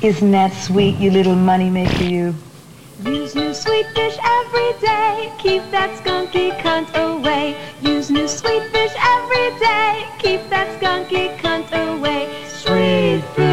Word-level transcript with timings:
Isn't 0.00 0.30
that 0.30 0.52
sweet, 0.52 0.96
you 0.98 1.10
little 1.10 1.34
moneymaker, 1.34 2.08
you? 2.08 2.34
Use 3.04 3.34
new 3.34 3.52
sweet 3.52 3.84
fish 3.96 4.16
every 4.22 4.72
day. 4.78 5.32
Keep 5.38 5.72
that 5.72 5.90
skunky 5.98 6.56
cunt 6.60 6.94
away. 6.94 7.56
Use 7.82 8.08
new 8.08 8.28
sweet 8.28 8.62
fish 8.70 8.92
every 8.96 9.58
day. 9.58 10.06
Keep 10.20 10.48
that 10.50 10.80
skunky 10.80 11.36
cunt 11.38 11.72
away. 11.72 12.28
Sweet 12.46 13.24
fish. 13.34 13.47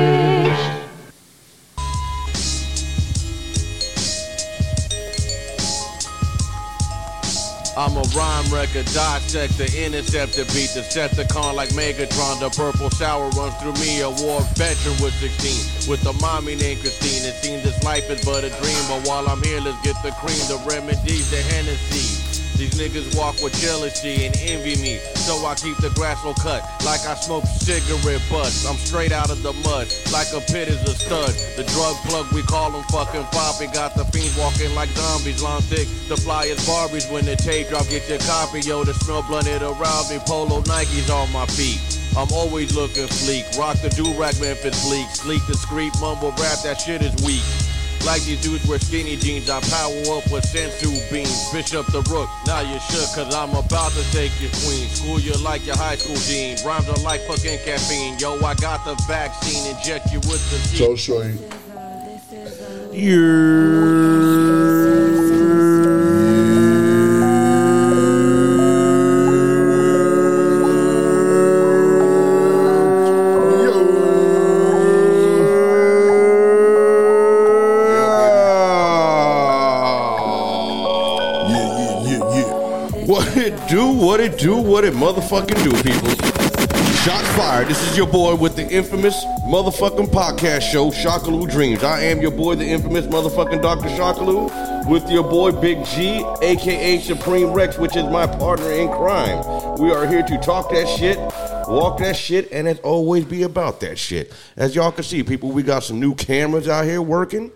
I'm 7.77 7.97
a 7.97 8.01
rhyme 8.15 8.45
record, 8.53 8.87
wrecker, 8.87 8.93
dissector, 8.93 9.67
interceptor, 9.77 10.45
beat 10.55 10.71
the 10.71 10.79
Decepticon 10.87 11.55
like 11.55 11.69
Megatron. 11.69 12.39
The 12.39 12.49
purple 12.49 12.89
shower 12.91 13.29
runs 13.31 13.53
through 13.55 13.73
me, 13.73 13.99
a 13.99 14.09
war 14.09 14.39
veteran 14.55 14.95
with 15.03 15.13
16. 15.15 15.89
With 15.89 16.05
a 16.07 16.13
mommy 16.21 16.55
named 16.55 16.79
Christine, 16.79 17.27
it 17.27 17.35
seems 17.43 17.63
this 17.63 17.83
life 17.83 18.09
is 18.09 18.23
but 18.23 18.45
a 18.45 18.49
dream. 18.49 18.83
But 18.87 19.05
while 19.05 19.27
I'm 19.27 19.43
here, 19.43 19.59
let's 19.59 19.81
get 19.83 20.01
the 20.03 20.11
cream, 20.11 20.39
the 20.47 20.63
remedies, 20.65 21.29
the 21.31 21.41
Hennessy. 21.41 22.24
These 22.55 22.79
niggas 22.79 23.17
walk 23.17 23.41
with 23.43 23.53
jealousy 23.59 24.25
and 24.25 24.35
envy 24.39 24.79
me, 24.81 24.97
so 25.15 25.45
I 25.45 25.55
keep 25.55 25.75
the 25.77 25.89
grass 25.91 26.23
low 26.23 26.33
cut 26.33 26.63
like 26.85 27.05
I 27.05 27.15
smoke 27.15 27.43
cigarette 27.45 28.21
butts. 28.31 28.65
I'm 28.65 28.77
straight 28.77 29.11
out 29.11 29.29
of 29.29 29.43
the 29.43 29.51
mud, 29.67 29.91
like 30.13 30.31
a 30.31 30.39
pit 30.39 30.69
is 30.69 30.81
a 30.87 30.95
stud. 30.95 31.35
The 31.57 31.67
drug 31.75 31.95
plug 32.07 32.31
we 32.31 32.43
call 32.43 32.71
them 32.71 32.83
fucking 32.91 33.25
poppy, 33.35 33.67
got 33.67 33.95
the 33.95 34.05
fiends 34.05 34.37
walking 34.37 34.73
like 34.73 34.89
zombies. 34.89 35.43
Long 35.43 35.61
thick. 35.63 35.87
the 36.07 36.15
flyest 36.15 36.63
Barbies 36.63 37.11
when 37.11 37.25
the 37.25 37.35
tape 37.35 37.67
drop, 37.67 37.89
get 37.89 38.07
your 38.07 38.19
copy, 38.19 38.61
yo. 38.61 38.83
The 38.85 38.93
smell 38.93 39.23
blunted 39.23 39.61
around 39.61 40.09
me, 40.09 40.19
polo 40.25 40.61
Nikes 40.63 41.09
on 41.11 41.31
my 41.33 41.45
feet. 41.47 41.79
I'm 42.17 42.31
always 42.31 42.73
looking 42.73 43.07
sleek, 43.07 43.45
rock 43.59 43.75
the 43.81 43.89
do-rag 43.89 44.39
Memphis 44.39 44.87
Bleek, 44.87 45.09
sleek, 45.09 45.45
discreet, 45.47 45.91
mumble 45.99 46.31
rap, 46.39 46.63
that 46.63 46.79
shit 46.79 47.01
is 47.01 47.13
weak. 47.25 47.43
Like 48.05 48.21
these 48.21 48.39
dudes 48.39 48.67
wear 48.67 48.77
skinny 48.77 49.15
jeans, 49.15 49.49
I 49.49 49.59
power 49.61 50.17
up 50.17 50.31
with 50.31 50.45
senzu 50.45 50.93
beans. 51.11 51.49
Fish 51.49 51.73
up 51.73 51.87
the 51.87 52.01
rook, 52.11 52.29
now 52.45 52.61
you 52.61 52.79
shook, 52.79 53.09
cause 53.15 53.33
I'm 53.33 53.49
about 53.49 53.91
to 53.93 54.03
take 54.11 54.31
your 54.39 54.51
queen. 54.51 54.87
School 54.89 55.19
you 55.19 55.33
like 55.43 55.65
your 55.65 55.75
high 55.75 55.95
school 55.95 56.15
dean. 56.27 56.55
Rhymes 56.63 56.87
are 56.87 57.01
like 57.03 57.21
fucking 57.21 57.59
caffeine. 57.65 58.19
Yo, 58.19 58.37
I 58.45 58.53
got 58.55 58.85
the 58.85 58.93
vaccine, 59.07 59.75
inject 59.75 60.11
you 60.11 60.19
with 60.19 60.43
the 60.51 60.57
seed. 60.59 60.77
So 60.77 60.95
shorty. 60.95 61.39
What 84.75 84.83
it 84.83 84.93
motherfucking 84.93 85.63
do, 85.63 85.71
people. 85.89 86.09
Shots 87.05 87.27
fired. 87.37 87.69
This 87.69 87.81
is 87.89 87.95
your 87.95 88.07
boy 88.07 88.35
with 88.35 88.57
the 88.57 88.67
infamous 88.69 89.15
motherfucking 89.47 90.07
podcast 90.07 90.63
show, 90.63 90.91
Shakaloo 90.91 91.49
Dreams. 91.49 91.81
I 91.81 92.01
am 92.01 92.19
your 92.19 92.31
boy, 92.31 92.55
the 92.55 92.65
infamous 92.65 93.05
motherfucking 93.05 93.61
Dr. 93.61 93.87
Shakaloo, 93.87 94.89
with 94.89 95.09
your 95.09 95.23
boy 95.23 95.53
Big 95.53 95.85
G, 95.85 96.25
aka 96.41 96.99
Supreme 96.99 97.53
Rex, 97.53 97.77
which 97.77 97.95
is 97.95 98.03
my 98.03 98.27
partner 98.27 98.69
in 98.73 98.89
crime. 98.89 99.77
We 99.79 99.93
are 99.93 100.05
here 100.05 100.23
to 100.23 100.37
talk 100.39 100.69
that 100.71 100.89
shit, 100.89 101.17
walk 101.69 101.99
that 101.99 102.17
shit, 102.17 102.51
and 102.51 102.67
as 102.67 102.79
always 102.79 103.23
be 103.23 103.43
about 103.43 103.79
that 103.79 103.97
shit. 103.97 104.33
As 104.57 104.75
y'all 104.75 104.91
can 104.91 105.05
see, 105.05 105.23
people, 105.23 105.53
we 105.53 105.63
got 105.63 105.83
some 105.83 106.01
new 106.01 106.15
cameras 106.15 106.67
out 106.67 106.83
here 106.83 107.01
working. 107.01 107.49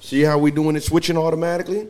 See 0.00 0.20
how 0.20 0.38
we 0.38 0.52
doing 0.52 0.76
it 0.76 0.84
switching 0.84 1.16
automatically? 1.16 1.88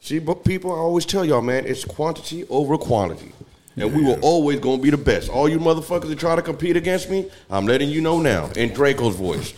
See, 0.00 0.18
but 0.18 0.46
people, 0.46 0.72
I 0.72 0.78
always 0.78 1.04
tell 1.04 1.26
y'all, 1.26 1.42
man, 1.42 1.66
it's 1.66 1.84
quantity 1.84 2.46
over 2.48 2.78
quantity. 2.78 3.34
And 3.80 3.94
we 3.94 4.02
will 4.02 4.18
always 4.20 4.60
gonna 4.60 4.82
be 4.82 4.90
the 4.90 4.96
best. 4.96 5.28
All 5.28 5.48
you 5.48 5.58
motherfuckers 5.58 6.08
that 6.08 6.18
try 6.18 6.36
to 6.36 6.42
compete 6.42 6.76
against 6.76 7.10
me, 7.10 7.30
I'm 7.50 7.66
letting 7.66 7.90
you 7.90 8.00
know 8.00 8.20
now, 8.20 8.50
in 8.56 8.72
Drago's 8.72 9.14
voice, 9.16 9.52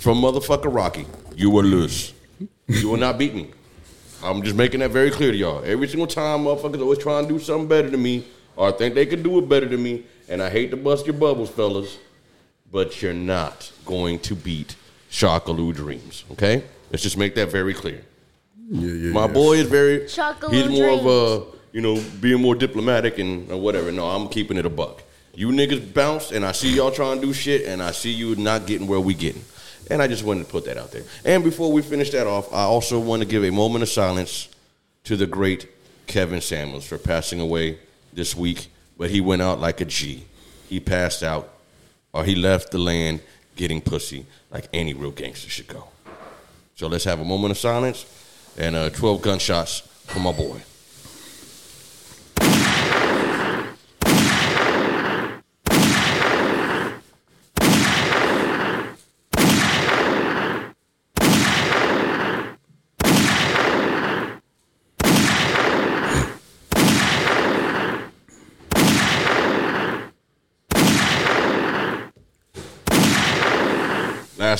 from 0.00 0.18
motherfucker 0.20 0.74
Rocky, 0.74 1.06
you 1.36 1.50
will 1.50 1.64
lose. 1.64 2.12
You 2.68 2.88
will 2.88 2.98
not 2.98 3.18
beat 3.18 3.34
me. 3.34 3.50
I'm 4.22 4.42
just 4.42 4.56
making 4.56 4.80
that 4.80 4.90
very 4.90 5.10
clear 5.10 5.32
to 5.32 5.36
y'all. 5.36 5.62
Every 5.64 5.88
single 5.88 6.06
time 6.06 6.44
motherfuckers 6.44 6.80
always 6.80 6.98
trying 6.98 7.26
to 7.26 7.32
do 7.32 7.38
something 7.38 7.68
better 7.68 7.88
than 7.90 8.02
me, 8.02 8.24
or 8.56 8.70
think 8.72 8.94
they 8.94 9.06
can 9.06 9.22
do 9.22 9.38
it 9.38 9.48
better 9.48 9.66
than 9.66 9.82
me, 9.82 10.04
and 10.28 10.42
I 10.42 10.50
hate 10.50 10.70
to 10.70 10.76
bust 10.76 11.06
your 11.06 11.14
bubbles, 11.14 11.50
fellas, 11.50 11.98
but 12.70 13.00
you're 13.02 13.12
not 13.14 13.72
going 13.84 14.18
to 14.20 14.34
beat 14.34 14.76
Shakaloo 15.10 15.74
Dreams, 15.74 16.24
okay? 16.32 16.62
Let's 16.90 17.02
just 17.02 17.16
make 17.16 17.34
that 17.34 17.50
very 17.50 17.74
clear. 17.74 18.02
Yeah, 18.70 18.92
yeah, 18.92 19.12
My 19.12 19.22
yeah. 19.22 19.32
boy 19.32 19.56
is 19.56 19.68
very. 19.68 20.06
Chocolate 20.06 20.52
he's 20.52 20.68
more 20.68 20.88
of 20.90 21.00
dreams. 21.00 21.54
a 21.54 21.59
you 21.72 21.80
know 21.80 22.02
being 22.20 22.40
more 22.40 22.54
diplomatic 22.54 23.18
and 23.18 23.50
or 23.50 23.60
whatever. 23.60 23.90
No, 23.92 24.06
I'm 24.06 24.28
keeping 24.28 24.56
it 24.56 24.66
a 24.66 24.70
buck. 24.70 25.02
You 25.34 25.48
niggas 25.48 25.94
bounce, 25.94 26.32
and 26.32 26.44
I 26.44 26.52
see 26.52 26.74
y'all 26.74 26.90
trying 26.90 27.20
to 27.20 27.26
do 27.26 27.32
shit, 27.32 27.66
and 27.66 27.82
I 27.82 27.92
see 27.92 28.10
you 28.10 28.34
not 28.36 28.66
getting 28.66 28.86
where 28.86 29.00
we 29.00 29.14
getting. 29.14 29.44
And 29.90 30.02
I 30.02 30.06
just 30.06 30.24
wanted 30.24 30.44
to 30.44 30.50
put 30.50 30.64
that 30.66 30.76
out 30.76 30.92
there. 30.92 31.02
And 31.24 31.42
before 31.42 31.72
we 31.72 31.82
finish 31.82 32.10
that 32.10 32.26
off, 32.26 32.52
I 32.52 32.62
also 32.62 32.98
want 32.98 33.22
to 33.22 33.28
give 33.28 33.44
a 33.44 33.50
moment 33.50 33.82
of 33.82 33.88
silence 33.88 34.48
to 35.04 35.16
the 35.16 35.26
great 35.26 35.68
Kevin 36.06 36.40
Samuels 36.40 36.86
for 36.86 36.98
passing 36.98 37.40
away 37.40 37.78
this 38.12 38.36
week. 38.36 38.68
But 38.98 39.10
he 39.10 39.20
went 39.20 39.40
out 39.40 39.60
like 39.60 39.80
a 39.80 39.84
G. 39.84 40.24
He 40.68 40.78
passed 40.78 41.22
out, 41.22 41.48
or 42.12 42.24
he 42.24 42.34
left 42.34 42.70
the 42.70 42.78
land 42.78 43.20
getting 43.56 43.80
pussy 43.80 44.26
like 44.50 44.68
any 44.72 44.94
real 44.94 45.10
gangster 45.10 45.48
should 45.48 45.68
go. 45.68 45.88
So 46.74 46.86
let's 46.86 47.04
have 47.04 47.20
a 47.20 47.24
moment 47.24 47.52
of 47.52 47.58
silence 47.58 48.06
and 48.56 48.76
uh, 48.76 48.90
12 48.90 49.22
gunshots 49.22 49.80
for 50.06 50.20
my 50.20 50.32
boy. 50.32 50.60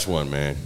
Last 0.00 0.08
one, 0.08 0.30
man. 0.30 0.56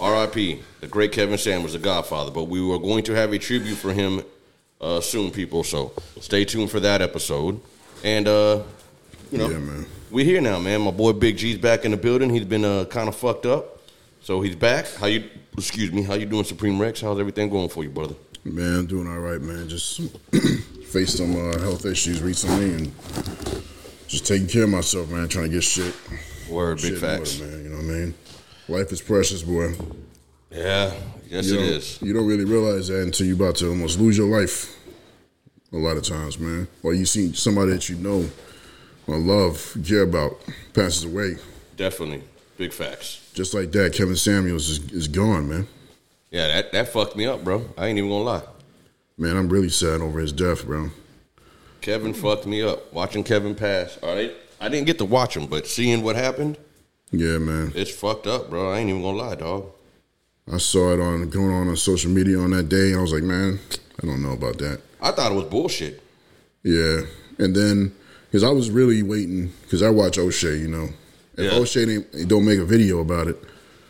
R.I.P. 0.00 0.62
The 0.80 0.86
great 0.86 1.12
Kevin 1.12 1.36
Samuels 1.36 1.74
the 1.74 1.78
Godfather, 1.78 2.30
but 2.30 2.44
we 2.44 2.62
were 2.62 2.78
going 2.78 3.04
to 3.04 3.12
have 3.12 3.30
a 3.34 3.38
tribute 3.38 3.74
for 3.74 3.92
him 3.92 4.22
uh, 4.80 5.02
soon, 5.02 5.30
people. 5.30 5.62
So 5.64 5.92
stay 6.22 6.46
tuned 6.46 6.70
for 6.70 6.80
that 6.80 7.02
episode. 7.02 7.60
And 8.04 8.26
uh, 8.26 8.62
you 9.30 9.36
know, 9.36 9.50
Yeah, 9.50 9.58
man. 9.58 9.84
we're 10.10 10.24
here 10.24 10.40
now, 10.40 10.58
man. 10.58 10.80
My 10.80 10.92
boy 10.92 11.12
Big 11.12 11.36
G's 11.36 11.58
back 11.58 11.84
in 11.84 11.90
the 11.90 11.98
building. 11.98 12.30
He's 12.30 12.46
been 12.46 12.64
uh, 12.64 12.86
kind 12.86 13.06
of 13.06 13.16
fucked 13.16 13.44
up, 13.44 13.80
so 14.22 14.40
he's 14.40 14.56
back. 14.56 14.86
How 14.94 15.08
you? 15.08 15.28
Excuse 15.58 15.92
me. 15.92 16.02
How 16.02 16.14
you 16.14 16.24
doing, 16.24 16.44
Supreme 16.44 16.80
Rex? 16.80 17.02
How's 17.02 17.20
everything 17.20 17.50
going 17.50 17.68
for 17.68 17.84
you, 17.84 17.90
brother? 17.90 18.14
Man, 18.44 18.86
doing 18.86 19.06
all 19.08 19.18
right, 19.18 19.42
man. 19.42 19.68
Just 19.68 20.00
faced 20.86 21.18
some 21.18 21.36
uh, 21.36 21.58
health 21.58 21.84
issues 21.84 22.22
recently 22.22 22.72
and 22.72 22.92
just 24.06 24.26
taking 24.26 24.46
care 24.46 24.62
of 24.64 24.70
myself, 24.70 25.10
man. 25.10 25.28
Trying 25.28 25.48
to 25.50 25.50
get 25.50 25.64
shit. 25.64 25.94
Word, 26.48 26.76
big 26.76 26.84
shit 26.84 26.92
in 26.94 27.00
facts. 27.00 27.38
order, 27.42 27.52
man. 27.52 27.62
You 27.64 27.68
know 27.68 27.76
what 27.76 27.84
I 27.84 27.88
mean? 27.88 28.14
Life 28.68 28.92
is 28.92 29.00
precious, 29.00 29.42
boy. 29.42 29.72
Yeah, 30.50 30.92
yes 31.26 31.46
you 31.46 31.58
it 31.58 31.70
don't. 31.70 32.02
You 32.02 32.12
don't 32.12 32.26
really 32.26 32.44
realize 32.44 32.88
that 32.88 33.02
until 33.02 33.26
you're 33.26 33.36
about 33.36 33.56
to 33.56 33.68
almost 33.68 33.98
lose 33.98 34.18
your 34.18 34.28
life. 34.28 34.76
A 35.72 35.76
lot 35.76 35.96
of 35.96 36.02
times, 36.02 36.38
man. 36.38 36.68
Or 36.82 36.94
you 36.94 37.06
see 37.06 37.32
somebody 37.32 37.72
that 37.72 37.88
you 37.88 37.96
know 37.96 38.28
or 39.06 39.16
love, 39.16 39.76
care 39.86 40.02
about, 40.02 40.38
passes 40.74 41.04
away. 41.04 41.36
Definitely, 41.76 42.22
big 42.58 42.72
facts. 42.72 43.30
Just 43.32 43.54
like 43.54 43.72
that, 43.72 43.94
Kevin 43.94 44.16
Samuels 44.16 44.68
is, 44.68 44.92
is 44.92 45.08
gone, 45.08 45.48
man. 45.48 45.66
Yeah, 46.30 46.48
that 46.48 46.72
that 46.72 46.88
fucked 46.88 47.16
me 47.16 47.24
up, 47.24 47.42
bro. 47.42 47.66
I 47.76 47.86
ain't 47.86 47.96
even 47.96 48.10
gonna 48.10 48.24
lie. 48.24 48.42
Man, 49.16 49.36
I'm 49.36 49.48
really 49.48 49.70
sad 49.70 50.02
over 50.02 50.20
his 50.20 50.32
death, 50.32 50.66
bro. 50.66 50.90
Kevin 51.80 52.12
fucked 52.12 52.46
me 52.46 52.62
up. 52.62 52.92
Watching 52.92 53.24
Kevin 53.24 53.54
pass. 53.54 53.98
All 54.02 54.14
right, 54.14 54.32
I 54.60 54.68
didn't 54.68 54.86
get 54.86 54.98
to 54.98 55.06
watch 55.06 55.34
him, 55.34 55.46
but 55.46 55.66
seeing 55.66 56.02
what 56.02 56.16
happened, 56.16 56.58
Yeah, 57.10 57.38
man. 57.38 57.72
it's 57.74 57.90
fucked 57.94 58.26
up, 58.26 58.50
bro. 58.50 58.70
I 58.72 58.78
ain't 58.80 58.90
even 58.90 59.02
gonna 59.02 59.16
lie, 59.16 59.34
dog. 59.34 59.66
I 60.52 60.58
saw 60.58 60.92
it 60.94 61.00
on 61.00 61.28
going 61.30 61.50
on 61.50 61.68
on 61.68 61.76
social 61.76 62.10
media 62.10 62.38
on 62.38 62.50
that 62.52 62.68
day. 62.68 62.94
I 62.94 63.00
was 63.00 63.12
like, 63.12 63.22
man, 63.22 63.58
I 64.02 64.06
don't 64.06 64.22
know 64.22 64.32
about 64.32 64.58
that. 64.58 64.80
I 65.00 65.10
thought 65.12 65.32
it 65.32 65.34
was 65.34 65.44
bullshit. 65.44 66.02
Yeah, 66.62 67.02
and 67.38 67.54
then 67.54 67.94
because 68.26 68.44
I 68.44 68.50
was 68.50 68.70
really 68.70 69.02
waiting 69.02 69.52
because 69.62 69.82
I 69.82 69.90
watch 69.90 70.18
O'Shea, 70.18 70.56
you 70.56 70.68
know. 70.68 70.88
If 71.36 71.52
Yeah. 71.52 71.58
O'Shea 71.58 71.82
ain't, 71.88 72.28
don't 72.28 72.44
make 72.44 72.58
a 72.58 72.64
video 72.64 73.00
about 73.00 73.28
it, 73.28 73.36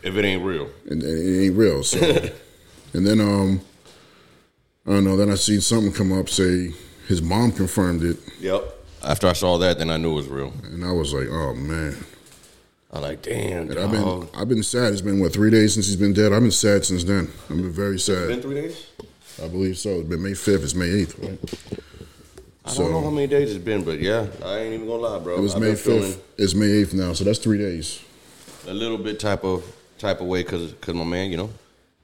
If 0.03 0.15
it 0.15 0.23
ain't 0.23 0.43
real, 0.43 0.69
and, 0.89 1.01
and 1.03 1.03
it 1.03 1.45
ain't 1.45 1.57
real. 1.57 1.83
So, 1.83 1.97
and 2.93 3.05
then 3.07 3.19
um, 3.19 3.61
I 4.85 4.91
don't 4.91 5.03
know. 5.03 5.17
Then 5.17 5.29
I 5.31 5.35
seen 5.35 5.59
something 5.61 5.91
come 5.91 6.11
up 6.17 6.29
say 6.29 6.73
his 7.07 7.21
mom 7.21 7.51
confirmed 7.51 8.03
it, 8.03 8.17
yep. 8.39 8.63
After 9.03 9.27
I 9.27 9.33
saw 9.33 9.57
that, 9.59 9.77
then 9.79 9.89
I 9.89 9.97
knew 9.97 10.11
it 10.11 10.15
was 10.15 10.27
real. 10.27 10.53
and 10.63 10.83
I 10.85 10.91
was 10.91 11.13
like, 11.13 11.27
oh 11.29 11.53
man. 11.53 11.95
I'm 12.91 13.03
like, 13.03 13.21
damn, 13.21 13.69
I've 13.69 13.91
been. 13.91 14.27
I've 14.33 14.49
been 14.49 14.63
sad. 14.63 14.93
It's 14.93 15.01
been 15.01 15.19
what 15.19 15.31
three 15.31 15.51
days 15.51 15.75
since 15.75 15.87
he's 15.87 15.95
been 15.95 16.13
dead. 16.13 16.33
I've 16.33 16.41
been 16.41 16.51
sad 16.51 16.85
since 16.85 17.03
then. 17.03 17.29
I've 17.49 17.57
been 17.57 17.71
very 17.71 17.99
sad. 17.99 18.27
Been 18.27 18.37
sad. 18.37 18.41
three 18.41 18.55
days. 18.55 18.87
I 19.43 19.47
believe 19.47 19.77
so. 19.77 19.99
It's 19.99 20.09
been 20.09 20.23
May 20.23 20.33
fifth. 20.33 20.63
It's 20.63 20.73
May 20.73 20.89
eighth, 20.89 21.19
right? 21.19 21.39
I 22.65 22.73
don't 22.73 22.91
know 22.91 23.01
how 23.01 23.09
many 23.09 23.27
days 23.27 23.55
it's 23.55 23.63
been, 23.63 23.83
but 23.83 23.99
yeah, 23.99 24.27
I 24.43 24.59
ain't 24.59 24.73
even 24.73 24.87
gonna 24.87 25.01
lie, 25.01 25.19
bro. 25.19 25.37
it 25.37 25.41
was 25.41 25.55
I've 25.55 25.61
May 25.61 25.75
fifth. 25.75 26.23
It's 26.37 26.55
May 26.55 26.67
eighth 26.67 26.93
now. 26.93 27.13
So 27.13 27.23
that's 27.23 27.39
three 27.39 27.57
days. 27.57 28.01
a 28.67 28.73
little 28.73 28.97
bit 28.97 29.19
type 29.19 29.43
of 29.43 29.63
type 29.97 30.21
of 30.21 30.27
way 30.27 30.41
because 30.41 30.73
cause 30.81 30.95
my 30.95 31.03
man, 31.03 31.29
you 31.29 31.37
know, 31.37 31.51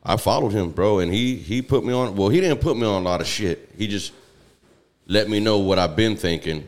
I 0.03 0.17
followed 0.17 0.53
him, 0.53 0.69
bro, 0.69 0.99
and 0.99 1.11
he 1.11 1.35
he 1.35 1.63
put 1.63 1.83
me 1.83 1.93
on. 1.93 2.15
Well, 2.15 2.29
he 2.29 2.41
didn't 2.41 2.61
put 2.61 2.77
me 2.77 2.85
on 2.85 3.01
a 3.01 3.05
lot 3.05 3.21
of 3.21 3.27
shit. 3.27 3.69
He 3.75 3.87
just 3.87 4.13
let 5.07 5.29
me 5.29 5.39
know 5.39 5.57
what 5.57 5.79
I've 5.79 5.95
been 5.95 6.15
thinking. 6.15 6.67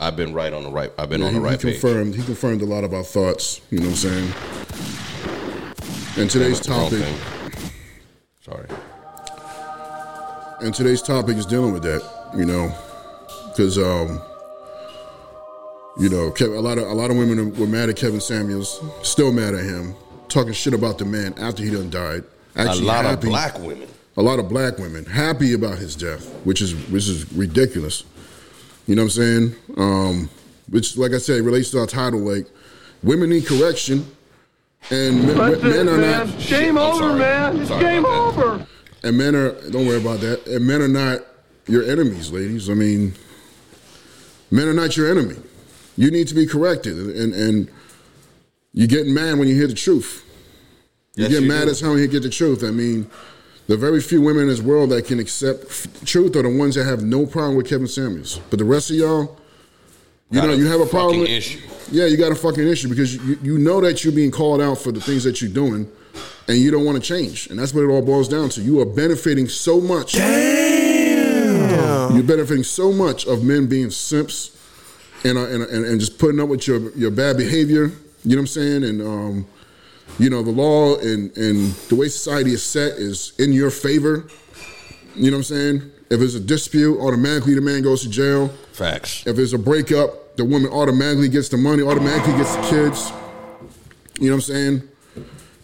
I've 0.00 0.16
been 0.16 0.32
right 0.32 0.52
on 0.52 0.62
the 0.62 0.70
right. 0.70 0.90
I've 0.98 1.10
been 1.10 1.20
Yeah, 1.20 1.26
on 1.26 1.32
he, 1.34 1.38
the 1.38 1.44
right 1.44 1.60
he 1.60 1.72
page. 1.72 1.80
confirmed. 1.80 2.14
He 2.14 2.22
confirmed 2.22 2.62
a 2.62 2.66
lot 2.66 2.84
of 2.84 2.94
our 2.94 3.02
thoughts. 3.02 3.60
You 3.70 3.80
know 3.80 3.86
what 3.88 4.04
I'm 4.04 4.32
saying? 4.32 4.32
And 6.16 6.30
today's 6.30 6.58
topic. 6.60 7.04
Sorry. 8.44 8.66
And 10.62 10.74
today's 10.74 11.02
topic 11.02 11.36
is 11.36 11.46
dealing 11.46 11.72
with 11.72 11.82
that, 11.84 12.02
you 12.36 12.44
know, 12.44 12.72
because 13.48 13.78
um, 13.78 14.20
you 15.98 16.08
know, 16.08 16.30
Kev- 16.30 16.56
a 16.56 16.60
lot 16.60 16.78
of 16.78 16.86
a 16.88 16.92
lot 16.94 17.10
of 17.10 17.16
women 17.16 17.54
were 17.58 17.66
mad 17.66 17.88
at 17.88 17.96
Kevin 17.96 18.20
Samuels, 18.20 18.80
still 19.02 19.32
mad 19.32 19.54
at 19.54 19.64
him, 19.64 19.94
talking 20.28 20.52
shit 20.52 20.74
about 20.74 20.98
the 20.98 21.04
man 21.04 21.34
after 21.38 21.62
he 21.62 21.70
done 21.70 21.90
died. 21.90 22.24
A 22.56 22.60
Actually, 22.62 22.86
lot 22.86 23.04
of 23.06 23.20
black 23.20 23.58
women. 23.58 23.88
a 24.16 24.22
lot 24.22 24.38
of 24.38 24.48
black 24.48 24.78
women 24.78 25.04
happy 25.04 25.52
about 25.54 25.78
his 25.78 25.94
death, 25.96 26.26
which 26.44 26.60
is 26.60 26.74
which 26.88 27.08
is 27.08 27.30
ridiculous. 27.32 28.04
You 28.86 28.96
know 28.96 29.02
what 29.02 29.16
I'm 29.16 29.22
saying? 29.22 29.56
Um, 29.76 30.30
which, 30.68 30.96
like 30.96 31.12
I 31.12 31.18
said, 31.18 31.42
relates 31.42 31.70
to 31.72 31.78
our 31.80 31.86
title. 31.86 32.20
Like, 32.20 32.46
women 33.02 33.30
need 33.30 33.46
correction, 33.46 34.06
and 34.90 35.26
men, 35.26 35.36
men 35.62 35.88
are 35.88 35.98
not. 35.98 36.38
Game 36.40 36.76
over, 36.78 37.14
man. 37.14 37.60
It's 37.60 37.70
game 37.70 38.04
over. 38.06 38.66
And 39.02 39.16
men 39.16 39.34
are 39.34 39.52
don't 39.70 39.86
worry 39.86 40.00
about 40.00 40.20
that. 40.20 40.46
And 40.46 40.66
men 40.66 40.82
are 40.82 40.88
not 40.88 41.20
your 41.66 41.84
enemies, 41.84 42.30
ladies. 42.30 42.68
I 42.68 42.74
mean, 42.74 43.14
men 44.50 44.68
are 44.68 44.74
not 44.74 44.96
your 44.96 45.10
enemy. 45.10 45.36
You 45.96 46.10
need 46.10 46.28
to 46.28 46.34
be 46.34 46.46
corrected, 46.46 46.96
and 46.98 47.34
and 47.34 47.70
you 48.72 48.86
get 48.86 49.06
mad 49.06 49.38
when 49.38 49.48
you 49.48 49.54
hear 49.54 49.66
the 49.66 49.74
truth. 49.74 50.24
You 51.16 51.24
Yes, 51.24 51.32
get 51.32 51.42
you 51.42 51.48
mad 51.48 51.64
do. 51.64 51.70
as 51.70 51.80
hell 51.80 51.90
when 51.90 52.00
you 52.00 52.06
get 52.08 52.22
the 52.22 52.30
truth. 52.30 52.62
I 52.62 52.70
mean, 52.70 53.10
the 53.70 53.76
very 53.76 54.00
few 54.00 54.20
women 54.20 54.42
in 54.42 54.48
this 54.48 54.60
world 54.60 54.90
that 54.90 55.06
can 55.06 55.20
accept 55.20 55.64
f- 55.66 55.86
truth 56.04 56.34
are 56.34 56.42
the 56.42 56.48
ones 56.48 56.74
that 56.74 56.84
have 56.84 57.04
no 57.04 57.24
problem 57.24 57.54
with 57.56 57.68
Kevin 57.68 57.86
Samuels. 57.86 58.40
But 58.50 58.58
the 58.58 58.64
rest 58.64 58.90
of 58.90 58.96
y'all, 58.96 59.38
you 60.28 60.40
Got 60.40 60.48
know, 60.48 60.54
you 60.54 60.66
have 60.66 60.80
a 60.80 60.86
problem. 60.86 61.20
with- 61.20 61.28
issue. 61.30 61.60
Yeah, 61.92 62.06
you 62.06 62.16
got 62.16 62.32
a 62.32 62.34
fucking 62.34 62.66
issue 62.66 62.88
because 62.88 63.14
you, 63.14 63.38
you 63.42 63.58
know 63.58 63.80
that 63.80 64.02
you're 64.02 64.12
being 64.12 64.32
called 64.32 64.60
out 64.60 64.78
for 64.78 64.90
the 64.90 65.00
things 65.00 65.22
that 65.22 65.40
you're 65.40 65.52
doing, 65.52 65.88
and 66.48 66.58
you 66.58 66.72
don't 66.72 66.84
want 66.84 66.96
to 67.00 67.02
change. 67.02 67.46
And 67.48 67.58
that's 67.60 67.72
what 67.72 67.84
it 67.84 67.88
all 67.88 68.02
boils 68.02 68.28
down 68.28 68.48
to. 68.50 68.60
You 68.60 68.80
are 68.80 68.86
benefiting 68.86 69.48
so 69.48 69.80
much. 69.80 70.14
Damn. 70.14 72.14
You're 72.16 72.24
benefiting 72.24 72.64
so 72.64 72.92
much 72.92 73.24
of 73.26 73.44
men 73.44 73.66
being 73.66 73.90
simps 73.90 74.56
and, 75.24 75.38
uh, 75.38 75.46
and, 75.46 75.62
and 75.62 75.84
and 75.84 76.00
just 76.00 76.18
putting 76.18 76.40
up 76.40 76.48
with 76.48 76.66
your 76.66 76.90
your 76.96 77.10
bad 77.12 77.36
behavior. 77.36 77.92
You 78.24 78.36
know 78.36 78.36
what 78.36 78.40
I'm 78.40 78.46
saying? 78.48 78.84
And 78.84 79.00
um, 79.02 79.46
you 80.18 80.30
know 80.30 80.42
the 80.42 80.50
law 80.50 80.96
and 80.96 81.36
and 81.36 81.72
the 81.88 81.94
way 81.94 82.08
society 82.08 82.52
is 82.52 82.62
set 82.62 82.92
is 82.92 83.32
in 83.38 83.52
your 83.52 83.70
favor. 83.70 84.26
You 85.14 85.30
know 85.30 85.38
what 85.38 85.50
I'm 85.50 85.56
saying? 85.56 85.90
If 86.10 86.20
it's 86.20 86.34
a 86.34 86.40
dispute, 86.40 86.98
automatically 86.98 87.54
the 87.54 87.60
man 87.60 87.82
goes 87.82 88.02
to 88.02 88.08
jail. 88.08 88.48
Facts. 88.72 89.26
If 89.26 89.38
it's 89.38 89.52
a 89.52 89.58
breakup, 89.58 90.36
the 90.36 90.44
woman 90.44 90.70
automatically 90.70 91.28
gets 91.28 91.48
the 91.48 91.56
money, 91.56 91.82
automatically 91.82 92.32
gets 92.34 92.56
the 92.56 92.62
kids. 92.62 93.12
You 94.18 94.28
know 94.28 94.36
what 94.36 94.48
I'm 94.48 94.54
saying? 94.54 94.88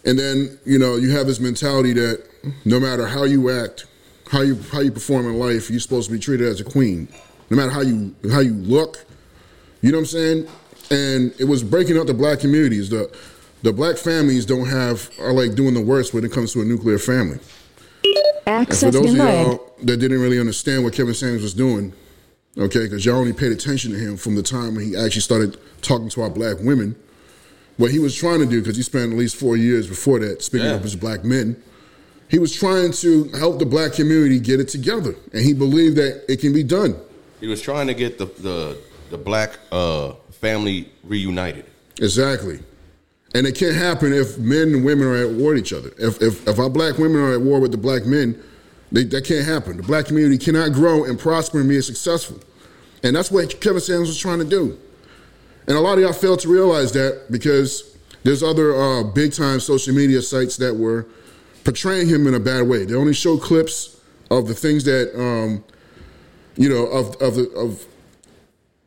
And 0.05 0.17
then, 0.17 0.57
you 0.65 0.79
know, 0.79 0.95
you 0.95 1.11
have 1.11 1.27
this 1.27 1.39
mentality 1.39 1.93
that 1.93 2.23
no 2.63 2.79
matter 2.79 3.05
how 3.05 3.23
you 3.23 3.49
act, 3.49 3.87
how 4.31 4.41
you 4.41 4.55
how 4.71 4.79
you 4.79 4.91
perform 4.91 5.25
in 5.25 5.37
life, 5.37 5.69
you're 5.69 5.79
supposed 5.79 6.07
to 6.09 6.13
be 6.13 6.19
treated 6.19 6.47
as 6.47 6.61
a 6.61 6.63
queen. 6.63 7.07
No 7.49 7.57
matter 7.57 7.71
how 7.71 7.81
you 7.81 8.15
how 8.31 8.39
you 8.39 8.53
look. 8.53 9.05
You 9.81 9.91
know 9.91 9.97
what 9.97 10.01
I'm 10.01 10.05
saying? 10.07 10.47
And 10.89 11.33
it 11.39 11.45
was 11.45 11.63
breaking 11.63 11.97
up 11.97 12.07
the 12.07 12.13
black 12.13 12.39
communities. 12.39 12.89
The 12.89 13.15
the 13.63 13.73
black 13.73 13.97
families 13.97 14.45
don't 14.45 14.67
have 14.67 15.09
are 15.19 15.33
like 15.33 15.55
doing 15.55 15.73
the 15.73 15.81
worst 15.81 16.13
when 16.13 16.23
it 16.23 16.31
comes 16.31 16.53
to 16.53 16.61
a 16.61 16.65
nuclear 16.65 16.97
family. 16.99 17.39
And 18.03 18.15
for 18.43 18.49
Access 18.49 18.93
those 18.93 19.11
of 19.11 19.17
y'all 19.17 19.73
that 19.83 19.97
didn't 19.97 20.19
really 20.21 20.39
understand 20.39 20.83
what 20.83 20.93
Kevin 20.93 21.13
Sanders 21.13 21.41
was 21.41 21.53
doing, 21.53 21.93
okay, 22.57 22.83
because 22.83 23.05
y'all 23.05 23.17
only 23.17 23.33
paid 23.33 23.51
attention 23.51 23.91
to 23.91 23.97
him 23.97 24.15
from 24.17 24.35
the 24.35 24.43
time 24.43 24.75
when 24.75 24.85
he 24.85 24.95
actually 24.95 25.21
started 25.21 25.57
talking 25.81 26.09
to 26.09 26.21
our 26.21 26.29
black 26.29 26.57
women. 26.61 26.95
What 27.77 27.91
he 27.91 27.99
was 27.99 28.15
trying 28.15 28.39
to 28.39 28.45
do, 28.45 28.61
because 28.61 28.75
he 28.77 28.81
spent 28.83 29.11
at 29.11 29.17
least 29.19 29.35
four 29.35 29.55
years 29.55 29.87
before 29.87 30.19
that 30.19 30.41
speaking 30.41 30.67
Yeah. 30.67 30.75
up 30.75 30.83
as 30.85 30.95
black 30.95 31.23
men, 31.23 31.61
he 32.29 32.39
was 32.39 32.55
trying 32.55 32.91
to 32.93 33.25
help 33.37 33.59
the 33.59 33.65
black 33.65 33.93
community 33.93 34.39
get 34.39 34.59
it 34.59 34.67
together, 34.69 35.15
and 35.33 35.43
he 35.43 35.53
believed 35.53 35.95
that 35.97 36.23
it 36.31 36.39
can 36.39 36.53
be 36.53 36.63
done. 36.63 36.95
He 37.39 37.47
was 37.47 37.61
trying 37.61 37.87
to 37.87 37.93
get 37.93 38.17
the 38.17 38.25
the 38.25 38.77
the 39.11 39.17
black 39.17 39.59
uh, 39.71 40.13
family 40.31 40.89
reunited. 41.03 41.65
Exactly. 42.01 42.59
And 43.37 43.45
it 43.45 43.53
can't 43.53 43.75
happen 43.75 44.13
if 44.13 44.39
men 44.39 44.73
and 44.73 44.83
women 44.83 45.05
are 45.05 45.15
at 45.15 45.29
war 45.29 45.51
with 45.53 45.59
each 45.59 45.71
other. 45.71 45.91
If, 45.99 46.19
if, 46.23 46.47
if 46.47 46.57
our 46.57 46.71
black 46.71 46.97
women 46.97 47.21
are 47.21 47.33
at 47.33 47.41
war 47.41 47.59
with 47.59 47.69
the 47.69 47.77
black 47.77 48.03
men, 48.03 48.41
they, 48.91 49.03
that 49.03 49.25
can't 49.25 49.45
happen. 49.45 49.77
The 49.77 49.83
black 49.83 50.07
community 50.07 50.43
cannot 50.43 50.73
grow 50.73 51.03
and 51.03 51.19
prosper 51.19 51.59
and 51.59 51.69
be 51.69 51.79
successful. 51.81 52.39
And 53.03 53.15
that's 53.15 53.29
what 53.29 53.61
Kevin 53.61 53.79
Sanders 53.79 54.07
was 54.07 54.17
trying 54.17 54.39
to 54.39 54.45
do. 54.45 54.79
And 55.67 55.77
a 55.77 55.79
lot 55.79 55.99
of 55.99 56.03
y'all 56.03 56.13
failed 56.13 56.39
to 56.39 56.47
realize 56.47 56.93
that 56.93 57.27
because 57.29 57.95
there's 58.23 58.41
other 58.41 58.75
uh, 58.75 59.03
big 59.03 59.33
time 59.33 59.59
social 59.59 59.93
media 59.93 60.23
sites 60.23 60.57
that 60.57 60.75
were 60.75 61.05
portraying 61.63 62.07
him 62.07 62.25
in 62.25 62.33
a 62.33 62.39
bad 62.39 62.67
way. 62.67 62.85
They 62.85 62.95
only 62.95 63.13
show 63.13 63.37
clips 63.37 64.01
of 64.31 64.47
the 64.47 64.55
things 64.55 64.83
that, 64.85 65.11
um, 65.15 65.63
you 66.55 66.69
know, 66.69 66.87
of, 66.87 67.15
of, 67.21 67.35
the, 67.35 67.51
of 67.51 67.85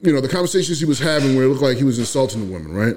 you 0.00 0.12
know, 0.12 0.20
the 0.20 0.28
conversations 0.28 0.80
he 0.80 0.86
was 0.86 0.98
having 0.98 1.36
where 1.36 1.44
it 1.44 1.48
looked 1.50 1.62
like 1.62 1.76
he 1.76 1.84
was 1.84 2.00
insulting 2.00 2.48
the 2.48 2.52
woman, 2.52 2.72
right? 2.72 2.96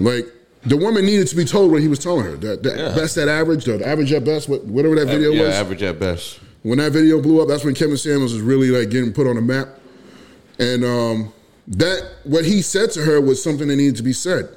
Like 0.00 0.26
the 0.68 0.76
woman 0.76 1.04
needed 1.06 1.26
to 1.28 1.36
be 1.36 1.44
told 1.44 1.70
what 1.70 1.80
he 1.82 1.88
was 1.88 1.98
telling 1.98 2.24
her. 2.24 2.36
That, 2.36 2.62
that 2.62 2.76
Yeah. 2.76 2.94
best 2.94 3.16
at 3.16 3.28
average, 3.28 3.64
the 3.64 3.86
average 3.86 4.12
at 4.12 4.24
best, 4.24 4.48
whatever 4.48 4.94
that 4.96 5.06
video 5.06 5.30
was. 5.30 5.38
yeah, 5.38 5.46
was. 5.46 5.54
average 5.56 5.82
at 5.82 5.98
best. 5.98 6.38
When 6.62 6.78
that 6.78 6.92
video 6.92 7.20
blew 7.20 7.40
up, 7.40 7.48
that's 7.48 7.64
when 7.64 7.74
Kevin 7.74 7.96
Samuels 7.96 8.32
was 8.32 8.42
really 8.42 8.70
like 8.70 8.90
getting 8.90 9.12
put 9.12 9.26
on 9.26 9.36
the 9.36 9.42
map. 9.42 9.68
And 10.58 10.84
um, 10.84 11.32
that 11.68 12.02
what 12.24 12.44
he 12.44 12.62
said 12.62 12.90
to 12.92 13.02
her 13.04 13.20
was 13.20 13.42
something 13.42 13.68
that 13.68 13.76
needed 13.76 13.96
to 13.96 14.02
be 14.02 14.12
said. 14.12 14.48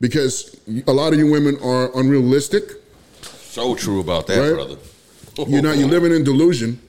Because 0.00 0.54
a 0.86 0.92
lot 0.92 1.12
of 1.14 1.18
you 1.18 1.30
women 1.30 1.56
are 1.62 1.90
unrealistic. 1.98 2.64
So 3.22 3.74
true 3.74 4.00
about 4.00 4.26
that, 4.26 4.38
Right? 4.38 4.52
brother. 4.54 4.76
You're 5.48 5.62
not 5.62 5.76
you're 5.78 5.88
living 5.88 6.12
in 6.12 6.24
delusion. 6.24 6.80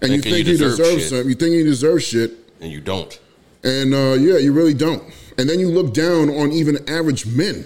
And 0.00 0.12
you 0.12 0.20
think 0.20 0.32
you 0.46 0.52
you 0.52 0.58
deserve 0.58 0.76
deserve 0.78 1.02
something. 1.02 1.28
You 1.28 1.34
think 1.34 1.52
you 1.52 1.64
deserve 1.64 2.02
shit. 2.02 2.32
and 2.60 2.70
you 2.72 2.80
don't. 2.80 3.18
And 3.64 3.94
uh, 3.94 4.14
yeah, 4.18 4.38
you 4.38 4.52
really 4.52 4.74
don't. 4.74 5.02
And 5.38 5.48
then 5.48 5.58
you 5.58 5.68
look 5.68 5.94
down 5.94 6.28
on 6.30 6.52
even 6.52 6.88
average 6.88 7.26
men 7.26 7.64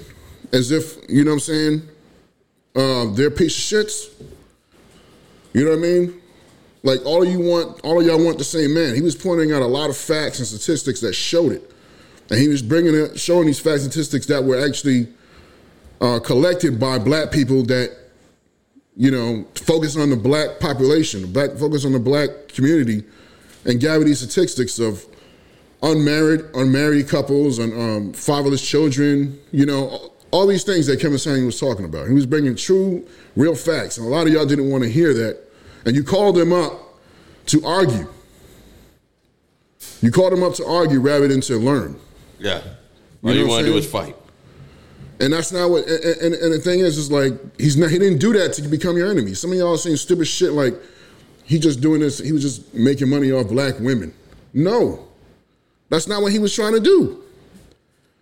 as 0.53 0.71
if, 0.71 0.97
you 1.09 1.25
know 1.25 1.33
what 1.33 1.35
I'm 1.35 1.41
saying, 1.41 1.89
uh, 2.75 3.07
they're 3.15 3.31
piece 3.31 3.73
of 3.73 3.87
shits. 3.87 4.13
You 5.53 5.65
know 5.65 5.71
what 5.71 5.79
I 5.79 5.83
mean? 5.83 6.23
Like 6.83 7.05
all 7.05 7.25
you 7.25 7.41
want, 7.41 7.81
all 7.83 8.01
of 8.01 8.07
y'all 8.07 8.23
want 8.25 8.39
the 8.39 8.45
same 8.45 8.75
man. 8.75 8.95
He 8.95 9.01
was 9.01 9.17
pointing 9.17 9.53
out 9.53 9.63
a 9.63 9.67
lot 9.67 9.91
of 9.91 9.97
facts 9.97 10.39
and 10.39 10.47
statistics 10.47 11.01
that 11.01 11.15
showed 11.15 11.53
it. 11.53 11.73
And 12.31 12.39
he 12.39 12.49
was 12.49 12.63
bringing 12.63 12.95
it, 12.95 13.19
showing 13.19 13.47
these 13.47 13.59
facts 13.59 13.83
and 13.83 13.93
statistics 13.93 14.27
that 14.27 14.45
were 14.45 14.65
actually 14.65 15.09
uh, 16.01 16.21
collected 16.21 16.79
by 16.79 16.99
black 16.99 17.33
people 17.33 17.63
that, 17.65 17.97
you 18.97 19.11
know, 19.11 19.47
focus 19.55 19.97
on 19.97 20.11
the 20.11 20.17
black 20.17 20.61
population, 20.61 21.33
black 21.33 21.53
focus 21.53 21.85
on 21.85 21.93
the 21.93 21.99
black 21.99 22.49
community, 22.49 23.05
and 23.65 23.81
gather 23.81 24.05
these 24.05 24.19
statistics 24.19 24.79
of 24.79 25.05
unmarried, 25.87 26.45
unmarried 26.55 27.09
couples 27.09 27.59
and 27.59 27.73
um, 27.73 28.13
fatherless 28.13 28.67
children. 28.67 29.39
You 29.53 29.67
know, 29.67 30.13
all 30.31 30.47
these 30.47 30.65
things 30.65 30.87
that 30.87 31.01
Kevin 31.01 31.19
Samuel 31.19 31.47
was 31.47 31.61
talking 31.61 31.85
about. 31.85 32.09
He 32.09 32.15
was 32.15 32.27
bringing 32.27 32.57
true, 32.57 33.07
real 33.37 33.55
facts, 33.55 33.99
and 33.99 34.07
a 34.07 34.11
lot 34.11 34.27
of 34.27 34.33
y'all 34.33 34.47
didn't 34.47 34.71
want 34.71 34.83
to 34.85 34.91
hear 34.91 35.15
that. 35.15 35.39
And 35.85 35.95
you 35.95 36.03
called 36.03 36.37
them 36.37 36.53
up 36.53 36.73
to 37.47 37.65
argue. 37.65 38.09
You 40.03 40.11
called 40.11 40.33
them 40.33 40.43
up 40.43 40.55
to 40.55 40.67
argue 40.67 41.01
rather 41.01 41.29
than 41.29 41.41
to 41.43 41.57
learn. 41.57 41.99
Yeah. 42.39 42.63
You 43.23 43.31
All 43.31 43.35
know 43.35 43.41
you, 43.41 43.49
want 43.49 43.65
to 43.65 43.73
do 43.73 43.79
is 43.79 43.91
fight. 43.91 44.17
And 45.21 45.33
that's 45.33 45.53
not 45.53 45.71
what. 45.71 45.87
And, 45.87 46.05
and, 46.05 46.35
and 46.35 46.53
the 46.53 46.59
thing 46.59 46.81
is, 46.81 46.99
is 46.99 47.11
like 47.11 47.33
he's 47.59 47.77
not. 47.77 47.91
He 47.91 47.99
didn't 47.99 48.19
do 48.19 48.33
that 48.35 48.53
to 48.55 48.63
become 48.63 48.97
your 48.97 49.11
enemy. 49.11 49.35
Some 49.35 49.53
of 49.53 49.59
y'all 49.59 49.75
are 49.75 49.79
saying 49.79 49.97
stupid 49.97 50.27
shit 50.27 50.53
like 50.53 50.75
he 51.45 51.59
just 51.59 51.81
doing 51.81 52.01
this. 52.01 52.19
He 52.19 52.33
was 52.33 52.43
just 52.43 52.75
making 52.75 53.09
money 53.09 53.33
off 53.33 53.49
black 53.49 53.79
women. 53.79 54.13
No, 54.53 55.07
that's 55.89 56.07
not 56.09 56.23
what 56.23 56.33
he 56.33 56.39
was 56.39 56.55
trying 56.55 56.73
to 56.73 56.81
do. 56.81 57.23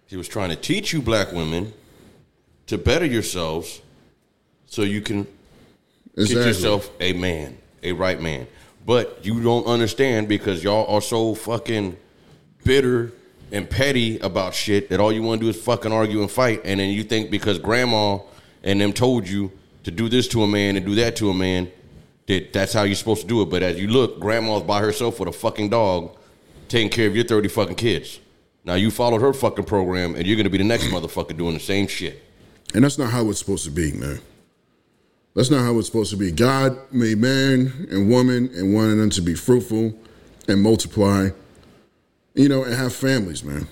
He 0.06 0.16
was 0.16 0.28
trying 0.28 0.50
to 0.50 0.56
teach 0.56 0.92
you 0.92 1.00
black 1.00 1.32
women 1.32 1.72
to 2.66 2.78
better 2.78 3.04
yourselves 3.04 3.80
so 4.66 4.82
you 4.82 5.00
can 5.00 5.26
get 6.16 6.30
yourself 6.30 6.90
a 7.00 7.12
man, 7.12 7.56
a 7.82 7.92
right 7.92 8.20
man. 8.20 8.46
But 8.86 9.24
you 9.24 9.42
don't 9.42 9.66
understand 9.66 10.28
because 10.28 10.62
y'all 10.62 10.92
are 10.94 11.00
so 11.00 11.34
fucking 11.34 11.96
bitter 12.64 13.12
and 13.50 13.68
petty 13.68 14.18
about 14.18 14.54
shit 14.54 14.90
that 14.90 15.00
all 15.00 15.12
you 15.12 15.22
want 15.22 15.40
to 15.40 15.46
do 15.46 15.50
is 15.50 15.62
fucking 15.62 15.92
argue 15.92 16.20
and 16.20 16.30
fight, 16.30 16.62
and 16.64 16.80
then 16.80 16.90
you 16.90 17.04
think 17.04 17.30
because 17.30 17.58
grandma 17.58 18.18
and 18.62 18.80
them 18.80 18.92
told 18.92 19.28
you 19.28 19.52
to 19.84 19.90
do 19.90 20.08
this 20.08 20.28
to 20.28 20.42
a 20.42 20.46
man 20.46 20.76
and 20.76 20.84
do 20.84 20.94
that 20.96 21.16
to 21.16 21.30
a 21.30 21.34
man 21.34 21.70
that 22.26 22.52
that's 22.52 22.72
how 22.72 22.82
you're 22.82 22.94
supposed 22.94 23.22
to 23.22 23.26
do 23.26 23.42
it. 23.42 23.46
But 23.46 23.62
as 23.62 23.78
you 23.78 23.88
look, 23.88 24.18
grandma's 24.18 24.62
by 24.62 24.80
herself 24.80 25.20
with 25.20 25.28
a 25.28 25.32
fucking 25.32 25.70
dog, 25.70 26.16
taking 26.74 26.90
care 26.90 27.06
of 27.06 27.14
your 27.14 27.24
thirty 27.24 27.48
fucking 27.48 27.76
kids. 27.76 28.18
Now 28.64 28.74
you 28.74 28.90
followed 28.90 29.20
her 29.20 29.32
fucking 29.32 29.64
program, 29.64 30.16
and 30.16 30.26
you're 30.26 30.36
gonna 30.36 30.50
be 30.50 30.58
the 30.58 30.64
next 30.64 30.84
motherfucker 30.84 31.36
doing 31.36 31.54
the 31.54 31.60
same 31.60 31.86
shit. 31.86 32.20
And 32.74 32.82
that's 32.82 32.98
not 32.98 33.10
how 33.10 33.30
it's 33.30 33.38
supposed 33.38 33.64
to 33.66 33.70
be, 33.70 33.92
man. 33.92 34.20
That's 35.36 35.50
not 35.50 35.62
how 35.62 35.78
it's 35.78 35.86
supposed 35.86 36.10
to 36.10 36.16
be. 36.16 36.32
God 36.32 36.76
made 36.90 37.18
man 37.18 37.86
and 37.90 38.10
woman 38.10 38.50
and 38.54 38.74
wanted 38.74 38.96
them 38.96 39.10
to 39.10 39.22
be 39.22 39.34
fruitful 39.34 39.94
and 40.48 40.62
multiply, 40.62 41.28
you 42.34 42.48
know, 42.48 42.64
and 42.64 42.74
have 42.74 42.92
families, 42.92 43.44
man. 43.44 43.68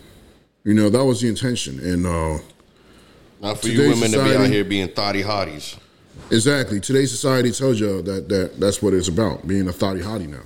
You 0.63 0.75
know, 0.75 0.89
that 0.91 1.05
was 1.05 1.21
the 1.21 1.29
intention. 1.29 1.81
And 1.81 2.07
uh, 2.07 2.39
Not 3.41 3.59
for 3.59 3.69
you 3.69 3.89
women 3.89 4.13
to 4.13 4.23
be 4.23 4.37
out 4.37 4.47
here 4.49 4.65
being 4.65 4.89
thotty 4.89 5.23
hotties. 5.23 5.77
exactly, 6.31 6.79
today's 6.79 7.11
society 7.11 7.51
tells 7.51 7.81
you 7.81 8.01
that, 8.03 8.29
that 8.29 8.61
that's 8.61 8.81
what 8.81 8.95
it's 8.95 9.09
about, 9.09 9.47
being 9.49 9.67
a 9.67 9.73
thotty 9.73 10.01
hottie 10.01 10.29
now. 10.29 10.45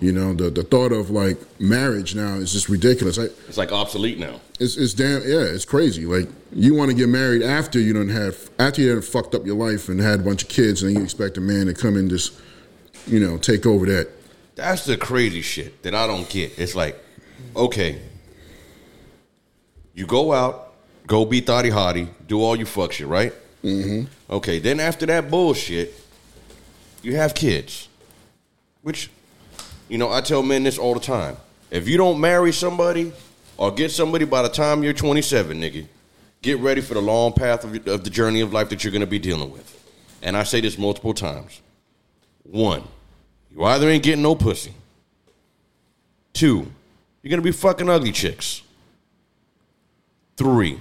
You 0.00 0.12
know, 0.12 0.32
the, 0.32 0.48
the 0.50 0.62
thought 0.62 0.92
of 0.92 1.10
like 1.10 1.38
marriage 1.60 2.14
now 2.14 2.34
is 2.34 2.52
just 2.52 2.68
ridiculous. 2.68 3.18
I, 3.18 3.24
It's 3.48 3.58
like 3.58 3.72
obsolete 3.72 4.18
now. 4.18 4.40
It's, 4.60 4.76
it's 4.76 4.94
damn 4.94 5.22
yeah, 5.22 5.40
it's 5.40 5.64
crazy. 5.64 6.06
Like 6.06 6.28
you 6.52 6.74
want 6.74 6.90
to 6.90 6.96
get 6.96 7.08
married 7.08 7.42
after 7.42 7.80
you 7.80 7.92
don't 7.92 8.08
have 8.08 8.50
after 8.58 8.80
you 8.80 8.92
done 8.94 9.02
fucked 9.02 9.34
up 9.34 9.44
your 9.44 9.56
life 9.56 9.88
and 9.88 10.00
had 10.00 10.20
a 10.20 10.22
bunch 10.22 10.44
of 10.44 10.48
kids, 10.48 10.82
and 10.82 10.90
then 10.90 10.98
you 10.98 11.04
expect 11.04 11.36
a 11.36 11.40
man 11.40 11.66
to 11.66 11.74
come 11.74 11.96
and 11.96 12.08
just 12.08 12.32
you 13.06 13.18
know 13.18 13.38
take 13.38 13.66
over 13.66 13.86
that. 13.86 14.08
That's 14.54 14.84
the 14.84 14.96
crazy 14.96 15.42
shit 15.42 15.82
that 15.82 15.94
I 15.94 16.06
don't 16.06 16.28
get. 16.28 16.58
It's 16.58 16.74
like, 16.74 17.02
okay, 17.56 18.00
you 19.94 20.06
go 20.06 20.32
out, 20.32 20.74
go 21.06 21.24
be 21.24 21.40
thotty 21.40 21.70
hottie, 21.70 22.08
do 22.26 22.40
all 22.40 22.56
you 22.56 22.66
fuck 22.66 22.92
shit, 22.92 23.08
right? 23.08 23.32
Mm-hmm. 23.64 24.06
Okay, 24.32 24.58
then 24.60 24.78
after 24.78 25.06
that 25.06 25.30
bullshit, 25.30 25.94
you 27.02 27.16
have 27.16 27.34
kids. 27.34 27.88
Which, 28.82 29.10
you 29.88 29.98
know, 29.98 30.10
I 30.10 30.20
tell 30.20 30.42
men 30.42 30.64
this 30.64 30.78
all 30.78 30.94
the 30.94 31.00
time. 31.00 31.36
If 31.70 31.88
you 31.88 31.96
don't 31.96 32.20
marry 32.20 32.52
somebody 32.52 33.12
or 33.56 33.70
get 33.70 33.90
somebody 33.90 34.24
by 34.24 34.42
the 34.42 34.48
time 34.48 34.82
you're 34.82 34.92
27, 34.92 35.60
nigga, 35.60 35.86
get 36.42 36.58
ready 36.58 36.80
for 36.80 36.94
the 36.94 37.02
long 37.02 37.32
path 37.32 37.64
of, 37.64 37.86
of 37.86 38.04
the 38.04 38.10
journey 38.10 38.40
of 38.40 38.52
life 38.52 38.68
that 38.70 38.84
you're 38.84 38.92
going 38.92 39.00
to 39.00 39.06
be 39.06 39.18
dealing 39.18 39.50
with. 39.50 39.74
And 40.22 40.36
I 40.36 40.42
say 40.42 40.60
this 40.60 40.78
multiple 40.78 41.14
times. 41.14 41.60
One, 42.44 42.84
you 43.50 43.64
either 43.64 43.88
ain't 43.88 44.02
getting 44.02 44.22
no 44.22 44.34
pussy. 44.34 44.72
Two, 46.32 46.70
you're 47.22 47.30
gonna 47.30 47.42
be 47.42 47.52
fucking 47.52 47.88
ugly 47.88 48.12
chicks. 48.12 48.62
Three, 50.36 50.78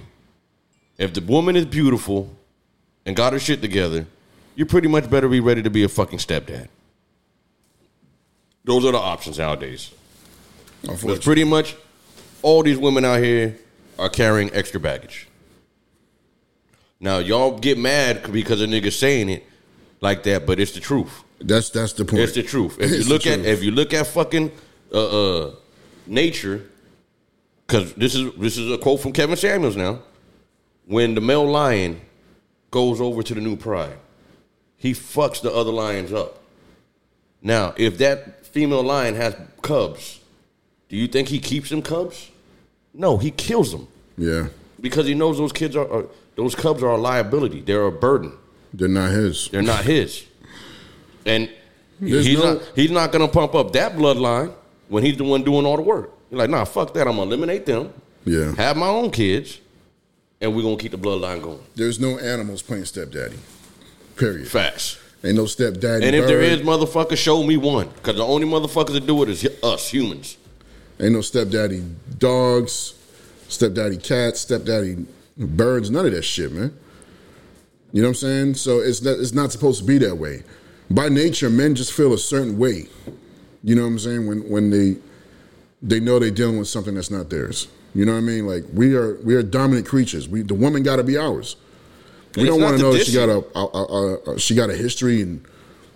if 0.97 1.13
the 1.13 1.21
woman 1.21 1.55
is 1.55 1.65
beautiful 1.65 2.29
and 3.05 3.15
got 3.15 3.33
her 3.33 3.39
shit 3.39 3.61
together, 3.61 4.05
you 4.55 4.65
pretty 4.65 4.87
much 4.87 5.09
better 5.09 5.27
be 5.27 5.39
ready 5.39 5.63
to 5.63 5.69
be 5.69 5.83
a 5.83 5.89
fucking 5.89 6.19
stepdad. 6.19 6.67
Those 8.67 8.83
are 8.83 8.91
the 8.91 8.97
options 8.97 9.39
nowadays. 9.39 9.91
Because 10.81 11.19
pretty 11.19 11.45
much 11.45 11.75
all 12.41 12.63
these 12.63 12.77
women 12.77 13.05
out 13.05 13.23
here 13.23 13.57
are 13.97 14.09
carrying 14.09 14.53
extra 14.53 14.79
baggage. 14.79 15.27
Now 16.99 17.19
y'all 17.19 17.57
get 17.57 17.77
mad 17.77 18.29
because 18.31 18.61
a 18.61 18.67
nigga 18.67 18.91
saying 18.91 19.29
it 19.29 19.45
like 20.01 20.23
that, 20.23 20.45
but 20.45 20.59
it's 20.59 20.73
the 20.73 20.81
truth. 20.81 21.23
that's 21.39 21.69
that's 21.69 21.93
the 21.93 22.03
point. 22.03 22.23
It's 22.23 22.33
the 22.33 22.43
truth. 22.43 22.77
If 22.79 22.91
you 22.91 22.97
It's 22.97 23.07
the 23.07 23.13
look 23.13 23.25
at 23.25 23.39
if 23.39 23.63
you 23.63 23.71
look 23.71 23.93
at 23.93 24.05
fucking 24.07 24.51
uh, 24.93 25.45
uh, 25.45 25.55
nature, 26.05 26.69
because 27.65 27.93
this 27.93 28.15
is 28.15 28.33
this 28.35 28.57
is 28.57 28.69
a 28.69 28.77
quote 28.77 28.99
from 28.99 29.13
Kevin 29.13 29.37
Samuels. 29.37 29.77
Now, 29.77 29.99
when 30.85 31.15
the 31.15 31.21
male 31.21 31.47
lion 31.49 32.01
goes 32.69 32.99
over 32.99 33.23
to 33.23 33.33
the 33.33 33.41
new 33.41 33.55
pride, 33.55 33.97
he 34.75 34.93
fucks 34.93 35.41
the 35.41 35.53
other 35.53 35.71
lions 35.71 36.11
up. 36.11 36.36
Now, 37.41 37.73
if 37.77 37.97
that 37.99 38.45
female 38.47 38.83
lion 38.83 39.15
has 39.15 39.35
cubs, 39.61 40.19
do 40.89 40.95
you 40.97 41.07
think 41.07 41.27
he 41.29 41.39
keeps 41.39 41.69
them 41.69 41.81
cubs? 41.81 42.29
No, 42.93 43.17
he 43.17 43.29
kills 43.31 43.71
them 43.71 43.87
yeah, 44.17 44.47
because 44.81 45.05
he 45.05 45.13
knows 45.13 45.37
those 45.37 45.51
kids 45.51 45.75
are, 45.75 45.87
are 45.91 46.05
those 46.35 46.55
cubs 46.55 46.81
are 46.81 46.91
a 46.91 46.97
liability. 46.97 47.61
They're 47.61 47.85
a 47.85 47.91
burden. 47.91 48.31
they're 48.73 48.87
not 48.87 49.11
his. 49.11 49.49
They're 49.49 49.61
not 49.61 49.83
his. 49.85 50.25
And 51.25 51.49
There's 51.99 52.25
he's 52.25 52.39
no- 52.39 52.53
not 52.55 52.71
he's 52.75 52.91
not 52.91 53.11
gonna 53.11 53.27
pump 53.27 53.53
up 53.53 53.73
that 53.73 53.93
bloodline 53.93 54.53
when 54.87 55.03
he's 55.03 55.17
the 55.17 55.23
one 55.23 55.43
doing 55.43 55.65
all 55.65 55.75
the 55.75 55.83
work. 55.83 56.11
He's 56.29 56.37
like, 56.39 56.49
nah, 56.49 56.63
fuck 56.65 56.93
that. 56.95 57.07
I'm 57.07 57.15
gonna 57.17 57.27
eliminate 57.27 57.65
them, 57.65 57.93
Yeah, 58.25 58.53
have 58.55 58.77
my 58.77 58.87
own 58.87 59.11
kids, 59.11 59.59
and 60.41 60.55
we're 60.55 60.63
gonna 60.63 60.77
keep 60.77 60.91
the 60.91 60.97
bloodline 60.97 61.41
going. 61.43 61.59
there's 61.75 61.99
no 61.99 62.17
animals 62.17 62.61
playing 62.63 62.85
stepdaddy. 62.85 63.37
Period. 64.15 64.47
Facts. 64.47 64.97
Ain't 65.23 65.35
no 65.35 65.45
stepdaddy. 65.45 66.05
And 66.05 66.15
if 66.15 66.27
there 66.27 66.39
bird. 66.39 66.59
is, 66.59 66.61
motherfucker, 66.61 67.17
show 67.17 67.43
me 67.43 67.57
one. 67.57 67.89
Because 67.89 68.17
the 68.17 68.25
only 68.25 68.47
motherfuckers 68.47 68.93
that 68.93 69.07
do 69.07 69.23
it 69.23 69.29
is 69.29 69.47
us, 69.63 69.89
humans. 69.89 70.37
ain't 70.99 71.13
no 71.13 71.21
stepdaddy 71.21 71.83
dogs, 72.17 72.93
stepdaddy 73.47 73.97
cats, 73.97 74.41
stepdaddy 74.41 75.05
birds. 75.37 75.89
None 75.89 76.05
of 76.05 76.11
that 76.11 76.23
shit, 76.23 76.51
man. 76.51 76.77
You 77.91 78.01
know 78.01 78.09
what 78.09 78.11
I'm 78.11 78.15
saying? 78.15 78.53
So 78.55 78.79
it's 78.79 79.01
not, 79.01 79.17
it's 79.17 79.33
not 79.33 79.51
supposed 79.51 79.79
to 79.79 79.85
be 79.85 79.97
that 79.99 80.15
way. 80.17 80.43
By 80.89 81.09
nature, 81.09 81.49
men 81.49 81.75
just 81.75 81.93
feel 81.93 82.13
a 82.13 82.17
certain 82.17 82.57
way. 82.57 82.87
You 83.63 83.75
know 83.75 83.81
what 83.81 83.87
I'm 83.87 83.99
saying? 83.99 84.27
When 84.27 84.49
when 84.49 84.69
they 84.69 84.97
they 85.81 85.99
know 85.99 86.19
they're 86.19 86.31
dealing 86.31 86.59
with 86.59 86.67
something 86.67 86.95
that's 86.95 87.11
not 87.11 87.29
theirs. 87.29 87.67
You 87.93 88.05
know 88.05 88.13
what 88.13 88.19
I 88.19 88.21
mean? 88.21 88.45
Like 88.45 88.65
we 88.73 88.95
are 88.95 89.15
we 89.23 89.35
are 89.35 89.43
dominant 89.43 89.87
creatures. 89.87 90.29
We 90.29 90.43
the 90.43 90.53
woman 90.53 90.83
got 90.83 90.97
to 90.97 91.03
be 91.03 91.17
ours. 91.17 91.55
We 92.37 92.45
don't 92.45 92.61
want 92.61 92.77
to 92.77 92.83
know 92.83 92.93
that 92.93 93.05
she 93.05 93.13
got 93.13 93.29
a, 93.29 93.43
a, 93.57 93.65
a, 93.65 94.33
a 94.33 94.39
she 94.39 94.55
got 94.55 94.69
a 94.69 94.75
history 94.75 95.21
and 95.21 95.45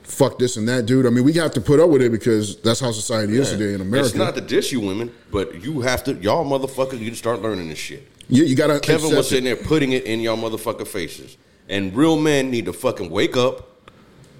fuck 0.03 0.37
this 0.37 0.57
and 0.57 0.67
that, 0.67 0.85
dude. 0.85 1.05
I 1.05 1.09
mean, 1.09 1.23
we 1.23 1.33
have 1.33 1.51
to 1.53 1.61
put 1.61 1.79
up 1.79 1.89
with 1.89 2.01
it 2.01 2.11
because 2.11 2.57
that's 2.61 2.79
how 2.79 2.91
society 2.91 3.37
is 3.37 3.51
today 3.51 3.73
in 3.73 3.81
America. 3.81 4.07
It's 4.07 4.15
not 4.15 4.35
to 4.35 4.41
diss 4.41 4.71
you 4.71 4.79
women, 4.81 5.13
but 5.31 5.63
you 5.63 5.81
have 5.81 6.03
to, 6.05 6.13
y'all 6.15 6.45
motherfuckers, 6.45 6.93
you 6.93 7.05
need 7.05 7.11
to 7.11 7.15
start 7.15 7.41
learning 7.41 7.69
this 7.69 7.79
shit. 7.79 8.07
yeah, 8.27 8.43
you 8.43 8.55
gotta. 8.55 8.79
Kevin 8.79 9.15
was 9.15 9.29
sitting 9.29 9.45
there 9.45 9.55
putting 9.55 9.93
it 9.93 10.03
in 10.03 10.19
y'all 10.19 10.37
motherfucker 10.37 10.87
faces. 10.87 11.37
And 11.69 11.95
real 11.95 12.19
men 12.19 12.51
need 12.51 12.65
to 12.65 12.73
fucking 12.73 13.09
wake 13.09 13.37
up 13.37 13.69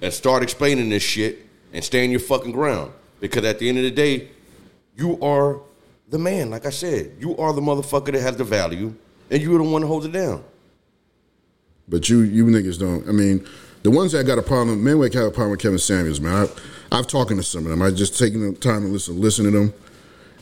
and 0.02 0.12
start 0.12 0.42
explaining 0.42 0.90
this 0.90 1.02
shit 1.02 1.46
and 1.72 1.82
stand 1.82 2.10
your 2.10 2.20
fucking 2.20 2.52
ground. 2.52 2.92
Because 3.20 3.44
at 3.44 3.58
the 3.58 3.68
end 3.68 3.78
of 3.78 3.84
the 3.84 3.90
day, 3.90 4.28
you 4.96 5.18
are 5.22 5.60
the 6.10 6.18
man, 6.18 6.50
like 6.50 6.66
I 6.66 6.70
said. 6.70 7.12
You 7.18 7.36
are 7.38 7.52
the 7.54 7.60
motherfucker 7.62 8.12
that 8.12 8.20
has 8.20 8.36
the 8.36 8.44
value, 8.44 8.94
and 9.30 9.40
you're 9.42 9.56
the 9.58 9.64
one 9.64 9.80
that 9.80 9.88
holds 9.88 10.04
it 10.04 10.12
down. 10.12 10.44
But 11.88 12.08
you 12.08 12.20
you 12.20 12.44
niggas 12.46 12.78
don't. 12.78 13.08
I 13.08 13.12
mean, 13.12 13.46
the 13.82 13.90
ones 13.90 14.12
that 14.12 14.24
got 14.26 14.38
a 14.38 14.42
problem, 14.42 14.82
men 14.82 15.00
that 15.00 15.12
got 15.12 15.26
a 15.26 15.30
problem 15.30 15.50
with 15.52 15.60
Kevin 15.60 15.78
Samuels, 15.78 16.20
man. 16.20 16.48
I, 16.90 16.98
I've 16.98 17.06
talking 17.06 17.36
to 17.36 17.42
some 17.42 17.64
of 17.64 17.70
them. 17.70 17.82
I 17.82 17.90
just 17.90 18.18
taking 18.18 18.40
the 18.52 18.58
time 18.58 18.82
to 18.82 18.88
listen, 18.88 19.20
listen 19.20 19.44
to 19.46 19.50
them, 19.50 19.74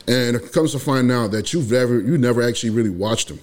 and 0.09 0.37
it 0.37 0.53
comes 0.53 0.73
to 0.73 0.79
find 0.79 1.11
out 1.11 1.31
that 1.33 1.53
you've 1.53 1.71
never 1.71 2.01
you 2.01 2.19
never 2.19 2.43
actually 2.43 2.71
really 2.71 2.91
watched 2.91 3.29
them. 3.29 3.41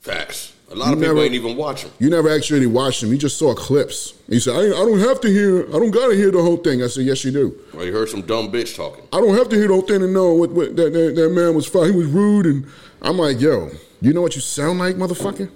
Facts. 0.00 0.52
A 0.70 0.74
lot 0.74 0.86
You 0.86 0.92
of 0.94 0.98
people 0.98 1.14
never- 1.14 1.24
ain't 1.26 1.34
even 1.34 1.56
watching. 1.56 1.90
You 2.00 2.10
never 2.10 2.28
actually 2.30 2.66
watched 2.66 3.00
them. 3.02 3.10
You 3.12 3.18
just 3.18 3.36
saw 3.38 3.54
clips. 3.54 4.14
You 4.28 4.40
said, 4.40 4.56
I, 4.56 4.60
I 4.66 4.84
don't 4.84 4.98
have 4.98 5.20
to 5.20 5.28
hear. 5.28 5.66
I 5.68 5.72
don't 5.72 5.90
gotta 5.90 6.14
hear 6.16 6.30
the 6.30 6.42
whole 6.42 6.56
thing. 6.56 6.82
I 6.82 6.86
said, 6.88 7.04
Yes, 7.04 7.24
you 7.24 7.30
do. 7.32 7.56
Well, 7.72 7.84
you 7.84 7.92
heard 7.92 8.08
some 8.08 8.22
dumb 8.22 8.50
bitch 8.50 8.74
talking. 8.74 9.04
I 9.12 9.20
don't 9.20 9.36
have 9.36 9.48
to 9.50 9.56
hear 9.56 9.68
the 9.68 9.74
whole 9.74 9.82
thing 9.82 10.00
to 10.00 10.08
know 10.08 10.32
what, 10.34 10.50
what 10.50 10.74
that, 10.76 10.92
that 10.92 11.14
that 11.16 11.30
man 11.30 11.54
was 11.54 11.66
fine. 11.66 11.92
He 11.92 11.96
was 11.96 12.06
rude, 12.06 12.46
and 12.46 12.66
I'm 13.02 13.18
like, 13.18 13.40
Yo, 13.40 13.70
you 14.00 14.12
know 14.14 14.22
what 14.22 14.34
you 14.34 14.40
sound 14.40 14.78
like, 14.78 14.96
motherfucker? 14.96 15.50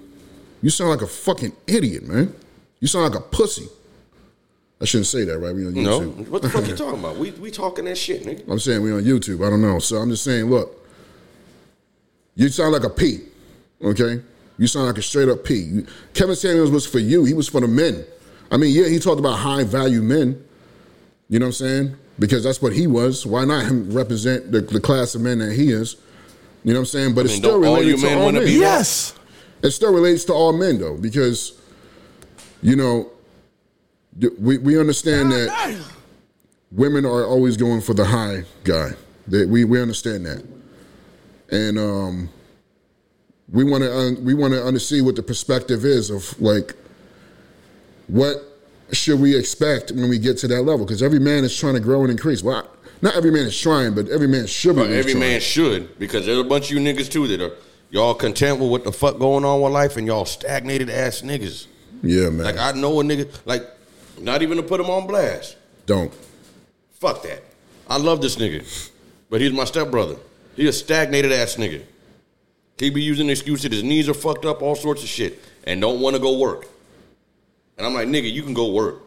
You 0.61 0.69
sound 0.69 0.89
like 0.89 1.01
a 1.01 1.07
fucking 1.07 1.53
idiot, 1.67 2.07
man. 2.07 2.33
You 2.79 2.87
sound 2.87 3.13
like 3.13 3.21
a 3.21 3.23
pussy. 3.23 3.67
I 4.81 4.85
shouldn't 4.85 5.07
say 5.07 5.25
that, 5.25 5.37
right? 5.37 5.53
We 5.53 5.65
on 5.65 5.73
YouTube. 5.73 5.83
No, 5.83 5.99
YouTube. 5.99 6.29
what 6.29 6.41
the 6.41 6.49
fuck 6.49 6.67
you 6.67 6.75
talking 6.77 6.99
about? 6.99 7.17
We 7.17 7.31
we 7.31 7.51
talking 7.51 7.85
that 7.85 7.97
shit, 7.97 8.23
nigga. 8.23 8.49
I'm 8.49 8.59
saying 8.59 8.81
we 8.81 8.91
on 8.93 9.03
YouTube. 9.03 9.45
I 9.45 9.49
don't 9.49 9.61
know. 9.61 9.79
So 9.79 9.97
I'm 9.97 10.09
just 10.09 10.23
saying, 10.23 10.45
look, 10.45 10.75
you 12.35 12.47
sound 12.49 12.71
like 12.71 12.83
a 12.83 12.89
P, 12.89 13.19
okay? 13.83 14.21
You 14.57 14.67
sound 14.67 14.87
like 14.87 14.97
a 14.97 15.01
straight 15.01 15.29
up 15.29 15.43
P. 15.43 15.85
Kevin 16.13 16.35
Samuels 16.35 16.71
was 16.71 16.85
for 16.85 16.99
you. 16.99 17.25
He 17.25 17.33
was 17.33 17.47
for 17.47 17.61
the 17.61 17.67
men. 17.67 18.05
I 18.51 18.57
mean, 18.57 18.73
yeah, 18.73 18.87
he 18.87 18.99
talked 18.99 19.19
about 19.19 19.37
high 19.37 19.63
value 19.63 20.01
men. 20.01 20.43
You 21.29 21.39
know 21.39 21.45
what 21.45 21.49
I'm 21.49 21.53
saying? 21.53 21.95
Because 22.17 22.43
that's 22.43 22.61
what 22.61 22.73
he 22.73 22.87
was. 22.87 23.25
Why 23.25 23.45
not 23.45 23.65
him 23.65 23.91
represent 23.91 24.51
the, 24.51 24.61
the 24.61 24.79
class 24.79 25.15
of 25.15 25.21
men 25.21 25.39
that 25.39 25.53
he 25.53 25.71
is? 25.71 25.95
You 26.63 26.73
know 26.73 26.79
what 26.79 26.81
I'm 26.81 26.85
saying? 26.87 27.15
But 27.15 27.25
it's 27.25 27.35
mean, 27.35 27.41
still 27.41 27.61
don't 27.61 27.65
all 27.65 27.75
related 27.75 27.89
you 27.91 27.97
to 27.97 28.03
men 28.03 28.17
all 28.17 28.31
men. 28.31 28.43
be 28.43 28.51
Yes. 28.53 29.13
It 29.61 29.71
still 29.71 29.93
relates 29.93 30.23
to 30.25 30.33
all 30.33 30.53
men 30.53 30.79
though, 30.79 30.97
because 30.97 31.59
you 32.61 32.75
know 32.75 33.11
we 34.39 34.57
we 34.57 34.79
understand 34.79 35.31
that 35.31 35.77
women 36.71 37.05
are 37.05 37.25
always 37.25 37.57
going 37.57 37.81
for 37.81 37.93
the 37.93 38.05
high 38.05 38.43
guy. 38.63 38.91
That 39.27 39.47
we 39.49 39.65
we 39.65 39.81
understand 39.81 40.25
that, 40.25 40.43
and 41.51 41.77
um, 41.77 42.29
we 43.51 43.63
want 43.63 43.83
to 43.83 43.95
un- 43.95 44.23
we 44.25 44.33
want 44.33 44.53
to 44.53 44.63
understand 44.63 45.05
what 45.05 45.15
the 45.15 45.23
perspective 45.23 45.85
is 45.85 46.09
of 46.09 46.39
like 46.41 46.73
what 48.07 48.37
should 48.91 49.19
we 49.19 49.35
expect 49.37 49.91
when 49.91 50.09
we 50.09 50.17
get 50.17 50.37
to 50.39 50.47
that 50.47 50.63
level? 50.63 50.85
Because 50.85 51.03
every 51.03 51.19
man 51.19 51.43
is 51.43 51.55
trying 51.55 51.75
to 51.75 51.79
grow 51.79 52.01
and 52.01 52.09
increase. 52.11 52.41
Well, 52.41 52.57
I- 52.65 52.75
not 53.01 53.15
every 53.15 53.31
man 53.31 53.43
is 53.45 53.57
trying, 53.59 53.93
but 53.93 54.09
every 54.09 54.27
man 54.27 54.45
should 54.47 54.75
be. 54.75 54.81
Every 54.81 55.11
trying. 55.13 55.19
man 55.19 55.39
should, 55.39 55.97
because 55.99 56.25
there's 56.25 56.39
a 56.39 56.43
bunch 56.43 56.65
of 56.71 56.77
you 56.77 56.79
niggas 56.83 57.09
too 57.09 57.27
that 57.27 57.39
are 57.39 57.53
y'all 57.89 58.13
content 58.13 58.59
with 58.59 58.69
what 58.69 58.83
the 58.83 58.91
fuck 58.91 59.19
going 59.19 59.45
on 59.45 59.61
with 59.61 59.73
life, 59.73 59.97
and 59.97 60.07
y'all 60.07 60.25
stagnated 60.25 60.89
ass 60.89 61.21
niggas. 61.21 61.67
Yeah, 62.01 62.29
man. 62.29 62.45
Like 62.45 62.57
I 62.57 62.71
know 62.71 62.99
a 62.99 63.03
nigga, 63.03 63.29
like 63.45 63.63
not 64.19 64.41
even 64.41 64.57
to 64.57 64.63
put 64.63 64.79
him 64.79 64.89
on 64.89 65.07
blast. 65.07 65.57
Don't. 65.85 66.13
Fuck 66.93 67.23
that. 67.23 67.43
I 67.87 67.97
love 67.97 68.21
this 68.21 68.35
nigga, 68.35 68.89
but 69.29 69.41
he's 69.41 69.51
my 69.51 69.63
stepbrother. 69.63 70.17
He 70.55 70.67
a 70.67 70.73
stagnated 70.73 71.31
ass 71.31 71.55
nigga. 71.55 71.83
He 72.77 72.89
be 72.89 73.01
using 73.01 73.27
the 73.27 73.33
excuse 73.33 73.63
that 73.63 73.71
his 73.71 73.83
knees 73.83 74.07
are 74.07 74.13
fucked 74.13 74.45
up, 74.45 74.61
all 74.61 74.75
sorts 74.75 75.03
of 75.03 75.09
shit, 75.09 75.39
and 75.65 75.81
don't 75.81 75.99
want 75.99 76.15
to 76.15 76.21
go 76.21 76.37
work. 76.37 76.67
And 77.77 77.85
I'm 77.85 77.93
like, 77.93 78.07
nigga, 78.07 78.31
you 78.31 78.43
can 78.43 78.53
go 78.53 78.71
work. 78.71 79.01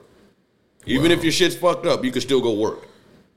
Even 0.84 1.10
if 1.10 1.22
your 1.22 1.32
shit's 1.32 1.54
fucked 1.54 1.86
up, 1.86 2.04
you 2.04 2.10
can 2.10 2.20
still 2.20 2.40
go 2.40 2.52
work. 2.52 2.88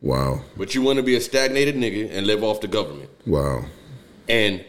Wow. 0.01 0.41
But 0.57 0.75
you 0.75 0.81
want 0.81 0.97
to 0.97 1.03
be 1.03 1.15
a 1.15 1.21
stagnated 1.21 1.75
nigga 1.75 2.09
and 2.11 2.25
live 2.25 2.43
off 2.43 2.61
the 2.61 2.67
government. 2.67 3.09
Wow. 3.25 3.65
And 4.27 4.63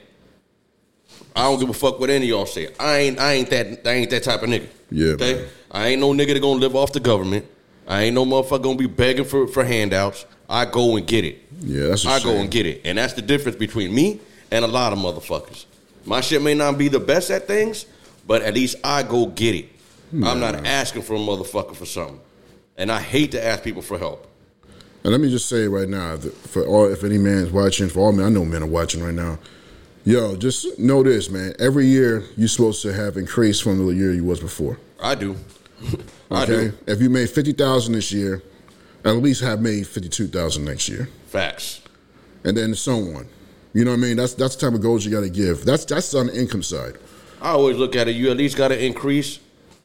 I 1.37 1.43
don't 1.43 1.61
give 1.61 1.69
a 1.69 1.75
fuck 1.75 2.01
what 2.01 2.09
any 2.11 2.25
of 2.27 2.31
y'all 2.31 2.47
say. 2.47 2.69
I 2.81 2.97
ain't 2.99 3.19
I 3.21 3.35
ain't 3.35 3.51
that 3.51 3.87
I 3.87 3.93
ain't 3.93 4.11
that 4.11 4.23
type 4.23 4.43
of 4.43 4.49
nigga. 4.49 4.67
Yeah, 4.91 5.13
Okay? 5.13 5.35
man. 5.35 5.45
I 5.71 5.89
ain't 5.89 6.01
no 6.01 6.13
nigga 6.13 6.33
that 6.33 6.41
gonna 6.41 6.59
live 6.59 6.75
off 6.75 6.93
the 6.93 7.01
government. 7.01 7.45
I 7.87 8.05
ain't 8.05 8.15
no 8.15 8.25
motherfucker 8.25 8.63
gonna 8.63 8.79
be 8.79 8.87
begging 8.87 9.25
for, 9.27 9.47
for 9.47 9.65
handouts. 9.65 10.25
I 10.49 10.65
go 10.65 10.97
and 10.97 11.07
get 11.07 11.25
it. 11.25 11.43
Yeah, 11.61 11.89
that's 11.89 12.05
a 12.07 12.09
I 12.09 12.21
go 12.21 12.37
and 12.37 12.51
get 12.51 12.67
it. 12.67 12.81
And 12.85 12.97
that's 12.99 13.13
the 13.13 13.23
difference 13.23 13.57
between 13.59 13.95
me 13.95 14.21
and 14.51 14.65
a 14.65 14.69
lot 14.69 14.93
of 14.93 14.99
motherfuckers. 14.99 15.67
My 16.05 16.21
shit 16.21 16.41
may 16.41 16.55
not 16.55 16.79
be 16.79 16.89
the 16.89 17.01
best 17.01 17.31
at 17.31 17.47
things, 17.47 17.85
but 18.27 18.43
at 18.43 18.55
least 18.55 18.77
I 18.83 19.03
go 19.03 19.27
get 19.27 19.55
it. 19.55 19.69
I'm 20.13 20.41
not 20.41 20.65
asking 20.67 21.03
for 21.03 21.15
a 21.15 21.19
motherfucker 21.19 21.75
for 21.77 21.85
something. 21.85 22.21
And 22.79 22.91
I 22.93 23.01
hate 23.01 23.33
to 23.33 23.45
ask 23.45 23.63
people 23.63 23.83
for 23.83 23.99
help. 23.99 24.27
And 25.03 25.13
let 25.13 25.21
me 25.21 25.31
just 25.31 25.49
say 25.49 25.67
right 25.69 25.89
now, 25.89 26.17
that 26.17 26.33
for 26.33 26.65
all 26.67 26.91
if 26.91 27.05
any 27.05 27.19
man's 27.19 27.51
watching, 27.51 27.89
for 27.89 28.01
all 28.01 28.13
men, 28.13 28.27
I 28.27 28.29
know 28.29 28.45
men 28.45 28.63
are 28.63 28.67
watching 28.67 29.03
right 29.03 29.15
now. 29.15 29.39
Yo, 30.07 30.37
just 30.37 30.79
know 30.79 31.03
this, 31.03 31.29
man. 31.31 31.53
Every 31.59 31.85
year 31.87 32.23
you're 32.37 32.47
supposed 32.47 32.81
to 32.83 32.93
have 32.93 33.17
increased 33.17 33.65
from 33.65 33.85
the 33.85 33.93
year 33.93 34.13
you 34.13 34.23
was 34.23 34.39
before. 34.39 34.79
I 35.03 35.17
do. 35.17 35.35
I 36.31 36.45
Okay. 36.45 36.69
do. 36.69 36.73
If 36.87 37.01
you 37.03 37.11
made 37.11 37.29
fifty 37.29 37.51
thousand 37.53 37.95
this 37.95 38.13
year, 38.13 38.41
at 39.05 39.17
least 39.17 39.41
have 39.43 39.61
made 39.61 39.85
fifty 39.85 40.09
two 40.09 40.29
thousand 40.29 40.65
next 40.65 40.89
year, 40.89 41.09
Facts. 41.27 41.81
and 42.45 42.57
then 42.57 42.73
so 42.77 42.95
on. 43.17 43.27
You 43.75 43.85
know 43.85 43.91
what 43.91 43.97
I 43.99 44.03
mean? 44.03 44.17
That's 44.17 44.35
that's 44.35 44.55
the 44.55 44.67
type 44.67 44.75
of 44.75 44.81
goals 44.81 45.05
you 45.05 45.11
got 45.11 45.23
to 45.23 45.29
give. 45.29 45.65
That's 45.65 45.85
that's 45.85 46.15
on 46.15 46.29
the 46.29 46.39
income 46.41 46.63
side. 46.63 46.99
I 47.43 47.51
always 47.51 47.77
look 47.77 47.97
at 47.97 48.07
it. 48.07 48.13
You 48.15 48.31
at 48.31 48.37
least 48.37 48.57
got 48.57 48.69
to 48.69 48.81
increase. 48.85 49.41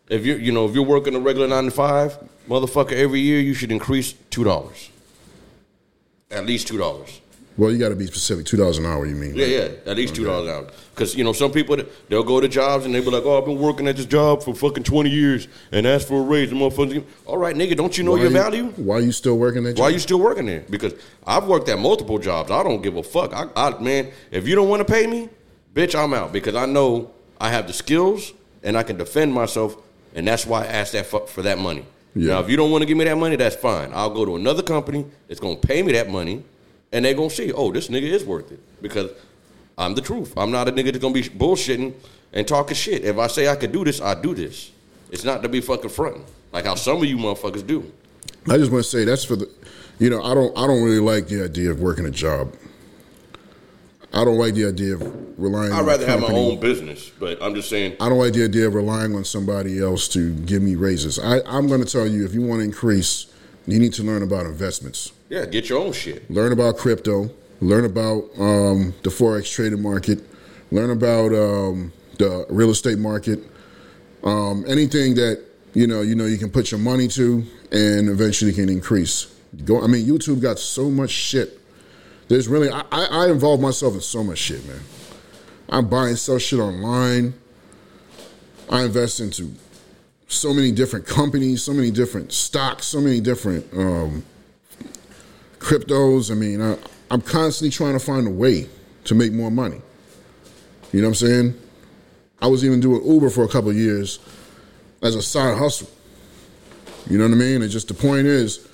If 0.08 0.24
you 0.24 0.36
you 0.36 0.51
know 0.51 0.68
if 0.68 0.75
you're 0.75 0.86
working 0.86 1.16
a 1.16 1.20
regular 1.20 1.48
nine 1.48 1.66
to 1.66 1.72
five, 1.72 2.16
motherfucker, 2.48 2.92
every 2.92 3.22
year 3.22 3.40
you 3.40 3.56
should 3.56 3.72
increase 3.72 4.13
two 4.30 4.44
dollars. 4.44 4.92
At 6.30 6.46
least 6.46 6.68
two 6.68 6.78
dollars. 6.78 7.22
Well, 7.58 7.70
you 7.72 7.77
got 7.77 7.89
to 7.89 7.96
be 7.96 8.08
specific. 8.08 8.46
Two 8.46 8.58
dollars 8.58 8.77
an 8.77 8.86
hour. 8.86 9.05
You 9.05 9.15
mean? 9.15 9.36
Yeah, 9.36 9.46
yeah, 9.46 9.67
at 9.86 9.98
least 9.98 10.15
two 10.15 10.24
dollars 10.24 10.48
an 10.50 10.55
hour. 10.55 10.67
Because 10.96 11.15
you 11.15 11.24
know 11.24 11.34
some 11.34 11.51
people 11.51 11.77
they'll 12.10 12.24
go 12.24 12.39
to 12.39 12.48
jobs 12.48 12.86
and 12.86 12.96
they'll 12.96 13.03
be 13.03 13.12
like, 13.12 13.24
"Oh, 13.25 13.38
I've 13.38 13.46
been 13.46 13.60
working 13.60 13.88
at 13.88 13.98
this 13.98 14.05
job 14.05 14.43
for 14.43 14.55
fucking 14.55 14.84
twenty 14.84 15.10
years 15.10 15.48
and 15.72 15.86
ask 15.86 16.08
for 16.08 16.20
a 16.20 16.24
raise." 16.24 16.50
Give- 16.50 17.03
all 17.25 17.38
right, 17.38 17.55
nigga, 17.55 17.75
don't 17.75 17.98
you 17.98 18.03
know 18.03 18.12
Why 18.12 18.17
your 18.20 18.27
you- 18.27 18.34
value? 18.38 18.63
Why 18.77 18.96
are 18.98 19.01
you 19.01 19.12
still 19.12 19.38
working 19.38 19.63
that? 19.63 19.77
Why 19.77 19.88
job? 19.88 19.93
you 19.93 20.00
still 20.00 20.20
working 20.20 20.46
there? 20.46 20.63
Because 20.70 20.93
I've 21.27 21.46
worked 21.46 21.67
at 21.70 21.77
multiple 21.77 22.17
jobs. 22.20 22.51
I 22.51 22.63
don't 22.63 22.81
give 22.81 22.96
a 22.96 23.03
fuck. 23.03 23.34
I, 23.34 23.48
I 23.55 23.77
man, 23.79 24.12
if 24.31 24.48
you 24.48 24.55
don't 24.55 24.70
want 24.70 24.86
to 24.86 24.91
pay 24.91 25.05
me, 25.08 25.29
bitch, 25.74 25.93
I'm 26.01 26.13
out 26.13 26.31
because 26.31 26.55
I 26.55 26.65
know 26.65 27.12
I 27.39 27.50
have 27.50 27.67
the 27.67 27.74
skills 27.74 28.34
and 28.63 28.77
I 28.77 28.84
can 28.84 28.98
defend 28.98 29.34
myself, 29.34 29.75
and 30.15 30.27
that's 30.27 30.46
why 30.46 30.63
I 30.63 30.67
asked 30.67 30.93
that 30.93 31.05
for, 31.08 31.25
for 31.27 31.41
that 31.41 31.58
money. 31.58 31.86
Yeah. 32.15 32.34
Now, 32.34 32.39
if 32.41 32.50
you 32.50 32.58
don't 32.58 32.72
want 32.72 32.81
to 32.81 32.86
give 32.86 32.98
me 32.98 33.05
that 33.05 33.17
money, 33.17 33.36
that's 33.38 33.55
fine. 33.55 33.91
I'll 33.93 34.10
go 34.10 34.25
to 34.25 34.36
another 34.36 34.62
company 34.62 35.05
that's 35.27 35.39
gonna 35.39 35.55
pay 35.55 35.81
me 35.81 35.93
that 35.93 36.10
money, 36.10 36.43
and 36.91 37.05
they're 37.05 37.13
gonna 37.13 37.29
see, 37.29 37.51
oh, 37.51 37.71
this 37.71 37.88
nigga 37.88 38.03
is 38.03 38.24
worth 38.25 38.51
it 38.51 38.60
because 38.81 39.12
I'm 39.77 39.95
the 39.95 40.01
truth. 40.01 40.33
I'm 40.38 40.51
not 40.51 40.67
a 40.67 40.71
nigga 40.71 40.86
that's 40.86 41.00
gonna 41.00 41.13
be 41.13 41.24
bullshitting 41.24 41.93
and 42.33 42.48
talking 42.48 42.75
shit. 42.75 43.03
If 43.03 43.17
I 43.17 43.27
say 43.27 43.48
I 43.48 43.55
could 43.55 43.71
do 43.71 43.83
this, 43.83 44.01
I 44.01 44.19
do 44.19 44.33
this. 44.33 44.71
It's 45.12 45.24
not 45.24 45.43
to 45.43 45.50
be 45.50 45.62
fucking 45.62 45.89
fronting 45.89 46.25
like 46.51 46.65
how 46.65 46.75
some 46.75 46.98
of 46.98 47.05
you 47.05 47.17
motherfuckers 47.17 47.65
do. 47.65 47.91
I 48.50 48.57
just 48.57 48.71
want 48.71 48.84
to 48.84 48.89
say 48.89 49.06
that's 49.06 49.23
for 49.23 49.36
the. 49.36 49.49
You 49.99 50.10
know, 50.10 50.23
I 50.23 50.34
don't. 50.34 50.58
I 50.58 50.67
don't 50.67 50.84
really 50.84 50.99
like 50.99 51.27
the 51.27 51.43
idea 51.43 51.71
of 51.71 51.80
working 51.80 52.06
a 52.06 52.12
job. 52.12 52.56
I 54.13 54.25
don't 54.25 54.38
like 54.38 54.56
the 54.56 54.67
idea 54.67 54.95
of 54.95 55.01
relying. 55.39 55.71
On 55.71 55.80
I'd 55.80 55.86
rather 55.86 56.06
have 56.06 56.21
my 56.21 56.27
own 56.27 56.60
business, 56.60 57.10
but 57.19 57.41
I'm 57.41 57.56
just 57.56 57.69
saying. 57.69 57.95
I 57.99 58.10
don't 58.10 58.17
like 58.17 58.34
the 58.34 58.43
idea 58.43 58.67
of 58.67 58.73
relying 58.73 59.15
on 59.15 59.23
somebody 59.23 59.80
else 59.80 60.08
to 60.10 60.34
give 60.34 60.62
me 60.62 60.75
raises. 60.75 61.19
I, 61.19 61.41
I'm 61.45 61.67
going 61.67 61.84
to 61.84 61.89
tell 61.89 62.08
you, 62.08 62.25
if 62.25 62.34
you 62.34 62.41
want 62.41 62.60
to 62.60 62.65
increase, 62.65 63.32
you 63.67 63.80
need 63.80 63.93
to 63.93 64.04
learn 64.04 64.23
about 64.23 64.45
investments. 64.45 65.13
Yeah, 65.32 65.46
get 65.46 65.70
your 65.70 65.80
own 65.80 65.94
shit. 65.94 66.30
Learn 66.30 66.52
about 66.52 66.78
crypto. 66.78 67.32
Learn 67.62 67.86
about 67.86 68.26
um, 68.38 68.94
the 69.02 69.10
forex 69.10 69.50
trading 69.50 69.82
market. 69.82 70.20
Learn 70.72 70.89
about 70.89 71.34
um, 71.34 71.94
the 72.17 72.46
real 72.50 72.70
estate 72.70 72.98
market. 72.98 73.39
Um, 74.26 74.65
anything 74.67 75.15
that 75.15 75.41
you 75.74 75.88
know, 75.88 76.02
you 76.02 76.15
know, 76.15 76.26
you 76.26 76.38
can 76.38 76.50
put 76.50 76.70
your 76.70 76.82
money 76.82 77.08
to, 77.08 77.46
and 77.72 78.10
eventually 78.10 78.52
can 78.52 78.67
increase. 78.67 79.34
Go. 79.63 79.82
I 79.82 79.88
mean, 79.88 80.06
YouTube 80.06 80.41
got 80.41 80.60
so 80.60 80.89
much 80.89 81.12
shit. 81.12 81.62
There's 82.28 82.50
really, 82.50 82.70
I, 82.70 82.84
I, 82.91 83.30
involve 83.30 83.62
myself 83.62 83.94
in 83.94 84.02
so 84.02 84.26
much 84.26 84.38
shit, 84.38 84.65
man. 84.67 84.82
I 85.70 85.80
buy 85.80 86.10
and 86.10 86.20
sell 86.20 86.39
shit 86.39 86.60
online. 86.60 87.36
I 88.70 88.84
invest 88.84 89.22
into 89.22 89.54
so 90.28 90.54
many 90.54 90.74
different 90.74 91.06
companies, 91.06 91.63
so 91.63 91.72
many 91.72 91.89
different 91.89 92.34
stocks, 92.34 92.86
so 92.86 93.00
many 93.00 93.22
different 93.22 93.65
um, 93.74 94.26
cryptos. 95.71 96.31
I 96.31 96.36
mean, 96.36 96.62
I, 96.62 96.77
I'm 97.10 97.21
constantly 97.21 97.71
trying 97.71 97.93
to 97.93 97.99
find 97.99 98.27
a 98.27 98.31
way 98.31 98.67
to 99.05 99.15
make 99.15 99.31
more 99.31 99.51
money. 99.51 99.81
You 100.91 101.01
know 101.01 101.07
what 101.07 101.21
I'm 101.21 101.27
saying? 101.27 101.60
I 102.41 102.47
was 102.47 102.65
even 102.65 102.79
doing 102.79 103.05
Uber 103.05 103.29
for 103.29 103.43
a 103.43 103.47
couple 103.47 103.69
of 103.69 103.77
years 103.77 104.19
as 105.01 105.15
a 105.15 105.21
side 105.21 105.57
hustle. 105.57 105.89
You 107.10 107.17
know 107.17 107.23
what 107.25 107.34
I 107.34 107.38
mean? 107.38 107.62
And 107.62 107.71
just 107.71 107.88
the 107.88 107.93
point 107.93 108.27
is, 108.27 108.67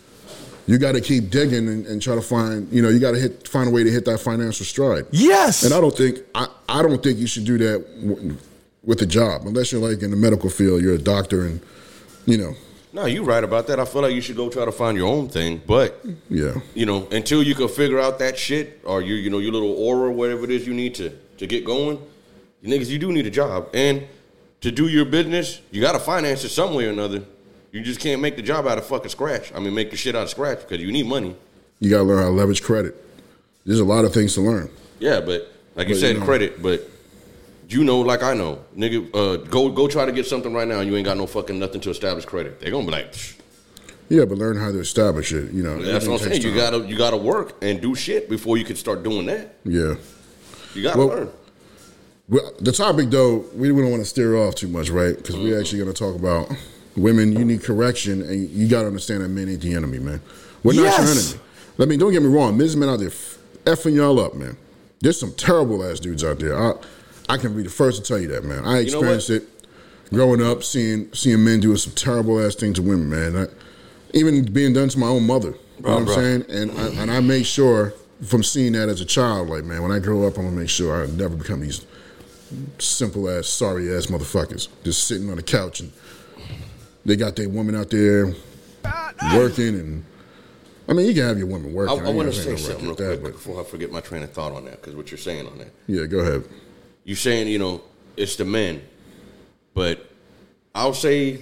you 0.66 0.78
got 0.78 0.94
to 0.94 1.02
keep 1.02 1.30
digging 1.30 1.68
and, 1.70 1.86
and 1.86 2.02
try 2.02 2.16
to 2.16 2.22
find. 2.22 2.72
You 2.72 2.82
know, 2.82 2.90
you 2.90 3.00
got 3.00 3.12
to 3.12 3.20
hit 3.20 3.48
find 3.48 3.70
a 3.70 3.72
way 3.72 3.84
to 3.84 3.92
hit 3.92 4.04
that 4.06 4.20
financial 4.20 4.66
stride. 4.66 5.06
Yes. 5.12 5.64
And 5.64 5.74
I 5.74 5.80
don't 5.80 5.96
think 5.96 6.20
I, 6.36 6.48
I 6.68 6.82
don't 6.82 7.02
think 7.02 7.20
you 7.20 7.28
should 7.28 7.46
do 7.46 7.58
that 7.60 8.02
w- 8.02 8.36
with 8.84 9.02
a 9.02 9.06
job 9.06 9.44
unless 9.46 9.72
you're 9.72 9.82
like 9.82 10.02
in 10.02 10.12
the 10.12 10.18
medical 10.18 10.50
field. 10.50 10.82
You're 10.82 10.96
a 10.96 11.00
doctor, 11.00 11.46
and 11.46 11.62
you 12.26 12.38
know, 12.38 12.54
No, 12.98 13.06
you're 13.06 13.24
right 13.24 13.44
about 13.44 13.68
that. 13.68 13.80
I 13.80 13.86
feel 13.86 14.02
like 14.02 14.16
you 14.16 14.22
should 14.22 14.36
go 14.36 14.50
try 14.50 14.66
to 14.66 14.72
find 14.72 14.98
your 14.98 15.08
own 15.08 15.30
thing, 15.30 15.62
but 15.68 16.04
yeah, 16.32 16.56
you 16.74 16.88
know, 16.88 17.08
until 17.12 17.44
you 17.44 17.54
can 17.54 17.68
figure 17.68 18.00
out 18.00 18.18
that 18.18 18.40
shit 18.40 18.80
or 18.84 19.04
you 19.04 19.14
you 19.14 19.30
know 19.30 19.38
your 19.38 19.52
little 19.52 19.72
aura, 19.74 20.12
whatever 20.12 20.46
it 20.46 20.50
is 20.50 20.66
you 20.66 20.74
need 20.74 20.96
to 20.96 21.12
to 21.38 21.46
get 21.46 21.64
going, 21.64 22.02
you 22.64 22.70
niggas, 22.76 22.90
you 22.90 22.98
do 22.98 23.12
need 23.12 23.28
a 23.28 23.30
job, 23.30 23.70
and 23.72 24.08
to 24.62 24.72
do 24.72 24.88
your 24.88 25.06
business, 25.06 25.62
you 25.70 25.80
got 25.80 25.92
to 25.92 26.00
finance 26.00 26.44
it 26.44 26.50
some 26.50 26.74
way 26.74 26.88
or 26.88 26.90
another. 26.90 27.24
You 27.72 27.84
just 27.84 28.00
can't 28.00 28.20
make 28.20 28.36
the 28.36 28.42
job 28.42 28.66
out 28.66 28.80
of 28.80 28.88
fucking 28.88 29.10
scratch. 29.10 29.54
I 29.54 29.60
mean, 29.60 29.76
make 29.76 29.92
the 29.92 29.98
shit 29.98 30.16
out 30.16 30.24
of 30.24 30.30
scratch 30.32 30.62
because 30.62 30.84
you 30.84 30.92
need 30.92 31.06
money. 31.06 31.36
you 31.80 31.92
got 31.92 31.98
to 31.98 32.04
learn 32.04 32.18
how 32.18 32.30
to 32.30 32.32
leverage 32.32 32.64
credit. 32.64 32.96
There's 33.64 33.80
a 33.80 33.86
lot 33.86 34.06
of 34.06 34.14
things 34.14 34.34
to 34.34 34.42
learn. 34.42 34.72
Yeah, 34.98 35.20
but 35.20 35.52
like 35.76 35.88
you 35.88 35.94
said, 35.94 36.16
you 36.16 36.20
know. 36.22 36.26
credit. 36.26 36.64
But 36.64 36.90
you 37.70 37.84
know, 37.84 38.00
like 38.00 38.24
I 38.24 38.34
know, 38.34 38.64
nigga, 38.76 39.10
uh, 39.14 39.38
go 39.50 39.70
go 39.70 39.88
try 39.88 40.06
to 40.06 40.12
get 40.12 40.26
something 40.26 40.54
right 40.54 40.68
now, 40.68 40.80
and 40.80 40.90
you 40.90 40.96
ain't 40.96 41.06
got 41.06 41.18
no 41.18 41.28
fucking 41.28 41.58
nothing 41.60 41.82
to 41.82 41.90
establish 41.90 42.26
credit. 42.26 42.60
They're 42.60 42.72
gonna 42.72 42.86
be 42.86 42.92
like, 42.92 43.12
Psh. 43.14 43.34
Yeah, 44.10 44.24
but 44.24 44.38
learn 44.38 44.56
how 44.58 44.72
to 44.72 44.80
establish 44.80 45.34
it. 45.34 45.52
You 45.52 45.64
know, 45.64 45.82
that's 45.82 46.08
what 46.08 46.22
I'm 46.22 46.30
saying. 46.30 46.42
You 46.42 46.56
gotta 46.56 46.80
you 46.88 46.98
gotta 46.98 47.18
work 47.18 47.56
and 47.62 47.82
do 47.82 47.94
shit 47.94 48.30
before 48.30 48.58
you 48.58 48.64
can 48.64 48.76
start 48.78 49.04
doing 49.04 49.26
that. 49.26 49.56
Yeah. 49.66 49.96
You 50.74 50.84
gotta 50.84 50.98
Well- 50.98 51.08
learn. 51.08 51.30
Well, 52.30 52.54
the 52.60 52.72
topic 52.74 53.10
though, 53.10 53.46
we 53.56 53.72
we 53.72 53.82
don't 53.82 53.92
want 53.92 54.02
to 54.04 54.10
steer 54.10 54.36
off 54.36 54.56
too 54.56 54.68
much, 54.68 54.90
right? 54.90 55.16
Because 55.16 55.36
Mm-hmm. 55.36 55.44
we're 55.46 55.60
actually 55.60 55.80
going 55.80 55.94
to 55.94 55.98
talk 55.98 56.14
about 56.16 56.52
women. 56.98 57.32
You 57.32 57.46
need 57.46 57.64
correction, 57.64 58.22
and 58.22 58.50
you 58.50 58.68
got 58.68 58.82
to 58.82 58.88
understand 58.88 59.24
that 59.24 59.30
men 59.30 59.48
ain't 59.48 59.62
the 59.62 59.74
enemy, 59.74 60.00
man. 60.00 60.22
We're 60.62 60.74
not 60.74 60.82
your 61.00 61.08
enemy. 61.10 61.40
I 61.80 61.86
mean, 61.86 62.00
don't 62.00 62.12
get 62.12 62.22
me 62.22 62.28
wrong. 62.28 62.58
Men's 62.58 62.76
men 62.76 62.90
out 62.90 63.00
there 63.00 63.08
f- 63.10 63.38
effing 63.64 63.96
y'all 63.96 64.20
up, 64.20 64.36
man. 64.36 64.58
There's 65.00 65.18
some 65.18 65.32
terrible 65.36 65.86
ass 65.90 66.02
dudes 66.02 66.22
out 66.24 66.40
there. 66.40 66.58
I, 66.62 66.74
I 67.30 67.38
can 67.38 67.56
be 67.56 67.64
the 67.64 67.70
first 67.70 68.04
to 68.04 68.08
tell 68.08 68.20
you 68.20 68.28
that, 68.30 68.44
man. 68.44 68.66
I 68.66 68.80
You 68.80 68.92
know 68.92 69.00
experienced 69.00 69.30
it 69.30 69.44
growing 70.14 70.42
up, 70.42 70.64
seeing 70.64 71.12
seeing 71.14 71.44
men 71.44 71.60
doing 71.60 71.78
some 71.78 71.94
terrible 71.94 72.44
ass 72.44 72.56
things 72.56 72.76
to 72.76 72.82
women, 72.82 73.10
man. 73.10 73.48
I, 73.48 74.18
even 74.18 74.46
being 74.52 74.74
done 74.74 74.90
to 74.90 75.00
my 75.00 75.08
own 75.08 75.26
mother. 75.26 75.56
You 75.78 75.84
know 75.84 76.00
what 76.00 76.02
I'm 76.02 76.08
saying? 76.08 76.46
And 76.50 76.72
I, 76.72 77.02
and 77.02 77.12
I 77.12 77.20
make 77.20 77.46
sure 77.46 77.94
from 78.26 78.44
seeing 78.44 78.74
that 78.74 78.90
as 78.90 79.02
a 79.02 79.06
child, 79.06 79.50
like 79.50 79.64
man, 79.64 79.82
when 79.84 79.92
I 79.92 80.00
grow 80.00 80.26
up, 80.26 80.38
I'm 80.38 80.46
gonna 80.46 80.56
make 80.56 80.70
sure 80.70 81.04
I 81.04 81.08
never 81.08 81.36
become 81.36 81.62
these 81.62 81.86
simple 82.80 83.30
ass, 83.30 83.48
sorry 83.48 83.94
ass 83.94 84.08
motherfuckers 84.08 84.70
just 84.84 85.08
sitting 85.08 85.30
on 85.30 85.36
the 85.36 85.44
couch 85.44 85.82
and 85.82 85.92
they 87.06 87.16
got 87.16 87.36
their 87.36 87.50
woman 87.50 87.76
out 87.76 87.90
there 87.90 88.34
working 89.34 89.76
and. 89.76 90.06
I 90.90 90.94
mean, 90.94 91.06
you 91.06 91.14
can 91.14 91.24
have 91.24 91.38
your 91.38 91.48
woman 91.48 91.72
I, 91.72 91.74
working. 91.74 92.08
I 92.08 92.10
want 92.12 92.34
to 92.34 92.34
say 92.34 92.56
something 92.56 92.86
real 92.86 92.96
wrong 92.96 92.96
quick 92.96 93.22
that, 93.22 93.32
before 93.34 93.60
I 93.60 93.66
forget 93.66 93.92
my 93.92 94.00
train 94.00 94.24
of 94.24 94.32
thought 94.32 94.54
on 94.54 94.64
that 94.66 94.80
because 94.80 94.96
what 94.96 95.12
you're 95.12 95.18
saying 95.18 95.46
on 95.46 95.58
that. 95.58 95.68
yeah, 95.86 96.06
go 96.06 96.20
ahead. 96.20 96.46
You 97.08 97.16
saying 97.16 97.48
you 97.48 97.58
know 97.58 97.82
it's 98.18 98.36
the 98.36 98.44
men, 98.46 98.82
but 99.74 100.06
I'll 100.76 100.94
say 100.94 101.42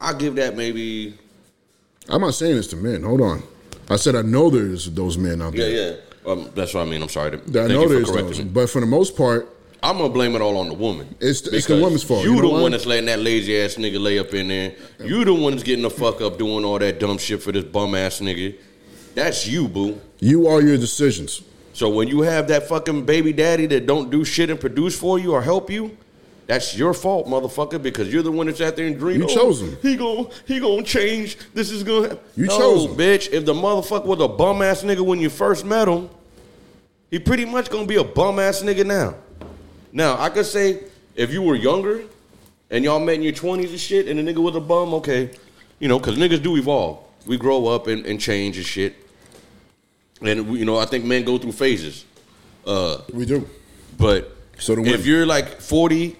I'll 0.00 0.14
give 0.16 0.34
that 0.34 0.56
maybe 0.56 1.16
I'm 2.08 2.20
not 2.20 2.34
saying 2.34 2.56
this 2.56 2.66
to 2.68 2.76
men. 2.76 3.02
Hold 3.04 3.20
on. 3.20 3.42
I 3.88 3.94
said 3.96 4.16
I 4.16 4.22
know 4.22 4.50
there's 4.50 4.90
those 4.90 5.16
men 5.16 5.40
out 5.40 5.54
there. 5.54 5.70
yeah. 5.92 5.96
Um, 6.30 6.50
that's 6.54 6.74
what 6.74 6.80
I 6.80 6.84
mean. 6.90 7.00
I'm 7.02 7.08
sorry. 7.08 7.38
To, 7.38 7.62
I 7.62 7.68
know 7.68 7.86
there's 7.86 8.10
those, 8.10 8.38
me. 8.40 8.44
but 8.46 8.68
for 8.70 8.80
the 8.80 8.86
most 8.86 9.14
part, 9.16 9.48
I'm 9.82 9.98
gonna 9.98 10.08
blame 10.08 10.34
it 10.34 10.40
all 10.40 10.56
on 10.56 10.68
the 10.68 10.74
woman. 10.74 11.14
It's 11.20 11.42
the- 11.42 11.54
it's 11.54 11.66
the 11.66 11.78
woman's 11.78 12.02
fault. 12.02 12.24
You, 12.24 12.30
You 12.30 12.36
know 12.42 12.48
the 12.48 12.54
why? 12.54 12.62
one 12.62 12.70
that's 12.72 12.86
letting 12.86 13.04
that 13.06 13.20
lazy 13.20 13.56
ass 13.60 13.74
nigga 13.76 14.00
lay 14.02 14.18
up 14.18 14.32
in 14.34 14.48
there. 14.48 14.72
You 15.04 15.24
the 15.24 15.32
one 15.34 15.52
that's 15.52 15.62
getting 15.62 15.82
the 15.82 15.90
fuck 15.90 16.20
up 16.22 16.38
doing 16.38 16.64
all 16.64 16.78
that 16.78 16.98
dumb 16.98 17.18
shit 17.18 17.40
for 17.42 17.52
this 17.52 17.64
bum 17.64 17.94
ass 17.94 18.20
nigga. 18.20 18.56
That's 19.14 19.46
you, 19.46 19.68
boo. 19.68 20.00
you 20.18 20.48
are 20.48 20.60
your 20.62 20.76
decisions. 20.78 21.42
So 21.74 21.88
when 21.88 22.06
you 22.06 22.22
have 22.22 22.46
that 22.48 22.68
fucking 22.68 23.04
baby 23.04 23.32
daddy 23.32 23.66
that 23.66 23.84
don't 23.84 24.08
do 24.08 24.24
shit 24.24 24.48
and 24.48 24.58
produce 24.58 24.96
for 24.96 25.18
you 25.18 25.32
or 25.32 25.42
help 25.42 25.68
you, 25.68 25.96
that's 26.46 26.76
your 26.76 26.94
fault, 26.94 27.26
motherfucker, 27.26 27.82
because 27.82 28.12
you're 28.12 28.22
the 28.22 28.30
one 28.30 28.46
that's 28.46 28.60
out 28.60 28.76
there 28.76 28.86
and 28.86 28.96
dreaming. 28.96 29.28
You 29.28 29.34
chose 29.34 29.60
him. 29.60 29.76
He 29.82 29.96
gon' 29.96 30.28
he 30.46 30.60
gonna 30.60 30.84
change. 30.84 31.36
This 31.52 31.72
is 31.72 31.82
gonna. 31.82 32.10
happen. 32.10 32.24
You 32.36 32.46
no, 32.46 32.58
chose 32.58 32.84
him. 32.84 32.96
bitch. 32.96 33.32
If 33.32 33.44
the 33.44 33.54
motherfucker 33.54 34.04
was 34.04 34.20
a 34.20 34.28
bum 34.28 34.62
ass 34.62 34.84
nigga 34.84 35.00
when 35.00 35.18
you 35.18 35.28
first 35.28 35.64
met 35.64 35.88
him, 35.88 36.08
he 37.10 37.18
pretty 37.18 37.44
much 37.44 37.70
gonna 37.70 37.86
be 37.86 37.96
a 37.96 38.04
bum 38.04 38.38
ass 38.38 38.62
nigga 38.62 38.86
now. 38.86 39.14
Now 39.92 40.20
I 40.20 40.30
could 40.30 40.46
say 40.46 40.84
if 41.16 41.32
you 41.32 41.42
were 41.42 41.56
younger 41.56 42.04
and 42.70 42.84
y'all 42.84 43.00
met 43.00 43.16
in 43.16 43.22
your 43.22 43.32
twenties 43.32 43.70
and 43.70 43.80
shit, 43.80 44.06
and 44.06 44.18
the 44.18 44.32
nigga 44.32 44.42
was 44.42 44.54
a 44.54 44.60
bum, 44.60 44.94
okay, 44.94 45.30
you 45.80 45.88
know, 45.88 45.98
because 45.98 46.16
niggas 46.16 46.42
do 46.42 46.56
evolve. 46.56 46.98
We 47.26 47.36
grow 47.36 47.66
up 47.66 47.88
and, 47.88 48.06
and 48.06 48.20
change 48.20 48.58
and 48.58 48.66
shit. 48.66 48.94
And 50.24 50.48
we- 50.48 50.58
you 50.60 50.64
know, 50.64 50.78
I 50.78 50.86
think 50.86 51.04
men 51.04 51.24
go 51.24 51.38
through 51.38 51.52
phases. 51.52 52.04
Uh, 52.66 52.98
We 53.12 53.26
do. 53.26 53.46
but 53.98 54.34
So 54.58 54.74
do 54.74 54.82
women. 54.82 54.98
if 54.98 55.06
you're 55.06 55.26
like 55.26 55.60
40, 55.60 56.16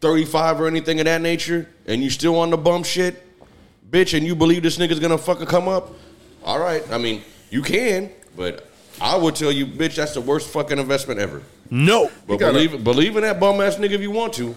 35 0.00 0.60
or 0.60 0.66
anything 0.66 0.98
of 1.00 1.06
that 1.06 1.20
nature, 1.22 1.68
and 1.86 2.02
you 2.02 2.10
still 2.10 2.36
on 2.38 2.50
the 2.50 2.56
bum 2.56 2.82
shit, 2.82 3.22
bitch, 3.90 4.16
and 4.16 4.26
you 4.26 4.34
believe 4.34 4.62
this 4.62 4.76
nigga's 4.78 4.98
gonna 5.00 5.18
fucking 5.18 5.46
come 5.46 5.68
up, 5.68 5.94
all 6.44 6.58
right. 6.58 6.82
I 6.90 6.98
mean, 6.98 7.22
you 7.50 7.62
can, 7.62 8.10
but 8.36 8.68
I 9.00 9.16
would 9.16 9.34
tell 9.36 9.52
you, 9.52 9.66
bitch, 9.66 9.94
that's 9.96 10.14
the 10.14 10.20
worst 10.20 10.48
fucking 10.48 10.78
investment 10.78 11.20
ever. 11.20 11.42
No. 11.70 12.10
But 12.26 12.36
gotta- 12.38 12.52
believe 12.52 12.84
believe 12.84 13.16
in 13.16 13.22
that 13.22 13.40
bum 13.40 13.60
ass 13.60 13.76
nigga 13.76 13.92
if 13.92 14.00
you 14.00 14.10
want 14.10 14.32
to, 14.34 14.54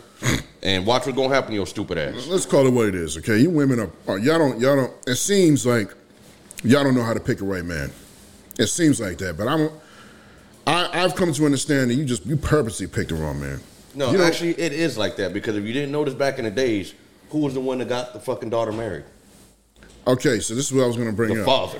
and 0.62 0.86
watch 0.86 1.06
what's 1.06 1.16
gonna 1.18 1.34
happen 1.34 1.52
to 1.52 1.56
your 1.56 1.68
stupid 1.68 1.98
ass. 1.98 2.28
Let's 2.28 2.46
call 2.46 2.68
it 2.68 2.72
what 2.72 2.88
it 2.88 2.96
is, 2.96 3.18
okay? 3.18 3.38
You 3.40 3.50
women 3.50 3.80
are, 3.80 3.90
are 4.08 4.20
y'all 4.20 4.38
don't 4.40 4.60
y'all 4.60 4.76
don't. 4.76 4.94
It 5.08 5.16
seems 5.16 5.66
like 5.66 5.90
y'all 6.64 6.84
don't 6.84 6.96
know 6.96 7.04
how 7.04 7.14
to 7.14 7.20
pick 7.20 7.42
a 7.42 7.46
right 7.46 7.64
man. 7.66 7.92
It 8.60 8.68
seems 8.68 9.00
like 9.02 9.18
that, 9.20 9.38
but 9.38 9.48
I'm. 9.48 9.70
I, 10.68 11.04
I've 11.04 11.16
come 11.16 11.34
to 11.34 11.46
understand 11.46 11.90
that 11.90 11.96
you 11.96 12.06
just 12.06 12.26
you 12.26 12.36
purposely 12.38 12.86
picked 12.86 13.10
the 13.10 13.16
wrong 13.16 13.40
man. 13.40 13.60
No, 13.96 14.12
You 14.12 14.20
know- 14.20 14.24
actually, 14.26 14.52
it 14.60 14.72
is 14.74 14.98
like 14.98 15.16
that 15.16 15.34
because 15.34 15.56
if 15.56 15.64
you 15.64 15.74
didn't 15.74 15.92
notice 15.92 16.14
back 16.14 16.38
in 16.38 16.46
the 16.46 16.52
days, 16.52 16.94
who 17.32 17.40
was 17.40 17.56
the 17.56 17.60
one 17.60 17.80
that 17.80 17.90
got 17.90 18.14
the 18.14 18.20
fucking 18.20 18.50
daughter 18.52 18.72
married? 18.72 19.06
Okay, 20.06 20.40
so 20.40 20.54
this 20.54 20.68
is 20.68 20.74
what 20.74 20.84
I 20.84 20.88
was 20.88 20.96
going 20.96 21.10
to 21.10 21.16
bring 21.16 21.34
The 21.34 21.42
up. 21.42 21.46
father. 21.46 21.80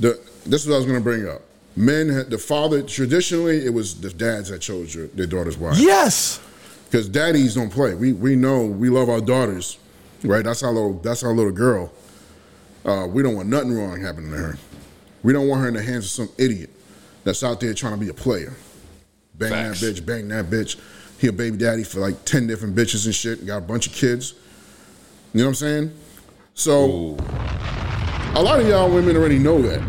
The, 0.00 0.20
this 0.46 0.62
is 0.62 0.68
what 0.68 0.74
I 0.74 0.78
was 0.78 0.86
going 0.86 0.98
to 0.98 1.02
bring 1.04 1.28
up. 1.28 1.42
Men, 1.76 2.28
the 2.28 2.38
father, 2.38 2.82
traditionally, 2.82 3.64
it 3.66 3.70
was 3.74 4.00
the 4.00 4.10
dads 4.10 4.48
that 4.50 4.60
chose 4.60 4.94
your, 4.94 5.08
their 5.08 5.26
daughter's 5.26 5.56
wife. 5.58 5.76
Yes. 5.78 6.40
Because 6.90 7.08
daddies 7.08 7.54
don't 7.56 7.70
play. 7.70 7.94
We 7.94 8.12
we 8.12 8.36
know 8.36 8.64
we 8.66 8.88
love 8.90 9.08
our 9.08 9.20
daughters, 9.20 9.78
right? 10.22 10.44
That's 10.44 10.62
our 10.62 10.70
little 10.72 10.94
that's 11.00 11.24
our 11.24 11.32
little 11.32 11.50
girl. 11.52 11.92
Uh, 12.84 13.08
we 13.10 13.22
don't 13.24 13.34
want 13.34 13.48
nothing 13.48 13.72
wrong 13.72 14.00
happening 14.00 14.30
to 14.30 14.36
her. 14.36 14.58
We 15.24 15.32
don't 15.32 15.48
want 15.48 15.62
her 15.62 15.68
in 15.68 15.74
the 15.74 15.82
hands 15.82 16.04
of 16.04 16.10
some 16.10 16.28
idiot 16.38 16.70
that's 17.24 17.42
out 17.42 17.58
there 17.58 17.74
trying 17.74 17.94
to 17.94 17.98
be 17.98 18.10
a 18.10 18.14
player. 18.14 18.52
Bang 19.36 19.50
Facts. 19.50 19.80
that 19.80 19.96
bitch, 19.96 20.06
bang 20.06 20.28
that 20.28 20.44
bitch. 20.46 20.78
He 21.18 21.26
a 21.26 21.32
baby 21.32 21.56
daddy 21.56 21.82
for 21.82 21.98
like 21.98 22.24
ten 22.24 22.46
different 22.46 22.76
bitches 22.76 23.06
and 23.06 23.14
shit. 23.14 23.44
Got 23.44 23.58
a 23.58 23.60
bunch 23.62 23.86
of 23.88 23.94
kids. 23.94 24.34
You 25.32 25.40
know 25.40 25.46
what 25.46 25.48
I'm 25.48 25.54
saying? 25.54 25.92
So 26.54 26.90
Ooh. 26.90 27.16
a 28.34 28.42
lot 28.42 28.60
of 28.60 28.68
y'all 28.68 28.88
women 28.88 29.16
already 29.16 29.38
know 29.38 29.60
that. 29.62 29.82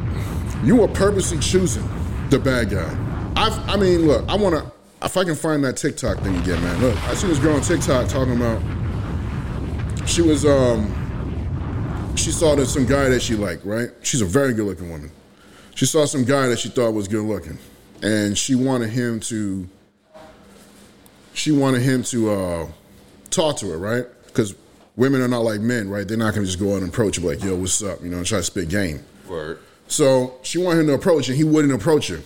You 0.63 0.81
are 0.81 0.87
purposely 0.87 1.37
choosing 1.37 1.87
the 2.29 2.39
bad 2.39 2.71
guy. 2.71 2.89
I've, 3.35 3.69
I 3.69 3.75
mean, 3.75 4.07
look, 4.07 4.27
I 4.27 4.35
want 4.35 4.55
to, 4.55 4.71
if 5.03 5.17
I 5.17 5.23
can 5.23 5.35
find 5.35 5.63
that 5.65 5.77
TikTok 5.77 6.19
thing 6.21 6.35
again, 6.37 6.61
man. 6.63 6.81
Look, 6.81 6.97
I 7.07 7.13
see 7.13 7.27
this 7.27 7.37
girl 7.37 7.55
on 7.55 7.61
TikTok 7.61 8.07
talking 8.07 8.35
about, 8.35 8.61
she 10.07 10.21
was, 10.21 10.45
um, 10.45 10.93
she 12.15 12.31
saw 12.31 12.55
that 12.55 12.65
some 12.65 12.85
guy 12.85 13.09
that 13.09 13.21
she 13.21 13.35
liked, 13.35 13.65
right? 13.65 13.89
She's 14.01 14.21
a 14.21 14.25
very 14.25 14.53
good 14.53 14.65
looking 14.65 14.89
woman. 14.89 15.11
She 15.75 15.85
saw 15.85 16.05
some 16.05 16.23
guy 16.23 16.47
that 16.47 16.59
she 16.59 16.69
thought 16.69 16.91
was 16.91 17.07
good 17.07 17.23
looking. 17.23 17.59
And 18.01 18.37
she 18.37 18.55
wanted 18.55 18.89
him 18.89 19.19
to, 19.21 19.67
she 21.33 21.51
wanted 21.51 21.81
him 21.81 22.03
to 22.03 22.31
uh, 22.31 22.67
talk 23.29 23.57
to 23.57 23.69
her, 23.69 23.77
right? 23.77 24.05
Because 24.25 24.55
women 24.95 25.21
are 25.21 25.27
not 25.27 25.43
like 25.43 25.61
men, 25.61 25.89
right? 25.89 26.07
They're 26.07 26.17
not 26.17 26.33
going 26.33 26.45
to 26.45 26.51
just 26.51 26.59
go 26.59 26.73
out 26.73 26.81
and 26.81 26.89
approach 26.89 27.17
her 27.17 27.27
like, 27.27 27.43
yo, 27.43 27.55
what's 27.55 27.83
up? 27.83 28.01
You 28.01 28.09
know, 28.09 28.17
and 28.17 28.25
try 28.25 28.39
to 28.39 28.43
spit 28.43 28.69
game. 28.69 29.03
Word. 29.27 29.59
So 29.87 30.35
she 30.41 30.57
wanted 30.57 30.81
him 30.81 30.87
to 30.87 30.93
approach, 30.93 31.27
and 31.27 31.37
he 31.37 31.43
wouldn't 31.43 31.73
approach 31.73 32.07
her. 32.07 32.21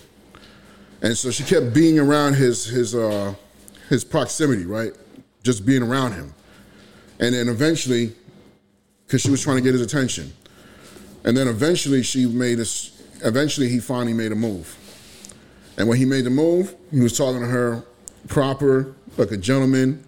And 1.02 1.16
so 1.16 1.30
she 1.30 1.44
kept 1.44 1.74
being 1.74 1.98
around 1.98 2.34
his 2.34 2.64
his 2.64 2.94
uh, 2.94 3.34
his 3.88 4.04
proximity, 4.04 4.64
right? 4.64 4.92
Just 5.42 5.64
being 5.64 5.82
around 5.82 6.12
him. 6.12 6.34
And 7.18 7.34
then 7.34 7.48
eventually, 7.48 8.14
because 9.06 9.22
she 9.22 9.30
was 9.30 9.42
trying 9.42 9.56
to 9.56 9.62
get 9.62 9.72
his 9.72 9.82
attention, 9.82 10.32
and 11.24 11.36
then 11.36 11.48
eventually 11.48 12.02
she 12.02 12.26
made 12.26 12.56
this. 12.56 12.99
Eventually, 13.22 13.68
he 13.68 13.78
finally 13.78 14.14
made 14.14 14.32
a 14.32 14.36
move. 14.36 14.76
And 15.76 15.88
when 15.88 15.98
he 15.98 16.04
made 16.04 16.24
the 16.24 16.30
move, 16.30 16.74
he 16.90 17.00
was 17.00 17.16
talking 17.16 17.40
to 17.40 17.46
her 17.46 17.84
proper, 18.28 18.94
like 19.16 19.30
a 19.30 19.36
gentleman, 19.36 20.04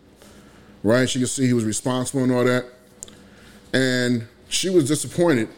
right? 0.82 1.08
She 1.08 1.18
could 1.18 1.28
see 1.28 1.46
he 1.46 1.52
was 1.52 1.64
responsible 1.64 2.22
and 2.22 2.32
all 2.32 2.44
that. 2.44 2.66
And 3.72 4.26
she 4.48 4.68
was 4.68 4.86
disappointed 4.86 5.48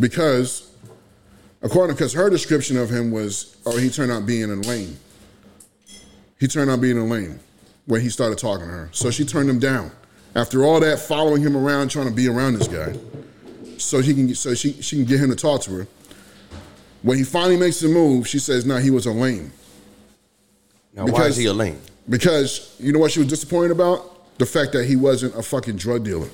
because 0.00 0.72
according 1.62 1.96
because 1.96 2.12
her 2.12 2.28
description 2.28 2.76
of 2.76 2.90
him 2.90 3.10
was, 3.10 3.56
oh, 3.66 3.76
he 3.76 3.90
turned 3.90 4.12
out 4.12 4.26
being 4.26 4.50
a 4.50 4.56
lame. 4.56 4.96
He 6.38 6.48
turned 6.48 6.70
out 6.70 6.80
being 6.80 6.98
a 6.98 7.04
lame 7.04 7.38
when 7.86 8.00
he 8.00 8.08
started 8.08 8.38
talking 8.38 8.66
to 8.66 8.70
her. 8.70 8.88
So 8.92 9.10
she 9.10 9.24
turned 9.24 9.48
him 9.48 9.58
down. 9.58 9.90
After 10.34 10.64
all 10.64 10.80
that, 10.80 10.98
following 10.98 11.42
him 11.42 11.56
around, 11.56 11.88
trying 11.88 12.08
to 12.08 12.12
be 12.12 12.28
around 12.28 12.54
this 12.54 12.66
guy, 12.66 12.98
so 13.78 14.00
he 14.00 14.12
can, 14.14 14.34
so 14.34 14.52
she 14.54 14.72
she 14.82 14.96
can 14.96 15.04
get 15.04 15.20
him 15.20 15.30
to 15.30 15.36
talk 15.36 15.62
to 15.62 15.70
her. 15.76 15.86
When 17.04 17.18
he 17.18 17.22
finally 17.24 17.58
makes 17.58 17.80
the 17.80 17.88
move, 17.88 18.26
she 18.26 18.38
says, 18.38 18.64
"No, 18.64 18.78
he 18.78 18.90
was 18.90 19.04
a 19.04 19.12
lame." 19.12 19.52
Now, 20.94 21.02
why 21.04 21.10
Because- 21.10 21.30
is 21.32 21.36
he 21.36 21.44
a 21.44 21.52
lame? 21.52 21.78
Because 22.08 22.70
you 22.80 22.92
know 22.92 22.98
what 22.98 23.12
she 23.12 23.18
was 23.18 23.28
disappointed 23.28 23.70
about? 23.72 24.38
The 24.38 24.46
fact 24.46 24.72
that 24.72 24.86
he 24.86 24.96
wasn't 24.96 25.36
a 25.36 25.42
fucking 25.42 25.76
drug 25.76 26.04
dealer. 26.04 26.28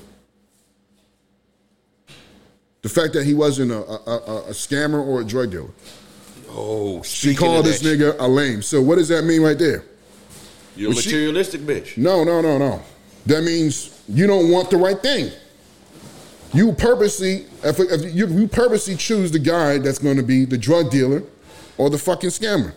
The 2.83 2.89
fact 2.89 3.13
that 3.13 3.25
he 3.25 3.33
wasn't 3.33 3.71
a, 3.71 3.75
a, 3.85 3.95
a, 3.95 4.37
a 4.47 4.51
scammer 4.51 5.05
or 5.05 5.21
a 5.21 5.23
drug 5.25 5.51
dealer. 5.51 5.69
Oh, 6.49 7.03
She 7.03 7.35
called 7.35 7.65
this 7.65 7.83
nigga 7.83 8.15
a 8.19 8.27
lame. 8.27 8.61
So 8.61 8.81
what 8.81 8.95
does 8.97 9.07
that 9.09 9.23
mean 9.23 9.41
right 9.41 9.57
there? 9.59 9.83
You're 10.77 10.91
a 10.91 10.95
Was 10.95 11.03
she- 11.03 11.09
materialistic 11.11 11.61
bitch. 11.61 11.97
No, 11.97 12.23
no, 12.23 12.41
no, 12.41 12.57
no. 12.57 12.81
That 13.25 13.43
means 13.43 13.91
you 14.07 14.25
don't 14.25 14.49
want 14.49 14.69
the 14.71 14.77
right 14.77 14.99
thing. 15.01 15.31
You 16.53 16.73
purposely, 16.73 17.45
if, 17.63 17.79
if 17.79 18.13
you, 18.13 18.27
you 18.27 18.47
purposely 18.47 18.95
choose 18.95 19.31
the 19.31 19.39
guy 19.39 19.77
that's 19.77 19.99
going 19.99 20.17
to 20.17 20.23
be 20.23 20.45
the 20.45 20.57
drug 20.57 20.91
dealer 20.91 21.23
or 21.77 21.89
the 21.89 21.97
fucking 21.97 22.29
scammer. 22.29 22.73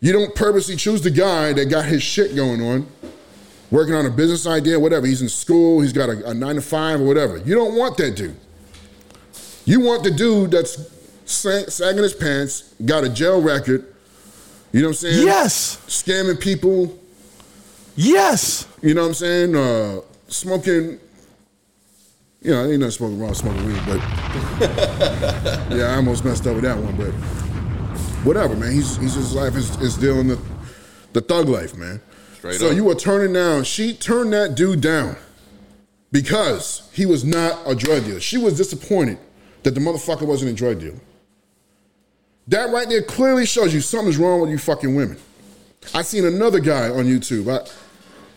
You 0.00 0.12
don't 0.12 0.34
purposely 0.34 0.76
choose 0.76 1.02
the 1.02 1.10
guy 1.10 1.52
that 1.52 1.66
got 1.66 1.86
his 1.86 2.02
shit 2.02 2.34
going 2.34 2.62
on, 2.62 2.86
working 3.70 3.94
on 3.94 4.06
a 4.06 4.10
business 4.10 4.46
idea, 4.46 4.78
whatever. 4.78 5.06
He's 5.06 5.22
in 5.22 5.28
school, 5.28 5.80
he's 5.80 5.92
got 5.92 6.08
a, 6.08 6.30
a 6.30 6.34
nine 6.34 6.56
to 6.56 6.62
five 6.62 7.00
or 7.00 7.04
whatever. 7.04 7.38
You 7.38 7.54
don't 7.54 7.76
want 7.76 7.96
that 7.98 8.16
dude. 8.16 8.36
You 9.64 9.80
want 9.80 10.04
the 10.04 10.10
dude 10.10 10.50
that's 10.50 10.90
sag- 11.26 11.70
sagging 11.70 12.02
his 12.02 12.14
pants, 12.14 12.74
got 12.84 13.04
a 13.04 13.08
jail 13.08 13.40
record. 13.40 13.86
You 14.72 14.82
know 14.82 14.88
what 14.88 14.92
I'm 14.92 14.96
saying? 14.96 15.26
Yes. 15.26 15.76
Scamming 15.86 16.40
people. 16.40 16.98
Yes. 17.96 18.66
You 18.82 18.94
know 18.94 19.02
what 19.02 19.08
I'm 19.08 19.14
saying? 19.14 19.56
Uh, 19.56 20.00
smoking. 20.28 21.00
You 22.42 22.52
know, 22.52 22.64
ain't 22.64 22.80
nothing 22.80 22.90
smoking 22.90 23.20
wrong 23.20 23.34
smoking 23.34 23.66
weed, 23.66 23.82
but 23.86 23.98
yeah, 25.76 25.90
I 25.90 25.96
almost 25.96 26.24
messed 26.24 26.46
up 26.46 26.54
with 26.54 26.64
that 26.64 26.78
one. 26.78 26.96
But 26.96 27.10
whatever, 28.24 28.56
man. 28.56 28.72
He's 28.72 28.96
he's 28.96 29.14
his 29.14 29.34
life 29.34 29.56
is, 29.56 29.76
is 29.80 29.96
dealing 29.96 30.28
the 30.28 30.38
the 31.12 31.20
thug 31.20 31.48
life, 31.48 31.76
man. 31.76 32.00
Straight 32.34 32.54
so 32.58 32.70
up. 32.70 32.76
you 32.76 32.84
were 32.84 32.94
turning 32.94 33.34
down. 33.34 33.64
She 33.64 33.92
turned 33.92 34.32
that 34.32 34.54
dude 34.54 34.80
down 34.80 35.16
because 36.12 36.88
he 36.94 37.04
was 37.04 37.24
not 37.24 37.58
a 37.66 37.74
drug 37.74 38.04
dealer. 38.04 38.20
She 38.20 38.38
was 38.38 38.56
disappointed 38.56 39.18
that 39.62 39.74
the 39.74 39.80
motherfucker 39.80 40.26
wasn't 40.26 40.52
a 40.52 40.54
drug 40.54 40.80
dealer. 40.80 41.00
That 42.48 42.70
right 42.70 42.88
there 42.88 43.02
clearly 43.02 43.44
shows 43.44 43.74
you 43.74 43.82
something's 43.82 44.16
wrong 44.16 44.40
with 44.40 44.50
you 44.50 44.58
fucking 44.58 44.94
women. 44.94 45.18
I 45.94 46.02
seen 46.02 46.24
another 46.24 46.58
guy 46.58 46.88
on 46.88 47.04
YouTube. 47.04 47.48
I, 47.52 47.68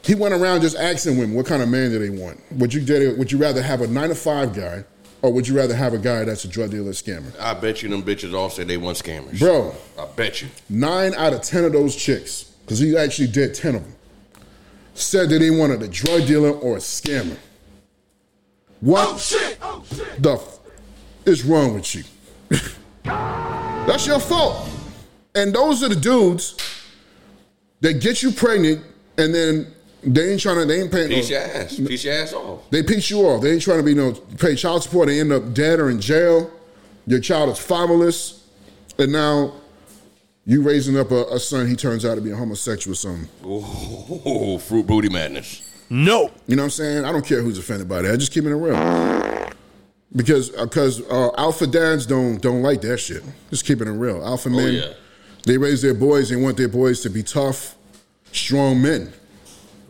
he 0.04 0.16
went 0.16 0.34
around 0.34 0.62
just 0.62 0.76
asking 0.76 1.18
women 1.18 1.36
what 1.36 1.46
kind 1.46 1.62
of 1.62 1.70
man 1.70 1.92
do 1.92 2.00
they 2.00 2.10
want. 2.10 2.40
Would 2.52 2.74
you 2.74 2.82
date, 2.82 3.18
would 3.18 3.32
you 3.32 3.38
rather 3.38 3.62
have 3.62 3.82
a 3.82 3.88
nine 3.88 4.10
to 4.10 4.16
five 4.16 4.54
guy, 4.54 4.84
or 5.22 5.32
would 5.32 5.48
you 5.48 5.56
rather 5.56 5.74
have 5.76 5.94
a 5.94 5.98
guy 5.98 6.26
that's 6.26 6.44
a 6.44 6.48
drug 6.48 6.72
dealer 6.72 6.92
scammer? 6.92 7.38
I 7.40 7.54
bet 7.54 7.82
you 7.82 7.90
them 7.90 8.04
bitches 8.04 8.34
all 8.34 8.50
say 8.50 8.66
they 8.66 8.78
want 8.78 8.98
scammers. 8.98 9.40
Bro, 9.40 9.74
I 9.98 10.06
bet 10.06 10.42
you. 10.42 10.50
nine 10.70 11.14
out 11.16 11.34
of 11.34 11.42
ten 11.42 11.64
of 11.64 11.72
those 11.72 11.96
chicks, 11.96 12.44
because 12.44 12.80
he 12.80 12.98
actually 12.98 13.30
did 13.30 13.54
ten 13.54 13.76
of 13.76 13.84
them, 13.84 13.96
said 14.94 15.30
that 15.30 15.40
they 15.40 15.50
wanted 15.50 15.82
a 15.82 15.88
drug 15.88 16.28
dealer 16.28 16.52
or 16.52 16.76
a 16.76 16.80
scammer. 16.80 17.38
What 18.82 19.08
oh, 19.34 19.56
oh, 19.62 19.86
the 20.20 20.34
f- 20.34 20.60
is 21.26 21.46
wrong 21.46 21.74
with 21.76 21.96
you? 21.96 22.04
That's 23.04 24.06
your 24.06 24.20
fault. 24.20 24.70
And 25.36 25.54
those 25.56 25.82
are 25.84 25.90
the 25.90 25.96
dudes 25.96 26.58
that 27.80 28.02
get 28.02 28.22
you 28.22 28.32
pregnant 28.32 28.84
and 29.18 29.34
then 29.34 29.74
they 30.06 30.32
ain't 30.32 30.42
trying 30.42 30.58
to, 30.58 30.66
they 30.66 30.82
ain't 30.82 30.92
paying 30.92 31.10
no, 31.10 31.16
Piece 31.16 31.30
your 31.30 31.40
ass. 31.42 31.78
Piece 31.78 32.04
your 32.04 32.14
ass 32.14 32.34
off. 32.34 32.70
they 32.70 32.84
piece 32.84 33.10
you 33.10 33.20
off. 33.22 33.42
They 33.42 33.52
ain't 33.54 33.62
trying 33.62 33.78
to 33.80 33.84
be 33.84 33.94
no 33.94 34.14
pay 34.14 34.56
child 34.56 34.84
support. 34.84 35.08
They 35.08 35.20
end 35.20 35.32
up 35.32 35.54
dead 35.54 35.80
or 35.80 35.90
in 35.90 36.00
jail. 36.02 36.52
Your 37.08 37.20
child 37.20 37.50
is 37.50 37.60
fatherless. 37.60 38.44
And 39.00 39.12
now 39.12 39.54
you 40.46 40.62
raising 40.62 40.98
up 40.98 41.12
a, 41.12 41.24
a 41.26 41.40
son, 41.40 41.68
he 41.68 41.76
turns 41.76 42.06
out 42.06 42.16
to 42.16 42.22
be 42.22 42.32
a 42.32 42.36
homosexual 42.36 42.94
or 42.94 42.96
something. 42.96 43.30
Oh, 43.44 44.58
fruit 44.58 44.86
booty 44.88 45.10
madness. 45.10 45.70
No. 45.90 46.32
You 46.48 46.56
know 46.56 46.64
what 46.64 46.66
I'm 46.66 46.70
saying? 46.72 47.06
I 47.06 47.12
don't 47.12 47.26
care 47.26 47.42
who's 47.42 47.58
offended 47.58 47.88
by 47.90 48.02
that. 48.02 48.14
I 48.14 48.18
Just 48.18 48.32
keeping 48.32 48.52
it 48.52 48.56
real. 48.56 49.50
Because 50.16 50.50
because 50.52 51.02
uh, 51.10 51.32
alpha 51.38 51.66
dads 51.66 52.06
don't 52.06 52.40
don't 52.42 52.62
like 52.62 52.82
that 52.82 52.98
shit. 53.00 53.24
Just 53.50 53.66
keeping 53.66 53.88
it 53.88 53.92
real. 53.92 54.24
Alpha 54.24 54.50
men, 54.50 54.60
Oh, 54.60 54.70
yeah. 54.70 54.94
they 55.46 55.58
raise 55.58 55.82
their 55.82 55.96
boys. 55.96 56.30
They 56.30 56.36
want 56.36 56.56
their 56.58 56.68
boys 56.68 57.02
to 57.02 57.10
be 57.10 57.24
tough, 57.24 57.76
strong 58.32 58.80
men. 58.82 59.12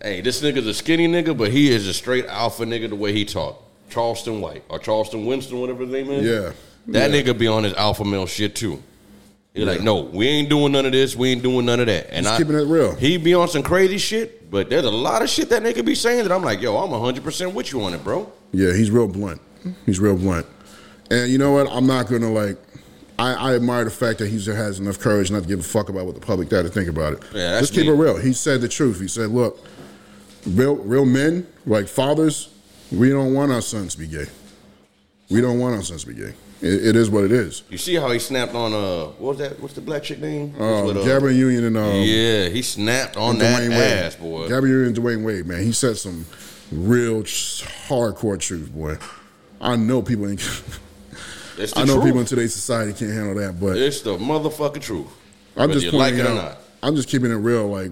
Hey, 0.04 0.20
this 0.22 0.42
nigga's 0.42 0.68
a 0.68 0.74
skinny 0.74 1.08
nigga, 1.08 1.36
but 1.38 1.52
he 1.52 1.72
is 1.72 1.88
a 1.88 1.94
straight 1.94 2.26
alpha 2.26 2.66
nigga 2.66 2.90
the 2.90 2.96
way 2.96 3.14
he 3.14 3.24
talk. 3.24 3.62
Charleston 3.90 4.42
White 4.42 4.64
or 4.70 4.78
Charleston 4.80 5.26
Winston, 5.26 5.60
whatever 5.62 5.84
his 5.84 5.92
name 5.92 6.10
is. 6.10 6.26
Yeah. 6.26 6.52
That 6.88 7.12
Yeah. 7.12 7.22
nigga 7.22 7.38
be 7.38 7.48
on 7.48 7.64
his 7.64 7.74
alpha 7.74 8.04
male 8.04 8.26
shit 8.26 8.54
too. 8.56 8.82
He's 9.54 9.66
like, 9.66 9.82
no, 9.82 10.02
we 10.02 10.28
ain't 10.28 10.50
doing 10.50 10.72
none 10.72 10.86
of 10.88 10.92
this. 10.92 11.16
We 11.16 11.30
ain't 11.30 11.44
doing 11.44 11.66
none 11.68 11.80
of 11.80 11.86
that. 11.86 12.08
And 12.12 12.26
Just 12.26 12.36
I, 12.36 12.38
keeping 12.40 12.56
it 12.58 12.64
real. 12.66 12.96
He 12.96 13.18
be 13.18 13.36
on 13.36 13.48
some 13.48 13.62
crazy 13.62 14.00
shit, 14.00 14.50
but 14.50 14.68
there's 14.70 14.84
a 14.84 14.90
lot 14.92 15.22
of 15.22 15.30
shit 15.30 15.50
that 15.50 15.62
nigga 15.62 15.86
be 15.86 15.94
saying 15.96 16.24
that 16.24 16.32
I'm 16.32 16.44
like, 16.44 16.60
yo, 16.60 16.76
I'm 16.78 16.90
100% 16.90 17.54
with 17.54 17.72
you 17.72 17.82
on 17.84 17.94
it, 17.94 18.04
bro. 18.04 18.32
Yeah, 18.52 18.74
he's 18.74 18.90
real 18.90 19.08
blunt. 19.08 19.40
He's 19.86 20.00
real 20.00 20.18
blunt. 20.18 20.48
And 21.12 21.32
you 21.32 21.38
know 21.38 21.52
what? 21.52 21.68
I'm 21.72 21.86
not 21.86 22.08
gonna 22.10 22.32
like. 22.32 22.58
I, 23.20 23.34
I 23.34 23.56
admire 23.56 23.84
the 23.86 23.92
fact 23.92 24.18
that 24.20 24.28
he 24.30 24.44
has 24.52 24.80
enough 24.80 25.00
courage 25.00 25.30
not 25.30 25.44
to 25.44 25.48
give 25.48 25.60
a 25.60 25.64
fuck 25.64 25.90
about 25.90 26.08
what 26.08 26.16
the 26.16 26.22
public 26.22 26.50
got 26.50 26.64
to 26.64 26.70
think 26.70 26.90
about 26.90 27.14
it. 27.14 27.20
Yeah, 27.34 27.52
that's 27.52 27.70
Just 27.70 27.74
keep 27.74 27.86
it 27.86 27.94
real. 27.94 28.18
He 28.18 28.34
said 28.34 28.60
the 28.62 28.68
truth. 28.68 29.00
He 29.00 29.08
said, 29.08 29.30
"Look, 29.30 29.64
real 30.46 30.76
real 30.76 31.06
men 31.06 31.48
like 31.66 31.88
fathers, 31.88 32.50
we 32.92 33.10
don't 33.10 33.34
want 33.34 33.52
our 33.52 33.62
sons 33.62 33.94
to 33.96 34.00
be 34.00 34.08
gay. 34.08 34.26
We 35.30 35.42
don't 35.42 35.60
want 35.60 35.76
our 35.76 35.82
sons 35.82 36.04
to 36.04 36.10
be 36.10 36.16
gay. 36.16 36.34
It, 36.62 36.88
it 36.88 36.96
is 36.96 37.10
what 37.10 37.24
it 37.24 37.32
is." 37.32 37.64
You 37.70 37.78
see 37.78 37.96
how 37.96 38.10
he 38.12 38.20
snapped 38.20 38.54
on, 38.56 38.74
uh, 38.74 39.06
what 39.18 39.22
was 39.22 39.38
that? 39.40 39.60
What's 39.60 39.74
the 39.74 39.82
black 39.82 40.04
chick 40.04 40.20
name? 40.20 40.54
Uh, 40.62 40.84
with, 40.86 40.98
uh, 40.98 41.04
Gabrielle 41.04 41.36
Union 41.36 41.64
and 41.66 41.78
um, 41.78 41.96
Yeah, 42.02 42.50
he 42.50 42.62
snapped 42.62 43.18
on 43.18 43.38
that 43.40 43.62
Dwyane 43.62 43.70
Wade. 43.70 43.80
ass, 43.80 44.16
boy. 44.16 44.48
Gabrielle 44.48 44.68
Union 44.80 44.88
and 44.88 44.98
Dwyane 44.98 45.24
Wade, 45.26 45.46
man, 45.46 45.64
he 45.64 45.72
said 45.72 45.98
some 45.98 46.26
real 46.72 47.24
tr- 47.24 47.66
hardcore 47.88 48.40
truth, 48.40 48.72
boy. 48.72 48.98
I 49.62 49.76
know 49.76 50.02
people 50.02 50.30
ain't. 50.30 50.42
I 51.76 51.84
know 51.86 51.94
truth. 51.96 52.06
people 52.06 52.20
in 52.20 52.26
today's 52.26 52.54
society 52.54 52.94
can't 52.94 53.12
handle 53.12 53.36
that, 53.36 53.60
but 53.60 53.78
It's 53.78 54.02
the 54.02 54.18
motherfucking 54.18 54.82
truth. 54.82 55.08
I'm 55.56 55.72
just 55.72 55.86
you 55.86 55.92
like 55.92 56.14
pointing 56.16 56.20
it 56.26 56.30
or 56.30 56.32
out. 56.32 56.36
not. 56.36 56.58
I'm 56.82 56.96
just 56.96 57.08
keeping 57.08 57.32
it 57.32 57.36
real. 57.36 57.68
Like, 57.68 57.92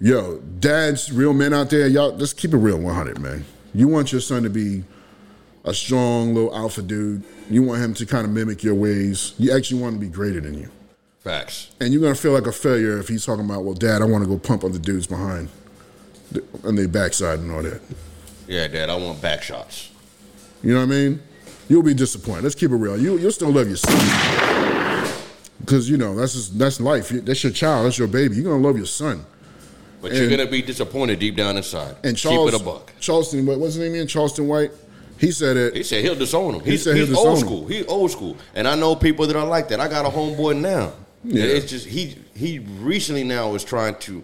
yo, 0.00 0.38
dads, 0.38 1.12
real 1.12 1.32
men 1.32 1.52
out 1.52 1.70
there, 1.70 1.86
y'all 1.86 2.16
just 2.16 2.36
keep 2.36 2.52
it 2.52 2.58
real, 2.58 2.78
100, 2.78 3.18
man. 3.18 3.44
You 3.74 3.88
want 3.88 4.12
your 4.12 4.20
son 4.20 4.42
to 4.42 4.50
be 4.50 4.84
a 5.64 5.74
strong 5.74 6.34
little 6.34 6.54
alpha 6.54 6.82
dude. 6.82 7.22
You 7.50 7.62
want 7.62 7.82
him 7.82 7.94
to 7.94 8.06
kind 8.06 8.24
of 8.24 8.30
mimic 8.30 8.62
your 8.62 8.74
ways. 8.74 9.34
You 9.38 9.54
actually 9.54 9.80
want 9.80 9.94
him 9.94 10.00
to 10.00 10.06
be 10.06 10.12
greater 10.12 10.40
than 10.40 10.54
you. 10.54 10.70
Facts. 11.20 11.70
And 11.80 11.92
you're 11.92 12.02
gonna 12.02 12.14
feel 12.14 12.32
like 12.32 12.46
a 12.46 12.52
failure 12.52 12.98
if 12.98 13.08
he's 13.08 13.24
talking 13.24 13.44
about, 13.44 13.64
well, 13.64 13.74
dad, 13.74 14.02
I 14.02 14.06
want 14.06 14.24
to 14.24 14.28
go 14.28 14.38
pump 14.38 14.64
other 14.64 14.78
dudes 14.78 15.06
behind 15.06 15.48
on 16.64 16.76
their 16.76 16.88
backside 16.88 17.40
and 17.40 17.50
all 17.50 17.62
that. 17.62 17.80
Yeah, 18.46 18.68
Dad, 18.68 18.90
I 18.90 18.96
want 18.96 19.20
back 19.20 19.42
shots. 19.42 19.90
You 20.62 20.74
know 20.74 20.80
what 20.80 20.86
I 20.86 20.90
mean? 20.90 21.22
You'll 21.68 21.82
be 21.82 21.94
disappointed. 21.94 22.44
Let's 22.44 22.54
keep 22.54 22.70
it 22.70 22.76
real. 22.76 22.98
You 22.98 23.18
you'll 23.18 23.32
still 23.32 23.50
love 23.50 23.68
your 23.68 23.76
son. 23.76 23.94
Because 25.60 25.90
you 25.90 25.98
know 25.98 26.16
that's 26.16 26.32
just, 26.32 26.58
that's 26.58 26.80
life. 26.80 27.10
That's 27.10 27.44
your 27.44 27.52
child. 27.52 27.86
That's 27.86 27.98
your 27.98 28.08
baby. 28.08 28.36
You're 28.36 28.44
gonna 28.44 28.66
love 28.66 28.76
your 28.76 28.86
son. 28.86 29.24
But 30.00 30.12
you're 30.12 30.30
gonna 30.30 30.46
be 30.46 30.62
disappointed 30.62 31.18
deep 31.18 31.36
down 31.36 31.56
inside. 31.56 31.96
And 32.04 32.16
Charles, 32.16 32.50
Keep 32.50 32.60
it 32.60 32.62
a 32.62 32.64
buck. 32.64 32.92
Charleston, 33.00 33.44
what 33.46 33.58
was 33.58 33.74
his 33.74 33.84
name 33.84 33.94
again? 33.94 34.06
Charleston 34.06 34.46
White. 34.46 34.70
He 35.18 35.32
said 35.32 35.56
it. 35.56 35.74
He 35.74 35.82
said 35.82 36.04
he'll 36.04 36.14
disown 36.14 36.54
him. 36.54 36.60
He 36.60 36.72
He's, 36.72 36.84
said 36.84 36.96
he's 36.96 37.12
old 37.12 37.38
him. 37.38 37.44
school. 37.44 37.66
He 37.66 37.84
old 37.86 38.10
school. 38.12 38.36
And 38.54 38.68
I 38.68 38.76
know 38.76 38.94
people 38.94 39.26
that 39.26 39.34
are 39.34 39.46
like 39.46 39.68
that. 39.70 39.80
I 39.80 39.88
got 39.88 40.06
a 40.06 40.08
homeboy 40.08 40.60
now. 40.60 40.92
Yeah. 41.24 41.42
It's 41.42 41.68
just 41.70 41.86
he 41.86 42.16
he 42.36 42.60
recently 42.60 43.24
now 43.24 43.54
is 43.54 43.64
trying 43.64 43.96
to 44.00 44.22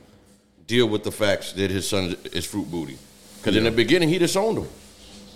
deal 0.68 0.88
with 0.88 1.02
the 1.02 1.10
facts 1.10 1.52
that 1.54 1.70
his 1.70 1.88
son 1.88 2.16
is 2.32 2.44
fruit 2.46 2.70
booty. 2.70 2.96
Because 3.38 3.56
in 3.56 3.64
the 3.64 3.72
beginning 3.72 4.08
he 4.08 4.18
disowned 4.18 4.58
him. 4.58 4.68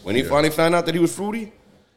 When 0.04 0.14
he 0.14 0.22
finally 0.22 0.50
found 0.50 0.74
out 0.76 0.86
that 0.86 0.94
he 0.94 1.00
was 1.00 1.14
fruity, 1.14 1.52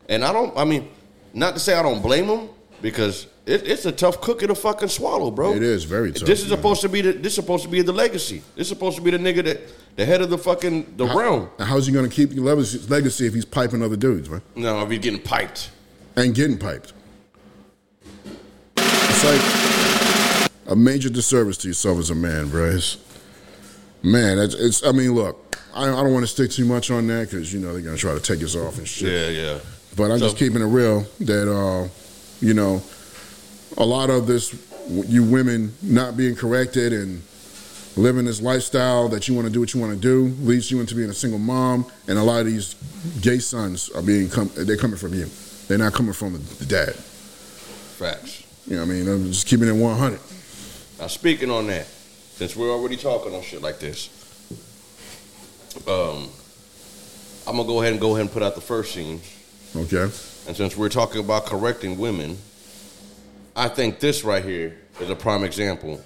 and 0.10 0.25
I 0.25 0.34
don't 0.34 0.58
I 0.58 0.65
mean, 0.65 0.89
not 1.34 1.54
to 1.54 1.60
say 1.60 1.75
I 1.75 1.84
don't 1.84 2.01
blame 2.01 2.25
him, 2.25 2.49
because 2.81 3.27
it, 3.45 3.67
it's 3.67 3.85
a 3.85 3.91
tough 3.91 4.21
cookie 4.21 4.47
to 4.47 4.55
fucking 4.55 4.89
swallow, 4.89 5.31
bro. 5.31 5.53
It 5.53 5.63
is 5.63 5.83
very 5.83 6.11
tough, 6.11 6.27
This 6.27 6.41
is 6.43 6.49
man. 6.49 6.57
supposed 6.57 6.81
to 6.81 6.89
be 6.89 7.01
the 7.01 7.13
this 7.13 7.33
is 7.33 7.35
supposed 7.35 7.63
to 7.63 7.69
be 7.69 7.81
the 7.81 7.91
legacy. 7.93 8.41
This 8.55 8.65
is 8.65 8.69
supposed 8.69 8.97
to 8.97 9.01
be 9.03 9.11
the 9.11 9.17
nigga 9.17 9.43
that 9.45 9.59
the 9.97 10.05
head 10.05 10.21
of 10.21 10.29
the 10.29 10.37
fucking 10.37 10.95
the 10.97 11.05
realm. 11.05 11.49
How's 11.59 11.87
he 11.87 11.93
gonna 11.93 12.09
keep 12.09 12.31
the 12.31 12.41
legacy 12.41 12.79
legacy 12.87 13.27
if 13.27 13.33
he's 13.33 13.45
piping 13.45 13.81
other 13.83 13.95
dudes, 13.95 14.29
man? 14.29 14.41
No, 14.55 14.81
if 14.83 14.89
he's 14.89 14.99
getting 14.99 15.21
piped. 15.21 15.71
And 16.15 16.33
getting 16.35 16.57
piped. 16.57 16.93
It's 18.77 19.23
like 19.23 20.51
a 20.67 20.75
major 20.75 21.09
disservice 21.09 21.57
to 21.57 21.67
yourself 21.67 21.99
as 21.99 22.09
a 22.09 22.15
man, 22.15 22.49
bro. 22.49 22.65
It's, 22.71 22.97
man, 24.03 24.39
it's, 24.39 24.53
it's. 24.55 24.85
I 24.85 24.91
mean, 24.91 25.13
look, 25.13 25.57
I, 25.73 25.83
I 25.83 26.03
don't 26.03 26.13
want 26.13 26.23
to 26.23 26.27
stick 26.31 26.51
too 26.51 26.65
much 26.65 26.91
on 26.91 27.07
that 27.07 27.29
because 27.29 27.53
you 27.53 27.59
know 27.59 27.73
they're 27.73 27.81
gonna 27.81 27.97
try 27.97 28.13
to 28.13 28.19
take 28.19 28.43
us 28.43 28.55
off 28.55 28.77
and 28.77 28.87
shit. 28.87 29.11
Yeah, 29.11 29.41
yeah. 29.53 29.59
But 29.95 30.11
I'm 30.11 30.19
So- 30.19 30.25
just 30.25 30.37
keeping 30.37 30.61
it 30.61 30.65
real 30.65 31.05
that 31.21 31.51
uh, 31.51 31.87
you 32.41 32.54
know 32.54 32.82
a 33.77 33.86
lot 33.86 34.10
of 34.10 34.27
this 34.27 34.54
you 34.89 35.23
women 35.23 35.73
not 35.82 36.17
being 36.17 36.36
corrected 36.36 36.91
and 36.91 37.21
living 37.97 38.25
this 38.25 38.41
lifestyle 38.41 39.10
that 39.10 39.27
you 39.27 39.34
want 39.34 39.45
to 39.45 39.54
do 39.54 39.60
what 39.60 39.73
you 39.73 39.80
want 39.80 39.93
to 39.93 39.99
do 39.99 40.25
leads 40.45 40.71
you 40.71 40.80
into 40.80 40.95
being 40.95 41.10
a 41.10 41.13
single 41.13 41.39
mom 41.39 41.86
and 42.08 42.17
a 42.17 42.23
lot 42.23 42.39
of 42.39 42.45
these 42.45 42.75
gay 43.21 43.39
sons 43.39 43.89
are 43.89 44.01
being 44.01 44.30
com- 44.30 44.51
they're 44.56 44.77
coming 44.77 44.97
from 44.97 45.13
you. 45.13 45.30
They're 45.67 45.77
not 45.77 45.93
coming 45.93 46.13
from 46.13 46.34
the, 46.34 46.65
dad. 46.65 46.93
Facts. 46.95 48.43
you 48.65 48.75
know 48.75 48.86
what 48.86 48.91
I 48.91 48.93
mean? 48.93 49.08
I'm 49.08 49.32
just 49.32 49.47
keeping 49.47 49.67
it 49.67 49.73
100 49.73 50.19
Now, 50.99 51.08
speaking 51.08 51.51
on 51.51 51.67
that, 51.67 51.86
since 51.86 52.56
we're 52.56 52.71
already 52.71 52.97
talking 52.97 53.34
on 53.36 53.41
shit 53.41 53.62
like 53.62 53.80
this, 53.80 54.10
um, 55.88 56.30
I'm 57.47 57.56
gonna 57.56 57.67
go 57.67 57.82
ahead 57.82 57.93
and 57.93 58.01
go 58.01 58.12
ahead 58.12 58.21
and 58.21 58.32
put 58.32 58.43
out 58.43 58.56
the 58.56 58.62
first 58.62 58.93
scene. 58.93 59.21
okay 59.75 60.10
And 60.47 60.56
since 60.56 60.75
we're 60.75 60.89
talking 60.89 61.19
about 61.21 61.45
correcting 61.45 61.97
women, 61.97 62.38
I 63.56 63.67
think 63.67 63.99
this 63.99 64.23
right 64.23 64.43
here 64.43 64.77
is 64.99 65.10
a 65.10 65.15
prime 65.15 65.43
example 65.43 66.01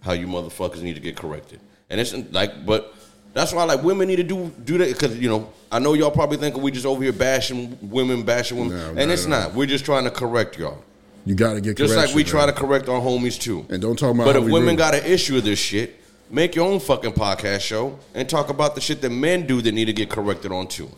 how 0.00 0.12
you 0.12 0.26
motherfuckers 0.26 0.82
need 0.82 0.94
to 0.94 1.00
get 1.00 1.16
corrected. 1.16 1.60
And 1.90 2.00
it's 2.00 2.12
like, 2.32 2.64
but 2.66 2.94
that's 3.34 3.52
why 3.52 3.64
like 3.64 3.82
women 3.82 4.08
need 4.08 4.16
to 4.16 4.22
do 4.22 4.50
do 4.64 4.78
that 4.78 4.88
because 4.92 5.18
you 5.18 5.28
know 5.28 5.52
I 5.70 5.78
know 5.78 5.94
y'all 5.94 6.10
probably 6.10 6.36
think 6.38 6.56
we 6.56 6.70
just 6.70 6.86
over 6.86 7.02
here 7.02 7.12
bashing 7.12 7.76
women, 7.82 8.22
bashing 8.22 8.58
women, 8.58 8.76
No, 8.76 9.00
and 9.02 9.10
it's 9.10 9.26
not. 9.26 9.54
We're 9.54 9.66
just 9.66 9.84
trying 9.84 10.04
to 10.04 10.10
correct 10.10 10.58
y'all. 10.58 10.82
you 11.24 11.34
got 11.34 11.54
to 11.54 11.60
get 11.60 11.76
corrected. 11.76 11.88
Just 11.88 11.96
like 11.96 12.14
we 12.14 12.24
try 12.24 12.46
to 12.46 12.52
correct 12.52 12.88
our 12.88 13.00
homies 13.00 13.38
too. 13.40 13.66
and 13.70 13.80
don't 13.82 13.98
talk 13.98 14.14
about 14.14 14.26
But 14.26 14.36
if 14.36 14.44
women 14.44 14.76
got 14.76 14.94
an 14.94 15.04
issue 15.04 15.34
with 15.34 15.44
this 15.44 15.58
shit, 15.58 15.96
make 16.30 16.54
your 16.54 16.66
own 16.70 16.80
fucking 16.80 17.12
podcast 17.12 17.60
show 17.60 17.98
and 18.14 18.28
talk 18.28 18.50
about 18.50 18.74
the 18.74 18.80
shit 18.80 19.00
that 19.02 19.10
men 19.10 19.46
do 19.46 19.60
that 19.62 19.72
need 19.72 19.86
to 19.86 19.92
get 19.92 20.10
corrected 20.10 20.52
on 20.52 20.66
too. 20.68 20.90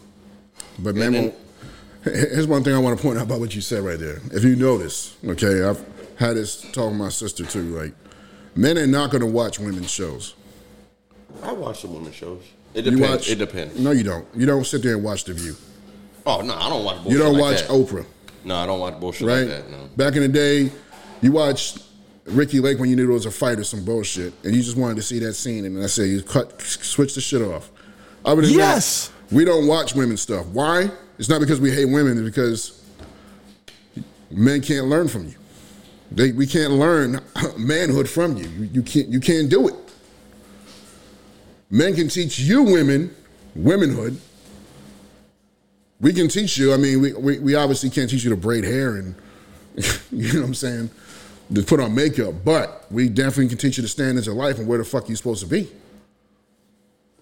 But 0.79 0.95
man, 0.95 1.15
And 1.15 1.33
here's 2.05 2.47
one 2.47 2.63
thing 2.65 2.75
I 2.75 2.79
want 2.79 2.97
to 2.97 3.03
point 3.03 3.19
out 3.19 3.25
about 3.25 3.41
what 3.41 3.55
you 3.55 3.61
said 3.61 3.83
right 3.83 3.99
there. 3.99 4.21
If 4.33 4.45
you 4.45 4.57
notice, 4.57 5.17
okay, 5.25 5.63
I've 5.63 5.85
had 6.19 6.37
this 6.37 6.63
talk 6.73 6.91
with 6.91 6.99
my 6.99 7.09
sister 7.09 7.45
too. 7.45 7.63
Like, 7.79 7.93
men 8.55 8.79
are 8.79 8.87
not 8.87 9.11
going 9.11 9.21
to 9.23 9.27
watch 9.27 9.59
women's 9.59 9.91
shows. 9.91 10.35
I 11.43 11.53
watch 11.53 11.81
some 11.83 11.95
women 11.95 12.13
shows. 12.13 12.43
It 12.75 12.85
You 12.85 12.93
depends. 12.93 13.11
watch? 13.27 13.31
it 13.31 13.37
depends. 13.37 13.79
No, 13.79 13.91
you 13.91 14.03
don't. 14.05 14.27
You 14.35 14.47
don't 14.47 14.65
sit 14.65 14.83
there 14.83 14.95
and 14.95 15.05
watch 15.05 15.25
The 15.25 15.35
View. 15.35 15.57
Oh 16.27 16.41
no, 16.43 16.55
I 16.55 16.69
don't 16.69 16.85
watch 16.85 16.97
bullshit 16.97 17.13
You 17.13 17.19
don't 17.19 17.33
like 17.35 17.41
watch 17.43 17.61
that. 17.63 17.71
Oprah, 17.71 18.07
No, 18.45 18.57
I 18.57 18.67
don't 18.67 18.79
watch 18.81 19.01
bullshit 19.01 19.27
right? 19.27 19.39
like 19.41 19.49
that. 19.49 19.71
No. 19.71 19.89
Back 19.97 20.15
in 20.17 20.23
the 20.23 20.29
day, 20.29 20.71
you 21.23 21.33
watched 21.33 21.83
Ricki 22.27 22.61
Lake 22.61 22.79
when 22.79 22.91
you 22.91 22.97
knew 22.97 23.11
it 23.11 23.15
was 23.15 23.27
a 23.27 23.31
fight 23.31 23.59
or 23.59 23.65
some 23.65 23.85
bullshit, 23.85 24.33
and 24.45 24.55
you 24.55 24.63
just 24.63 24.77
wanted 24.77 24.97
to 24.97 25.03
see 25.03 25.19
that 25.21 25.35
scene, 25.35 25.65
and 25.65 25.83
I 25.83 25.87
said 25.87 26.05
you 26.09 26.23
cut, 26.23 26.61
switch 26.63 27.15
the 27.15 27.21
shit 27.21 27.43
off. 27.43 27.71
Other 28.25 28.43
than 28.43 28.53
Yes. 28.53 29.09
that, 29.29 29.35
we 29.35 29.45
don't 29.45 29.67
watch 29.67 29.95
women's 29.95 30.21
stuff. 30.21 30.47
Why? 30.47 30.91
It's 31.21 31.29
not 31.29 31.39
because 31.39 31.61
we 31.61 31.71
hate 31.71 31.85
women. 31.85 32.17
It's 32.17 32.35
because 32.35 32.83
men 34.31 34.63
can't 34.63 34.87
learn 34.87 35.07
from 35.07 35.27
you. 35.27 35.35
They, 36.11 36.33
we 36.33 36.47
can't 36.47 36.73
learn 36.73 37.21
manhood 37.59 38.09
from 38.09 38.39
you. 38.39 38.49
you. 38.73 38.83
Can't. 38.83 39.09
You 39.09 39.21
can't 39.21 39.51
do 39.51 39.69
it. 39.69 39.75
Men 41.69 41.95
can 41.95 42.09
teach 42.09 42.39
you 42.39 42.63
women 42.63 43.15
womanhood. 43.55 44.19
We 46.01 46.15
can 46.15 46.29
teach 46.29 46.57
you. 46.57 46.73
I 46.73 46.79
mean, 46.79 47.03
we, 47.03 47.13
we, 47.13 47.39
we 47.39 47.55
obviously 47.55 47.91
can't 47.91 48.09
teach 48.09 48.25
you 48.25 48.31
to 48.31 48.37
braid 48.37 48.65
hair 48.65 48.97
and 48.97 49.15
you 50.11 50.33
know 50.33 50.41
what 50.41 50.47
I'm 50.47 50.55
saying, 50.55 50.91
to 51.53 51.63
put 51.63 51.81
on 51.81 51.95
makeup, 51.95 52.35
but 52.47 52.87
we 52.91 53.11
definitely 53.11 53.49
can 53.49 53.59
teach 53.59 53.77
you 53.77 53.83
the 53.83 53.89
standards 53.89 54.27
of 54.27 54.37
life 54.37 54.59
and 54.59 54.67
where 54.67 54.79
the 54.79 54.85
fuck 54.85 55.07
you're 55.11 55.17
supposed 55.17 55.43
to 55.43 55.47
be. 55.47 55.71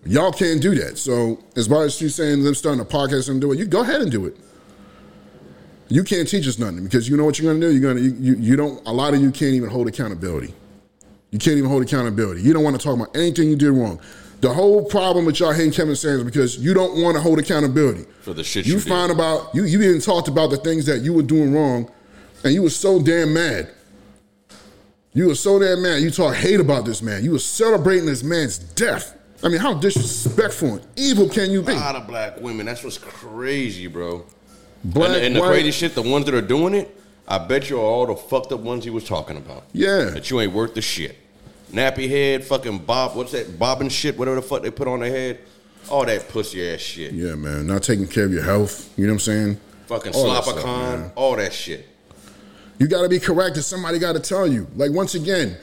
Y'all 0.09 0.33
can't 0.33 0.63
do 0.63 0.75
that. 0.75 0.97
So 0.97 1.39
as 1.55 1.67
far 1.67 1.85
as 1.85 2.01
you 2.01 2.09
saying 2.09 2.43
them 2.43 2.55
starting 2.55 2.81
a 2.81 2.85
podcast 2.85 3.29
and 3.29 3.41
do 3.41 3.53
it, 3.53 3.59
you 3.59 3.67
go 3.67 3.83
ahead 3.83 4.01
and 4.01 4.11
do 4.11 4.25
it. 4.25 4.37
You 5.89 6.03
can't 6.03 6.27
teach 6.29 6.47
us 6.49 6.59
nothing 6.59 6.83
because 6.85 7.09
you 7.09 7.17
know 7.17 7.25
what 7.25 7.39
you're 7.39 7.53
gonna 7.53 7.65
do. 7.67 7.73
You're 7.77 7.93
gonna 7.95 8.05
you, 8.05 8.15
you, 8.19 8.37
you 8.37 8.57
don't. 8.57 8.85
A 8.87 8.93
lot 8.93 9.15
of 9.15 9.21
you 9.21 9.31
can't 9.31 9.53
even 9.55 9.69
hold 9.71 9.87
accountability. 9.87 10.55
You 11.31 11.39
can't 11.39 11.59
even 11.59 11.69
hold 11.69 11.83
accountability. 11.83 12.41
You 12.41 12.53
don't 12.55 12.65
want 12.65 12.79
to 12.79 12.83
talk 12.83 12.97
about 12.97 13.15
anything 13.15 13.51
you 13.51 13.57
did 13.57 13.71
wrong. 13.71 14.01
The 14.41 14.53
whole 14.53 14.85
problem 14.85 15.27
with 15.27 15.41
y'all 15.41 15.53
hating 15.53 15.73
Kevin 15.73 15.97
Sanders 15.97 16.25
because 16.25 16.59
you 16.59 16.73
don't 16.73 17.03
want 17.03 17.17
to 17.17 17.21
hold 17.21 17.39
accountability 17.39 18.05
For 18.21 18.35
the 18.35 18.45
shit 18.45 18.67
you, 18.67 18.75
you 18.75 18.81
did. 18.81 18.89
find 18.89 19.11
about 19.13 19.55
you. 19.55 19.65
You 19.65 19.83
even 19.83 20.01
talked 20.01 20.29
about 20.29 20.51
the 20.51 20.59
things 20.59 20.87
that 20.87 21.01
you 21.01 21.13
were 21.13 21.23
doing 21.23 21.53
wrong, 21.53 21.91
and 22.45 22.55
you 22.55 22.63
were 22.63 22.71
so 22.71 23.03
damn 23.03 23.35
mad. 23.35 23.69
You 25.13 25.27
were 25.29 25.35
so 25.35 25.59
damn 25.59 25.83
mad. 25.83 26.03
You 26.03 26.11
talk 26.11 26.35
hate 26.35 26.61
about 26.61 26.85
this 26.85 27.03
man. 27.03 27.25
You 27.25 27.33
were 27.33 27.39
celebrating 27.41 28.07
this 28.07 28.23
man's 28.23 28.59
death. 28.59 29.18
I 29.43 29.49
mean, 29.49 29.59
how 29.61 29.75
disrespectful 29.75 30.75
and 30.75 30.87
evil 30.97 31.29
can 31.29 31.51
you 31.51 31.63
be? 31.63 31.73
A 31.73 31.77
lot 31.77 31.95
of 31.97 32.07
black 32.07 32.41
women. 32.41 32.67
That's 32.67 32.83
what's 32.83 32.99
crazy, 32.99 33.87
bro. 33.87 34.25
Black, 34.85 35.11
and 35.11 35.17
and 35.27 35.37
the 35.37 35.41
white- 35.41 35.49
crazy 35.51 35.71
shit, 35.71 35.95
the 35.95 36.03
ones 36.03 36.25
that 36.27 36.35
are 36.35 36.41
doing 36.41 36.75
it, 36.75 36.95
I 37.27 37.39
bet 37.39 37.69
you 37.71 37.79
are 37.79 37.85
all 37.85 38.07
the 38.07 38.17
fucked 38.17 38.53
up 38.53 38.61
ones 38.61 38.85
he 38.85 38.91
was 38.91 39.05
talking 39.05 39.37
about. 39.37 39.65
Yeah. 39.73 40.05
That 40.07 40.31
you 40.31 40.41
ain't 40.41 40.53
worth 40.53 40.75
the 40.75 40.83
shit. 40.83 41.17
Nappy 41.73 42.09
head, 42.09 42.45
fucking 42.45 42.79
bob, 42.79 43.15
what's 43.17 43.33
that? 43.33 43.59
Bobbing 43.59 43.91
shit, 43.91 44.17
whatever 44.19 44.37
the 44.37 44.43
fuck 44.43 44.63
they 44.63 44.71
put 44.71 44.89
on 44.89 45.01
their 45.01 45.11
head. 45.11 45.39
All 45.91 46.05
that 46.07 46.29
pussy 46.29 46.69
ass 46.73 46.81
shit. 46.81 47.13
Yeah, 47.13 47.35
man. 47.35 47.67
Not 47.67 47.83
taking 47.83 48.07
care 48.07 48.25
of 48.25 48.33
your 48.33 48.43
health. 48.43 48.93
You 48.97 49.07
know 49.07 49.13
what 49.13 49.17
I'm 49.17 49.21
saying? 49.21 49.61
Fucking 49.87 50.15
All 50.15 50.25
that 50.33 50.45
slop 50.45 50.57
stuff, 50.57 50.65
con, 50.65 51.01
man. 51.01 51.13
all 51.15 51.37
that 51.37 51.53
shit. 51.53 51.87
You 52.79 52.89
got 52.89 53.03
to 53.03 53.09
be 53.09 53.19
corrected. 53.21 53.65
Somebody 53.65 53.99
got 53.99 54.13
to 54.15 54.21
tell 54.21 54.47
you. 54.47 54.67
Like 54.77 54.91
once 54.93 55.15
again, 55.15 55.57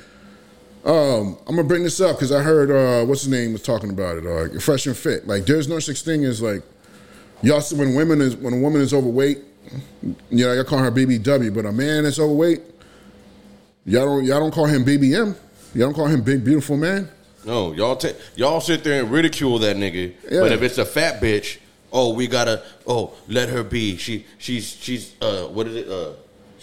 um, 0.85 1.37
I'm 1.47 1.55
gonna 1.55 1.63
bring 1.63 1.83
this 1.83 1.99
up 1.99 2.17
because 2.17 2.31
I 2.31 2.41
heard 2.41 2.71
uh, 2.71 3.05
what's 3.05 3.21
his 3.21 3.31
name 3.31 3.53
was 3.53 3.61
talking 3.61 3.89
about 3.89 4.17
it. 4.17 4.25
Uh, 4.25 4.59
fresh 4.59 4.85
and 4.87 4.95
fit. 4.95 5.27
Like 5.27 5.45
there's 5.45 5.67
no 5.67 5.79
such 5.79 6.01
thing 6.01 6.25
as 6.25 6.41
like 6.41 6.63
y'all. 7.41 7.61
see 7.61 7.75
When 7.75 7.95
women 7.95 8.21
is 8.21 8.35
when 8.35 8.53
a 8.53 8.57
woman 8.57 8.81
is 8.81 8.93
overweight, 8.93 9.39
you 10.29 10.45
know, 10.45 10.53
y'all 10.53 10.63
call 10.63 10.79
her 10.79 10.91
BBW, 10.91 11.53
but 11.53 11.65
a 11.65 11.71
man 11.71 12.03
that's 12.03 12.19
overweight, 12.19 12.61
y'all 13.85 14.05
don't 14.05 14.25
y'all 14.25 14.39
don't 14.39 14.53
call 14.53 14.65
him 14.65 14.85
BBM. 14.85 15.35
Y'all 15.73 15.87
don't 15.87 15.93
call 15.93 16.07
him 16.07 16.21
big 16.21 16.43
beautiful 16.45 16.77
man. 16.77 17.09
No, 17.45 17.73
y'all 17.73 17.99
y'all 18.35 18.61
sit 18.61 18.83
there 18.83 19.01
and 19.01 19.11
ridicule 19.11 19.59
that 19.59 19.77
nigga. 19.77 20.13
Yeah. 20.29 20.39
But 20.39 20.51
if 20.51 20.61
it's 20.61 20.77
a 20.77 20.85
fat 20.85 21.21
bitch, 21.21 21.59
oh, 21.95 22.13
we 22.13 22.27
gotta, 22.27 22.61
oh, 22.85 23.13
let 23.27 23.49
her 23.49 23.63
be. 23.63 23.97
She, 23.97 24.25
she's, 24.37 24.67
she's, 24.67 25.15
uh, 25.21 25.45
what 25.45 25.65
is 25.67 25.75
it? 25.75 25.87
Uh, 25.87 26.13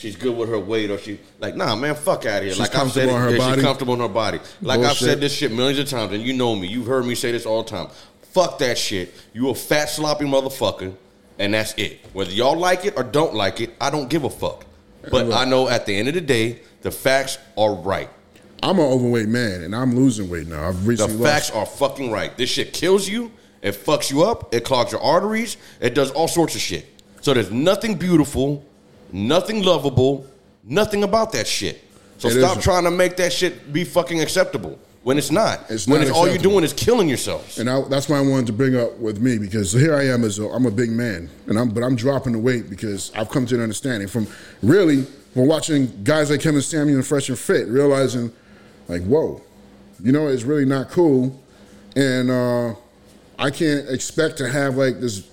she's 0.02 0.16
good 0.16 0.36
with 0.36 0.48
her 0.48 0.58
weight, 0.58 0.90
or 0.90 0.98
she, 0.98 1.20
like, 1.38 1.54
nah, 1.54 1.76
man, 1.76 1.94
fuck 1.94 2.26
out 2.26 2.38
of 2.38 2.42
here. 2.44 2.52
She's 2.52 2.58
like 2.58 2.74
I've 2.74 2.90
said, 2.90 3.08
comfortable 3.08 3.16
in 3.16 3.22
her 3.22 3.30
yeah, 3.30 3.38
body? 3.38 3.54
she's 3.54 3.62
comfortable 3.62 3.94
in 3.94 4.00
her 4.00 4.08
body. 4.08 4.40
Like 4.60 4.80
I've 4.80 4.96
said 4.96 5.20
this 5.20 5.32
shit 5.32 5.52
millions 5.52 5.78
of 5.78 5.88
times, 5.88 6.12
and 6.12 6.22
you 6.22 6.32
know 6.32 6.54
me. 6.56 6.66
You've 6.66 6.86
heard 6.86 7.06
me 7.06 7.14
say 7.14 7.32
this 7.32 7.46
all 7.46 7.62
the 7.62 7.70
time. 7.70 7.88
Fuck 8.32 8.58
that 8.58 8.76
shit. 8.76 9.14
You 9.32 9.50
a 9.50 9.54
fat 9.54 9.86
sloppy 9.86 10.24
motherfucker, 10.24 10.94
and 11.38 11.54
that's 11.54 11.72
it. 11.74 12.00
Whether 12.12 12.32
y'all 12.32 12.58
like 12.58 12.84
it 12.84 12.94
or 12.96 13.04
don't 13.04 13.34
like 13.34 13.60
it, 13.60 13.74
I 13.80 13.90
don't 13.90 14.10
give 14.10 14.24
a 14.24 14.30
fuck. 14.30 14.66
But. 15.10 15.32
I 15.32 15.44
know 15.44 15.68
at 15.68 15.86
the 15.86 15.96
end 15.96 16.08
of 16.08 16.14
the 16.14 16.20
day, 16.20 16.60
the 16.82 16.90
facts 16.90 17.38
are 17.56 17.74
right. 17.74 18.08
I'm 18.62 18.78
an 18.78 18.84
overweight 18.84 19.28
man 19.28 19.62
and 19.62 19.74
I'm 19.74 19.96
losing 19.96 20.30
weight 20.30 20.46
now. 20.46 20.68
I've 20.68 20.84
The 20.84 21.08
facts 21.08 21.52
lost. 21.52 21.54
are 21.54 21.66
fucking 21.66 22.12
right. 22.12 22.36
This 22.36 22.48
shit 22.48 22.72
kills 22.72 23.08
you. 23.08 23.32
It 23.60 23.74
fucks 23.74 24.10
you 24.10 24.22
up. 24.22 24.54
It 24.54 24.64
clogs 24.64 24.92
your 24.92 25.02
arteries. 25.02 25.56
It 25.80 25.94
does 25.94 26.12
all 26.12 26.28
sorts 26.28 26.54
of 26.54 26.60
shit. 26.60 26.86
So 27.22 27.34
there's 27.34 27.50
nothing 27.50 27.96
beautiful, 27.96 28.64
nothing 29.12 29.62
lovable, 29.62 30.26
nothing 30.64 31.04
about 31.04 31.32
that 31.32 31.46
shit. 31.46 31.82
So 32.18 32.28
It 32.28 32.32
stop 32.32 32.52
isn't. 32.52 32.62
trying 32.62 32.84
to 32.84 32.90
make 32.90 33.16
that 33.16 33.32
shit 33.32 33.72
be 33.72 33.84
fucking 33.84 34.20
acceptable 34.20 34.78
when 35.02 35.18
it's 35.18 35.30
not. 35.30 35.64
It's 35.68 35.86
when 35.86 36.00
not 36.00 36.08
it's 36.08 36.16
all 36.16 36.28
you're 36.28 36.38
doing 36.38 36.62
is 36.64 36.72
killing 36.72 37.08
yourselves. 37.08 37.58
And 37.58 37.68
I, 37.68 37.82
that's 37.88 38.08
why 38.08 38.18
I 38.18 38.20
wanted 38.20 38.46
to 38.46 38.52
bring 38.52 38.76
up 38.76 38.96
with 38.98 39.20
me 39.20 39.38
because 39.38 39.72
here 39.72 39.94
I 39.96 40.04
am 40.06 40.22
as 40.24 40.38
a, 40.38 40.48
I'm 40.48 40.66
a 40.66 40.70
big 40.70 40.90
man, 40.90 41.28
and 41.48 41.58
I'm 41.58 41.70
but 41.70 41.82
I'm 41.82 41.96
dropping 41.96 42.32
the 42.32 42.38
weight 42.38 42.70
because 42.70 43.12
I've 43.14 43.28
come 43.28 43.46
to 43.46 43.54
an 43.56 43.60
understanding 43.60 44.06
from 44.08 44.26
really 44.62 45.02
from 45.34 45.46
watching 45.48 46.04
guys 46.04 46.30
like 46.30 46.40
Kevin 46.40 46.62
Samuel 46.62 46.98
and 46.98 47.06
Fresh 47.06 47.28
and 47.28 47.38
Fit, 47.38 47.66
realizing 47.68 48.30
like 48.88 49.02
whoa, 49.02 49.40
you 50.02 50.12
know 50.12 50.28
it's 50.28 50.44
really 50.44 50.64
not 50.66 50.90
cool, 50.90 51.40
and 51.96 52.30
uh, 52.30 52.74
I 53.38 53.50
can't 53.50 53.88
expect 53.88 54.38
to 54.38 54.48
have 54.48 54.76
like 54.76 55.00
this 55.00 55.28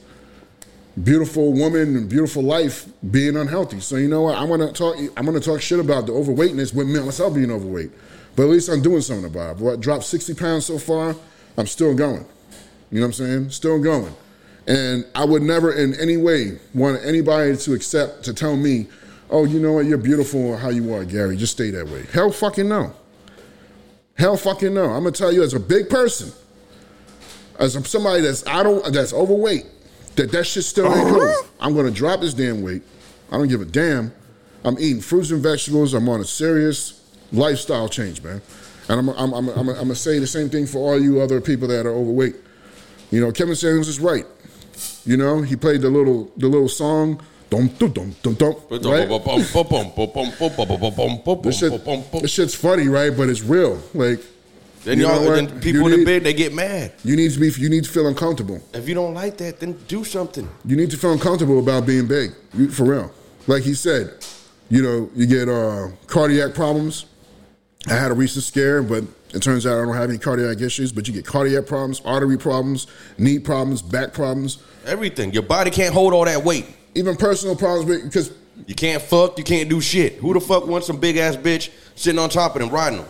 beautiful 1.04 1.54
woman 1.54 1.96
and 1.96 2.10
beautiful 2.10 2.44
life 2.44 2.88
being 3.12 3.38
unhealthy. 3.38 3.80
So 3.80 3.96
you 3.96 4.08
know 4.08 4.24
what? 4.24 4.38
I'm 4.38 4.50
gonna 4.50 4.72
talk. 4.72 4.98
I'm 5.16 5.26
gonna 5.26 5.40
talk 5.40 5.62
shit 5.62 5.80
about 5.80 6.06
the 6.06 6.14
overweightness 6.14 6.74
with 6.74 6.88
myself 6.88 7.36
being 7.36 7.52
overweight. 7.52 7.92
But 8.36 8.44
at 8.44 8.50
least 8.50 8.70
I'm 8.70 8.82
doing 8.82 9.02
something 9.02 9.26
about 9.26 9.58
it. 9.58 9.62
What 9.62 9.80
dropped 9.80 10.06
60 10.06 10.34
pounds 10.36 10.66
so 10.66 10.78
far? 10.78 11.16
I'm 11.58 11.68
still 11.68 11.94
going. 11.94 12.26
You 12.92 13.02
know 13.02 13.08
what 13.08 13.08
I'm 13.08 13.14
saying? 13.14 13.50
Still 13.50 13.82
going. 13.82 14.14
And 14.68 15.06
I 15.16 15.26
would 15.26 15.42
never 15.42 15.74
in 15.74 15.94
any 15.96 16.18
way 16.18 16.60
want 16.74 17.04
anybody 17.04 17.58
to 17.58 17.74
accept 17.74 18.24
to 18.26 18.34
tell 18.34 18.56
me, 18.56 18.88
oh, 19.30 19.46
you 19.46 19.60
know 19.60 19.74
what, 19.74 19.86
you're 19.86 19.98
beautiful 19.98 20.56
how 20.58 20.70
you 20.70 20.94
are, 20.94 21.04
Gary. 21.04 21.36
Just 21.38 21.54
stay 21.54 21.70
that 21.72 21.88
way. 21.88 22.06
Hell 22.14 22.32
fucking 22.32 22.70
no. 22.70 22.94
Hell 24.18 24.38
fucking 24.38 24.74
no. 24.74 24.86
I'm 24.86 25.04
gonna 25.04 25.12
tell 25.12 25.32
you 25.32 25.44
as 25.44 25.54
a 25.54 25.60
big 25.60 25.90
person, 25.90 26.32
as 27.58 27.74
somebody 27.90 28.22
that's 28.22 28.46
I 28.46 28.64
don't 28.64 28.94
that's 28.94 29.14
overweight, 29.14 29.66
that 30.20 30.32
that 30.32 30.46
shit 30.46 30.64
still 30.64 30.86
ain't 30.88 30.96
uh-huh. 30.96 31.20
cool. 31.20 31.50
I'm 31.60 31.76
gonna 31.76 31.92
drop 31.92 32.22
this 32.22 32.34
damn 32.34 32.62
weight. 32.62 32.84
I 33.32 33.38
don't 33.38 33.48
give 33.48 33.62
a 33.62 33.66
damn. 33.66 34.14
I'm 34.64 34.78
eating 34.78 35.02
fruits 35.02 35.32
and 35.32 35.42
vegetables. 35.42 35.94
I'm 35.94 36.10
on 36.10 36.20
a 36.20 36.26
serious 36.26 37.02
lifestyle 37.32 37.88
change, 37.88 38.22
man. 38.22 38.42
And 38.90 39.00
I'm 39.00 39.10
I'm 39.10 39.34
I'm, 39.34 39.50
I'm, 39.50 39.70
I'm 39.70 39.76
gonna 39.76 39.96
say 39.96 40.20
the 40.20 40.28
same 40.28 40.50
thing 40.50 40.66
for 40.68 40.80
all 40.80 41.00
you 41.00 41.22
other 41.22 41.40
people 41.40 41.68
that 41.70 41.86
are 41.86 41.92
overweight. 41.92 42.36
You 43.12 43.22
know, 43.22 43.32
Kevin 43.32 43.56
Samuels 43.56 43.88
is 43.88 44.00
right. 44.00 44.26
You 45.06 45.18
know, 45.18 45.42
he 45.42 45.56
played 45.56 45.82
the 45.82 45.90
little 45.90 46.32
the 46.38 46.48
little 46.48 46.70
song. 46.70 47.22
Dum 47.50 47.68
dum 47.80 47.92
dum 47.92 48.16
dum 48.22 48.34
dum. 48.36 48.56
Right? 48.70 49.08
This 51.44 51.60
shit, 51.60 51.86
this 52.22 52.32
shit's 52.32 52.54
funny, 52.54 52.88
right? 52.88 53.16
But 53.16 53.30
it's 53.30 53.42
real. 53.42 53.82
Like 53.94 54.20
Then 54.84 54.98
you 54.98 55.08
y'all, 55.08 55.22
know 55.22 55.36
then 55.36 55.60
people 55.60 55.82
You 55.82 55.88
in 55.94 56.00
the 56.00 56.06
bed 56.06 56.24
they 56.24 56.34
get 56.34 56.54
mad. 56.54 56.94
You 57.04 57.16
need 57.16 57.32
to 57.32 57.40
be. 57.40 57.50
You 57.58 57.70
need 57.70 57.84
to 57.84 57.90
feel 57.90 58.08
uncomfortable. 58.08 58.62
If 58.74 58.88
you 58.88 58.96
don't 58.96 59.14
like 59.14 59.38
that, 59.38 59.60
then 59.60 59.74
do 59.88 60.04
something. 60.04 60.48
You 60.66 60.76
need 60.78 60.90
to 60.92 60.98
feel 60.98 61.12
uncomfortable 61.12 61.60
about 61.60 61.86
being 61.86 62.08
big. 62.08 62.32
You, 62.54 62.70
for 62.70 62.86
real. 62.86 63.12
Like 63.48 63.64
he 63.64 63.74
said, 63.74 64.14
you 64.70 64.82
know, 64.82 65.10
you 65.16 65.26
get 65.28 65.50
uh, 65.50 65.88
cardiac 66.08 66.54
problems. 66.54 67.06
I 67.90 67.94
had 67.94 68.12
a 68.12 68.14
recent 68.14 68.44
scare, 68.46 68.82
but 68.84 69.04
it 69.34 69.42
turns 69.42 69.66
out 69.66 69.80
I 69.80 69.86
don't 69.86 69.96
have 69.96 70.10
any 70.10 70.20
cardiac 70.20 70.62
issues. 70.62 70.92
But 70.92 71.08
you 71.08 71.14
get 71.14 71.26
cardiac 71.26 71.66
problems, 71.66 72.02
artery 72.06 72.38
problems, 72.38 72.88
knee 73.18 73.40
problems, 73.40 73.82
back 73.82 74.14
problems, 74.14 74.60
Everything. 74.86 75.32
Your 75.34 75.44
body 75.44 75.70
can't 75.72 75.94
hold 75.94 76.14
all 76.14 76.26
that 76.26 76.44
weight. 76.44 76.66
even 76.96 77.16
personal 77.16 77.56
problems 77.56 78.04
because 78.04 78.32
You 78.66 78.76
can't 78.76 79.02
fuck. 79.02 79.38
You 79.38 79.44
can't 79.44 79.70
do 79.70 79.82
shit. 79.82 80.16
Who 80.16 80.34
the 80.34 80.40
fuck 80.40 80.68
wants 80.68 80.88
some 80.88 80.98
big 80.98 81.18
ass 81.18 81.36
bitch 81.36 81.70
sitting 81.96 82.20
on 82.20 82.30
top 82.30 82.56
of 82.56 82.62
them 82.62 82.70
riding 82.70 83.00
them? 83.00 83.08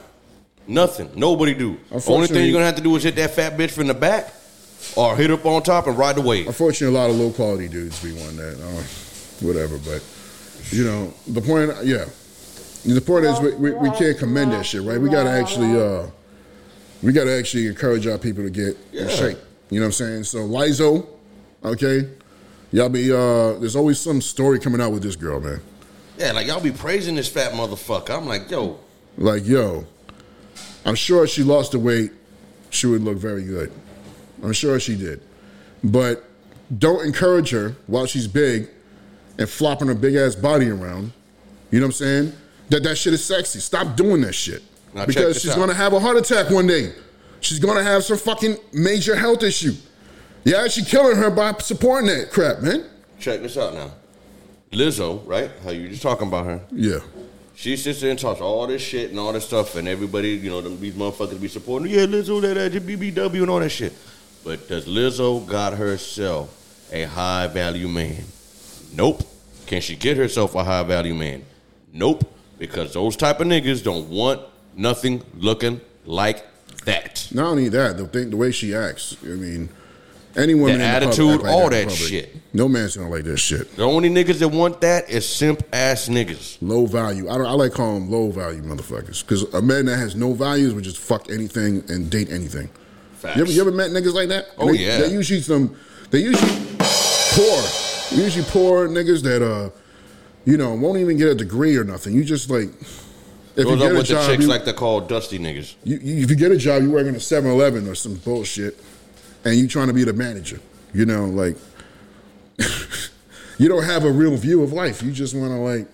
Nothing. 0.69 1.09
Nobody 1.15 1.55
do. 1.55 1.77
Only 2.07 2.27
thing 2.27 2.43
you're 2.45 2.53
gonna 2.53 2.65
have 2.65 2.75
to 2.75 2.81
do 2.83 2.95
is 2.95 3.03
hit 3.03 3.15
that 3.15 3.31
fat 3.31 3.57
bitch 3.57 3.71
from 3.71 3.87
the 3.87 3.93
back, 3.95 4.33
or 4.95 5.15
hit 5.15 5.31
up 5.31 5.43
on 5.45 5.63
top 5.63 5.87
and 5.87 5.97
ride 5.97 6.15
the 6.15 6.21
wave. 6.21 6.45
unfortunately, 6.47 6.95
a 6.95 6.99
lot 6.99 7.09
of 7.09 7.15
low 7.15 7.31
quality 7.31 7.67
dudes 7.67 8.01
be 8.03 8.13
one 8.13 8.35
that, 8.37 8.53
uh, 8.61 8.83
whatever. 9.45 9.77
But 9.79 10.03
you 10.71 10.83
know, 10.85 11.11
the 11.27 11.41
point, 11.41 11.71
yeah, 11.83 12.05
the 12.85 13.01
point 13.01 13.25
is 13.25 13.39
we, 13.39 13.55
we, 13.55 13.71
we 13.71 13.89
can't 13.91 14.17
commend 14.17 14.51
that 14.51 14.63
shit, 14.65 14.83
right? 14.83 15.01
We 15.01 15.09
gotta 15.09 15.31
actually, 15.31 15.75
uh, 15.79 16.05
we 17.01 17.13
gotta 17.13 17.35
actually 17.35 17.65
encourage 17.65 18.05
our 18.05 18.19
people 18.19 18.43
to 18.43 18.51
get 18.51 18.77
in 18.93 19.07
Yeah. 19.07 19.07
shape. 19.09 19.37
You 19.71 19.79
know 19.79 19.85
what 19.87 19.99
I'm 19.99 20.23
saying? 20.23 20.23
So 20.25 20.39
Lizzo, 20.47 21.07
okay, 21.65 22.07
y'all 22.71 22.89
be. 22.89 23.11
uh 23.11 23.53
There's 23.53 23.75
always 23.75 23.99
some 23.99 24.21
story 24.21 24.59
coming 24.59 24.81
out 24.81 24.91
with 24.91 25.01
this 25.01 25.15
girl, 25.15 25.39
man. 25.39 25.61
Yeah, 26.17 26.33
like 26.33 26.45
y'all 26.45 26.61
be 26.61 26.71
praising 26.71 27.15
this 27.15 27.27
fat 27.27 27.53
motherfucker. 27.53 28.15
I'm 28.15 28.27
like, 28.27 28.51
yo, 28.51 28.77
Like, 29.17 29.47
yo, 29.47 29.85
I'm 30.85 30.95
sure 30.95 31.23
if 31.23 31.29
she 31.29 31.43
lost 31.43 31.71
the 31.71 31.79
weight. 31.79 32.11
She 32.69 32.87
would 32.87 33.01
look 33.01 33.17
very 33.17 33.43
good. 33.43 33.71
I'm 34.43 34.53
sure 34.53 34.79
she 34.79 34.95
did. 34.95 35.21
But 35.83 36.23
don't 36.77 37.05
encourage 37.05 37.49
her 37.49 37.75
while 37.87 38.05
she's 38.05 38.27
big 38.27 38.69
and 39.37 39.49
flopping 39.49 39.87
her 39.87 39.95
big 39.95 40.15
ass 40.15 40.35
body 40.35 40.69
around. 40.69 41.11
You 41.71 41.79
know 41.79 41.87
what 41.87 41.89
I'm 41.89 41.91
saying? 41.93 42.33
That 42.69 42.83
that 42.83 42.97
shit 42.97 43.13
is 43.13 43.23
sexy. 43.23 43.59
Stop 43.59 43.95
doing 43.95 44.21
that 44.21 44.33
shit. 44.33 44.61
Now 44.93 45.05
because 45.05 45.41
she's 45.41 45.51
out. 45.51 45.57
gonna 45.57 45.73
have 45.73 45.93
a 45.93 45.99
heart 45.99 46.17
attack 46.17 46.49
one 46.49 46.67
day. 46.67 46.93
She's 47.41 47.59
gonna 47.59 47.83
have 47.83 48.03
some 48.03 48.17
fucking 48.17 48.57
major 48.73 49.15
health 49.15 49.43
issue. 49.43 49.73
Yeah, 50.43 50.67
she 50.67 50.83
killing 50.83 51.17
her 51.17 51.29
by 51.29 51.53
supporting 51.59 52.07
that 52.07 52.31
crap, 52.31 52.61
man. 52.61 52.85
check 53.19 53.41
this 53.41 53.57
out 53.57 53.73
now. 53.73 53.91
Lizzo, 54.71 55.25
right? 55.27 55.49
How 55.63 55.71
you 55.71 55.89
just 55.89 56.01
talking 56.01 56.27
about 56.27 56.45
her? 56.45 56.61
Yeah. 56.71 56.99
She 57.59 57.75
sits 57.75 57.99
there 57.99 58.09
and 58.09 58.17
talks 58.17 58.39
all 58.39 58.65
this 58.67 58.81
shit 58.81 59.09
and 59.09 59.19
all 59.19 59.33
this 59.33 59.45
stuff, 59.45 59.75
and 59.75 59.85
everybody, 59.85 60.29
you 60.29 60.49
know, 60.49 60.61
them, 60.61 60.79
these 60.79 60.93
motherfuckers 60.93 61.41
be 61.41 61.49
supporting. 61.49 61.89
Yeah, 61.89 62.05
Lizzo, 62.05 62.39
that, 62.39 62.53
that 62.53 62.87
BBW 62.87 63.41
and 63.41 63.49
all 63.49 63.59
that 63.59 63.69
shit. 63.69 63.91
But 64.45 64.69
does 64.69 64.85
Lizzo 64.85 65.45
got 65.45 65.73
herself 65.73 66.87
a 66.89 67.03
high 67.03 67.47
value 67.47 67.89
man? 67.89 68.23
Nope. 68.93 69.23
Can 69.65 69.81
she 69.81 69.97
get 69.97 70.15
herself 70.15 70.55
a 70.55 70.63
high 70.63 70.83
value 70.83 71.13
man? 71.13 71.43
Nope. 71.91 72.33
Because 72.57 72.93
those 72.93 73.17
type 73.17 73.41
of 73.41 73.47
niggas 73.47 73.83
don't 73.83 74.07
want 74.07 74.39
nothing 74.77 75.21
looking 75.35 75.81
like 76.05 76.45
that. 76.85 77.27
Not 77.33 77.47
only 77.47 77.67
that, 77.67 77.97
the 77.97 78.07
thing, 78.07 78.29
the 78.29 78.37
way 78.37 78.51
she 78.51 78.73
acts. 78.73 79.17
I 79.21 79.35
mean, 79.35 79.67
Any 80.35 80.53
woman 80.53 80.67
The 80.67 80.73
in 80.73 80.79
the 80.79 80.85
attitude, 80.85 81.39
act 81.41 81.45
all 81.45 81.69
that 81.69 81.87
public. 81.87 81.97
shit. 82.09 82.35
No 82.53 82.67
man's 82.67 82.95
gonna 82.95 83.09
like 83.09 83.23
this 83.23 83.39
shit. 83.39 83.75
The 83.75 83.83
only 83.83 84.09
niggas 84.09 84.39
that 84.39 84.49
want 84.49 84.81
that 84.81 85.09
is 85.09 85.27
simp 85.27 85.63
ass 85.73 86.07
niggas. 86.07 86.57
Low 86.61 86.85
value. 86.85 87.29
I 87.29 87.37
don't. 87.37 87.47
I 87.47 87.51
like 87.53 87.73
calling 87.73 88.01
them 88.01 88.11
low 88.11 88.29
value 88.31 88.61
motherfuckers 88.61 89.21
because 89.23 89.43
a 89.53 89.61
man 89.61 89.85
that 89.85 89.97
has 89.97 90.15
no 90.15 90.33
values 90.33 90.73
would 90.73 90.83
just 90.83 90.97
fuck 90.97 91.29
anything 91.29 91.83
and 91.89 92.09
date 92.09 92.29
anything. 92.29 92.69
Facts. 93.13 93.35
You 93.35 93.41
ever, 93.43 93.51
you 93.51 93.61
ever 93.61 93.71
met 93.71 93.91
niggas 93.91 94.13
like 94.13 94.29
that? 94.29 94.47
Oh, 94.57 94.71
they, 94.71 94.79
yeah. 94.79 94.99
They 94.99 95.07
usually 95.09 95.41
some. 95.41 95.75
They 96.11 96.19
usually 96.19 96.51
poor. 96.77 97.63
Usually 98.11 98.45
poor 98.45 98.87
niggas 98.87 99.23
that 99.23 99.43
uh, 99.45 99.69
you 100.45 100.57
know, 100.57 100.73
won't 100.73 100.99
even 100.99 101.17
get 101.17 101.27
a 101.27 101.35
degree 101.35 101.75
or 101.75 101.83
nothing. 101.83 102.13
You 102.13 102.23
just 102.23 102.49
like. 102.49 102.69
If 103.55 103.65
you 103.67 103.75
get 103.77 103.87
up 103.87 103.91
a 103.91 103.95
with 103.95 104.07
the 104.07 104.13
job, 104.13 104.29
chicks 104.29 104.43
you, 104.43 104.47
like 104.49 104.63
they 104.63 104.71
call 104.73 105.01
dusty 105.01 105.37
niggas. 105.37 105.75
you, 105.83 105.97
you, 106.01 106.23
if 106.23 106.29
you 106.29 106.35
get 106.37 106.51
a 106.51 106.57
job, 106.57 106.81
you're 106.81 106.91
working 106.91 107.13
at 107.13 107.19
7-Eleven 107.19 107.89
or 107.89 107.95
some 107.95 108.13
bullshit, 108.15 108.77
and 109.45 109.55
you 109.55 109.67
trying 109.67 109.87
to 109.87 109.93
be 109.93 110.03
the 110.03 110.13
manager. 110.13 110.59
You 110.93 111.05
know, 111.05 111.25
like 111.25 111.55
you 113.57 113.67
don't 113.67 113.83
have 113.83 114.05
a 114.05 114.11
real 114.11 114.35
view 114.35 114.63
of 114.63 114.73
life. 114.73 115.01
You 115.01 115.11
just 115.11 115.35
want 115.35 115.51
to 115.51 115.57
like 115.57 115.87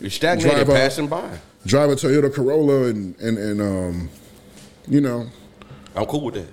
You're 0.00 0.10
stagnated, 0.10 0.66
passing 0.66 1.08
by. 1.08 1.38
drive 1.66 1.90
a 1.90 1.94
Toyota 1.94 2.32
Corolla 2.32 2.84
and 2.84 3.18
and 3.20 3.38
and 3.38 3.60
um, 3.60 4.10
you 4.88 5.00
know, 5.00 5.26
I'm 5.94 6.06
cool 6.06 6.22
with 6.22 6.34
that. 6.34 6.48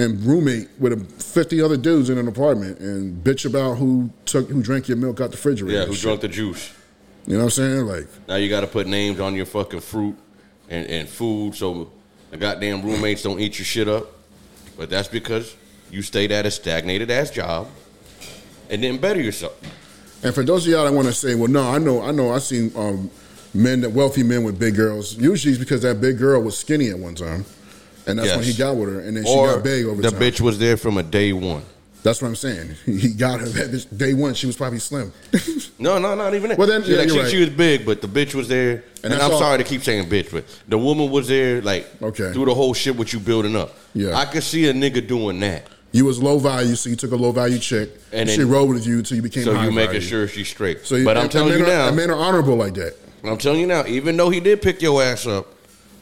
and 0.00 0.22
roommate 0.22 0.68
with 0.78 0.92
a, 0.92 0.96
fifty 1.22 1.60
other 1.60 1.76
dudes 1.76 2.10
in 2.10 2.18
an 2.18 2.28
apartment 2.28 2.78
and 2.80 3.22
bitch 3.22 3.44
about 3.44 3.74
who 3.74 4.10
took 4.24 4.48
who 4.48 4.62
drank 4.62 4.88
your 4.88 4.96
milk 4.96 5.20
out 5.20 5.30
the 5.30 5.36
refrigerator. 5.36 5.78
Yeah, 5.80 5.84
who 5.86 5.94
shit. 5.94 6.02
drunk 6.02 6.20
the 6.22 6.28
juice? 6.28 6.72
You 7.26 7.32
know 7.32 7.38
what 7.40 7.44
I'm 7.44 7.50
saying? 7.50 7.86
Like, 7.86 8.06
Now 8.28 8.36
you 8.36 8.48
got 8.48 8.60
to 8.60 8.68
put 8.68 8.86
names 8.86 9.18
on 9.18 9.34
your 9.34 9.46
fucking 9.46 9.80
fruit 9.80 10.16
and, 10.68 10.86
and 10.86 11.08
food 11.08 11.56
so 11.56 11.90
the 12.30 12.36
goddamn 12.36 12.82
roommates 12.82 13.22
don't 13.24 13.40
eat 13.40 13.58
your 13.58 13.66
shit 13.66 13.88
up. 13.88 14.06
But 14.76 14.90
that's 14.90 15.08
because 15.08 15.56
you 15.90 16.02
stayed 16.02 16.32
at 16.32 16.46
a 16.46 16.50
stagnated 16.50 17.10
ass 17.10 17.30
job 17.30 17.68
and 18.70 18.82
didn't 18.82 19.00
better 19.00 19.20
yourself. 19.20 19.56
and 20.22 20.34
for 20.34 20.42
those 20.42 20.66
of 20.66 20.72
y'all 20.72 20.84
that 20.84 20.92
want 20.92 21.06
to 21.06 21.12
say, 21.14 21.34
well, 21.34 21.48
no, 21.50 21.62
I 21.62 21.78
know, 21.78 22.02
I 22.02 22.10
know, 22.10 22.32
I've 22.32 22.42
seen 22.42 22.72
um, 22.76 23.10
men 23.54 23.80
that 23.82 23.90
wealthy 23.90 24.22
men 24.22 24.44
with 24.44 24.58
big 24.58 24.74
girls. 24.74 25.16
Usually, 25.16 25.52
it's 25.52 25.60
because 25.62 25.82
that 25.82 26.00
big 26.00 26.18
girl 26.18 26.42
was 26.42 26.56
skinny 26.58 26.90
at 26.90 26.98
one 26.98 27.14
time, 27.14 27.44
and 28.06 28.18
that's 28.18 28.34
when 28.36 28.44
he 28.44 28.52
got 28.54 28.76
with 28.76 28.88
her, 28.92 29.00
and 29.00 29.16
then 29.16 29.24
she 29.24 29.34
got 29.34 29.62
big 29.62 29.86
over 29.86 30.02
the 30.02 30.10
time. 30.10 30.18
The 30.18 30.30
bitch 30.30 30.40
was 30.40 30.58
there 30.58 30.76
from 30.76 30.98
a 30.98 31.02
day 31.02 31.32
one. 31.32 31.62
That's 32.02 32.22
what 32.22 32.28
I'm 32.28 32.36
saying. 32.36 32.76
He 32.86 33.12
got 33.14 33.40
her 33.40 33.46
that 33.46 33.86
day 33.96 34.14
one. 34.14 34.34
She 34.34 34.46
was 34.46 34.56
probably 34.56 34.78
slim. 34.78 35.12
No, 35.78 35.98
no, 35.98 36.14
not 36.14 36.34
even 36.34 36.48
that. 36.48 36.58
Well, 36.58 36.66
then, 36.66 36.82
she, 36.84 36.92
yeah, 36.92 37.00
like, 37.00 37.10
she, 37.10 37.18
right. 37.18 37.30
she 37.30 37.38
was 37.40 37.50
big, 37.50 37.84
but 37.84 38.00
the 38.00 38.08
bitch 38.08 38.34
was 38.34 38.48
there. 38.48 38.82
And, 39.04 39.12
that's 39.12 39.22
I'm 39.22 39.32
all- 39.32 39.38
sorry 39.38 39.58
to 39.58 39.64
keep 39.64 39.82
saying 39.82 40.08
bitch, 40.08 40.32
but 40.32 40.44
the 40.66 40.78
woman 40.78 41.10
was 41.10 41.28
there, 41.28 41.60
like, 41.60 41.86
Okay. 42.00 42.32
through 42.32 42.46
the 42.46 42.54
whole 42.54 42.72
shit 42.72 42.96
what 42.96 43.12
you 43.12 43.20
building 43.20 43.54
up. 43.54 43.74
Yeah. 43.92 44.16
I 44.16 44.24
could 44.24 44.42
see 44.42 44.68
a 44.68 44.72
nigga 44.72 45.06
doing 45.06 45.38
that. 45.40 45.66
You 45.96 46.04
was 46.04 46.22
low 46.22 46.38
value, 46.38 46.74
so 46.76 46.90
you 46.90 46.96
took 46.96 47.12
a 47.12 47.16
low 47.16 47.32
value 47.32 47.58
chick, 47.58 47.90
And 48.12 48.20
and 48.20 48.28
then- 48.28 48.36
she 48.36 48.44
rolled 48.44 48.70
with 48.70 48.86
you 48.86 48.98
until 48.98 49.16
you 49.16 49.22
became 49.22 49.44
So 49.44 49.54
high 49.54 49.64
you 49.64 49.72
making 49.72 49.94
value. 49.94 50.00
sure 50.00 50.28
she's 50.28 50.48
straight. 50.48 50.84
So 50.86 50.96
you, 50.96 51.04
but 51.04 51.16
I'm 51.16 51.28
telling 51.28 51.58
you 51.58 51.64
are, 51.64 51.68
now, 51.68 51.90
men 51.90 52.10
are 52.10 52.16
honorable 52.18 52.56
like 52.56 52.74
that. 52.74 52.94
I'm 53.24 53.38
telling 53.38 53.60
you 53.60 53.66
now, 53.66 53.84
even 53.86 54.16
though 54.16 54.30
he 54.30 54.38
did 54.40 54.62
pick 54.62 54.80
your 54.82 55.02
ass 55.02 55.26
up, 55.26 55.52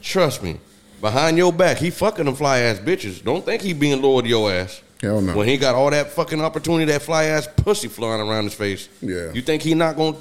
trust 0.03 0.43
me, 0.43 0.59
behind 1.01 1.39
your 1.39 1.53
back, 1.53 1.79
he 1.79 1.91
fucking 1.91 2.25
them 2.27 2.35
fly 2.35 2.59
ass 2.61 2.79
bitches. 2.79 3.23
Don't 3.25 3.45
think 3.45 3.63
he 3.63 3.73
being 3.73 4.03
loyal 4.03 4.23
to 4.23 4.29
your 4.29 4.51
ass. 4.53 4.81
Hell 5.01 5.21
no. 5.21 5.35
When 5.37 5.47
he 5.49 5.57
got 5.57 5.75
all 5.75 5.91
that 5.91 6.11
fucking 6.13 6.41
opportunity, 6.41 6.91
that 6.93 7.03
fly 7.03 7.25
ass 7.25 7.49
pussy 7.57 7.89
flying 7.89 8.21
around 8.21 8.45
his 8.45 8.55
face. 8.55 8.89
Yeah. 9.01 9.33
You 9.33 9.43
think 9.43 9.63
he 9.63 9.75
not 9.75 9.97
gonna 9.97 10.17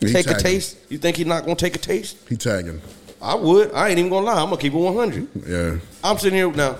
He 0.00 0.12
take 0.12 0.28
a 0.28 0.34
taste? 0.34 0.76
You 0.88 0.98
think 0.98 1.16
he 1.16 1.24
not 1.24 1.44
gonna 1.44 1.56
take 1.56 1.74
a 1.76 1.78
taste? 1.78 2.16
He 2.28 2.36
tagging. 2.36 2.80
I 3.22 3.34
would. 3.34 3.72
I 3.72 3.88
ain't 3.88 3.98
even 3.98 4.10
gonna 4.10 4.26
lie. 4.26 4.40
I'm 4.40 4.50
gonna 4.50 4.60
keep 4.60 4.74
it 4.74 4.76
100. 4.78 5.28
Yeah. 5.46 5.76
I'm 6.04 6.18
sitting 6.18 6.36
here 6.36 6.50
now 6.52 6.76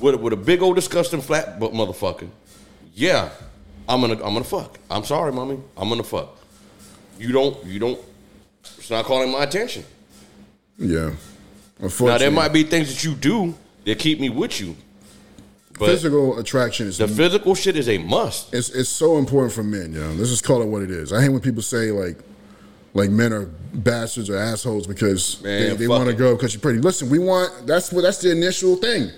with 0.00 0.14
a, 0.14 0.18
with 0.18 0.32
a 0.32 0.36
big 0.36 0.62
old 0.62 0.76
disgusting 0.76 1.20
flat 1.20 1.58
butt 1.60 1.72
motherfucker. 1.72 2.28
Yeah, 2.94 3.30
I'm 3.88 4.00
gonna 4.00 4.14
I'm 4.14 4.32
gonna 4.32 4.44
fuck. 4.44 4.78
I'm 4.90 5.04
sorry, 5.04 5.32
mommy. 5.32 5.58
I'm 5.76 5.88
gonna 5.88 6.02
fuck. 6.02 6.36
You 7.18 7.32
don't 7.32 7.64
you 7.64 7.78
don't. 7.78 8.00
It's 8.78 8.90
not 8.90 9.04
calling 9.04 9.30
my 9.30 9.42
attention. 9.42 9.84
Yeah. 10.78 11.12
Now 11.80 12.18
there 12.18 12.30
might 12.30 12.52
be 12.52 12.62
things 12.62 12.88
that 12.94 13.04
you 13.04 13.14
do 13.14 13.54
that 13.86 13.98
keep 13.98 14.20
me 14.20 14.28
with 14.28 14.60
you, 14.60 14.76
but 15.78 15.86
physical 15.86 16.38
attraction 16.38 16.86
is 16.86 16.98
the 16.98 17.08
physical 17.08 17.54
shit 17.54 17.76
is 17.76 17.88
a 17.88 17.96
must. 17.98 18.52
it's 18.52 18.68
it's 18.70 18.90
so 18.90 19.16
important 19.16 19.52
for 19.52 19.62
men, 19.62 19.92
yo. 19.92 20.10
Let's 20.12 20.30
just 20.30 20.44
call 20.44 20.60
it 20.62 20.66
what 20.66 20.82
it 20.82 20.90
is. 20.90 21.12
I 21.12 21.22
hate 21.22 21.30
when 21.30 21.40
people 21.40 21.62
say 21.62 21.90
like 21.90 22.18
like 22.92 23.10
men 23.10 23.32
are 23.32 23.46
bastards 23.46 24.28
or 24.28 24.36
assholes 24.36 24.86
because 24.86 25.42
Man, 25.42 25.70
they, 25.70 25.76
they 25.76 25.88
want 25.88 26.08
to 26.08 26.14
go 26.14 26.34
because 26.36 26.52
you're 26.54 26.60
pretty. 26.60 26.80
Listen, 26.80 27.08
we 27.08 27.18
want 27.18 27.66
that's 27.66 27.92
what 27.92 28.02
that's 28.02 28.18
the 28.18 28.30
initial 28.30 28.76
thing. 28.76 29.10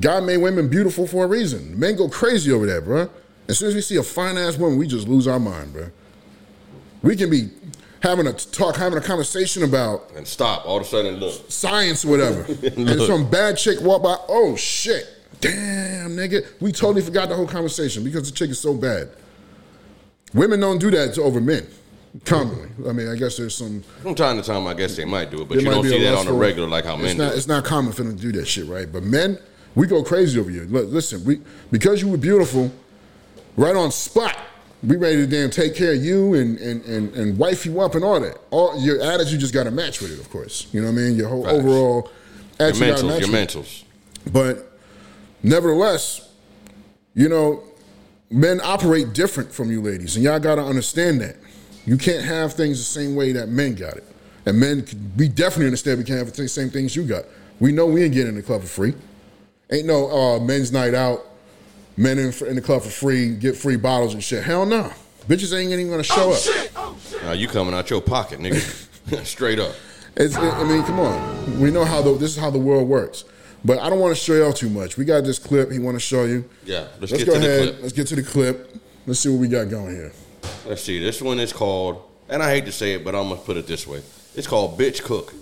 God 0.00 0.24
made 0.24 0.38
women 0.38 0.68
beautiful 0.68 1.06
for 1.06 1.24
a 1.24 1.26
reason. 1.26 1.78
Men 1.78 1.96
go 1.96 2.08
crazy 2.08 2.52
over 2.52 2.66
that, 2.66 2.84
bro. 2.84 3.10
As 3.48 3.58
soon 3.58 3.68
as 3.68 3.74
we 3.74 3.80
see 3.80 3.96
a 3.96 4.02
fine 4.02 4.36
ass 4.36 4.56
woman, 4.56 4.78
we 4.78 4.86
just 4.86 5.08
lose 5.08 5.26
our 5.26 5.40
mind, 5.40 5.72
bro. 5.72 5.90
We 7.02 7.16
can 7.16 7.30
be 7.30 7.50
having 8.00 8.26
a 8.26 8.32
talk, 8.32 8.76
having 8.76 8.98
a 8.98 9.02
conversation 9.02 9.62
about 9.64 10.10
And 10.14 10.26
stop. 10.26 10.66
All 10.66 10.76
of 10.76 10.82
a 10.82 10.86
sudden, 10.86 11.16
look. 11.16 11.50
science 11.50 12.04
or 12.04 12.08
whatever. 12.08 12.42
and 12.76 13.00
some 13.02 13.28
bad 13.28 13.56
chick 13.56 13.80
walk 13.80 14.02
by, 14.02 14.16
oh 14.28 14.54
shit. 14.56 15.06
Damn, 15.40 16.10
nigga. 16.16 16.46
We 16.60 16.72
totally 16.72 17.02
forgot 17.02 17.28
the 17.28 17.36
whole 17.36 17.46
conversation 17.46 18.02
because 18.04 18.28
the 18.30 18.36
chick 18.36 18.50
is 18.50 18.58
so 18.60 18.74
bad. 18.74 19.10
Women 20.34 20.60
don't 20.60 20.78
do 20.78 20.90
that 20.90 21.14
to 21.14 21.22
over 21.22 21.40
men. 21.40 21.66
Commonly. 22.24 22.68
I 22.88 22.92
mean, 22.92 23.08
I 23.08 23.14
guess 23.16 23.36
there's 23.36 23.54
some 23.54 23.82
From 24.02 24.14
time 24.14 24.36
to 24.36 24.42
time, 24.42 24.66
I 24.66 24.74
guess 24.74 24.96
they 24.96 25.04
might 25.04 25.30
do 25.30 25.42
it, 25.42 25.48
but 25.48 25.58
you 25.60 25.64
don't 25.64 25.84
see 25.84 25.98
that 26.02 26.08
on 26.08 26.14
lustful- 26.16 26.38
regular 26.38 26.68
like 26.68 26.84
how 26.84 26.94
it's 26.94 27.02
men 27.02 27.16
not, 27.18 27.30
do. 27.32 27.36
It's 27.36 27.46
not 27.46 27.64
common 27.64 27.92
for 27.92 28.02
them 28.02 28.16
to 28.16 28.20
do 28.22 28.32
that 28.32 28.46
shit, 28.46 28.66
right? 28.66 28.90
But 28.90 29.04
men, 29.04 29.38
we 29.74 29.86
go 29.86 30.02
crazy 30.02 30.38
over 30.38 30.50
you. 30.50 30.64
Look, 30.64 30.88
listen, 30.88 31.24
we 31.24 31.40
because 31.70 32.02
you 32.02 32.08
were 32.08 32.16
beautiful, 32.16 32.72
right 33.56 33.76
on 33.76 33.90
spot. 33.90 34.36
We 34.82 34.96
ready 34.96 35.16
to 35.16 35.26
damn 35.26 35.50
take 35.50 35.74
care 35.74 35.92
of 35.92 36.02
you 36.02 36.34
and 36.34 36.58
and 36.58 36.84
and, 36.84 37.14
and 37.14 37.38
wife 37.38 37.66
you 37.66 37.80
up 37.80 37.94
and 37.94 38.04
all 38.04 38.20
that. 38.20 38.38
All 38.50 38.80
your 38.80 39.00
attitude 39.02 39.40
just 39.40 39.54
got 39.54 39.64
to 39.64 39.70
match 39.70 40.00
with 40.00 40.12
it, 40.12 40.20
of 40.20 40.30
course. 40.30 40.68
You 40.72 40.80
know 40.80 40.88
what 40.88 40.98
I 40.98 41.02
mean? 41.02 41.16
Your 41.16 41.28
whole 41.28 41.44
Facts. 41.44 41.54
overall 41.54 42.10
Your 42.58 42.68
attitude 42.68 42.88
gotta 42.88 43.02
mentals, 43.02 43.20
your 43.20 43.28
mentals. 43.28 43.84
But 44.32 44.78
nevertheless, 45.42 46.32
you 47.14 47.28
know, 47.28 47.62
men 48.30 48.60
operate 48.62 49.12
different 49.12 49.52
from 49.52 49.70
you 49.70 49.82
ladies, 49.82 50.16
and 50.16 50.24
y'all 50.24 50.38
gotta 50.38 50.62
understand 50.62 51.20
that. 51.20 51.36
You 51.86 51.96
can't 51.96 52.24
have 52.24 52.52
things 52.52 52.78
the 52.78 52.84
same 52.84 53.16
way 53.16 53.32
that 53.32 53.48
men 53.48 53.74
got 53.74 53.96
it. 53.96 54.04
And 54.44 54.60
men, 54.60 54.84
we 55.16 55.28
definitely 55.28 55.66
understand 55.66 55.98
we 55.98 56.04
can't 56.04 56.18
have 56.18 56.32
the 56.32 56.48
same 56.48 56.70
things 56.70 56.94
you 56.94 57.04
got. 57.04 57.24
We 57.60 57.72
know 57.72 57.86
we 57.86 58.04
ain't 58.04 58.14
getting 58.14 58.30
in 58.30 58.34
the 58.34 58.42
club 58.42 58.60
for 58.60 58.66
free. 58.66 58.94
Ain't 59.70 59.86
no 59.86 60.10
uh, 60.10 60.40
men's 60.40 60.72
night 60.72 60.94
out, 60.94 61.26
men 61.96 62.18
in, 62.18 62.32
in 62.46 62.56
the 62.56 62.62
club 62.62 62.82
for 62.82 62.88
free, 62.90 63.34
get 63.34 63.56
free 63.56 63.76
bottles 63.76 64.14
and 64.14 64.22
shit. 64.24 64.42
Hell 64.44 64.64
no. 64.64 64.90
Bitches 65.26 65.56
ain't 65.58 65.70
even 65.70 65.90
gonna 65.90 66.02
show 66.02 66.32
up. 66.32 66.94
Now 67.22 67.32
you 67.32 67.48
coming 67.48 67.74
out 67.74 67.90
your 67.90 68.00
pocket, 68.00 68.40
nigga. 68.40 68.84
Straight 69.24 69.58
up. 69.58 69.74
It's, 70.16 70.34
it, 70.36 70.40
I 70.40 70.64
mean, 70.64 70.82
come 70.84 71.00
on. 71.00 71.60
We 71.60 71.70
know 71.70 71.84
how 71.84 72.02
the, 72.02 72.14
this 72.14 72.36
is 72.36 72.42
how 72.42 72.50
the 72.50 72.58
world 72.58 72.88
works. 72.88 73.24
But 73.64 73.78
I 73.78 73.90
don't 73.90 74.00
want 74.00 74.16
to 74.16 74.22
show 74.22 74.34
y'all 74.34 74.52
too 74.52 74.68
much. 74.70 74.96
We 74.96 75.04
got 75.04 75.24
this 75.24 75.38
clip 75.38 75.70
he 75.70 75.78
want 75.78 75.96
to 75.96 76.00
show 76.00 76.24
you. 76.24 76.48
Yeah, 76.64 76.88
let's 77.00 77.12
Let's 77.12 77.24
get 77.24 77.26
go 77.26 77.34
to 77.34 77.40
the 77.40 77.46
ahead. 77.46 77.68
clip. 77.68 77.82
Let's 77.82 77.92
get 77.92 78.06
to 78.08 78.16
the 78.16 78.22
clip. 78.22 78.76
Let's 79.06 79.20
see 79.20 79.28
what 79.30 79.38
we 79.40 79.48
got 79.48 79.68
going 79.68 79.94
here. 79.94 80.12
Let's 80.66 80.82
see. 80.82 80.98
This 81.02 81.20
one 81.20 81.40
is 81.40 81.52
called, 81.52 82.02
and 82.28 82.42
I 82.42 82.50
hate 82.50 82.66
to 82.66 82.72
say 82.72 82.92
it, 82.94 83.04
but 83.04 83.14
I'm 83.14 83.28
gonna 83.28 83.40
put 83.40 83.56
it 83.56 83.66
this 83.66 83.86
way. 83.86 84.02
It's 84.34 84.46
called 84.46 84.78
Bitch 84.78 85.02
Cook. 85.02 85.34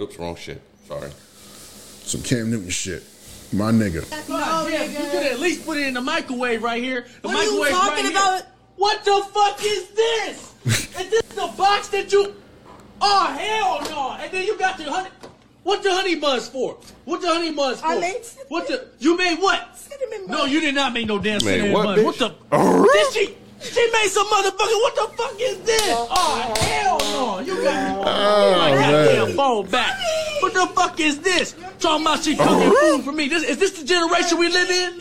Oops, 0.00 0.18
wrong 0.18 0.36
shit. 0.36 0.60
Sorry. 0.88 1.10
Some 2.04 2.22
Cam 2.22 2.50
Newton 2.50 2.70
shit. 2.70 3.04
My 3.52 3.70
nigga. 3.70 4.08
God 4.28 4.70
damn, 4.70 4.90
you 4.90 4.96
oh, 4.98 5.10
could 5.10 5.26
at 5.26 5.38
least 5.38 5.66
put 5.66 5.76
it 5.76 5.86
in 5.86 5.94
the 5.94 6.00
microwave 6.00 6.62
right 6.62 6.82
here. 6.82 7.06
The 7.20 7.28
What 7.28 7.36
are 7.36 7.44
you 7.44 7.60
microwave 7.60 7.72
talking 7.72 8.04
right 8.04 8.12
about? 8.12 8.34
Here. 8.42 8.46
What 8.76 9.04
the 9.04 9.26
fuck 9.32 9.60
is 9.62 9.88
this? 9.90 10.54
is 11.00 11.10
this 11.10 11.22
the 11.22 11.52
box 11.56 11.88
that 11.88 12.10
you? 12.12 12.34
Oh 13.00 13.26
hell 13.26 13.82
no! 13.90 14.16
And 14.22 14.32
then 14.32 14.46
you 14.46 14.58
got 14.58 14.78
the 14.78 14.84
honey. 14.84 15.10
What 15.64 15.82
the 15.82 15.92
honey 15.92 16.14
buzz 16.16 16.48
for? 16.48 16.78
What 17.04 17.20
the 17.20 17.28
honey 17.28 17.52
buzz 17.52 17.80
for? 17.80 17.88
I 17.88 17.98
made 18.00 18.22
what 18.48 18.68
the? 18.68 18.88
You 18.98 19.16
made 19.16 19.38
what? 19.38 19.76
Cinnamon 19.76 20.28
No, 20.28 20.44
you 20.46 20.60
did 20.60 20.74
not 20.74 20.92
make 20.92 21.06
no 21.06 21.18
damn 21.18 21.44
Made 21.44 21.60
cinnamon 21.60 21.72
what, 21.72 21.84
bun. 21.84 21.98
bitch? 21.98 22.04
What 22.04 22.18
the? 22.18 22.88
Did 22.92 23.12
she? 23.12 23.36
She 23.60 23.92
made 23.92 24.08
some 24.08 24.26
motherfucker. 24.26 24.56
What 24.56 24.94
the 24.96 25.16
fuck 25.16 25.34
is 25.38 25.58
this? 25.60 25.94
Oh 25.94 26.54
hell 26.58 26.98
no! 26.98 27.38
You 27.40 27.62
got 27.62 27.96
me. 27.96 28.02
Oh, 28.04 28.56
my 28.58 28.70
man. 28.70 28.90
goddamn 28.92 29.36
phone 29.36 29.66
back. 29.68 29.98
What 30.42 30.54
the 30.54 30.66
fuck 30.74 30.98
is 30.98 31.20
this? 31.20 31.54
Talking 31.78 32.04
about 32.04 32.24
she 32.24 32.36
cooking 32.36 32.50
oh. 32.50 32.96
food 32.96 33.04
for 33.04 33.12
me. 33.12 33.28
This, 33.28 33.44
is 33.44 33.58
this 33.58 33.78
the 33.78 33.84
generation 33.86 34.38
we 34.38 34.48
live 34.48 34.68
in? 34.70 35.00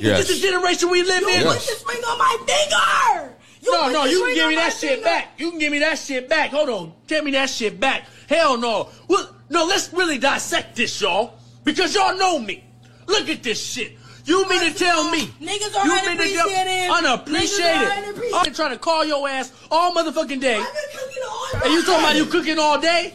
Yes. 0.00 0.20
Is 0.20 0.28
this 0.28 0.40
the 0.40 0.48
generation 0.48 0.90
we 0.90 1.02
live 1.02 1.22
in? 1.22 1.40
You 1.40 1.46
put 1.46 1.60
this 1.60 1.84
ring 1.86 2.02
on 2.04 2.18
my 2.18 2.36
finger. 2.46 3.36
You 3.60 3.72
No, 3.72 3.90
no, 3.90 4.04
you 4.06 4.24
can 4.24 4.34
give 4.34 4.48
me 4.48 4.54
that 4.54 4.72
shit 4.72 4.90
finger. 4.92 5.04
back. 5.04 5.28
You 5.36 5.50
can 5.50 5.58
give 5.58 5.70
me 5.70 5.80
that 5.80 5.98
shit 5.98 6.30
back. 6.30 6.50
Hold 6.50 6.70
on. 6.70 6.92
Tell 7.06 7.22
me 7.22 7.30
that 7.32 7.50
shit 7.50 7.78
back. 7.78 8.06
Hell 8.26 8.56
no. 8.56 8.88
Well, 9.06 9.28
no, 9.50 9.66
let's 9.66 9.92
really 9.92 10.16
dissect 10.16 10.76
this, 10.76 10.98
y'all. 10.98 11.34
Because 11.62 11.94
y'all 11.94 12.16
know 12.16 12.38
me. 12.38 12.64
Look 13.06 13.28
at 13.28 13.42
this 13.42 13.62
shit. 13.62 13.98
You 14.24 14.48
mean 14.48 14.60
to 14.60 14.66
First 14.70 14.80
of 14.80 14.86
tell 14.86 14.98
all, 15.04 15.10
me 15.10 15.26
niggas 15.42 15.76
are 15.76 15.86
you 15.86 16.06
mean 16.06 16.16
to 16.16 16.34
tell- 16.34 16.48
unappreciated? 16.48 16.88
Niggas 16.88 16.90
are 16.90 16.98
unappreciative. 16.98 18.34
I've 18.34 18.44
been 18.44 18.54
trying 18.54 18.70
to 18.70 18.78
call 18.78 19.04
your 19.04 19.28
ass 19.28 19.52
all 19.70 19.92
motherfucking 19.94 20.40
day. 20.40 20.56
I've 20.56 20.72
been 20.72 21.00
cooking 21.00 21.22
all 21.28 21.62
And 21.64 21.72
you 21.74 21.84
talking 21.84 22.04
about 22.04 22.16
you 22.16 22.24
cooking 22.26 22.58
all 22.58 22.80
day? 22.80 23.12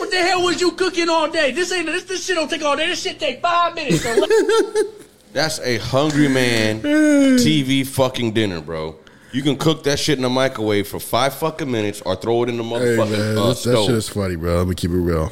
What 0.00 0.10
the 0.10 0.16
hell 0.16 0.42
was 0.42 0.60
you 0.62 0.72
cooking 0.72 1.10
all 1.10 1.30
day? 1.30 1.52
This 1.52 1.70
ain't 1.72 1.84
this 1.84 2.04
this 2.04 2.24
shit 2.24 2.34
don't 2.34 2.48
take 2.48 2.62
all 2.62 2.74
day. 2.74 2.86
This 2.86 3.02
shit 3.02 3.20
take 3.20 3.42
five 3.42 3.74
minutes. 3.74 4.02
So 4.02 4.26
That's 5.34 5.60
a 5.60 5.76
hungry 5.76 6.26
man 6.28 6.80
TV 6.82 7.86
fucking 7.86 8.32
dinner, 8.32 8.62
bro. 8.62 8.96
You 9.32 9.42
can 9.42 9.56
cook 9.56 9.84
that 9.84 9.98
shit 9.98 10.16
in 10.18 10.22
the 10.22 10.30
microwave 10.30 10.88
for 10.88 10.98
five 10.98 11.34
fucking 11.34 11.70
minutes 11.70 12.00
or 12.00 12.16
throw 12.16 12.42
it 12.44 12.48
in 12.48 12.56
the 12.56 12.64
Hey 12.64 12.70
motherfucking 12.70 13.10
man, 13.10 13.38
uh, 13.38 13.42
that, 13.42 13.48
that 13.48 13.56
stove. 13.56 13.86
shit 13.86 13.94
is 13.94 14.08
funny, 14.08 14.36
bro. 14.36 14.56
Let 14.56 14.68
me 14.68 14.74
keep 14.74 14.90
it 14.90 14.96
real. 14.96 15.30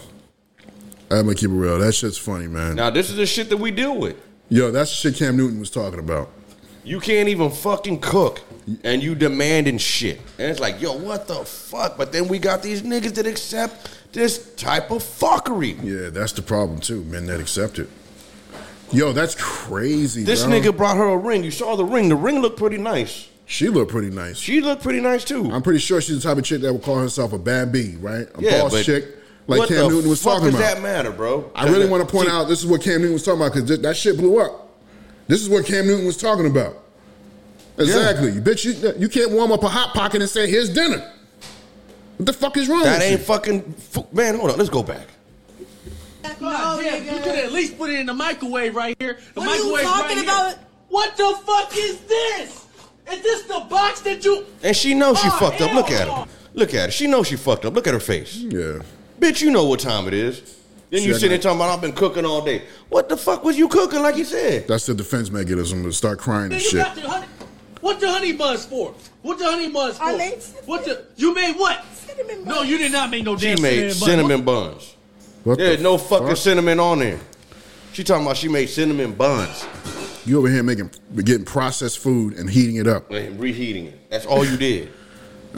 I'm 1.11 1.23
gonna 1.23 1.35
keep 1.35 1.51
it 1.51 1.55
real. 1.55 1.79
That 1.79 1.93
shit's 1.95 2.19
funny, 2.19 2.47
man. 2.47 2.77
now, 2.77 2.91
this 2.91 3.09
is 3.09 3.17
the 3.17 3.25
shit 3.27 3.49
that 3.49 3.57
we 3.57 3.71
deal 3.71 3.97
with. 3.99 4.17
Yo, 4.51 4.71
that's 4.71 4.91
the 4.91 4.97
shit 4.97 5.19
Cam 5.19 5.37
Newton 5.39 5.59
was 5.61 5.71
talking 5.71 5.99
about. 5.99 6.31
You 6.89 7.01
can't 7.01 7.29
even 7.29 7.51
fucking 7.51 8.01
cook, 8.01 8.41
and 8.83 9.03
you 9.03 9.15
demanding 9.15 9.77
shit. 9.77 10.21
And 10.39 10.51
it's 10.51 10.59
like, 10.59 10.81
yo, 10.81 10.95
what 10.95 11.29
the 11.29 11.45
fuck? 11.45 11.99
But 11.99 12.13
then 12.13 12.29
we 12.29 12.39
got 12.39 12.63
these 12.63 12.81
niggas 12.81 13.15
that 13.17 13.27
accept 13.27 13.91
this 14.15 14.55
type 14.55 14.91
of 14.91 15.03
fuckery. 15.03 15.77
Yeah, 15.83 16.09
that's 16.09 16.33
the 16.33 16.41
problem 16.41 16.81
too. 16.81 17.05
Men 17.05 17.27
that 17.27 17.41
accept 17.41 17.79
it. 17.79 17.91
Yo, 18.91 19.13
that's 19.13 19.35
crazy. 19.35 20.25
This 20.25 20.45
bro. 20.45 20.53
nigga 20.53 20.75
brought 20.75 20.97
her 20.97 21.09
a 21.09 21.17
ring. 21.19 21.45
You 21.45 21.51
saw 21.51 21.77
the 21.77 21.85
ring. 21.85 22.09
The 22.09 22.17
ring 22.17 22.41
looked 22.41 22.57
pretty 22.59 22.79
nice. 22.79 23.29
she 23.45 23.69
looked 23.69 23.91
pretty 23.91 24.09
nice. 24.09 24.39
She 24.39 24.63
looked 24.63 24.83
pretty 24.83 25.03
nice 25.03 25.25
too. 25.25 25.53
I'm 25.53 25.61
pretty 25.61 25.81
sure 25.81 26.01
she's 26.01 26.23
the 26.23 26.27
type 26.27 26.39
of 26.39 26.45
chick 26.45 26.63
that 26.63 26.73
would 26.73 26.83
call 26.83 27.01
herself 27.01 27.35
a 27.35 27.39
bad 27.39 27.71
bee, 27.71 27.97
right? 27.97 28.27
A 28.35 28.41
yeah, 28.41 28.63
boss 28.63 28.83
chick, 28.83 29.05
like 29.47 29.69
Cam 29.69 29.91
Newton 29.91 30.09
was 30.09 30.23
talking 30.23 30.53
fuck 30.53 30.53
talking 30.53 30.59
does 30.59 30.61
about. 30.61 30.75
that 30.77 30.83
matter, 30.83 31.13
bro? 31.13 31.53
I 31.55 31.69
really 31.69 31.87
want 31.87 32.09
to 32.09 32.11
point 32.11 32.29
See, 32.29 32.35
out 32.35 32.45
this 32.45 32.61
is 32.61 32.67
what 32.67 32.81
Cam 32.81 33.03
Newton 33.03 33.13
was 33.13 33.25
talking 33.25 33.43
about 33.43 33.53
because 33.53 33.79
that 33.79 33.95
shit 33.95 34.17
blew 34.17 34.41
up. 34.41 34.68
This 35.29 35.41
is 35.43 35.49
what 35.49 35.65
Cam 35.67 35.87
Newton 35.87 36.07
was 36.07 36.17
talking 36.17 36.47
about. 36.47 36.79
Exactly, 37.79 38.33
bitch. 38.33 38.65
You, 38.65 38.93
you 38.99 39.09
can't 39.09 39.31
warm 39.31 39.53
up 39.53 39.63
a 39.63 39.69
hot 39.69 39.95
pocket 39.95 40.21
and 40.21 40.29
say, 40.29 40.51
"Here's 40.51 40.69
dinner." 40.69 41.13
What 42.17 42.27
the 42.27 42.33
fuck 42.33 42.57
is 42.57 42.69
wrong? 42.69 42.83
That 42.83 42.95
with 42.99 43.03
ain't 43.03 43.21
you? 43.21 43.25
fucking 43.27 43.73
fu- 43.75 44.07
man. 44.11 44.35
Hold 44.37 44.51
on, 44.51 44.59
let's 44.59 44.71
go 44.71 44.83
back. 44.83 45.07
God 46.41 46.41
damn, 46.41 46.51
oh, 46.51 46.81
you 47.15 47.21
could 47.23 47.35
at 47.39 47.53
least 47.53 47.79
put 47.79 47.91
it 47.91 48.01
in 48.01 48.07
the 48.07 48.15
microwave 48.15 48.75
right 48.75 48.97
here. 48.99 49.19
The 49.35 49.41
What 49.41 49.49
are 49.49 49.57
you 49.57 49.73
microwave 49.73 49.85
talking 49.85 50.17
right 50.17 50.25
about? 50.25 50.49
Here. 50.57 50.59
What 50.89 51.17
the 51.17 51.39
fuck 51.47 51.77
is 51.77 52.01
this? 52.01 52.67
Is 53.13 53.23
this 53.23 53.43
the 53.45 53.67
box 53.71 54.01
that 54.03 54.25
you? 54.25 54.45
And 54.63 54.77
she 54.77 54.95
knows 54.95 55.21
she 55.21 55.29
Oh, 55.29 55.37
fucked 55.39 55.61
up. 55.61 55.73
Look 55.75 55.91
at 55.91 56.07
no. 56.09 56.15
her. 56.15 56.27
Look 56.55 56.75
at 56.75 56.87
her. 56.87 56.91
She 56.91 57.07
knows 57.07 57.29
she 57.29 57.37
fucked 57.37 57.65
up. 57.65 57.75
Look 57.75 57.87
at 57.87 57.95
her 57.95 58.01
face. 58.01 58.37
Yeah, 58.37 58.81
Bitch, 59.21 59.41
you 59.41 59.51
know 59.51 59.65
what 59.65 59.81
time 59.81 60.07
it 60.09 60.15
is. 60.15 60.58
Then 60.91 61.03
you 61.03 61.11
Shut 61.13 61.17
sitting 61.21 61.31
there 61.31 61.39
talking 61.39 61.59
about 61.59 61.71
I've 61.75 61.81
been 61.83 61.93
cooking 61.93 62.25
all 62.25 62.43
day. 62.45 62.63
What 62.89 63.09
the 63.09 63.17
fuck 63.17 63.45
was 63.45 63.59
you 63.59 63.69
cooking 63.69 64.01
like 64.03 64.17
you 64.17 64.25
said? 64.25 64.67
that's 64.67 64.87
the 64.87 64.95
defense 64.95 65.31
mechanism 65.31 65.83
to 65.85 65.93
start 65.93 66.19
crying 66.19 66.45
and 66.45 66.53
Then 66.53 66.61
you 66.61 66.69
shit. 66.71 66.81
got 66.85 66.95
the 66.95 67.03
honey. 67.03 67.27
What 67.81 68.01
the 68.01 68.11
honey 68.11 68.33
buns 68.33 68.65
for? 68.67 68.95
What 69.23 69.39
the 69.39 69.45
honey 69.45 69.71
buns 69.71 69.99
for? 69.99 70.05
I 70.05 70.17
made 70.17 70.43
what 70.65 70.85
the? 70.85 71.05
You 71.17 71.35
made 71.35 71.55
what? 71.57 71.85
Cinnamon 71.95 72.45
No, 72.45 72.57
buns. 72.57 72.71
you 72.71 72.79
did 72.79 72.93
not 72.93 73.11
make 73.11 73.25
no 73.25 73.37
She 73.37 73.55
damn 73.55 73.63
made 73.63 73.93
cinnamon, 73.93 73.95
cinnamon 74.27 74.45
buns. 74.45 74.75
buns. 74.75 74.95
What 75.45 75.59
There's 75.59 75.77
the 75.77 75.83
no 75.83 75.99
fucking 75.99 76.27
fuck? 76.29 76.37
cinnamon 76.39 76.81
on 76.81 76.99
there. 77.01 77.21
She 77.93 78.03
talking 78.05 78.25
about 78.25 78.37
she 78.37 78.49
made 78.49 78.69
cinnamon 78.69 79.13
buns 79.13 79.67
You 80.25 80.39
over 80.39 80.49
here 80.49 80.63
making 80.63 80.91
getting 81.17 81.45
processed 81.45 81.99
food 81.99 82.35
and 82.39 82.49
heating 82.49 82.77
it 82.77 82.87
up. 82.87 83.11
and 83.11 83.39
reheating 83.39 83.87
it. 83.87 84.11
That's 84.11 84.25
all 84.27 84.45
you 84.45 84.57
did. 84.57 84.91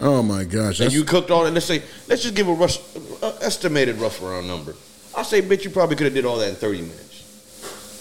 Oh 0.00 0.22
my 0.22 0.44
gosh, 0.44 0.78
and 0.80 0.86
that's, 0.86 0.94
you 0.94 1.04
cooked 1.04 1.30
all 1.30 1.44
that. 1.44 1.52
Let's 1.52 1.66
say, 1.66 1.82
let's 2.08 2.22
just 2.22 2.34
give 2.34 2.48
a 2.48 2.52
rough, 2.52 3.22
uh, 3.22 3.32
estimated 3.42 3.96
rough 3.96 4.20
round 4.22 4.46
number. 4.46 4.74
I 5.20 5.22
say, 5.22 5.42
bitch, 5.42 5.64
you 5.64 5.70
probably 5.70 5.96
could 5.96 6.06
have 6.06 6.14
did 6.14 6.24
all 6.24 6.38
that 6.38 6.48
in 6.48 6.54
30 6.54 6.80
minutes. 6.80 7.18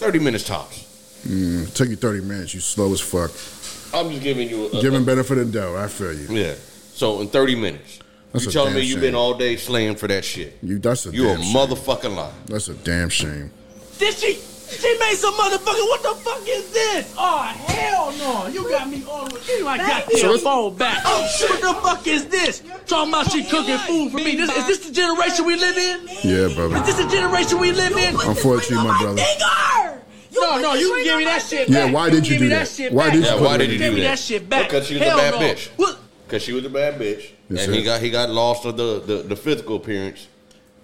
30 0.00 0.18
minutes 0.20 0.44
tops. 0.44 1.22
mm, 1.26 1.68
it 1.68 1.74
took 1.74 1.88
you 1.90 1.96
thirty 1.96 2.22
minutes. 2.22 2.54
You 2.54 2.60
slow 2.60 2.90
as 2.94 3.00
fuck. 3.00 3.30
I'm 3.92 4.08
just 4.10 4.22
giving 4.22 4.48
you 4.48 4.68
a, 4.68 4.80
Giving 4.80 5.04
benefit 5.04 5.36
of 5.36 5.52
the 5.52 5.58
doubt. 5.60 5.76
I 5.76 5.88
feel 5.88 6.14
you. 6.14 6.28
Yeah. 6.34 6.54
So 6.94 7.20
in 7.20 7.28
30 7.28 7.56
minutes, 7.56 7.98
That's 8.32 8.44
you 8.46 8.50
a 8.50 8.52
telling 8.52 8.74
me 8.74 8.80
you've 8.80 9.00
been 9.02 9.14
all 9.14 9.34
day 9.34 9.56
slaying 9.56 9.96
for 9.96 10.08
that 10.08 10.24
shit. 10.24 10.56
You 10.62 10.78
that's 10.78 11.04
a 11.04 11.10
You 11.10 11.24
a 11.28 11.34
damn 11.34 11.42
shame. 11.42 11.54
motherfucking 11.56 12.16
lie. 12.16 12.32
That's 12.46 12.68
a 12.68 12.74
damn 12.74 13.10
shame. 13.10 13.50
Did 13.98 14.14
she? 14.14 14.38
She 14.70 14.98
made 14.98 15.14
some 15.16 15.34
motherfucking. 15.34 15.88
What 15.88 16.02
the 16.02 16.14
fuck 16.22 16.42
is 16.46 16.70
this? 16.72 17.14
Oh 17.18 17.42
hell 17.42 18.12
no! 18.18 18.46
You 18.48 18.68
got 18.70 18.88
me 18.88 19.02
all 19.08 19.26
the 19.26 19.34
way. 19.34 19.40
Give 19.46 19.58
me 19.58 19.64
my 19.64 19.76
goddamn 19.78 20.38
phone 20.38 20.76
back. 20.76 21.02
Oh 21.04 21.26
shit! 21.36 21.50
What 21.50 21.60
the 21.60 21.80
fuck 21.88 22.06
is 22.06 22.26
this? 22.26 22.62
Talking 22.86 23.12
about 23.12 23.30
she 23.32 23.44
cooking 23.44 23.78
food 23.78 24.10
for 24.12 24.18
me. 24.18 24.36
This, 24.36 24.50
is 24.56 24.66
this 24.66 24.86
the 24.86 24.92
generation 24.92 25.44
we 25.44 25.56
live 25.56 25.76
in? 25.76 26.08
Yeah, 26.22 26.54
brother. 26.54 26.76
Is 26.76 26.86
this 26.96 27.04
the 27.04 27.08
generation 27.10 27.58
we 27.58 27.72
live 27.72 27.92
in? 27.96 28.14
Unfortunately, 28.14 28.76
my 28.88 28.98
brother. 29.02 29.22
Finger! 29.22 30.02
You 30.32 30.40
No, 30.40 30.60
no, 30.60 30.74
you 30.74 30.94
can 30.94 31.04
give 31.04 31.18
me 31.18 31.24
that 31.24 31.42
shit 31.42 31.66
finger. 31.66 31.80
Yeah, 31.80 31.90
why 31.90 32.08
did 32.10 32.22
can 32.22 32.24
you 32.24 32.30
give 32.30 32.38
do 32.38 32.44
me 32.44 32.48
that? 32.50 32.58
that 32.60 32.68
shit 32.68 32.92
Why 32.92 33.10
did 33.10 33.16
you 33.16 33.22
Yeah, 33.26 33.40
why 33.40 33.56
did 33.56 33.70
you 33.72 33.78
Give 33.78 33.90
do 33.90 33.96
me 33.96 34.02
that? 34.02 34.08
that 34.10 34.18
shit 34.20 34.48
back. 34.48 34.68
Because 34.68 34.86
she 34.86 34.94
was 34.94 35.02
Hell 35.02 35.18
a 35.18 35.20
bad 35.22 35.34
no. 35.34 35.40
bitch. 35.40 35.96
Because 36.26 36.42
she 36.44 36.52
was 36.52 36.64
a 36.64 36.70
bad 36.70 37.00
bitch. 37.00 37.30
Yes, 37.48 37.66
and 37.66 37.74
he 37.74 37.82
got 37.82 38.00
he 38.00 38.10
got 38.10 38.30
lost 38.30 38.64
of 38.64 38.76
the, 38.76 39.00
the, 39.00 39.22
the 39.24 39.34
physical 39.34 39.74
appearance 39.76 40.28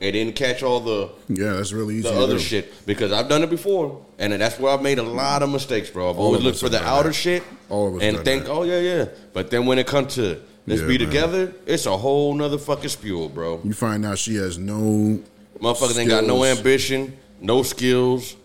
and 0.01 0.13
didn't 0.13 0.37
catch 0.37 0.63
all 0.63 0.81
the, 0.81 1.11
Yeah, 1.29 1.53
that's 1.55 1.73
really 1.73 1.97
easy. 1.97 2.09
the 2.09 2.15
other 2.19 2.35
do. 2.35 2.39
shit. 2.39 2.73
Because 2.87 3.13
I've 3.13 3.29
done 3.29 3.43
it 3.43 3.51
before. 3.51 4.05
And 4.19 4.33
that's 4.35 4.59
where 4.59 4.73
I've 4.73 4.83
made 4.83 4.99
a 4.99 5.03
lot 5.03 5.43
of 5.43 5.51
mistakes, 5.51 5.89
bro. 5.91 6.11
I've 6.11 6.19
All 6.19 6.27
always 6.27 6.43
looked 6.43 6.59
for 6.61 6.69
the 6.69 6.83
outer 6.83 7.09
that. 7.11 7.15
shit 7.15 7.43
All 7.71 7.89
of 7.89 7.97
us 7.97 8.03
and 8.03 8.19
think, 8.19 8.45
that. 8.45 8.51
oh 8.51 8.63
yeah, 8.65 8.81
yeah. 8.81 9.07
But 9.33 9.51
then 9.51 9.67
when 9.67 9.79
it 9.79 9.87
comes 9.87 10.15
to 10.17 10.41
let's 10.67 10.83
Yeah, 10.83 10.87
be 10.89 10.99
man. 10.99 11.07
together, 11.07 11.53
it's 11.67 11.87
a 11.87 11.97
whole 11.97 12.35
nother 12.35 12.59
fucking 12.59 12.89
spew, 12.91 13.29
bro. 13.31 13.61
You 13.65 13.73
find 13.73 14.05
out 14.05 14.19
she 14.19 14.35
has 14.37 14.59
no. 14.59 15.21
Motherfuckers 15.61 15.99
ain't 15.99 16.11
got 16.11 16.25
no 16.25 16.45
ambition, 16.45 17.17
no 17.41 17.63
skills, 17.63 18.37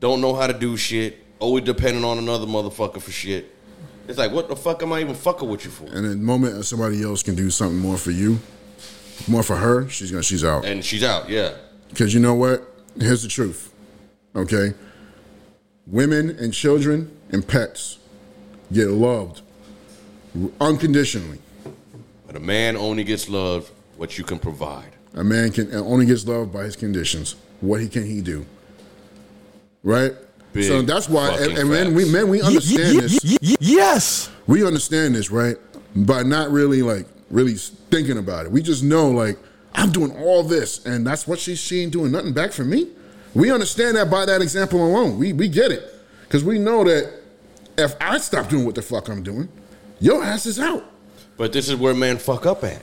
don't 0.00 0.20
know 0.22 0.34
how 0.34 0.46
to 0.46 0.54
do 0.54 0.76
shit, 0.78 1.18
always 1.38 1.64
depending 1.64 2.04
on 2.04 2.16
another 2.16 2.46
motherfucker 2.46 3.02
for 3.02 3.10
shit. 3.10 3.50
It's 4.08 4.18
like, 4.18 4.32
what 4.32 4.48
the 4.48 4.56
fuck 4.56 4.82
am 4.82 4.92
I 4.92 5.00
even 5.00 5.14
fucking 5.14 5.48
with 5.48 5.64
you 5.64 5.70
for? 5.70 5.84
And 5.84 6.04
the 6.10 6.16
moment 6.16 6.62
somebody 6.64 7.02
else 7.02 7.22
can 7.22 7.34
do 7.34 7.50
something 7.50 7.78
more 7.78 7.96
for 7.98 8.10
you, 8.10 8.38
more 9.28 9.42
for 9.42 9.56
her, 9.56 9.88
she's 9.88 10.10
gonna 10.10 10.22
she's 10.22 10.44
out. 10.44 10.64
And 10.64 10.84
she's 10.84 11.02
out, 11.02 11.28
yeah. 11.28 11.54
Because 11.88 12.12
you 12.12 12.20
know 12.20 12.34
what? 12.34 12.62
Here's 12.98 13.22
the 13.22 13.28
truth. 13.28 13.72
Okay? 14.34 14.74
Women 15.86 16.30
and 16.38 16.52
children 16.52 17.16
and 17.30 17.46
pets 17.46 17.98
get 18.72 18.88
loved 18.88 19.42
unconditionally. 20.60 21.38
But 22.26 22.36
a 22.36 22.40
man 22.40 22.76
only 22.76 23.04
gets 23.04 23.28
loved 23.28 23.70
what 23.96 24.18
you 24.18 24.24
can 24.24 24.38
provide. 24.38 24.90
A 25.14 25.22
man 25.22 25.52
can 25.52 25.72
only 25.74 26.06
gets 26.06 26.26
loved 26.26 26.52
by 26.52 26.64
his 26.64 26.76
conditions. 26.76 27.36
What 27.60 27.80
he 27.80 27.88
can 27.88 28.04
he 28.04 28.20
do? 28.20 28.44
Right? 29.82 30.12
Big 30.52 30.64
so 30.64 30.82
that's 30.82 31.08
why 31.08 31.30
and, 31.30 31.38
fucking 31.38 31.58
and 31.58 31.70
men 31.70 31.94
we 31.94 32.10
men 32.10 32.28
we 32.28 32.42
understand 32.42 33.00
this. 33.00 33.38
Yes. 33.60 34.30
we 34.46 34.66
understand 34.66 35.14
this, 35.14 35.30
right? 35.30 35.56
By 35.94 36.22
not 36.22 36.50
really 36.50 36.82
like 36.82 37.06
really 37.34 37.54
thinking 37.54 38.16
about 38.16 38.46
it. 38.46 38.52
We 38.52 38.62
just 38.62 38.82
know 38.82 39.10
like 39.10 39.36
I'm 39.74 39.90
doing 39.90 40.16
all 40.16 40.42
this, 40.42 40.86
and 40.86 41.06
that's 41.06 41.26
what 41.26 41.38
she's 41.38 41.60
seeing 41.60 41.90
doing 41.90 42.12
nothing 42.12 42.32
back 42.32 42.52
for 42.52 42.64
me. 42.64 42.88
We 43.34 43.50
understand 43.50 43.96
that 43.96 44.10
by 44.10 44.24
that 44.24 44.40
example 44.40 44.84
alone. 44.86 45.18
We 45.18 45.32
we 45.32 45.48
get 45.48 45.72
it 45.72 45.82
because 46.22 46.44
we 46.44 46.58
know 46.58 46.84
that 46.84 47.12
if 47.76 47.94
I 48.00 48.18
stop 48.18 48.48
doing 48.48 48.64
what 48.64 48.76
the 48.76 48.82
fuck 48.82 49.08
I'm 49.08 49.22
doing, 49.22 49.48
your 50.00 50.22
ass 50.22 50.46
is 50.46 50.60
out. 50.60 50.84
But 51.36 51.52
this 51.52 51.68
is 51.68 51.74
where 51.74 51.94
men 51.94 52.18
fuck 52.18 52.46
up 52.46 52.62
at. 52.62 52.80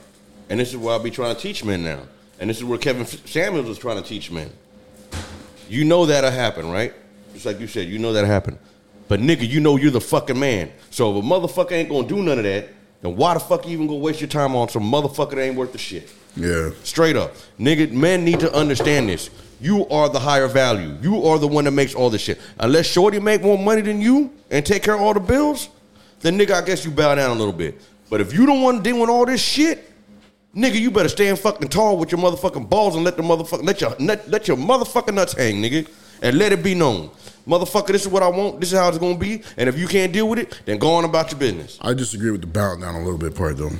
And 0.50 0.60
this 0.60 0.68
is 0.70 0.76
where 0.76 0.92
I'll 0.92 1.02
be 1.02 1.10
trying 1.10 1.34
to 1.34 1.40
teach 1.40 1.64
men 1.64 1.82
now. 1.82 2.00
And 2.38 2.50
this 2.50 2.58
is 2.58 2.64
where 2.64 2.78
Kevin 2.78 3.06
Samuels 3.06 3.68
is 3.68 3.78
trying 3.78 4.02
to 4.02 4.06
teach 4.06 4.30
men. 4.30 4.50
You 5.68 5.84
know 5.84 6.04
that'll 6.04 6.30
happen, 6.30 6.70
right? 6.70 6.92
Just 7.32 7.46
like 7.46 7.58
you 7.58 7.66
said, 7.66 7.88
you 7.88 7.98
know 7.98 8.12
that'll 8.12 8.28
happen. 8.28 8.58
But 9.08 9.20
nigga, 9.20 9.48
you 9.48 9.60
know 9.60 9.76
you're 9.76 9.90
the 9.90 10.00
fucking 10.00 10.38
man. 10.38 10.70
So 10.90 11.16
if 11.16 11.24
a 11.24 11.26
motherfucker 11.26 11.72
ain't 11.72 11.88
gonna 11.88 12.06
do 12.06 12.22
none 12.22 12.38
of 12.38 12.44
that, 12.44 12.68
then 13.02 13.16
why 13.16 13.34
the 13.34 13.40
fuck 13.40 13.66
you 13.66 13.72
even 13.72 13.86
gonna 13.86 13.98
waste 13.98 14.20
your 14.20 14.28
time 14.28 14.56
on 14.56 14.68
some 14.68 14.84
motherfucker 14.84 15.30
that 15.30 15.42
ain't 15.42 15.56
worth 15.56 15.72
the 15.72 15.78
shit? 15.78 16.10
Yeah, 16.36 16.70
Straight 16.82 17.16
up. 17.16 17.34
Nigga, 17.60 17.92
men 17.92 18.24
need 18.24 18.40
to 18.40 18.52
understand 18.54 19.08
this. 19.08 19.28
You 19.60 19.86
are 19.88 20.08
the 20.08 20.18
higher 20.18 20.48
value. 20.48 20.96
You 21.02 21.24
are 21.26 21.38
the 21.38 21.46
one 21.46 21.64
that 21.64 21.72
makes 21.72 21.94
all 21.94 22.10
this 22.10 22.22
shit. 22.22 22.40
Unless 22.58 22.86
Shorty 22.86 23.20
make 23.20 23.42
more 23.42 23.58
money 23.58 23.82
than 23.82 24.00
you 24.00 24.32
and 24.50 24.64
take 24.64 24.82
care 24.82 24.94
of 24.94 25.02
all 25.02 25.14
the 25.14 25.20
bills, 25.20 25.68
then 26.20 26.38
nigga, 26.38 26.52
I 26.52 26.64
guess 26.64 26.84
you 26.84 26.90
bow 26.90 27.14
down 27.14 27.30
a 27.30 27.38
little 27.38 27.52
bit. 27.52 27.80
But 28.08 28.20
if 28.20 28.32
you 28.32 28.46
don't 28.46 28.62
want 28.62 28.82
to 28.82 28.90
deal 28.90 29.00
with 29.00 29.10
all 29.10 29.26
this 29.26 29.42
shit, 29.42 29.90
nigga, 30.54 30.80
you 30.80 30.90
better 30.90 31.08
stand 31.08 31.38
fucking 31.38 31.68
tall 31.68 31.96
with 31.96 32.12
your 32.12 32.20
motherfucking 32.20 32.68
balls 32.68 32.94
and 32.94 33.04
let 33.04 33.16
the 33.16 33.22
motherfucker 33.22 33.64
let 33.64 33.80
your 33.80 33.94
nut, 33.98 34.28
let 34.28 34.48
your 34.48 34.56
motherfucking 34.56 35.14
nuts 35.14 35.32
hang, 35.34 35.62
nigga, 35.62 35.88
and 36.22 36.38
let 36.38 36.52
it 36.52 36.62
be 36.62 36.74
known, 36.74 37.10
motherfucker. 37.46 37.88
This 37.88 38.02
is 38.02 38.08
what 38.08 38.22
I 38.22 38.28
want. 38.28 38.60
This 38.60 38.72
is 38.72 38.78
how 38.78 38.88
it's 38.88 38.98
gonna 38.98 39.16
be. 39.18 39.42
And 39.56 39.68
if 39.68 39.78
you 39.78 39.86
can't 39.86 40.12
deal 40.12 40.28
with 40.28 40.38
it, 40.38 40.60
then 40.64 40.78
go 40.78 40.94
on 40.94 41.04
about 41.04 41.30
your 41.30 41.38
business. 41.40 41.78
I 41.80 41.94
disagree 41.94 42.30
with 42.30 42.40
the 42.42 42.46
bow 42.46 42.76
down 42.76 42.94
a 42.94 43.02
little 43.02 43.18
bit 43.18 43.34
part 43.34 43.56
though. 43.56 43.70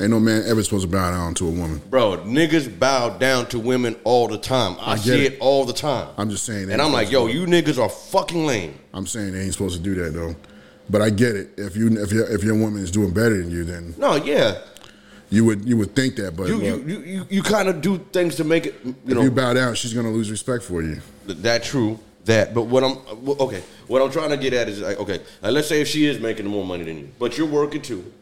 Ain't 0.00 0.10
no 0.10 0.18
man 0.18 0.44
ever 0.46 0.62
supposed 0.62 0.86
to 0.86 0.90
bow 0.90 1.10
down 1.10 1.34
to 1.34 1.46
a 1.46 1.50
woman. 1.50 1.82
Bro, 1.90 2.18
niggas 2.24 2.78
bow 2.78 3.18
down 3.18 3.46
to 3.48 3.58
women 3.58 3.96
all 4.04 4.28
the 4.28 4.38
time. 4.38 4.76
I, 4.80 4.92
I 4.92 4.96
see 4.96 5.26
it. 5.26 5.34
it. 5.34 5.38
all 5.40 5.66
the 5.66 5.74
time. 5.74 6.08
I'm 6.16 6.30
just 6.30 6.44
saying. 6.46 6.70
and 6.70 6.80
I'm 6.80 6.90
like, 6.90 7.10
yo, 7.10 7.26
you 7.26 7.44
niggas 7.44 7.78
are 7.78 7.90
fucking 7.90 8.46
lame. 8.46 8.78
I'm 8.94 9.06
saying 9.06 9.32
they 9.32 9.42
ain't 9.42 9.52
supposed 9.52 9.76
to 9.76 9.82
do 9.82 9.94
that 10.02 10.14
though. 10.14 10.34
But 10.88 11.02
I 11.02 11.10
get 11.10 11.36
it. 11.36 11.50
If 11.58 11.76
you 11.76 11.88
if 12.02 12.12
your 12.12 12.26
if 12.30 12.42
your 12.42 12.54
woman 12.56 12.82
is 12.82 12.90
doing 12.90 13.12
better 13.12 13.36
than 13.36 13.50
you, 13.50 13.64
then 13.64 13.94
No, 13.98 14.16
yeah. 14.16 14.62
you 15.28 15.44
would 15.44 15.66
you 15.68 15.76
would 15.76 15.94
think 15.94 16.16
that. 16.16 16.34
But 16.34 16.48
You 16.48 16.54
look, 16.56 16.62
you, 16.88 16.94
you, 16.94 17.00
you, 17.00 17.26
you 17.28 17.42
kind 17.42 17.68
of 17.68 17.82
do 17.82 17.98
things 17.98 18.36
to 18.36 18.44
make 18.44 18.64
it, 18.66 18.74
you 18.82 18.96
if 19.06 19.14
know, 19.14 19.22
you 19.22 19.30
bow 19.30 19.52
down, 19.52 19.74
she's 19.74 19.92
gonna 19.92 20.10
lose 20.10 20.30
respect 20.30 20.64
for 20.64 20.80
you. 20.82 21.02
that 21.26 21.62
true. 21.62 21.98
That, 22.26 22.54
but 22.54 22.62
what 22.64 22.84
I'm 22.84 22.98
okay. 23.40 23.62
What 23.86 24.02
I'm 24.02 24.10
trying 24.10 24.30
to 24.30 24.36
get 24.36 24.52
at 24.52 24.68
is 24.68 24.80
like, 24.80 24.98
okay. 24.98 25.20
Like, 25.40 25.52
let's 25.52 25.68
say 25.68 25.80
if 25.80 25.88
she 25.88 26.06
is 26.06 26.20
making 26.20 26.46
more 26.46 26.64
money 26.64 26.84
than 26.84 26.98
you, 26.98 27.08
but 27.18 27.38
you're 27.38 27.46
working 27.46 27.80
too, 27.82 28.12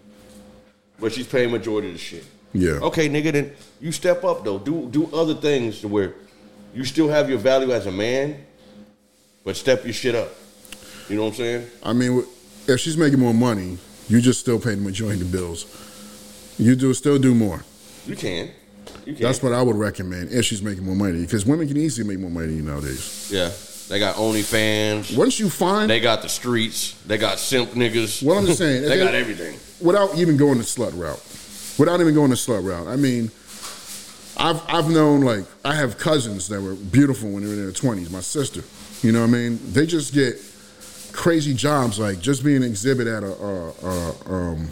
but 1.01 1.13
she's 1.13 1.27
paying 1.27 1.51
majority 1.51 1.89
of 1.89 1.95
the 1.95 1.99
shit. 1.99 2.25
Yeah. 2.53 2.73
Okay, 2.81 3.09
nigga, 3.09 3.33
then 3.33 3.53
you 3.81 3.93
step 3.93 4.25
up 4.25 4.45
though. 4.45 4.59
Do 4.59 4.89
do 4.89 5.11
other 5.13 5.35
things 5.35 5.81
to 5.81 5.89
where 5.89 6.15
you 6.75 6.85
still 6.85 7.09
have 7.09 7.29
your 7.29 7.39
value 7.39 7.73
as 7.73 7.87
a 7.87 7.93
man, 7.93 8.45
but 9.45 9.57
step 9.57 9.85
your 9.85 9.93
shit 9.93 10.15
up. 10.15 10.31
You 11.09 11.17
know 11.17 11.25
what 11.25 11.31
I'm 11.31 11.35
saying? 11.35 11.67
I 11.83 11.93
mean, 11.93 12.25
if 12.67 12.81
she's 12.81 12.97
making 12.97 13.19
more 13.19 13.35
money, 13.35 13.79
you 14.09 14.21
just 14.21 14.41
still 14.41 14.61
pay 14.61 14.75
the 14.75 14.81
majority 14.81 15.21
of 15.21 15.31
the 15.31 15.37
bills. 15.37 15.67
You 16.59 16.77
do 16.77 16.95
still 16.95 17.19
do 17.19 17.35
more. 17.35 17.65
You 18.07 18.17
can. 18.17 18.51
You 19.05 19.15
can. 19.15 19.23
That's 19.23 19.43
what 19.43 19.53
I 19.53 19.63
would 19.63 19.77
recommend 19.77 20.31
if 20.33 20.45
she's 20.45 20.63
making 20.63 20.85
more 20.85 20.97
money 20.97 21.23
because 21.23 21.47
women 21.47 21.67
can 21.67 21.77
easily 21.77 22.07
make 22.07 22.19
more 22.19 22.31
money 22.31 22.61
nowadays. 22.61 23.31
yeah. 23.33 23.51
They 23.89 23.99
got 23.99 24.17
OnlyFans. 24.17 25.17
Once 25.17 25.41
you 25.41 25.49
find, 25.49 25.91
They 25.91 26.01
got 26.01 26.23
the 26.23 26.29
streets. 26.29 26.93
They 27.07 27.17
got 27.17 27.39
simp 27.39 27.71
niggas. 27.71 28.23
What 28.23 28.37
I'm 28.37 28.47
just 28.47 28.59
saying, 28.59 28.83
they 28.89 28.99
if 28.99 29.05
got 29.05 29.15
everything. 29.15 29.59
without 29.81 30.15
even 30.17 30.37
going 30.37 30.59
the 30.59 30.65
slut 30.65 30.93
route, 30.99 31.23
without 31.79 32.01
even 32.01 32.15
going 32.15 32.31
the 32.31 32.37
slut 32.37 32.65
route, 32.65 32.87
I 32.87 32.97
mean, 32.97 33.31
I've 34.37 34.63
I've 34.69 34.91
known 34.91 35.23
like 35.23 35.45
I 35.65 35.75
have 35.75 35.99
cousins 35.99 36.49
that 36.49 36.61
were 36.61 36.75
beautiful 36.75 37.31
when 37.31 37.43
they 37.43 37.49
were 37.49 37.55
in 37.55 37.63
their 37.63 37.73
twenties. 37.73 38.11
My 38.11 38.21
sister, 38.21 38.63
you 39.03 39.11
know 39.13 39.21
what 39.23 39.31
I 39.31 39.33
mean? 39.33 39.59
They 39.73 39.87
just 39.87 40.13
get 40.13 40.37
crazy 41.13 41.55
jobs 41.55 41.99
like 41.99 42.21
just 42.21 42.45
being 42.45 42.59
an 42.59 42.63
exhibit 42.65 43.07
at 43.07 43.25
a 43.25 43.33
uh, 43.33 43.73
uh, 43.83 44.33
um, 44.33 44.69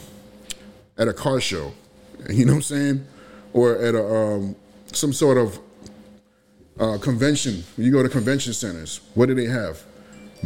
at 0.98 1.08
a 1.08 1.12
car 1.12 1.40
show, 1.40 1.72
you 2.30 2.44
know 2.44 2.52
what 2.52 2.56
I'm 2.56 2.62
saying, 2.62 3.06
or 3.54 3.76
at 3.78 3.94
a 3.94 4.04
um, 4.04 4.56
some 4.92 5.12
sort 5.12 5.38
of 5.38 5.58
uh, 6.78 6.98
convention. 6.98 7.64
When 7.76 7.86
you 7.86 7.92
go 7.92 8.02
to 8.02 8.08
convention 8.08 8.52
centers, 8.52 9.00
what 9.14 9.26
do 9.26 9.34
they 9.34 9.46
have? 9.46 9.82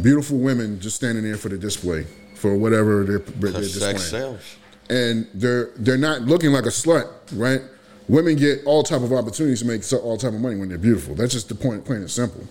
Beautiful 0.01 0.37
women 0.37 0.79
just 0.79 0.95
standing 0.95 1.23
there 1.23 1.37
for 1.37 1.49
the 1.49 1.57
display 1.57 2.05
for 2.35 2.55
whatever 2.55 3.03
they're, 3.03 3.19
they're 3.19 3.51
displaying 3.61 3.97
sex 3.97 4.09
sells. 4.09 4.55
and 4.89 5.27
they're 5.33 5.71
they're 5.77 5.97
not 5.97 6.21
looking 6.21 6.51
like 6.51 6.65
a 6.65 6.69
slut, 6.69 7.07
right? 7.33 7.61
Women 8.07 8.35
get 8.35 8.65
all 8.65 8.83
type 8.83 9.01
of 9.01 9.13
opportunities 9.13 9.59
to 9.59 9.65
make 9.67 9.83
all 10.03 10.17
type 10.17 10.33
of 10.33 10.39
money 10.39 10.57
when 10.57 10.69
they're 10.69 10.77
beautiful. 10.77 11.13
That's 11.15 11.33
just 11.33 11.49
the 11.49 11.55
point, 11.55 11.85
plain 11.85 11.99
and 11.99 12.09
simple. 12.11 12.45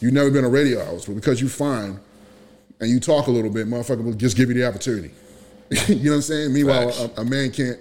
You've 0.00 0.12
never 0.12 0.30
been 0.30 0.44
a 0.44 0.48
radio 0.48 0.84
host, 0.84 1.06
but 1.06 1.14
because 1.14 1.40
you 1.40 1.48
fine 1.48 2.00
and 2.80 2.90
you 2.90 2.98
talk 2.98 3.28
a 3.28 3.30
little 3.30 3.50
bit, 3.50 3.68
motherfucker 3.68 4.02
will 4.02 4.12
just 4.14 4.36
give 4.36 4.48
you 4.48 4.54
the 4.54 4.66
opportunity. 4.66 5.12
you 5.86 5.96
know 5.96 6.10
what 6.10 6.16
I'm 6.16 6.22
saying? 6.22 6.52
Meanwhile, 6.52 6.88
a, 7.16 7.20
a 7.20 7.24
man 7.24 7.50
can't. 7.52 7.78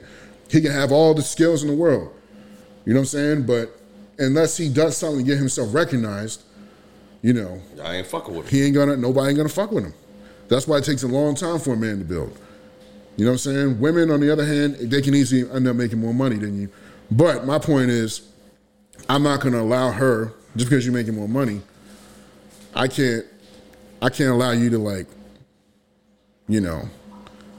He 0.49 0.61
can 0.61 0.71
have 0.71 0.91
all 0.91 1.13
the 1.13 1.21
skills 1.23 1.63
in 1.63 1.69
the 1.69 1.75
world. 1.75 2.13
You 2.85 2.93
know 2.93 2.99
what 2.99 3.03
I'm 3.03 3.05
saying? 3.07 3.45
But 3.45 3.75
unless 4.17 4.57
he 4.57 4.69
does 4.69 4.97
something 4.97 5.19
to 5.19 5.25
get 5.25 5.37
himself 5.37 5.73
recognized, 5.73 6.43
you 7.21 7.33
know, 7.33 7.61
I 7.83 7.95
ain't 7.97 8.07
fucking 8.07 8.35
with 8.35 8.47
him. 8.47 8.57
he 8.57 8.65
ain't 8.65 8.75
gonna 8.75 8.97
nobody 8.97 9.29
ain't 9.29 9.37
gonna 9.37 9.49
fuck 9.49 9.71
with 9.71 9.85
him. 9.85 9.93
That's 10.47 10.67
why 10.67 10.77
it 10.77 10.83
takes 10.83 11.03
a 11.03 11.07
long 11.07 11.35
time 11.35 11.59
for 11.59 11.73
a 11.73 11.77
man 11.77 11.99
to 11.99 12.05
build. 12.05 12.37
You 13.17 13.25
know 13.25 13.31
what 13.31 13.45
I'm 13.45 13.53
saying? 13.53 13.79
Women, 13.79 14.09
on 14.11 14.19
the 14.19 14.31
other 14.31 14.45
hand, 14.45 14.75
they 14.75 15.01
can 15.01 15.13
easily 15.13 15.49
end 15.51 15.67
up 15.67 15.75
making 15.75 15.99
more 15.99 16.13
money 16.13 16.37
than 16.37 16.59
you. 16.59 16.69
But 17.09 17.45
my 17.45 17.59
point 17.59 17.89
is, 17.89 18.27
I'm 19.09 19.23
not 19.23 19.41
gonna 19.41 19.61
allow 19.61 19.91
her 19.91 20.33
just 20.55 20.69
because 20.69 20.85
you're 20.85 20.93
making 20.93 21.15
more 21.15 21.27
money. 21.27 21.61
I 22.73 22.87
can't, 22.87 23.25
I 24.01 24.09
can't 24.09 24.29
allow 24.29 24.51
you 24.51 24.69
to 24.69 24.77
like, 24.77 25.07
you 26.47 26.61
know, 26.61 26.83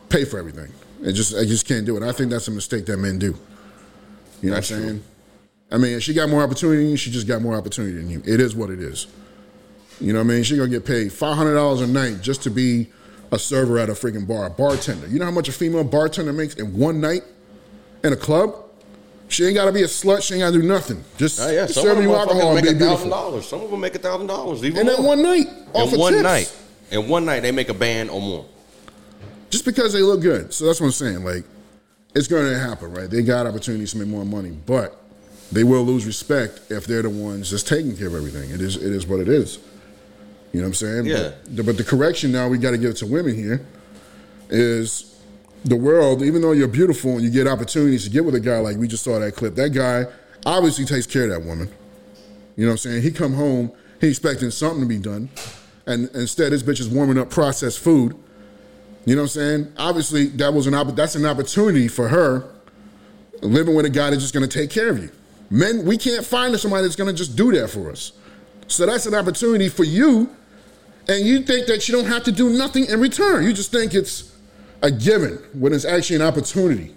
pay 0.09 0.25
for 0.25 0.39
everything. 0.39 0.73
It 1.03 1.13
just, 1.13 1.35
I 1.35 1.45
just 1.45 1.67
can't 1.67 1.85
do 1.85 1.97
it. 1.97 2.03
I 2.03 2.13
think 2.13 2.31
that's 2.31 2.49
a 2.49 2.51
mistake 2.51 2.87
that 2.87 2.97
men 2.97 3.19
do. 3.19 3.37
You 4.41 4.51
know 4.51 4.57
That's 4.57 4.71
what 4.71 4.79
I'm 4.79 4.89
true. 4.89 5.03
I 5.73 5.79
mean, 5.79 5.97
if 5.97 6.03
she 6.03 6.13
got 6.15 6.29
more 6.29 6.43
opportunity 6.43 6.95
she 6.97 7.11
just 7.11 7.27
got 7.27 7.41
more 7.43 7.57
opportunity 7.57 7.97
than 7.97 8.09
you. 8.11 8.23
It 8.27 8.41
is 8.41 8.55
what 8.55 8.71
it 8.71 8.79
is. 8.81 9.07
You 10.01 10.13
know 10.13 10.19
what 10.19 10.27
I 10.27 10.35
mean? 10.35 10.43
She 10.45 10.57
gonna 10.57 10.69
get 10.69 10.85
paid 10.85 11.13
five 11.13 11.37
hundred 11.37 11.55
dollars 11.55 11.81
a 11.81 11.87
night 11.87 12.21
just 12.21 12.43
to 12.45 12.51
be 12.51 12.89
a 13.31 13.39
server 13.39 13.79
at 13.79 13.89
a 13.89 13.93
freaking 13.93 14.27
bar, 14.29 14.47
a 14.47 14.51
bartender. 14.51 15.07
You 15.09 15.19
know 15.19 15.25
how 15.25 15.31
much 15.31 15.49
a 15.49 15.53
female 15.53 15.85
bartender 15.85 16.33
makes 16.33 16.55
in 16.55 16.77
one 16.77 17.01
night 17.01 17.23
in 18.05 18.13
a 18.13 18.17
club? 18.17 18.55
She 19.29 19.47
ain't 19.47 19.55
gotta 19.55 19.73
be 19.73 19.81
a 19.83 19.87
slut. 19.87 20.23
She 20.23 20.35
ain't 20.35 20.43
gotta 20.43 20.61
do 20.61 20.63
nothing. 20.69 21.03
Just 21.17 21.41
Oh, 21.41 21.49
yeah, 21.51 21.65
some 21.67 21.85
of 21.85 21.89
serving 21.89 22.03
them 22.03 22.11
you 22.11 22.17
alcohol 22.17 22.55
and 22.57 22.67
make 22.67 22.75
be 22.75 22.79
beautiful. 22.79 23.09
dollars. 23.09 23.47
Some 23.49 23.63
of 23.63 23.71
them 23.71 23.81
make 23.81 23.95
a 23.95 23.99
thousand 23.99 24.27
dollars. 24.27 24.63
Even 24.65 24.87
And 24.87 24.99
more. 24.99 25.07
one 25.09 25.23
night, 25.23 25.47
off 25.73 25.93
in 25.95 25.99
one 25.99 26.13
tips. 26.13 26.23
night, 26.23 26.57
in 26.91 27.09
one 27.09 27.25
night, 27.25 27.41
they 27.41 27.51
make 27.53 27.71
a 27.71 27.75
band 27.75 28.11
or 28.11 28.21
more. 28.21 28.45
just 29.49 29.65
because 29.65 29.93
they 29.95 30.03
look 30.03 30.21
good. 30.21 30.53
So 30.53 30.67
that's 30.67 30.81
what 30.81 30.87
I'm 30.89 30.93
saying. 30.93 31.25
Like, 31.25 31.45
it's 32.15 32.27
going 32.29 32.45
to 32.51 32.59
happen, 32.59 32.93
right? 32.93 33.09
They 33.09 33.23
got 33.23 33.47
opportunities 33.47 33.93
to 33.93 33.99
make 33.99 34.09
more 34.09 34.25
money, 34.25 34.51
but 34.67 35.02
they 35.53 35.65
will 35.65 35.83
lose 35.83 36.07
respect 36.07 36.61
if 36.71 36.87
they're 36.87 37.03
the 37.03 37.11
ones 37.11 37.51
just 37.51 37.69
taking 37.69 37.97
care 37.97 38.09
of 38.09 38.15
everything. 38.15 38.51
It 38.51 38.61
is, 38.61 38.77
it 38.77 38.93
is 38.93 39.07
what 39.07 39.21
it 39.21 39.29
is. 39.29 39.59
You 40.53 40.61
know 40.61 40.67
what 40.67 40.69
I'm 40.69 40.75
saying? 40.75 41.07
Yeah. 41.07 41.33
But, 41.51 41.67
but 41.67 41.77
the 41.77 41.85
correction 41.85 42.33
now 42.33 42.49
we 42.49 42.59
got 42.59 42.73
to 42.73 42.79
give 42.79 42.91
it 42.91 42.97
to 42.99 43.07
women 43.07 43.35
here 43.35 43.65
is 44.51 45.21
the 45.65 45.77
world. 45.77 46.23
Even 46.23 46.43
though 46.43 46.53
you're 46.53 46.69
beautiful 46.69 47.13
and 47.13 47.23
you 47.23 47.31
get 47.31 47.47
opportunities 47.47 48.05
to 48.05 48.11
get 48.11 48.25
with 48.25 48.35
a 48.35 48.41
guy 48.41 48.59
like 48.59 48.77
we 48.77 48.89
just 48.89 49.05
saw 49.05 49.19
that 49.19 49.35
clip, 49.35 49.55
that 49.55 49.71
guy 49.71 50.05
obviously 50.45 50.85
takes 50.85 51.07
care 51.07 51.25
of 51.25 51.31
that 51.31 51.43
woman. 51.43 51.71
You 52.57 52.65
know 52.65 52.71
what 52.71 52.73
I'm 52.73 52.79
saying? 52.79 53.03
He 53.03 53.11
come 53.11 53.35
home, 53.35 53.73
he 54.01 54.09
expecting 54.09 54.51
something 54.51 54.81
to 54.81 54.87
be 54.87 54.99
done, 54.99 55.31
and 55.87 56.11
instead 56.15 56.53
this 56.53 56.63
bitch 56.63 56.81
is 56.81 56.89
warming 56.89 57.19
up 57.19 57.31
processed 57.31 57.79
food. 57.79 58.15
You 59.05 59.17
know 59.17 59.23
what 59.23 59.37
I'm 59.37 59.65
saying? 59.65 59.73
Obviously, 59.79 60.27
that 60.27 60.53
was 60.53 60.67
an 60.67 60.75
opp- 60.75 60.95
that's 60.95 61.15
an 61.15 61.25
opportunity 61.27 61.89
for 61.89 62.09
her 62.09 62.49
living 63.41 63.75
with 63.75 63.87
a 63.87 63.91
guy 63.91 64.11
that's 64.11 64.23
just 64.23 64.35
going 64.35 64.49
to 64.49 64.59
take 64.59 64.71
care 64.71 64.91
of 64.91 64.99
you. 65.03 65.11
Men, 65.53 65.85
we 65.85 65.99
can't 65.99 66.25
find 66.25 66.59
somebody 66.59 66.85
that's 66.85 66.97
going 66.97 67.11
to 67.11 67.17
just 67.17 67.37
do 67.37 67.53
that 67.53 67.69
for 67.69 67.91
us. 67.91 68.13
So 68.69 68.87
that's 68.87 69.05
an 69.05 69.15
opportunity 69.15 69.69
for 69.69 69.85
you, 69.85 70.35
and 71.09 71.27
you 71.27 71.43
think 71.43 71.67
that 71.67 71.87
you 71.87 71.95
don't 71.95 72.07
have 72.07 72.25
to 72.25 72.33
do 72.33 72.49
nothing 72.49 72.87
in 72.87 72.99
return. 73.01 73.45
You 73.45 73.53
just 73.53 73.71
think 73.71 73.93
it's 73.93 74.35
a 74.81 74.91
given 74.91 75.37
when 75.53 75.75
it's 75.75 75.85
actually 75.85 76.17
an 76.17 76.23
opportunity. 76.23 76.97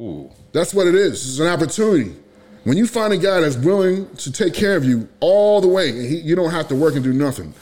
Ooh. 0.00 0.28
That's 0.52 0.74
what 0.74 0.88
it 0.88 0.96
is. 0.96 1.24
It's 1.28 1.38
an 1.38 1.46
opportunity. 1.46 2.16
When 2.64 2.76
you 2.76 2.88
find 2.88 3.12
a 3.12 3.16
guy 3.16 3.42
that's 3.42 3.56
willing 3.56 4.12
to 4.16 4.32
take 4.32 4.52
care 4.52 4.76
of 4.76 4.84
you 4.84 5.08
all 5.20 5.60
the 5.60 5.68
way, 5.68 5.90
and 5.90 6.00
he, 6.00 6.16
you 6.16 6.34
don't 6.34 6.50
have 6.50 6.66
to 6.66 6.74
work 6.74 6.96
and 6.96 7.04
do 7.04 7.12
nothing, 7.12 7.54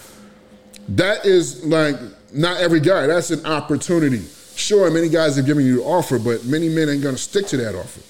that 0.88 1.26
is 1.26 1.62
like 1.62 1.96
not 2.32 2.56
every 2.62 2.80
guy. 2.80 3.06
That's 3.06 3.30
an 3.30 3.44
opportunity. 3.44 4.24
Sure, 4.54 4.90
many 4.90 5.10
guys 5.10 5.36
have 5.36 5.44
given 5.44 5.66
you 5.66 5.76
the 5.76 5.82
offer, 5.82 6.18
but 6.18 6.46
many 6.46 6.70
men 6.70 6.88
ain't 6.88 7.02
gonna 7.02 7.18
stick 7.18 7.46
to 7.48 7.58
that 7.58 7.74
offer. 7.74 8.00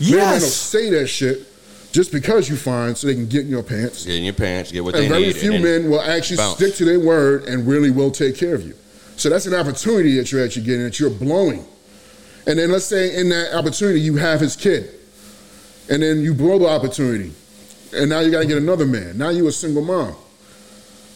Men 0.00 0.18
don't 0.18 0.40
say 0.40 0.90
that 0.90 1.06
shit 1.06 1.46
just 1.92 2.12
because 2.12 2.48
you 2.48 2.56
find 2.56 2.96
so 2.96 3.06
they 3.06 3.14
can 3.14 3.26
get 3.26 3.42
in 3.42 3.48
your 3.48 3.62
pants. 3.62 4.04
Get 4.04 4.16
in 4.16 4.24
your 4.24 4.34
pants, 4.34 4.70
get 4.70 4.84
what. 4.84 4.94
And 4.94 5.04
they 5.04 5.08
very 5.08 5.22
need. 5.28 5.36
few 5.36 5.54
and 5.54 5.64
men 5.64 5.90
will 5.90 6.00
actually 6.00 6.36
bounce. 6.36 6.56
stick 6.56 6.74
to 6.76 6.84
their 6.84 7.00
word 7.00 7.44
and 7.44 7.66
really 7.66 7.90
will 7.90 8.10
take 8.10 8.36
care 8.36 8.54
of 8.54 8.66
you. 8.66 8.74
So 9.16 9.30
that's 9.30 9.46
an 9.46 9.54
opportunity 9.54 10.16
that 10.18 10.30
you're 10.30 10.44
actually 10.44 10.66
getting 10.66 10.82
that 10.84 11.00
you're 11.00 11.08
blowing. 11.10 11.64
And 12.46 12.58
then 12.58 12.70
let's 12.70 12.84
say 12.84 13.16
in 13.18 13.28
that 13.30 13.54
opportunity 13.54 14.00
you 14.00 14.16
have 14.16 14.40
his 14.40 14.54
kid, 14.56 14.90
and 15.88 16.02
then 16.02 16.20
you 16.20 16.34
blow 16.34 16.58
the 16.58 16.68
opportunity, 16.68 17.32
and 17.94 18.10
now 18.10 18.20
you 18.20 18.30
got 18.30 18.40
to 18.40 18.46
get 18.46 18.58
another 18.58 18.86
man. 18.86 19.16
Now 19.16 19.30
you're 19.30 19.48
a 19.48 19.52
single 19.52 19.82
mom. 19.82 20.14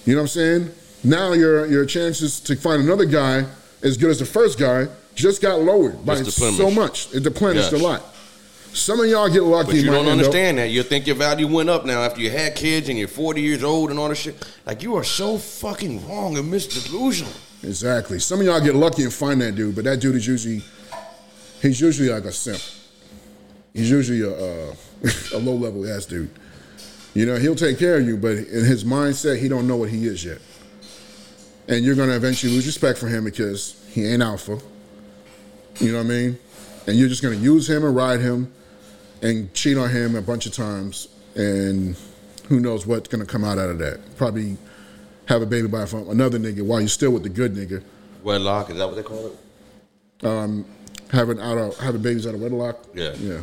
You 0.07 0.15
know 0.15 0.23
what 0.23 0.23
I'm 0.23 0.29
saying? 0.29 0.71
Now 1.05 1.33
your 1.35 1.67
your 1.67 1.85
chances 1.85 2.41
to 2.41 2.57
find 2.57 2.83
another 2.83 3.05
guy 3.05 3.45
as 3.83 3.97
good 3.97 4.11
as 4.11 4.19
the 4.19 4.25
first 4.25 4.59
guy 4.59 4.89
just 5.15 5.43
got 5.43 5.61
lowered 5.61 6.05
by 6.07 6.23
so 6.23 6.71
much. 6.71 7.15
It 7.15 7.23
deplenished 7.23 7.73
Yes. 7.73 7.81
a 7.81 7.85
lot. 7.85 8.03
Some 8.73 9.01
of 9.01 9.07
y'all 9.07 9.29
get 9.29 9.43
lucky. 9.43 9.73
But 9.73 9.77
you 9.77 9.91
don't 9.91 10.07
understand 10.07 10.59
that. 10.59 10.71
You 10.71 10.83
think 10.83 11.07
your 11.07 11.17
value 11.17 11.47
went 11.47 11.69
up 11.69 11.85
now 11.85 12.03
after 12.03 12.21
you 12.21 12.31
had 12.31 12.55
kids 12.55 12.89
and 12.89 12.99
you're 12.99 13.09
40 13.09 13.41
years 13.41 13.65
old 13.65 13.91
and 13.91 13.99
all 13.99 14.09
this 14.09 14.19
shit. 14.19 14.37
Like 14.65 14.83
you 14.83 14.95
are 14.97 15.05
so 15.05 15.39
fucking 15.39 16.07
wrong 16.09 16.39
and 16.39 16.53
misdelusional. 16.53 17.37
Exactly. 17.63 18.19
Some 18.19 18.41
of 18.41 18.47
y'all 18.47 18.61
get 18.61 18.75
lucky 18.75 19.03
and 19.03 19.13
find 19.13 19.41
that 19.43 19.55
dude, 19.55 19.75
but 19.75 19.85
that 19.85 20.01
dude 20.01 20.17
is 20.17 20.27
usually 20.27 20.63
he's 21.61 21.81
usually 21.81 22.09
like 22.09 22.25
a 22.25 22.33
simp. 22.33 22.63
He's 23.75 23.91
usually 23.91 24.23
a 24.23 24.71
uh, 24.71 24.75
a 25.35 25.39
low 25.39 25.55
level 25.55 25.89
ass 25.91 26.07
dude. 26.07 26.31
You 27.13 27.27
know, 27.27 27.37
he'll 27.37 27.57
take 27.57 27.79
care 27.79 27.97
of 27.97 28.07
you, 28.07 28.17
but 28.17 28.37
in 28.37 28.65
his 28.65 28.85
mindset, 28.85 29.41
he 29.41 29.49
don't 29.49 29.67
know 29.67 29.77
what 29.77 29.91
he 29.91 30.07
is 30.07 30.25
yet. 30.25 30.39
And 31.69 31.85
you're 31.85 31.97
gonna 31.97 32.15
eventually 32.15 32.53
lose 32.53 32.67
respect 32.67 32.99
for 32.99 33.09
him 33.09 33.25
because 33.25 33.85
he 33.91 34.07
ain't 34.07 34.23
alpha. 34.23 34.59
You 35.81 35.93
know 35.93 35.99
what 35.99 36.07
I 36.07 36.09
mean? 36.09 36.39
And 36.87 36.97
you're 36.97 37.09
just 37.09 37.23
gonna 37.23 37.37
use 37.37 37.69
him 37.69 37.85
and 37.85 37.95
ride 37.95 38.21
him 38.21 38.53
and 39.23 39.53
cheat 39.55 39.77
on 39.77 39.91
him 39.91 40.17
a 40.17 40.23
bunch 40.23 40.47
of 40.47 40.53
times, 40.53 41.09
and 41.35 41.97
who 42.49 42.61
knows 42.61 42.87
what's 42.87 43.09
gonna 43.09 43.27
come 43.27 43.45
out 43.45 43.59
out 43.59 43.71
of 43.71 43.79
that? 43.79 44.01
Probably 44.17 44.57
have 45.27 45.43
a 45.43 45.47
baby 45.47 45.69
by 45.69 45.83
another 45.83 46.39
nigga 46.39 46.63
while 46.63 46.81
you're 46.81 46.89
still 46.89 47.13
with 47.13 47.23
the 47.23 47.29
good 47.29 47.55
nigga. 47.55 47.83
Wedlock, 48.23 48.71
is 48.71 48.77
that 48.77 48.87
what 48.87 48.97
they 48.97 49.03
call 49.03 49.27
it? 49.27 50.27
Um, 50.27 50.65
having 51.11 51.41
out 51.41 51.59
of 51.59 51.79
having 51.79 52.03
babies 52.03 52.27
out 52.27 52.35
of 52.35 52.41
wedlock. 52.41 52.85
Yeah. 52.95 53.15
yeah. 53.19 53.41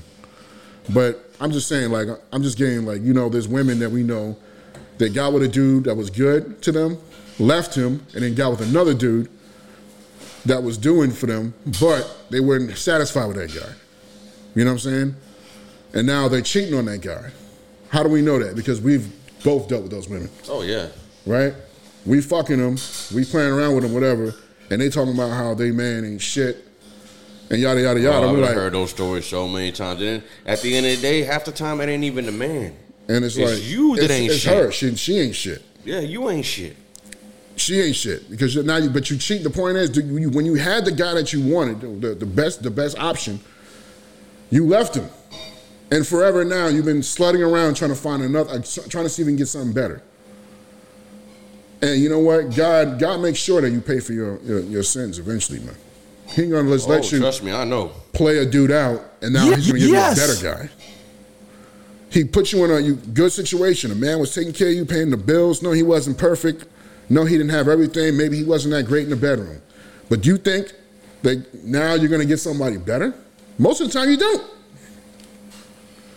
But 0.93 1.31
I'm 1.39 1.51
just 1.51 1.67
saying, 1.67 1.91
like, 1.91 2.07
I'm 2.31 2.43
just 2.43 2.57
getting 2.57 2.85
like, 2.85 3.01
you 3.01 3.13
know, 3.13 3.29
there's 3.29 3.47
women 3.47 3.79
that 3.79 3.89
we 3.89 4.03
know 4.03 4.37
that 4.97 5.13
got 5.13 5.33
with 5.33 5.43
a 5.43 5.47
dude 5.47 5.85
that 5.85 5.95
was 5.95 6.09
good 6.09 6.61
to 6.63 6.71
them, 6.71 6.97
left 7.39 7.75
him, 7.75 8.05
and 8.13 8.23
then 8.23 8.35
got 8.35 8.51
with 8.51 8.61
another 8.61 8.93
dude 8.93 9.29
that 10.45 10.63
was 10.63 10.77
doing 10.77 11.11
for 11.11 11.25
them, 11.25 11.53
but 11.79 12.09
they 12.29 12.39
weren't 12.39 12.75
satisfied 12.77 13.27
with 13.27 13.35
that 13.37 13.53
guy. 13.53 13.73
You 14.55 14.63
know 14.63 14.71
what 14.71 14.85
I'm 14.85 14.91
saying? 14.91 15.15
And 15.97 16.05
now 16.05 16.27
they're 16.27 16.41
cheating 16.41 16.75
on 16.75 16.85
that 16.85 17.01
guy. 17.01 17.31
How 17.89 18.03
do 18.03 18.09
we 18.09 18.21
know 18.21 18.37
that? 18.37 18.55
Because 18.55 18.79
we've 18.79 19.11
both 19.43 19.67
dealt 19.67 19.81
with 19.81 19.91
those 19.91 20.07
women 20.07 20.29
Oh, 20.47 20.61
yeah. 20.61 20.89
right? 21.25 21.53
We 22.05 22.21
fucking 22.21 22.57
them, 22.57 22.77
we 23.13 23.25
playing 23.25 23.51
around 23.51 23.73
with 23.73 23.83
them, 23.83 23.93
whatever, 23.93 24.33
and 24.69 24.79
they 24.79 24.89
talking 24.89 25.13
about 25.15 25.31
how 25.31 25.55
they 25.55 25.71
man 25.71 26.05
ain't 26.05 26.21
shit, 26.21 26.57
and 27.49 27.59
yada 27.59 27.81
yada 27.81 27.99
yada. 27.99 28.27
Oh, 28.27 28.31
We're 28.33 28.37
I've 28.39 28.43
like, 28.49 28.55
heard 28.55 28.73
those 28.73 28.91
stories 28.91 29.25
so 29.25 29.47
many 29.47 29.71
times. 29.71 29.99
And 30.01 30.21
then 30.21 30.23
at 30.45 30.61
the 30.61 30.75
end 30.75 30.85
of 30.85 30.95
the 30.97 31.01
day, 31.01 31.23
half 31.23 31.45
the 31.45 31.51
time 31.51 31.81
it 31.81 31.87
ain't 31.89 32.03
even 32.03 32.27
the 32.27 32.31
man. 32.31 32.75
and 33.09 33.25
it's, 33.25 33.35
it's 33.37 33.51
like 33.51 33.63
you 33.69 33.95
that 33.95 34.03
it's, 34.05 34.13
ain't 34.13 34.31
it's 34.31 34.39
shit. 34.41 34.53
her. 34.53 34.71
She, 34.71 34.95
she 34.95 35.19
ain't 35.19 35.35
shit. 35.35 35.63
Yeah, 35.83 36.01
you 36.01 36.29
ain't 36.29 36.45
shit. 36.45 36.75
She 37.55 37.79
ain't 37.81 37.95
shit 37.95 38.29
because 38.29 38.53
you're 38.53 38.63
now. 38.63 38.77
You, 38.77 38.89
but 38.91 39.09
you 39.09 39.17
cheat. 39.17 39.43
The 39.43 39.49
point 39.49 39.77
is, 39.77 39.89
do 39.89 40.01
you, 40.01 40.29
when 40.29 40.45
you 40.45 40.53
had 40.55 40.85
the 40.85 40.91
guy 40.91 41.13
that 41.15 41.33
you 41.33 41.41
wanted, 41.41 42.01
the, 42.01 42.13
the 42.13 42.25
best, 42.25 42.61
the 42.61 42.69
best 42.69 42.99
option, 42.99 43.39
you 44.51 44.65
left 44.67 44.95
him, 44.95 45.09
and 45.91 46.05
forever 46.05 46.43
now 46.43 46.67
you've 46.67 46.85
been 46.85 46.99
slutting 47.01 47.39
around 47.47 47.75
trying 47.75 47.91
to 47.91 47.95
find 47.95 48.21
another, 48.23 48.51
uh, 48.51 48.61
trying 48.89 49.05
to 49.05 49.09
see 49.09 49.21
if 49.21 49.25
you 49.27 49.31
can 49.33 49.35
get 49.37 49.47
something 49.47 49.73
better. 49.73 50.01
And 51.81 52.01
you 52.01 52.09
know 52.09 52.19
what? 52.19 52.55
God, 52.55 52.99
God 52.99 53.21
makes 53.21 53.37
sure 53.39 53.61
that 53.61 53.69
you 53.69 53.81
pay 53.81 53.99
for 53.99 54.13
your 54.13 54.39
your, 54.41 54.59
your 54.61 54.83
sins 54.83 55.19
eventually, 55.19 55.59
man. 55.59 55.75
He 56.27 56.43
ain't 56.43 56.51
gonna 56.51 56.69
just 56.69 56.87
Oh, 56.87 56.91
let 56.91 57.11
you 57.11 57.19
trust 57.19 57.43
me, 57.43 57.51
I 57.51 57.63
know. 57.63 57.91
play 58.13 58.39
a 58.39 58.45
dude 58.45 58.71
out, 58.71 59.01
and 59.21 59.33
now 59.33 59.45
Ye- 59.45 59.55
he's 59.55 59.67
gonna 59.67 59.79
give 59.79 59.89
yes. 59.89 60.17
you 60.17 60.23
a 60.23 60.27
better 60.27 60.63
guy. 60.65 60.69
He 62.09 62.23
put 62.23 62.51
you 62.51 62.63
in 62.65 62.71
a 62.71 62.79
you, 62.79 62.95
good 62.95 63.31
situation. 63.31 63.91
A 63.91 63.95
man 63.95 64.19
was 64.19 64.33
taking 64.33 64.53
care 64.53 64.69
of 64.69 64.73
you, 64.73 64.85
paying 64.85 65.09
the 65.11 65.17
bills. 65.17 65.61
No, 65.61 65.71
he 65.71 65.83
wasn't 65.83 66.17
perfect. 66.17 66.65
No, 67.09 67.25
he 67.25 67.37
didn't 67.37 67.51
have 67.51 67.67
everything. 67.67 68.17
Maybe 68.17 68.37
he 68.37 68.43
wasn't 68.43 68.73
that 68.73 68.83
great 68.87 69.03
in 69.03 69.09
the 69.09 69.15
bedroom. 69.15 69.61
But 70.09 70.21
do 70.21 70.29
you 70.29 70.37
think 70.37 70.73
that 71.21 71.63
now 71.63 71.93
you're 71.93 72.09
gonna 72.09 72.25
get 72.25 72.39
somebody 72.39 72.77
better? 72.77 73.13
Most 73.59 73.81
of 73.81 73.87
the 73.87 73.93
time, 73.93 74.09
you 74.09 74.17
don't. 74.17 74.43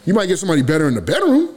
You 0.07 0.15
might 0.15 0.27
get 0.27 0.39
somebody 0.39 0.63
better 0.63 0.89
in 0.89 0.95
the 0.95 1.01
bedroom, 1.03 1.55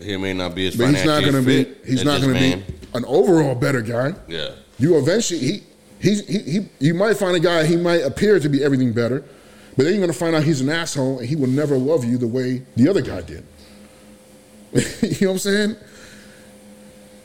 He 0.00 0.16
may 0.16 0.32
not 0.32 0.54
be 0.54 0.66
as 0.68 0.76
but 0.76 0.88
he's 0.88 1.04
not 1.04 1.22
financially 1.22 1.32
gonna 1.32 1.64
be. 1.64 1.88
He's 1.90 2.04
not 2.04 2.20
gonna 2.20 2.34
be 2.34 2.62
an 2.94 3.04
overall 3.04 3.54
better 3.54 3.82
guy. 3.82 4.14
Yeah. 4.28 4.50
You 4.78 4.98
eventually 4.98 5.40
he 5.40 5.62
he's 6.00 6.26
he, 6.26 6.38
he 6.38 6.68
you 6.80 6.94
might 6.94 7.16
find 7.16 7.36
a 7.36 7.40
guy 7.40 7.64
he 7.66 7.76
might 7.76 8.02
appear 8.02 8.40
to 8.40 8.48
be 8.48 8.64
everything 8.64 8.92
better, 8.92 9.22
but 9.76 9.84
then 9.84 9.92
you're 9.92 10.00
gonna 10.02 10.12
find 10.12 10.34
out 10.34 10.42
he's 10.42 10.60
an 10.60 10.70
asshole 10.70 11.18
and 11.18 11.28
he 11.28 11.36
will 11.36 11.48
never 11.48 11.76
love 11.76 12.04
you 12.04 12.18
the 12.18 12.26
way 12.26 12.62
the 12.76 12.88
other 12.88 13.02
guy 13.02 13.20
did. 13.20 13.44
you 15.02 15.26
know 15.26 15.28
what 15.28 15.32
I'm 15.32 15.38
saying? 15.38 15.76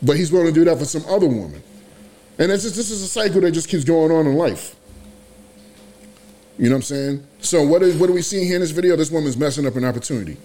But 0.02 0.18
he's 0.18 0.32
willing 0.32 0.48
to 0.48 0.54
do 0.54 0.66
that 0.66 0.78
for 0.78 0.86
some 0.86 1.04
other 1.08 1.28
woman. 1.28 1.64
And 2.40 2.52
it's 2.52 2.64
just, 2.64 2.76
this 2.76 2.92
is 2.92 3.02
a 3.02 3.08
cycle 3.08 3.42
that 3.42 3.52
just 3.52 3.68
keeps 3.68 3.84
going 3.84 4.12
on 4.12 4.28
in 4.28 4.36
life. 4.36 4.76
You 6.58 6.66
know 6.70 6.72
what 6.72 6.76
I'm 6.78 6.82
saying? 6.84 7.28
So 7.40 7.64
what 7.64 7.84
is 7.84 7.96
what 7.98 8.10
are 8.10 8.14
we 8.14 8.22
seeing 8.22 8.46
here 8.46 8.56
in 8.56 8.62
this 8.62 8.72
video? 8.72 8.96
This 8.96 9.12
woman's 9.12 9.38
messing 9.38 9.66
up 9.68 9.76
an 9.76 9.86
opportunity. 9.86 10.38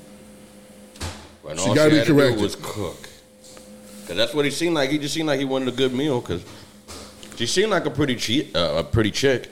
But 1.43 1.59
She 1.59 1.75
gotta 1.75 1.91
be 1.91 1.97
had 1.97 2.07
to 2.07 2.13
corrected. 2.15 2.39
do 2.39 2.43
was 2.45 2.57
cook. 2.57 3.09
Cause 4.07 4.17
that's 4.17 4.35
what 4.35 4.45
he 4.45 4.51
seemed 4.51 4.75
like. 4.75 4.91
He 4.91 4.99
just 4.99 5.15
seemed 5.15 5.29
like 5.29 5.39
he 5.39 5.45
wanted 5.45 5.69
a 5.69 5.73
good 5.73 5.95
meal. 5.95 6.21
Cause 6.21 6.45
she 7.37 7.47
seemed 7.47 7.71
like 7.71 7.87
a 7.87 7.91
pretty 7.91 8.17
cheat, 8.17 8.55
uh, 8.55 8.75
a 8.79 8.85
pretty 8.85 9.11
chick. 9.11 9.49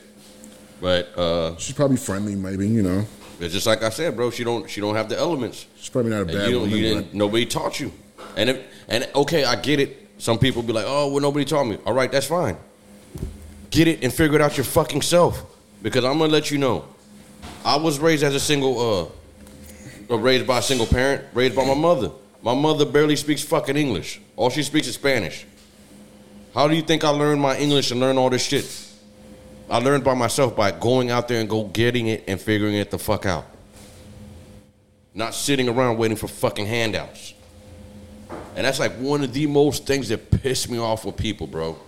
But 0.81 1.17
uh, 1.17 1.57
She's 1.57 1.75
probably 1.75 1.97
friendly, 1.97 2.35
maybe, 2.35 2.67
you 2.69 2.83
know. 2.83 3.07
it's 3.39 3.53
just 3.55 3.67
like 3.67 3.83
I 3.83 3.91
said, 3.91 4.17
bro. 4.17 4.31
She 4.31 4.45
don't. 4.45 4.69
She 4.69 4.81
don't 4.81 4.95
have 4.95 5.09
the 5.09 5.19
elements. 5.19 5.67
She's 5.77 5.89
probably 5.91 6.11
not 6.11 6.23
a 6.23 6.25
bad 6.27 6.49
you 6.51 6.61
woman. 6.61 6.77
you 6.79 7.07
nobody 7.13 7.47
taught 7.47 7.81
you. 7.81 7.93
And 8.37 8.51
if, 8.51 8.63
and 8.89 9.09
okay, 9.15 9.45
I 9.45 9.57
get 9.57 9.81
it. 9.81 10.09
Some 10.19 10.39
people 10.39 10.63
be 10.63 10.73
like, 10.75 10.85
oh, 10.87 11.09
well, 11.11 11.21
nobody 11.21 11.45
taught 11.47 11.65
me. 11.65 11.79
All 11.87 11.95
right, 11.95 12.11
that's 12.13 12.27
fine. 12.27 12.57
Get 13.71 13.89
it 13.89 14.03
and 14.05 14.13
figure 14.13 14.37
it 14.37 14.43
out 14.43 14.57
your 14.59 14.65
fucking 14.65 15.03
self. 15.03 15.43
Because 15.83 16.05
I'm 16.05 16.19
gonna 16.19 16.33
let 16.33 16.51
you 16.51 16.59
know, 16.59 16.85
I 17.65 17.77
was 17.77 17.99
raised 17.99 18.23
as 18.23 18.35
a 18.35 18.41
single, 18.41 18.81
uh, 20.11 20.15
uh, 20.15 20.19
raised 20.19 20.47
by 20.47 20.59
a 20.59 20.63
single 20.63 20.87
parent, 20.87 21.25
raised 21.35 21.57
by 21.57 21.65
my 21.65 21.75
mother. 21.75 22.11
My 22.43 22.55
mother 22.55 22.85
barely 22.85 23.17
speaks 23.17 23.43
fucking 23.43 23.77
English. 23.77 24.21
All 24.37 24.51
she 24.51 24.63
speaks 24.63 24.87
is 24.87 24.95
Spanish. 24.95 25.47
How 26.55 26.67
do 26.69 26.75
you 26.75 26.83
think 26.83 27.05
I 27.05 27.11
learned 27.11 27.41
my 27.41 27.57
English 27.57 27.91
and 27.91 28.01
learned 28.01 28.19
all 28.19 28.31
this 28.31 28.45
shit? 28.45 28.89
I 29.71 29.79
learned 29.79 30.03
by 30.03 30.15
myself 30.15 30.57
by 30.57 30.73
going 30.73 31.11
out 31.11 31.29
there 31.29 31.41
and 31.41 31.49
go 31.49 31.65
getting 31.65 32.09
it 32.09 32.25
and 32.27 32.41
figuring 32.41 32.75
it 32.75 32.91
the 32.91 32.99
fuck 32.99 33.25
out. 33.25 33.47
Not 35.15 35.35
sitting 35.35 35.69
around 35.69 35.99
waiting 35.99 36.17
for 36.17 36.29
fucking 36.29 36.67
handouts. 36.67 37.35
And 38.57 38.67
that's 38.67 38.81
like 38.81 38.93
one 38.93 39.23
of 39.23 39.33
the 39.33 39.47
most 39.47 39.87
things 39.87 40.09
that 40.09 40.31
piss 40.31 40.69
me 40.69 40.79
off 40.79 41.05
with 41.05 41.17
people, 41.17 41.47
bro. 41.47 41.79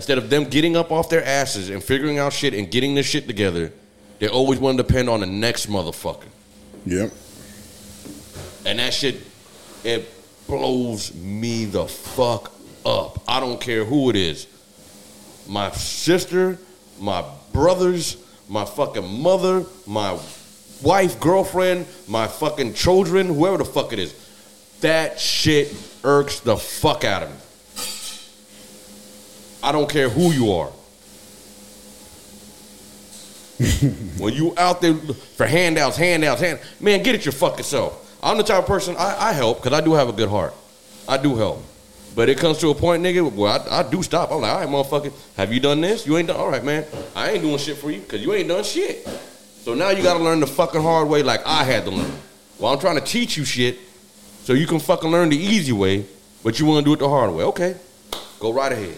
Instead 0.00 0.16
of 0.16 0.30
them 0.30 0.44
getting 0.44 0.78
up 0.78 0.90
off 0.90 1.10
their 1.10 1.22
asses 1.22 1.68
and 1.68 1.84
figuring 1.84 2.18
out 2.18 2.32
shit 2.32 2.54
and 2.54 2.70
getting 2.70 2.94
this 2.94 3.04
shit 3.04 3.26
together, 3.26 3.70
they 4.18 4.28
always 4.28 4.58
want 4.58 4.78
to 4.78 4.82
depend 4.82 5.10
on 5.10 5.20
the 5.20 5.26
next 5.26 5.68
motherfucker. 5.68 6.24
Yep. 6.86 7.12
And 8.64 8.78
that 8.78 8.94
shit, 8.94 9.20
it 9.84 10.08
blows 10.46 11.14
me 11.14 11.66
the 11.66 11.86
fuck 11.86 12.50
up. 12.86 13.22
I 13.28 13.40
don't 13.40 13.60
care 13.60 13.84
who 13.84 14.08
it 14.08 14.16
is. 14.16 14.46
My 15.46 15.70
sister, 15.72 16.56
my 16.98 17.22
brothers, 17.52 18.16
my 18.48 18.64
fucking 18.64 19.20
mother, 19.20 19.66
my 19.86 20.18
wife, 20.80 21.20
girlfriend, 21.20 21.84
my 22.08 22.26
fucking 22.26 22.72
children, 22.72 23.26
whoever 23.26 23.58
the 23.58 23.66
fuck 23.66 23.92
it 23.92 23.98
is. 23.98 24.14
That 24.80 25.20
shit 25.20 25.74
irks 26.02 26.40
the 26.40 26.56
fuck 26.56 27.04
out 27.04 27.24
of 27.24 27.30
me. 27.30 27.39
I 29.62 29.72
don't 29.72 29.88
care 29.88 30.08
who 30.08 30.32
you 30.32 30.52
are. 30.52 30.70
when 34.18 34.32
you 34.32 34.54
out 34.56 34.80
there 34.80 34.94
for 34.94 35.46
handouts, 35.46 35.96
handouts, 35.96 36.40
hand, 36.40 36.60
man, 36.80 37.02
get 37.02 37.14
it 37.14 37.26
your 37.26 37.32
fucking 37.32 37.64
self. 37.64 38.18
I'm 38.22 38.38
the 38.38 38.42
type 38.42 38.60
of 38.60 38.66
person 38.66 38.96
I, 38.98 39.28
I 39.28 39.32
help 39.32 39.62
because 39.62 39.78
I 39.78 39.82
do 39.82 39.92
have 39.94 40.08
a 40.08 40.12
good 40.12 40.28
heart. 40.28 40.54
I 41.06 41.18
do 41.18 41.36
help. 41.36 41.62
But 42.14 42.28
it 42.28 42.38
comes 42.38 42.58
to 42.58 42.70
a 42.70 42.74
point, 42.74 43.02
nigga, 43.02 43.32
where 43.32 43.52
I, 43.52 43.80
I 43.80 43.82
do 43.82 44.02
stop. 44.02 44.32
I'm 44.32 44.40
like, 44.40 44.50
all 44.50 44.60
right, 44.60 44.68
motherfucker, 44.68 45.12
have 45.36 45.52
you 45.52 45.60
done 45.60 45.80
this? 45.80 46.06
You 46.06 46.16
ain't 46.16 46.28
done. 46.28 46.36
All 46.36 46.50
right, 46.50 46.64
man, 46.64 46.84
I 47.14 47.32
ain't 47.32 47.42
doing 47.42 47.58
shit 47.58 47.76
for 47.76 47.90
you 47.90 48.00
because 48.00 48.22
you 48.22 48.32
ain't 48.32 48.48
done 48.48 48.64
shit. 48.64 49.06
So 49.62 49.74
now 49.74 49.90
you 49.90 50.02
got 50.02 50.16
to 50.16 50.24
learn 50.24 50.40
the 50.40 50.46
fucking 50.46 50.80
hard 50.82 51.08
way, 51.08 51.22
like 51.22 51.46
I 51.46 51.64
had 51.64 51.84
to 51.84 51.90
learn. 51.90 52.12
Well, 52.58 52.72
I'm 52.72 52.78
trying 52.78 52.96
to 52.96 53.04
teach 53.04 53.36
you 53.36 53.44
shit 53.44 53.78
so 54.42 54.54
you 54.54 54.66
can 54.66 54.80
fucking 54.80 55.10
learn 55.10 55.28
the 55.28 55.36
easy 55.36 55.72
way, 55.72 56.06
but 56.42 56.58
you 56.58 56.66
want 56.66 56.84
to 56.84 56.88
do 56.88 56.94
it 56.94 56.98
the 56.98 57.08
hard 57.08 57.32
way. 57.32 57.44
Okay, 57.44 57.76
go 58.38 58.52
right 58.52 58.72
ahead. 58.72 58.96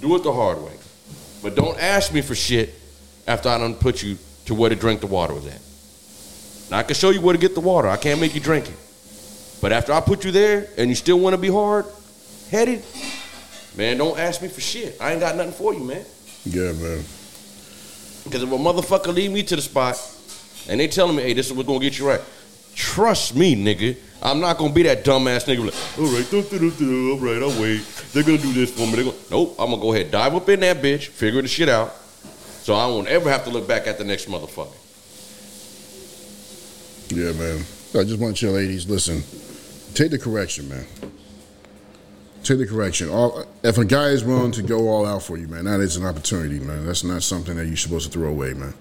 Do 0.00 0.14
it 0.16 0.22
the 0.22 0.32
hard 0.32 0.62
way. 0.62 0.72
But 1.42 1.54
don't 1.54 1.78
ask 1.78 2.12
me 2.12 2.22
for 2.22 2.34
shit 2.34 2.74
after 3.26 3.48
I 3.48 3.58
done 3.58 3.74
put 3.74 4.02
you 4.02 4.18
to 4.46 4.54
where 4.54 4.70
to 4.70 4.76
drink 4.76 5.00
the 5.00 5.06
water 5.06 5.34
was 5.34 5.46
at. 5.46 5.60
Now 6.70 6.78
I 6.78 6.82
can 6.82 6.94
show 6.94 7.10
you 7.10 7.20
where 7.20 7.32
to 7.32 7.38
get 7.38 7.54
the 7.54 7.60
water. 7.60 7.88
I 7.88 7.96
can't 7.96 8.20
make 8.20 8.34
you 8.34 8.40
drink 8.40 8.68
it. 8.68 8.76
But 9.60 9.72
after 9.72 9.92
I 9.92 10.00
put 10.00 10.24
you 10.24 10.30
there 10.30 10.68
and 10.76 10.88
you 10.88 10.94
still 10.94 11.18
want 11.18 11.34
to 11.34 11.40
be 11.40 11.48
hard 11.48 11.86
headed, 12.50 12.84
man, 13.76 13.96
don't 13.98 14.18
ask 14.18 14.42
me 14.42 14.48
for 14.48 14.60
shit. 14.60 14.96
I 15.00 15.12
ain't 15.12 15.20
got 15.20 15.36
nothing 15.36 15.52
for 15.52 15.74
you, 15.74 15.80
man. 15.80 16.04
Yeah, 16.44 16.72
man. 16.72 17.04
Because 18.24 18.42
if 18.42 18.50
a 18.50 18.56
motherfucker 18.56 19.14
lead 19.14 19.30
me 19.30 19.42
to 19.44 19.56
the 19.56 19.62
spot 19.62 19.96
and 20.68 20.80
they 20.80 20.88
telling 20.88 21.16
me, 21.16 21.22
hey, 21.22 21.32
this 21.32 21.46
is 21.46 21.52
what's 21.52 21.66
gonna 21.66 21.80
get 21.80 21.98
you 21.98 22.08
right. 22.08 22.20
Trust 22.74 23.34
me, 23.34 23.56
nigga. 23.56 23.96
I'm 24.22 24.40
not 24.40 24.58
gonna 24.58 24.72
be 24.72 24.82
that 24.84 25.04
dumbass 25.04 25.44
nigga 25.44 25.64
like, 25.64 25.98
all 25.98 26.06
right, 26.06 26.30
do, 26.30 26.42
do, 26.42 26.70
do, 26.70 27.12
all 27.12 27.18
right, 27.18 27.42
I'll 27.42 27.60
wait. 27.60 27.82
They're 28.12 28.22
gonna 28.22 28.38
do 28.38 28.52
this 28.52 28.72
for 28.72 28.86
me. 28.86 28.92
They're 28.92 29.04
gonna, 29.04 29.16
nope, 29.30 29.54
I'm 29.58 29.70
gonna 29.70 29.82
go 29.82 29.92
ahead, 29.92 30.04
and 30.04 30.12
dive 30.12 30.34
up 30.34 30.48
in 30.48 30.60
that 30.60 30.78
bitch, 30.78 31.06
figure 31.06 31.42
the 31.42 31.48
shit 31.48 31.68
out, 31.68 31.94
so 32.62 32.74
I 32.74 32.86
won't 32.86 33.08
ever 33.08 33.30
have 33.30 33.44
to 33.44 33.50
look 33.50 33.68
back 33.68 33.86
at 33.86 33.98
the 33.98 34.04
next 34.04 34.28
motherfucker. 34.28 34.74
Yeah, 37.08 37.32
man. 37.32 37.64
I 37.94 38.04
just 38.04 38.18
want 38.18 38.42
you 38.42 38.50
ladies, 38.50 38.88
listen, 38.88 39.22
take 39.94 40.10
the 40.10 40.18
correction, 40.18 40.68
man. 40.68 40.86
Take 42.42 42.58
the 42.58 42.66
correction. 42.66 43.08
All, 43.08 43.44
if 43.64 43.78
a 43.78 43.84
guy 43.84 44.08
is 44.08 44.22
willing 44.22 44.52
to 44.52 44.62
go 44.62 44.88
all 44.88 45.04
out 45.04 45.22
for 45.22 45.36
you, 45.36 45.48
man, 45.48 45.64
that 45.64 45.80
is 45.80 45.96
an 45.96 46.04
opportunity, 46.04 46.60
man. 46.60 46.86
That's 46.86 47.04
not 47.04 47.22
something 47.22 47.56
that 47.56 47.66
you're 47.66 47.76
supposed 47.76 48.12
to 48.12 48.18
throw 48.18 48.28
away, 48.28 48.54
man. 48.54 48.74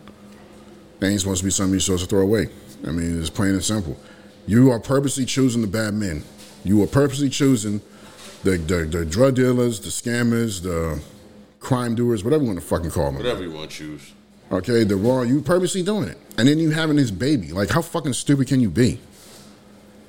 That 1.00 1.08
ain't 1.08 1.20
supposed 1.20 1.40
to 1.40 1.46
be 1.46 1.52
something 1.52 1.74
you're 1.74 1.80
supposed 1.80 2.04
to 2.04 2.10
throw 2.10 2.22
away. 2.22 2.50
I 2.86 2.92
mean, 2.92 3.20
it's 3.20 3.30
plain 3.30 3.52
and 3.52 3.64
simple. 3.64 3.98
You 4.48 4.72
are 4.72 4.80
purposely 4.80 5.26
choosing 5.26 5.62
the 5.62 5.68
bad 5.68 5.94
men. 5.94 6.24
You 6.64 6.82
are 6.84 6.88
purposely 6.88 7.30
choosing 7.30 7.82
the, 8.44 8.58
the, 8.58 8.86
the 8.86 9.06
drug 9.06 9.36
dealers, 9.36 9.80
the 9.80 9.90
scammers, 9.90 10.62
the 10.62 11.02
crime 11.60 11.96
doers, 11.96 12.24
whatever 12.24 12.44
you 12.44 12.50
want 12.50 12.60
to 12.60 12.66
fucking 12.66 12.92
call 12.92 13.06
them. 13.06 13.16
Whatever 13.16 13.44
you 13.44 13.52
want 13.52 13.72
to 13.72 13.78
choose. 13.78 14.14
Okay, 14.52 14.84
the 14.84 14.96
wrong. 14.96 15.28
You 15.28 15.42
purposely 15.42 15.82
doing 15.82 16.08
it, 16.08 16.18
and 16.38 16.48
then 16.48 16.60
you 16.60 16.70
having 16.70 16.98
this 16.98 17.10
baby. 17.10 17.52
Like, 17.52 17.70
how 17.70 17.82
fucking 17.82 18.14
stupid 18.14 18.48
can 18.48 18.60
you 18.60 18.70
be? 18.70 19.00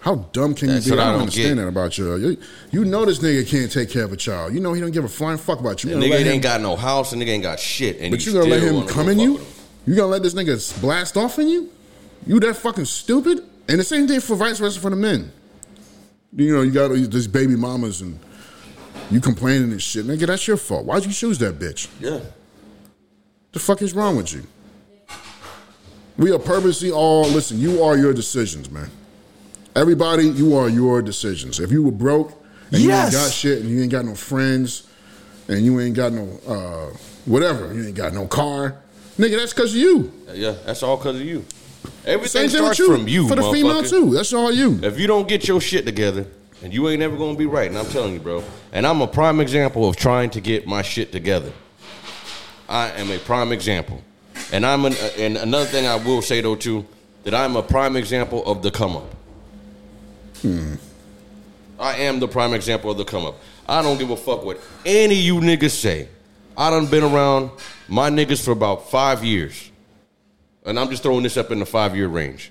How 0.01 0.17
dumb 0.33 0.55
can 0.55 0.69
That's 0.69 0.87
you 0.87 0.93
be? 0.93 0.99
I 0.99 1.09
I 1.09 1.13
don't 1.13 1.21
understand 1.23 1.57
get. 1.57 1.63
that 1.63 1.69
about 1.69 1.99
you. 1.99 2.15
you. 2.17 2.37
You 2.71 2.85
know 2.85 3.07
this 3.07 3.19
nigga 3.19 3.49
can't 3.49 3.73
take 3.73 3.91
care 3.91 4.05
of 4.05 4.13
a 4.13 4.17
child. 4.17 4.53
You 4.53 4.61
know 4.61 4.73
he 4.75 4.81
don't 4.81 4.93
give 4.93 5.05
a 5.05 5.09
flying 5.09 5.39
fuck 5.39 5.59
about 5.59 5.83
you. 5.83 5.91
You 5.91 5.97
nigga 5.97 6.19
ain't 6.19 6.27
him, 6.27 6.41
got 6.43 6.61
no 6.61 6.77
house 6.77 7.13
and 7.13 7.21
nigga 7.21 7.29
ain't 7.29 7.43
got 7.43 7.59
shit. 7.59 7.99
And 8.01 8.11
but 8.11 8.25
you 8.25 8.33
gonna 8.35 8.45
let 8.45 8.63
him 8.63 8.87
come 8.87 9.09
in 9.09 9.19
you? 9.19 9.41
You 9.87 9.97
gonna 9.97 10.09
let 10.09 10.23
this 10.23 10.35
nigga 10.35 10.81
blast 10.81 11.17
off 11.17 11.39
in 11.39 11.49
you? 11.49 11.73
You 12.27 12.39
that 12.41 12.55
fucking 12.55 12.85
stupid? 12.85 13.43
And 13.69 13.81
the 13.81 13.85
same 13.85 14.07
thing 14.07 14.21
for 14.21 14.37
vice 14.37 14.59
versa 14.59 14.81
for 14.81 14.91
the 14.91 14.97
men. 14.97 15.33
You 16.35 16.55
know, 16.55 16.63
you 16.63 16.71
got 16.71 16.89
these 16.93 17.27
baby 17.27 17.57
mamas 17.57 18.01
and 18.01 18.19
you 19.11 19.21
complaining 19.21 19.73
and 19.73 19.83
shit. 19.83 20.07
Nigga, 20.07 20.27
that's 20.27 20.47
your 20.47 20.57
fault. 20.57 20.85
Why'd 20.85 21.05
you 21.05 21.13
choose 21.13 21.39
that 21.39 21.59
bitch? 21.59 21.89
Yeah. 22.01 22.21
The 23.53 23.59
fuck 23.59 23.81
is 23.83 23.95
wrong 23.95 24.17
with 24.17 24.33
you? 24.33 24.43
We 26.19 26.33
are 26.33 26.39
purposely 26.39 26.91
all 26.91 27.25
listen. 27.29 27.59
You 27.59 27.83
are 27.83 27.97
your 27.97 28.13
decisions, 28.13 28.71
man. 28.71 28.91
Everybody, 29.75 30.29
you 30.29 30.57
are 30.57 30.69
your 30.69 31.03
decisions. 31.03 31.61
If 31.61 31.71
you 31.71 31.83
were 31.83 31.91
broke 31.91 32.33
and 32.73 32.81
you 32.81 32.91
ain't 32.91 33.13
got 33.13 33.31
shit 33.31 33.61
and 33.61 33.69
you 33.69 33.83
ain't 33.83 33.93
got 33.93 34.05
no 34.05 34.15
friends 34.15 34.89
and 35.49 35.65
you 35.65 35.79
ain't 35.81 35.95
got 35.95 36.13
no 36.13 36.41
uh, 36.47 36.97
whatever, 37.27 37.73
you 37.75 37.87
ain't 37.87 37.95
got 37.95 38.15
no 38.15 38.27
car, 38.27 38.77
nigga, 39.19 39.37
that's 39.37 39.53
because 39.53 39.75
of 39.75 39.81
you. 39.81 40.13
Yeah, 40.33 40.55
that's 40.65 40.83
all 40.83 40.97
because 40.97 41.17
of 41.17 41.27
you. 41.27 41.45
Same 41.87 42.15
Everything 42.15 42.49
thing 42.49 42.63
with 42.63 42.75
starts 42.75 42.79
you 42.79 42.87
from 42.97 43.09
you, 43.09 43.29
for 43.29 43.35
the 43.37 43.53
female 43.53 43.83
motherfucker. 43.83 43.91
too. 43.91 44.15
That's 44.15 44.33
all 44.33 44.53
you. 44.53 44.79
If 44.83 44.99
you 44.99 45.07
don't 45.07 45.27
get 45.29 45.47
your 45.49 45.61
shit 45.61 45.85
together, 45.85 46.27
And 46.63 46.73
you 46.73 46.89
ain't 46.89 47.01
never 47.01 47.17
gonna 47.17 47.37
be 47.37 47.47
right. 47.47 47.69
And 47.69 47.79
I'm 47.79 47.87
telling 47.87 48.15
you, 48.15 48.19
bro. 48.21 48.43
And 48.73 48.87
I'm 48.87 49.03
a 49.03 49.07
prime 49.07 49.41
example 49.41 49.89
of 49.89 49.97
trying 49.97 50.31
to 50.31 50.41
get 50.41 50.67
my 50.67 50.83
shit 50.83 51.13
together. 51.13 51.53
I 52.69 52.91
am 52.93 53.11
a 53.11 53.19
prime 53.19 53.53
example. 53.53 54.03
And 54.53 54.65
I'm 54.65 54.85
an, 54.87 54.95
and 55.19 55.37
another 55.37 55.67
thing 55.67 55.87
I 55.87 55.97
will 55.97 56.23
say 56.23 56.41
though 56.41 56.57
too, 56.57 56.87
that 57.25 57.35
I'm 57.35 57.57
a 57.57 57.63
prime 57.63 57.97
example 57.97 58.45
of 58.47 58.63
the 58.63 58.71
come 58.71 58.97
up. 58.97 59.15
Hmm. 60.43 60.75
I 61.79 61.97
am 61.99 62.21
the 62.21 62.29
prime 62.29 62.55
example 62.55 62.91
of 62.91 62.97
the 62.97 63.05
come 63.05 63.27
up. 63.27 63.37
I 63.69 63.83
don't 63.83 63.99
give 63.99 64.11
a 64.11 64.17
fuck 64.17 64.45
what 64.45 64.61
any 64.85 65.15
of 65.19 65.25
you 65.25 65.35
niggas 65.41 65.73
say. 65.73 66.09
I 66.57 66.71
done 66.71 66.87
been 66.87 67.05
around 67.05 67.51
my 67.89 68.09
niggas 68.11 68.43
for 68.43 68.53
about 68.53 68.89
five 68.91 69.23
years. 69.25 69.71
And 70.67 70.79
I'm 70.79 70.91
just 70.91 71.03
throwing 71.03 71.23
this 71.23 71.37
up 71.37 71.53
in 71.53 71.61
the 71.61 71.67
five 71.67 71.97
year 71.97 72.09
range. 72.09 72.51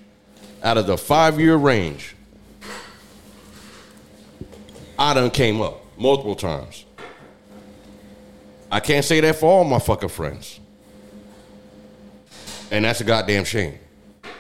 Out 0.63 0.77
of 0.77 0.87
the 0.87 0.97
five 0.97 1.39
year 1.39 1.57
range, 1.57 2.15
I 4.97 5.13
done 5.13 5.29
came 5.29 5.61
up 5.61 5.81
multiple 5.97 6.35
times. 6.35 6.85
I 8.71 8.79
can't 8.79 9.05
say 9.05 9.19
that 9.19 9.35
for 9.35 9.45
all 9.45 9.63
my 9.63 9.79
fucking 9.79 10.09
friends. 10.09 10.59
And 12.71 12.85
that's 12.85 13.01
a 13.01 13.03
goddamn 13.03 13.43
shame. 13.43 13.77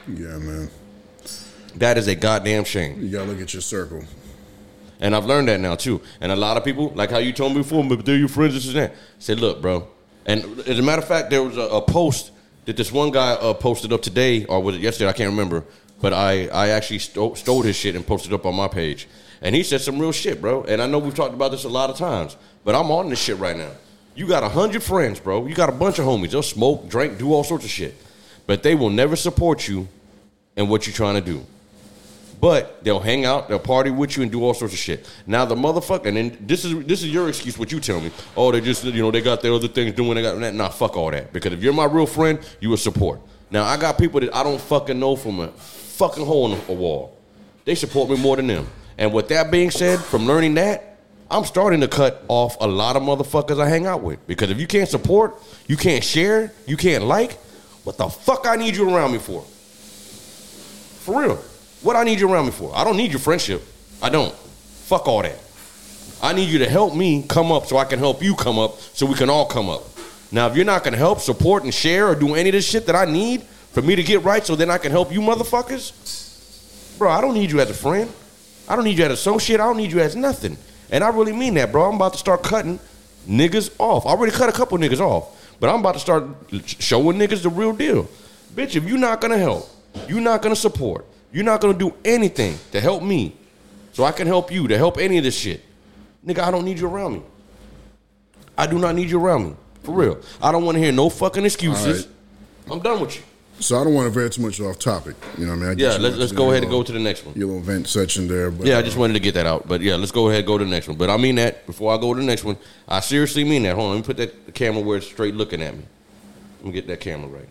Yeah, 0.07 0.37
man. 0.37 0.69
That 1.75 1.97
is 1.97 2.07
a 2.07 2.15
goddamn 2.15 2.63
shame. 2.63 3.01
You 3.01 3.09
gotta 3.09 3.29
look 3.29 3.41
at 3.41 3.53
your 3.53 3.61
circle. 3.61 4.03
And 4.99 5.13
I've 5.13 5.25
learned 5.25 5.49
that 5.49 5.59
now 5.59 5.75
too. 5.75 6.01
And 6.21 6.31
a 6.31 6.35
lot 6.35 6.55
of 6.55 6.63
people, 6.63 6.91
like 6.95 7.11
how 7.11 7.17
you 7.17 7.33
told 7.33 7.51
me 7.51 7.59
before, 7.59 7.83
but 7.83 8.05
they're 8.05 8.15
your 8.15 8.29
friends, 8.29 8.53
this 8.53 8.67
and 8.67 8.75
that. 8.77 8.95
Say, 9.19 9.35
look, 9.35 9.61
bro. 9.61 9.87
And 10.25 10.59
as 10.61 10.79
a 10.79 10.81
matter 10.81 11.01
of 11.01 11.07
fact, 11.07 11.29
there 11.29 11.43
was 11.43 11.57
a, 11.57 11.61
a 11.61 11.81
post 11.81 12.31
that 12.65 12.77
this 12.77 12.91
one 12.91 13.11
guy 13.11 13.31
uh, 13.33 13.53
posted 13.53 13.93
up 13.93 14.01
today, 14.01 14.45
or 14.45 14.61
was 14.61 14.75
it 14.75 14.81
yesterday? 14.81 15.09
I 15.09 15.13
can't 15.13 15.29
remember. 15.29 15.63
But 16.01 16.13
I, 16.13 16.47
I 16.47 16.69
actually 16.69 16.99
stole, 16.99 17.61
his 17.61 17.75
shit 17.75 17.95
and 17.95 18.05
posted 18.05 18.33
up 18.33 18.45
on 18.45 18.55
my 18.55 18.67
page. 18.67 19.07
And 19.41 19.55
he 19.55 19.63
said 19.63 19.81
some 19.81 19.99
real 19.99 20.11
shit, 20.11 20.41
bro. 20.41 20.63
And 20.63 20.81
I 20.81 20.87
know 20.87 20.99
we've 20.99 21.15
talked 21.15 21.33
about 21.33 21.51
this 21.51 21.63
a 21.63 21.69
lot 21.69 21.89
of 21.89 21.97
times, 21.97 22.35
but 22.63 22.75
I'm 22.75 22.91
on 22.91 23.09
this 23.09 23.19
shit 23.19 23.37
right 23.37 23.55
now. 23.55 23.71
You 24.15 24.27
got 24.27 24.43
a 24.43 24.49
hundred 24.49 24.83
friends, 24.83 25.19
bro. 25.19 25.45
You 25.45 25.55
got 25.55 25.69
a 25.69 25.73
bunch 25.73 25.99
of 25.99 26.05
homies. 26.05 26.31
They'll 26.31 26.43
smoke, 26.43 26.89
drink, 26.89 27.17
do 27.17 27.33
all 27.33 27.43
sorts 27.43 27.65
of 27.65 27.71
shit. 27.71 27.95
But 28.47 28.63
they 28.63 28.75
will 28.75 28.89
never 28.89 29.15
support 29.15 29.67
you 29.67 29.87
in 30.55 30.69
what 30.69 30.87
you're 30.87 30.93
trying 30.93 31.15
to 31.15 31.21
do. 31.21 31.45
But 32.39 32.83
they'll 32.83 32.99
hang 32.99 33.25
out, 33.25 33.47
they'll 33.47 33.59
party 33.59 33.89
with 33.89 34.17
you, 34.17 34.23
and 34.23 34.31
do 34.31 34.43
all 34.43 34.53
sorts 34.53 34.73
of 34.73 34.79
shit. 34.79 35.09
Now 35.25 35.45
the 35.45 35.55
motherfucker, 35.55 36.07
and 36.07 36.17
then 36.17 36.37
this 36.41 36.65
is 36.65 36.85
this 36.85 37.01
is 37.01 37.09
your 37.11 37.29
excuse. 37.29 37.57
What 37.57 37.71
you 37.71 37.79
tell 37.79 38.01
me? 38.01 38.11
Oh, 38.35 38.51
they 38.51 38.61
just 38.61 38.83
you 38.83 39.01
know 39.01 39.11
they 39.11 39.21
got 39.21 39.41
their 39.41 39.53
other 39.53 39.67
things 39.67 39.93
doing. 39.95 40.15
They 40.15 40.21
got 40.21 40.39
that. 40.39 40.53
Nah, 40.53 40.69
fuck 40.69 40.97
all 40.97 41.11
that. 41.11 41.31
Because 41.31 41.53
if 41.53 41.63
you're 41.63 41.73
my 41.73 41.85
real 41.85 42.05
friend, 42.05 42.39
you 42.59 42.69
will 42.69 42.77
support. 42.77 43.21
Now 43.51 43.63
I 43.63 43.77
got 43.77 43.97
people 43.97 44.19
that 44.19 44.35
I 44.35 44.43
don't 44.43 44.59
fucking 44.59 44.99
know 44.99 45.15
from 45.15 45.39
a 45.39 45.47
fucking 45.49 46.25
hole 46.25 46.51
in 46.51 46.59
a 46.67 46.73
wall. 46.73 47.17
They 47.63 47.75
support 47.75 48.09
me 48.09 48.17
more 48.17 48.35
than 48.35 48.47
them. 48.47 48.67
And 48.97 49.13
with 49.13 49.27
that 49.29 49.51
being 49.51 49.71
said, 49.71 49.99
from 49.99 50.25
learning 50.25 50.53
that, 50.55 50.97
I'm 51.29 51.43
starting 51.43 51.81
to 51.81 51.87
cut 51.87 52.23
off 52.27 52.55
a 52.61 52.67
lot 52.67 52.95
of 52.95 53.03
motherfuckers 53.03 53.59
I 53.59 53.67
hang 53.67 53.87
out 53.87 54.01
with. 54.01 54.25
Because 54.27 54.51
if 54.51 54.59
you 54.59 54.67
can't 54.67 54.87
support, 54.87 55.41
you 55.67 55.75
can't 55.75 56.03
share, 56.03 56.53
you 56.67 56.77
can't 56.77 57.03
like, 57.05 57.33
what 57.83 57.97
the 57.97 58.07
fuck 58.07 58.45
I 58.47 58.55
need 58.55 58.75
you 58.75 58.89
around 58.89 59.11
me 59.11 59.17
for? 59.17 59.41
For 61.01 61.21
real. 61.21 61.43
What 61.85 61.95
I 61.95 62.03
need 62.03 62.19
you 62.19 62.27
around 62.27 62.47
me 62.47 62.51
for? 62.51 62.75
I 62.75 62.83
don't 62.83 62.97
need 62.97 63.11
your 63.11 63.19
friendship. 63.19 63.61
I 64.01 64.09
don't. 64.09 64.33
Fuck 64.33 65.07
all 65.07 65.21
that. 65.21 65.37
I 66.19 66.33
need 66.33 66.49
you 66.49 66.57
to 66.57 66.67
help 66.67 66.95
me 66.95 67.23
come 67.29 67.51
up 67.51 67.67
so 67.67 67.77
I 67.77 67.85
can 67.85 67.99
help 67.99 68.23
you 68.23 68.33
come 68.33 68.57
up 68.57 68.79
so 68.79 69.05
we 69.05 69.13
can 69.13 69.29
all 69.29 69.45
come 69.45 69.69
up. 69.69 69.83
Now, 70.31 70.47
if 70.47 70.55
you're 70.55 70.65
not 70.65 70.83
gonna 70.83 70.97
help, 70.97 71.19
support, 71.19 71.63
and 71.63 71.71
share 71.71 72.07
or 72.07 72.15
do 72.15 72.33
any 72.33 72.49
of 72.49 72.53
this 72.53 72.67
shit 72.67 72.87
that 72.87 72.95
I 72.95 73.05
need 73.05 73.43
for 73.43 73.83
me 73.83 73.95
to 73.95 74.01
get 74.01 74.23
right 74.23 74.43
so 74.43 74.55
then 74.55 74.71
I 74.71 74.79
can 74.79 74.91
help 74.91 75.13
you 75.13 75.21
motherfuckers, 75.21 76.97
bro, 76.97 77.11
I 77.11 77.21
don't 77.21 77.35
need 77.35 77.51
you 77.51 77.59
as 77.59 77.69
a 77.69 77.75
friend. 77.75 78.11
I 78.67 78.75
don't 78.75 78.85
need 78.85 78.97
you 78.97 79.03
as 79.03 79.09
an 79.09 79.13
associate. 79.13 79.59
I 79.59 79.65
don't 79.65 79.77
need 79.77 79.91
you 79.91 79.99
as 79.99 80.15
nothing. 80.15 80.57
And 80.89 81.03
I 81.03 81.09
really 81.09 81.33
mean 81.33 81.53
that, 81.53 81.71
bro. 81.71 81.87
I'm 81.87 81.97
about 81.97 82.13
to 82.13 82.19
start 82.19 82.41
cutting 82.41 82.79
niggas 83.29 83.69
off. 83.77 84.07
I 84.07 84.09
already 84.09 84.35
cut 84.35 84.49
a 84.49 84.53
couple 84.53 84.79
niggas 84.79 85.01
off, 85.01 85.55
but 85.59 85.69
I'm 85.69 85.81
about 85.81 85.93
to 85.93 85.99
start 85.99 86.23
showing 86.65 87.19
niggas 87.19 87.43
the 87.43 87.49
real 87.49 87.73
deal. 87.73 88.09
Bitch, 88.55 88.75
if 88.75 88.85
you're 88.85 88.97
not 88.97 89.21
gonna 89.21 89.37
help, 89.37 89.69
you're 90.07 90.19
not 90.19 90.41
gonna 90.41 90.55
support, 90.55 91.05
you're 91.35 91.43
not 91.43 91.59
gonna 91.59 91.77
do 91.77 91.93
anything 92.05 92.57
to 92.71 92.79
help 92.79 93.03
me 93.03 93.35
so 93.91 94.05
I 94.05 94.13
can 94.13 94.25
help 94.25 94.51
you, 94.51 94.69
to 94.69 94.77
help 94.77 94.97
any 94.97 95.17
of 95.17 95.25
this 95.25 95.37
shit, 95.37 95.61
nigga, 96.25 96.39
I 96.39 96.49
don't 96.49 96.63
need 96.63 96.79
you 96.79 96.87
around 96.87 97.15
me. 97.15 97.23
I 98.57 98.67
do 98.67 98.79
not 98.79 98.95
need 98.95 99.09
you 99.09 99.19
around 99.19 99.49
me. 99.49 99.55
For 99.83 99.93
real. 99.93 100.21
I 100.41 100.53
don't 100.53 100.63
want 100.63 100.75
to 100.77 100.81
hear 100.81 100.93
no 100.93 101.09
fucking 101.09 101.43
excuses. 101.43 102.07
I'm 102.71 102.79
done 102.79 103.01
with 103.01 103.17
you. 103.17 103.23
So 103.59 103.79
I 103.79 103.83
don't 103.83 103.93
want 103.93 104.11
to 104.11 104.17
veer 104.17 104.29
too 104.29 104.41
much 104.41 104.61
off 104.61 104.79
topic. 104.79 105.15
You 105.37 105.45
know 105.45 105.51
what 105.51 105.65
I 105.65 105.75
mean? 105.75 105.79
I 105.81 105.91
Yeah, 105.91 105.97
let's, 105.97 106.15
let's 106.15 106.31
go 106.31 106.51
ahead 106.51 106.63
and 106.63 106.71
go 106.71 106.83
to 106.83 106.91
the 106.91 106.99
next 106.99 107.25
one. 107.25 107.35
Your 107.35 107.47
little 107.47 107.61
vent 107.61 107.87
section 107.87 108.29
there. 108.29 108.49
But, 108.49 108.67
Yeah, 108.67 108.77
I 108.77 108.79
uh, 108.79 108.83
just 108.83 108.95
wanted 108.95 109.13
to 109.13 109.19
get 109.19 109.33
that 109.33 109.45
out. 109.45 109.67
But 109.67 109.81
yeah, 109.81 109.95
let's 109.95 110.11
go 110.11 110.27
ahead 110.29 110.39
and 110.39 110.47
go 110.47 110.57
to 110.57 110.63
the 110.63 110.71
next 110.71 110.87
one. 110.87 110.97
But 110.97 111.09
I 111.09 111.17
mean 111.17 111.35
that 111.35 111.65
before 111.65 111.93
I 111.93 111.97
go 111.97 112.13
to 112.13 112.19
the 112.19 112.25
next 112.25 112.45
one. 112.45 112.57
I 112.87 113.01
seriously 113.01 113.43
mean 113.43 113.63
that. 113.63 113.75
Hold 113.75 113.87
on, 113.87 113.91
let 113.91 113.97
me 113.97 114.05
put 114.05 114.17
that 114.17 114.53
camera 114.53 114.81
where 114.81 114.97
it's 114.97 115.07
straight 115.07 115.35
looking 115.35 115.61
at 115.61 115.73
me. 115.75 115.83
Let 116.59 116.65
me 116.65 116.71
get 116.71 116.87
that 116.87 117.01
camera 117.01 117.27
right. 117.27 117.49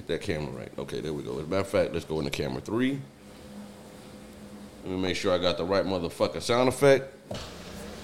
Get 0.00 0.06
that 0.06 0.22
camera 0.22 0.50
right. 0.52 0.72
Okay, 0.78 1.02
there 1.02 1.12
we 1.12 1.22
go. 1.22 1.32
As 1.32 1.44
a 1.44 1.48
matter 1.48 1.60
of 1.60 1.68
fact, 1.68 1.92
let's 1.92 2.06
go 2.06 2.20
into 2.20 2.30
camera 2.30 2.62
three. 2.62 2.98
Let 4.82 4.92
me 4.92 4.96
make 4.96 5.14
sure 5.14 5.30
I 5.30 5.36
got 5.36 5.58
the 5.58 5.64
right 5.66 5.84
motherfucking 5.84 6.40
sound 6.40 6.70
effect. 6.70 7.14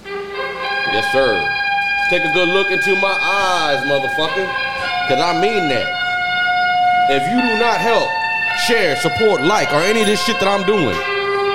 Yes, 0.04 1.10
sir. 1.10 1.40
Take 2.10 2.22
a 2.22 2.34
good 2.34 2.50
look 2.50 2.70
into 2.70 3.00
my 3.00 3.16
eyes, 3.18 3.82
motherfucker. 3.86 4.46
Cause 5.08 5.18
I 5.18 5.40
mean 5.40 5.70
that. 5.70 5.88
If 7.12 7.22
you 7.32 7.40
do 7.40 7.58
not 7.58 7.80
help, 7.80 8.10
share, 8.66 8.96
support, 8.96 9.40
like, 9.40 9.72
or 9.72 9.80
any 9.80 10.02
of 10.02 10.06
this 10.06 10.22
shit 10.22 10.38
that 10.40 10.48
I'm 10.48 10.66
doing, 10.66 10.94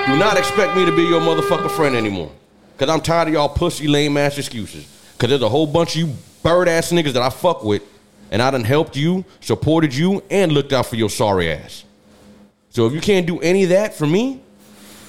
do 0.07 0.17
not 0.17 0.39
expect 0.39 0.75
me 0.75 0.85
to 0.85 0.95
be 0.95 1.03
your 1.03 1.21
motherfucking 1.21 1.69
friend 1.69 1.95
anymore. 1.95 2.31
Cause 2.79 2.89
I'm 2.89 3.01
tired 3.01 3.27
of 3.27 3.35
y'all 3.35 3.47
pussy 3.47 3.87
lame 3.87 4.17
ass 4.17 4.39
excuses. 4.39 4.87
Cause 5.19 5.29
there's 5.29 5.43
a 5.43 5.49
whole 5.49 5.67
bunch 5.67 5.95
of 5.95 6.01
you 6.01 6.15
bird 6.41 6.67
ass 6.67 6.91
niggas 6.91 7.13
that 7.13 7.21
I 7.21 7.29
fuck 7.29 7.63
with, 7.63 7.83
and 8.31 8.41
I 8.41 8.49
done 8.49 8.63
helped 8.63 8.95
you, 8.95 9.25
supported 9.41 9.93
you, 9.93 10.23
and 10.31 10.51
looked 10.51 10.73
out 10.73 10.87
for 10.87 10.95
your 10.95 11.09
sorry 11.09 11.51
ass. 11.51 11.83
So 12.69 12.87
if 12.87 12.93
you 12.93 13.01
can't 13.01 13.27
do 13.27 13.39
any 13.41 13.63
of 13.63 13.69
that 13.69 13.93
for 13.93 14.07
me, 14.07 14.41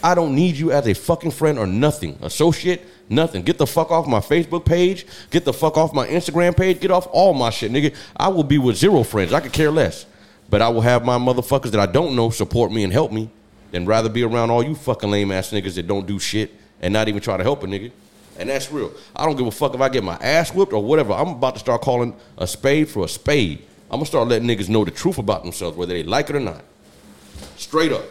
I 0.03 0.17
don't 0.17 0.35
need 0.35 0.57
you 0.57 0.73
as 0.73 0.89
a 0.89 0.95
fucking 0.95 1.31
friend 1.31 1.59
or 1.59 1.67
nothing. 1.67 2.19
Associate, 2.23 2.83
nothing. 3.09 3.43
Get 3.43 3.59
the 3.59 3.67
fuck 3.67 3.93
off 3.93 4.09
my 4.09 4.19
Facebook 4.19 4.65
page. 4.65 5.07
Get 5.31 5.45
the 5.45 5.53
fuck 5.53 5.77
off 5.77 5.95
my 5.95 6.09
Instagram 6.09 6.57
page. 6.57 6.81
Get 6.81 6.91
off 6.91 7.07
all 7.13 7.33
my 7.33 7.51
shit, 7.51 7.71
nigga. 7.71 7.95
I 8.17 8.29
will 8.29 8.43
be 8.43 8.59
with 8.59 8.77
zero 8.77 9.05
friends. 9.05 9.33
I 9.33 9.39
could 9.39 9.53
care 9.53 9.71
less. 9.71 10.07
But 10.51 10.61
I 10.61 10.69
will 10.69 10.81
have 10.81 11.05
my 11.05 11.19
motherfuckers 11.19 11.71
that 11.71 11.81
I 11.81 11.87
don't 11.87 12.17
know 12.17 12.31
support 12.31 12.73
me 12.73 12.83
and 12.83 12.93
help 12.93 13.13
me 13.13 13.31
than 13.71 13.87
rather 13.87 14.09
be 14.09 14.25
around 14.25 14.51
all 14.51 14.63
you 14.63 14.75
fucking 14.75 15.11
lame 15.11 15.31
ass 15.31 15.51
niggas 15.51 15.77
that 15.77 15.87
don't 15.87 16.07
do 16.07 16.19
shit 16.19 16.53
and 16.81 16.93
not 16.93 17.09
even 17.09 17.23
try 17.23 17.37
to 17.37 17.43
help 17.45 17.63
a 17.63 17.67
nigga. 17.67 17.93
And 18.39 18.49
that's 18.49 18.73
real. 18.73 18.93
I 19.15 19.27
don't 19.27 19.37
give 19.37 19.47
a 19.47 19.51
fuck 19.51 19.75
if 19.75 19.81
I 19.81 19.89
get 19.89 20.03
my 20.03 20.15
ass 20.17 20.53
whipped 20.55 20.73
or 20.73 20.83
whatever. 20.83 21.13
I'm 21.13 21.29
about 21.29 21.55
to 21.55 21.61
start 21.61 21.83
calling 21.83 22.15
a 22.39 22.47
spade 22.47 22.89
for 22.89 23.05
a 23.05 23.09
spade. 23.09 23.61
I'm 23.91 23.97
gonna 23.99 24.07
start 24.07 24.27
letting 24.29 24.49
niggas 24.49 24.69
know 24.71 24.85
the 24.85 24.91
truth 24.91 25.19
about 25.19 25.43
themselves, 25.43 25.77
whether 25.77 25.93
they 25.93 26.03
like 26.03 26.31
it 26.31 26.37
or 26.37 26.41
not. 26.41 26.63
Straight 27.57 27.93
up. 27.93 28.05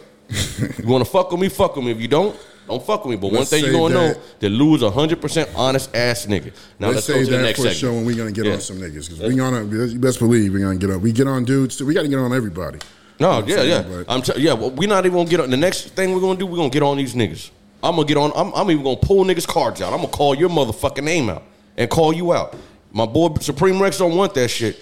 you 0.78 0.86
wanna 0.86 1.04
fuck 1.04 1.30
with 1.32 1.40
me, 1.40 1.48
fuck 1.48 1.74
with 1.76 1.84
me. 1.84 1.90
If 1.90 2.00
you 2.00 2.08
don't, 2.08 2.38
don't 2.68 2.82
fuck 2.86 3.04
with 3.04 3.10
me. 3.10 3.16
But 3.16 3.26
one 3.32 3.40
Let's 3.40 3.50
thing 3.50 3.64
you 3.64 3.72
gonna 3.72 3.94
know, 3.94 4.08
that- 4.08 4.40
that 4.40 4.48
lose 4.50 4.82
a 4.82 4.90
hundred 4.90 5.20
percent 5.20 5.50
honest 5.56 5.94
ass 5.94 6.26
nigga. 6.26 6.52
Now 6.78 6.88
Let's, 6.90 6.94
let's, 6.94 7.06
go 7.08 7.12
say 7.14 7.24
to 7.24 7.30
the 7.32 7.36
that 7.38 7.42
next 7.42 7.58
for 7.58 7.62
segment. 7.64 7.78
show, 7.80 7.92
and 7.94 8.06
we're 8.06 8.16
gonna 8.16 8.30
get 8.32 8.44
Yeah. 8.46 8.52
on 8.54 8.60
some 8.60 8.76
niggas 8.78 9.10
because 9.10 9.20
we 9.20 9.34
gonna. 9.34 9.64
You 9.64 9.98
best 9.98 10.20
believe 10.20 10.52
we're 10.52 10.60
gonna 10.60 10.76
get 10.78 10.90
on. 10.90 11.00
We 11.02 11.10
get 11.12 11.26
on 11.26 11.44
dudes. 11.44 11.76
Too. 11.76 11.84
We 11.86 11.94
got 11.94 12.02
to 12.02 12.08
get 12.08 12.18
on 12.20 12.32
everybody. 12.32 12.78
No, 13.20 13.40
You 13.40 13.56
know 13.56 13.62
yeah, 13.62 13.68
yeah. 13.80 13.82
saying? 13.82 14.04
I'm 14.08 14.22
t- 14.22 14.32
yeah. 14.40 14.52
Well, 14.54 14.70
we're 14.70 14.88
not 14.88 15.04
even 15.04 15.18
gonna 15.18 15.28
get 15.28 15.40
on. 15.40 15.50
The 15.50 15.56
next 15.56 15.88
thing 15.90 16.14
we're 16.14 16.20
gonna 16.20 16.38
do, 16.38 16.46
we're 16.46 16.56
gonna 16.56 16.70
get 16.70 16.82
on 16.82 16.96
these 16.96 17.14
niggas. 17.14 17.50
I'm 17.82 17.96
gonna 17.96 18.06
get 18.06 18.16
on. 18.16 18.32
I'm, 18.34 18.52
I'm 18.54 18.70
even 18.70 18.84
gonna 18.84 18.96
pull 18.96 19.24
niggas 19.24 19.46
cards 19.46 19.80
out. 19.82 19.92
I'm 19.92 20.00
gonna 20.00 20.08
call 20.08 20.34
your 20.34 20.48
motherfucking 20.48 21.02
name 21.02 21.28
out 21.28 21.42
and 21.76 21.90
call 21.90 22.12
you 22.12 22.32
out. 22.32 22.54
My 22.92 23.06
boy 23.06 23.34
Supreme 23.40 23.80
Rex 23.80 23.98
don't 23.98 24.16
want 24.16 24.34
that 24.34 24.48
shit. 24.48 24.78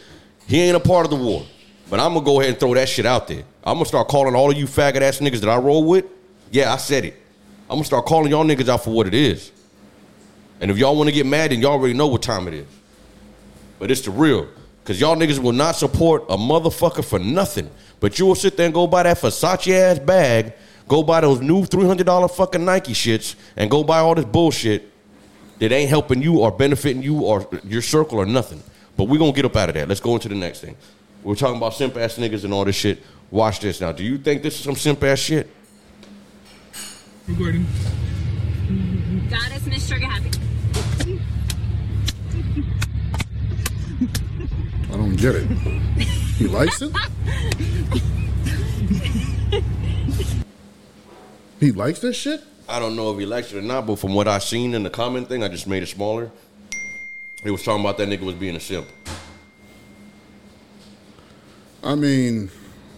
He 0.46 0.60
ain't 0.60 0.76
a 0.76 0.80
part 0.80 1.06
of 1.06 1.10
the 1.10 1.16
war. 1.16 1.44
But 1.88 1.98
I'm 1.98 2.14
gonna 2.14 2.24
go 2.24 2.40
ahead 2.40 2.52
and 2.52 2.60
throw 2.60 2.74
that 2.74 2.88
shit 2.88 3.06
out 3.06 3.26
there. 3.26 3.42
I'm 3.64 3.74
gonna 3.74 3.84
start 3.84 4.08
calling 4.08 4.34
all 4.34 4.50
of 4.50 4.56
you 4.56 4.66
faggot 4.66 5.00
ass 5.00 5.18
niggas 5.18 5.40
that 5.40 5.48
I 5.48 5.56
roll 5.56 5.84
with. 5.84 6.04
Yeah, 6.50 6.72
I 6.72 6.76
said 6.76 7.04
it. 7.04 7.14
I'm 7.68 7.76
gonna 7.76 7.84
start 7.84 8.06
calling 8.06 8.30
y'all 8.30 8.44
niggas 8.44 8.68
out 8.68 8.84
for 8.84 8.90
what 8.90 9.06
it 9.06 9.14
is. 9.14 9.50
And 10.60 10.70
if 10.70 10.78
y'all 10.78 10.96
want 10.96 11.08
to 11.08 11.14
get 11.14 11.24
mad, 11.26 11.50
then 11.50 11.60
y'all 11.60 11.72
already 11.72 11.94
know 11.94 12.06
what 12.06 12.22
time 12.22 12.46
it 12.48 12.54
is. 12.54 12.66
But 13.78 13.90
it's 13.90 14.02
the 14.02 14.10
real. 14.10 14.48
Cause 14.84 15.00
y'all 15.00 15.16
niggas 15.16 15.38
will 15.38 15.52
not 15.52 15.76
support 15.76 16.24
a 16.28 16.36
motherfucker 16.36 17.04
for 17.04 17.18
nothing. 17.18 17.70
But 18.00 18.18
you 18.18 18.26
will 18.26 18.34
sit 18.34 18.56
there 18.56 18.66
and 18.66 18.74
go 18.74 18.86
buy 18.86 19.04
that 19.04 19.18
Versace 19.18 19.72
ass 19.72 19.98
bag, 19.98 20.52
go 20.90 21.04
buy 21.04 21.20
those 21.20 21.40
new 21.40 21.62
$300 21.62 22.30
fucking 22.32 22.64
Nike 22.64 22.92
shits, 22.92 23.36
and 23.56 23.70
go 23.70 23.84
buy 23.84 24.00
all 24.00 24.16
this 24.16 24.24
bullshit 24.24 24.90
that 25.60 25.70
ain't 25.70 25.88
helping 25.88 26.20
you 26.20 26.40
or 26.40 26.50
benefiting 26.50 27.00
you 27.00 27.20
or 27.20 27.48
your 27.64 27.80
circle 27.80 28.18
or 28.18 28.26
nothing. 28.26 28.60
But 28.96 29.04
we're 29.04 29.20
gonna 29.20 29.32
get 29.32 29.44
up 29.44 29.54
out 29.54 29.68
of 29.68 29.76
that. 29.76 29.88
Let's 29.88 30.00
go 30.00 30.14
into 30.14 30.28
the 30.28 30.34
next 30.34 30.60
thing. 30.62 30.76
We're 31.22 31.36
talking 31.36 31.58
about 31.58 31.74
simp 31.74 31.96
ass 31.96 32.16
niggas 32.16 32.42
and 32.42 32.52
all 32.52 32.64
this 32.64 32.74
shit. 32.74 33.04
Watch 33.30 33.60
this 33.60 33.80
now. 33.80 33.92
Do 33.92 34.02
you 34.02 34.18
think 34.18 34.42
this 34.42 34.56
is 34.56 34.64
some 34.64 34.74
simp 34.74 35.04
ass 35.04 35.20
shit? 35.20 35.48
Recording. 37.28 37.64
Goddess 39.30 39.66
Miss 39.66 39.88
Sugar 39.88 40.06
Happy. 40.06 40.30
I 44.88 44.96
don't 44.96 45.14
get 45.14 45.36
it. 45.36 45.46
He 46.36 46.48
likes 46.48 46.82
it. 46.82 46.92
He 51.60 51.72
likes 51.72 52.00
this 52.00 52.16
shit. 52.16 52.42
I 52.68 52.78
don't 52.78 52.96
know 52.96 53.12
if 53.12 53.18
he 53.18 53.26
likes 53.26 53.52
it 53.52 53.58
or 53.58 53.62
not, 53.62 53.86
but 53.86 53.96
from 53.98 54.14
what 54.14 54.26
I 54.26 54.38
seen 54.38 54.74
in 54.74 54.82
the 54.82 54.90
comment 54.90 55.28
thing, 55.28 55.42
I 55.44 55.48
just 55.48 55.66
made 55.66 55.82
it 55.82 55.88
smaller. 55.88 56.30
He 57.42 57.50
was 57.50 57.62
talking 57.62 57.80
about 57.84 57.98
that 57.98 58.08
nigga 58.08 58.22
was 58.22 58.34
being 58.34 58.56
a 58.56 58.60
simp. 58.60 58.86
I 61.82 61.94
mean, 61.94 62.50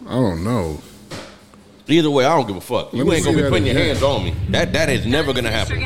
I 0.06 0.12
don't 0.14 0.44
know. 0.44 0.80
Either 1.88 2.10
way, 2.10 2.24
I 2.24 2.36
don't 2.36 2.46
give 2.46 2.56
a 2.56 2.60
fuck. 2.60 2.92
Let 2.92 3.04
You 3.04 3.12
ain't 3.12 3.24
gonna 3.24 3.36
be 3.36 3.42
that 3.42 3.50
putting 3.50 3.66
your 3.66 3.76
again. 3.76 3.86
hands 3.88 4.02
on 4.02 4.24
me. 4.24 4.34
That 4.50 4.72
that 4.72 4.88
is 4.88 5.06
never 5.06 5.32
gonna 5.32 5.50
happen. 5.50 5.80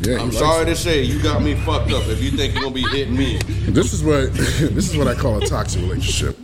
Yeah, 0.00 0.20
I'm 0.20 0.32
sorry 0.32 0.64
to 0.66 0.74
say, 0.74 1.02
you 1.02 1.22
got 1.22 1.42
me 1.42 1.54
fucked 1.54 1.92
up. 1.92 2.06
If 2.08 2.22
you 2.22 2.30
think 2.30 2.54
you're 2.54 2.62
gonna 2.62 2.74
be 2.74 2.82
hitting 2.82 3.16
me. 3.16 3.38
This 3.68 3.92
is 3.92 4.02
what 4.02 4.32
this 4.34 4.90
is 4.90 4.96
what 4.96 5.06
I 5.06 5.14
call 5.14 5.42
a 5.42 5.46
toxic 5.46 5.82
relationship. 5.82 6.36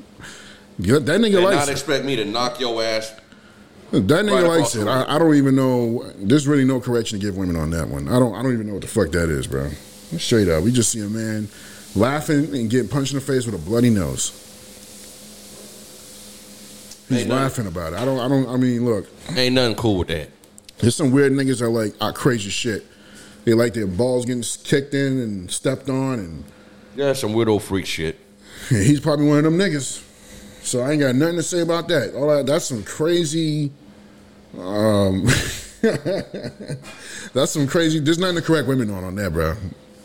Yeah, 0.78 0.98
that 1.00 1.20
nigga 1.20 1.36
and 1.36 1.44
likes 1.44 1.56
not 1.56 1.68
it. 1.68 1.72
expect 1.72 2.04
me 2.04 2.16
to 2.16 2.24
knock 2.24 2.60
your 2.60 2.82
ass. 2.82 3.12
That 3.90 4.02
nigga 4.06 4.42
right 4.48 4.58
likes 4.60 4.74
it. 4.76 4.86
I. 4.86 5.16
I 5.16 5.18
don't 5.18 5.34
even 5.34 5.56
know. 5.56 6.04
There's 6.18 6.46
really 6.46 6.64
no 6.64 6.78
correction 6.80 7.18
to 7.18 7.24
give 7.26 7.36
women 7.36 7.56
on 7.56 7.70
that 7.70 7.88
one. 7.88 8.06
I 8.08 8.18
don't. 8.18 8.34
I 8.34 8.42
don't 8.42 8.52
even 8.52 8.66
know 8.66 8.74
what 8.74 8.82
the 8.82 8.88
fuck 8.88 9.10
that 9.12 9.28
is, 9.30 9.46
bro. 9.46 9.70
Straight 10.18 10.48
up, 10.48 10.62
we 10.62 10.70
just 10.72 10.90
see 10.92 11.00
a 11.00 11.08
man 11.08 11.48
laughing 11.96 12.54
and 12.54 12.70
getting 12.70 12.88
punched 12.88 13.12
in 13.12 13.18
the 13.18 13.24
face 13.24 13.44
with 13.46 13.54
a 13.54 13.58
bloody 13.58 13.90
nose. 13.90 14.44
He's 17.08 17.20
Ain't 17.20 17.28
nothing- 17.28 17.42
laughing 17.42 17.66
about 17.66 17.92
it. 17.94 17.98
I 17.98 18.04
don't. 18.04 18.20
I 18.20 18.28
don't. 18.28 18.46
I 18.48 18.56
mean, 18.56 18.84
look. 18.84 19.06
Ain't 19.34 19.54
nothing 19.54 19.74
cool 19.76 19.96
with 19.98 20.08
that. 20.08 20.28
There's 20.78 20.94
some 20.94 21.10
weird 21.10 21.32
niggas 21.32 21.58
that 21.60 21.64
are 21.64 21.68
like 21.70 21.94
are 22.00 22.12
crazy 22.12 22.50
shit. 22.50 22.84
They 23.44 23.54
like 23.54 23.72
their 23.72 23.86
balls 23.86 24.26
getting 24.26 24.42
kicked 24.64 24.92
in 24.94 25.18
and 25.18 25.50
stepped 25.50 25.88
on, 25.88 26.18
and 26.18 26.44
Yeah, 26.94 27.14
some 27.14 27.32
weirdo 27.32 27.62
freak 27.62 27.86
shit. 27.86 28.18
he's 28.68 29.00
probably 29.00 29.26
one 29.26 29.38
of 29.38 29.44
them 29.44 29.56
niggas. 29.58 30.04
So 30.68 30.82
I 30.82 30.90
ain't 30.92 31.00
got 31.00 31.14
nothing 31.14 31.36
to 31.36 31.42
say 31.42 31.60
about 31.60 31.88
that. 31.88 32.14
All 32.14 32.28
that 32.28 32.44
that's 32.44 32.66
some 32.66 32.82
crazy. 32.82 33.72
Um, 34.58 35.24
that's 37.32 37.52
some 37.52 37.66
crazy. 37.66 38.00
There's 38.00 38.18
nothing 38.18 38.36
to 38.36 38.42
correct 38.42 38.68
women 38.68 38.90
on 38.90 39.02
on 39.02 39.14
that, 39.14 39.32
bro. 39.32 39.54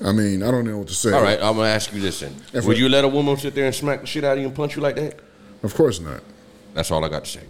I 0.03 0.13
mean, 0.13 0.41
I 0.41 0.51
don't 0.51 0.65
know 0.65 0.77
what 0.77 0.87
to 0.87 0.93
say. 0.93 1.11
All 1.11 1.21
right, 1.21 1.37
I'm 1.41 1.57
gonna 1.57 1.67
ask 1.67 1.93
you 1.93 1.99
this 1.99 2.21
then. 2.21 2.33
If 2.53 2.65
Would 2.65 2.77
you 2.77 2.87
let 2.87 3.03
a 3.03 3.09
woman 3.09 3.35
sit 3.35 3.55
there 3.55 3.65
and 3.65 3.75
smack 3.75 4.01
the 4.01 4.07
shit 4.07 4.23
out 4.23 4.37
of 4.37 4.39
you 4.39 4.47
and 4.47 4.55
punch 4.55 4.77
you 4.77 4.81
like 4.81 4.95
that? 4.95 5.19
Of 5.63 5.73
course 5.75 5.99
not. 5.99 6.21
That's 6.73 6.91
all 6.91 7.03
I 7.03 7.09
got 7.09 7.25
to 7.25 7.29
say. 7.29 7.43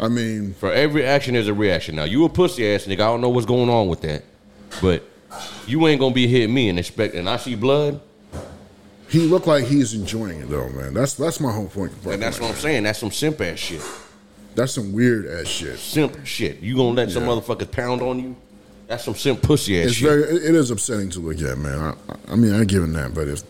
I 0.00 0.08
mean, 0.08 0.54
For 0.54 0.72
every 0.72 1.04
action, 1.04 1.34
there's 1.34 1.48
a 1.48 1.54
reaction. 1.54 1.94
Now, 1.94 2.04
you 2.04 2.24
a 2.24 2.28
pussy 2.28 2.66
ass 2.74 2.84
nigga. 2.84 2.94
I 2.94 3.06
don't 3.06 3.20
know 3.20 3.28
what's 3.28 3.46
going 3.46 3.68
on 3.68 3.88
with 3.88 4.00
that. 4.00 4.24
But 4.80 5.04
you 5.66 5.86
ain't 5.86 6.00
gonna 6.00 6.14
be 6.14 6.26
hitting 6.26 6.54
me 6.54 6.70
and 6.70 6.78
expect, 6.78 7.14
and 7.14 7.28
I 7.28 7.36
see 7.36 7.54
blood, 7.54 8.00
he 9.08 9.20
looked 9.20 9.46
like 9.46 9.64
he's 9.64 9.94
enjoying 9.94 10.40
it 10.40 10.48
though, 10.50 10.68
man. 10.70 10.94
That's 10.94 11.14
that's 11.14 11.40
my 11.40 11.52
whole 11.52 11.68
point. 11.68 11.92
and 12.06 12.22
that's 12.22 12.40
what 12.40 12.50
I'm 12.50 12.56
saying. 12.56 12.82
That's 12.84 12.98
some 12.98 13.10
simp 13.10 13.40
ass 13.40 13.58
shit. 13.58 13.82
That's 14.54 14.72
some 14.72 14.92
weird 14.92 15.26
ass 15.26 15.46
shit. 15.48 15.78
Simp 15.78 16.24
shit. 16.26 16.60
You 16.60 16.76
gonna 16.76 16.90
let 16.90 17.10
some 17.10 17.24
Yeah. 17.24 17.30
motherfuckers 17.30 17.70
pound 17.70 18.02
on 18.02 18.18
you? 18.20 18.36
That's 18.86 19.04
some 19.04 19.14
simp 19.14 19.42
pussy 19.42 19.80
ass 19.80 19.86
It's 19.88 19.94
shit. 19.96 20.08
very. 20.08 20.22
It 20.22 20.44
it 20.50 20.54
is 20.54 20.70
upsetting 20.70 21.10
to 21.10 21.20
look 21.20 21.40
at, 21.42 21.58
man. 21.58 21.78
I, 21.78 21.90
I- 21.90 22.32
I 22.32 22.36
mean, 22.36 22.54
I 22.54 22.64
give 22.64 22.82
him 22.82 22.92
that, 22.94 23.14
but 23.14 23.28
if 23.28 23.42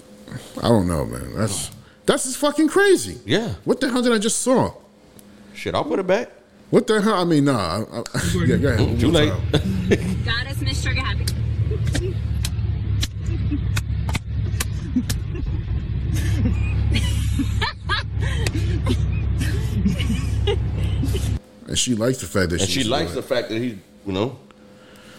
I 0.58 0.68
don't 0.68 0.88
know, 0.88 1.04
man. 1.04 1.34
That's 1.36 1.70
that's 2.06 2.24
just 2.24 2.38
fucking 2.38 2.68
crazy. 2.68 3.18
Yeah. 3.24 3.54
What 3.64 3.80
the 3.80 3.90
hell 3.90 4.02
did 4.02 4.12
I 4.12 4.18
just 4.18 4.40
saw? 4.40 4.72
Shit, 5.54 5.74
I'll 5.74 5.84
put 5.84 5.98
it 6.00 6.06
back. 6.06 6.30
What 6.70 6.86
the 6.86 7.00
hell? 7.00 7.14
I 7.14 7.24
mean, 7.24 7.44
nah. 7.44 7.84
I, 7.92 7.98
I, 7.98 8.02
yeah, 8.46 8.56
go 8.56 8.68
ahead. 8.68 8.98
Too 9.00 9.10
late. 9.10 9.28
time. 9.52 10.24
Goddess 10.24 10.60
Miss 10.60 10.82
Trigger 10.82 11.00
Happy. 11.02 11.24
And 21.74 21.78
she 21.80 21.96
likes 21.96 22.18
the 22.18 22.26
fact 22.26 22.50
that 22.50 22.60
And 22.60 22.70
she 22.70 22.82
she's 22.82 22.88
likes 22.88 23.14
the 23.14 23.22
fact 23.22 23.48
that 23.48 23.58
he, 23.58 23.78
you 24.06 24.12
know. 24.12 24.38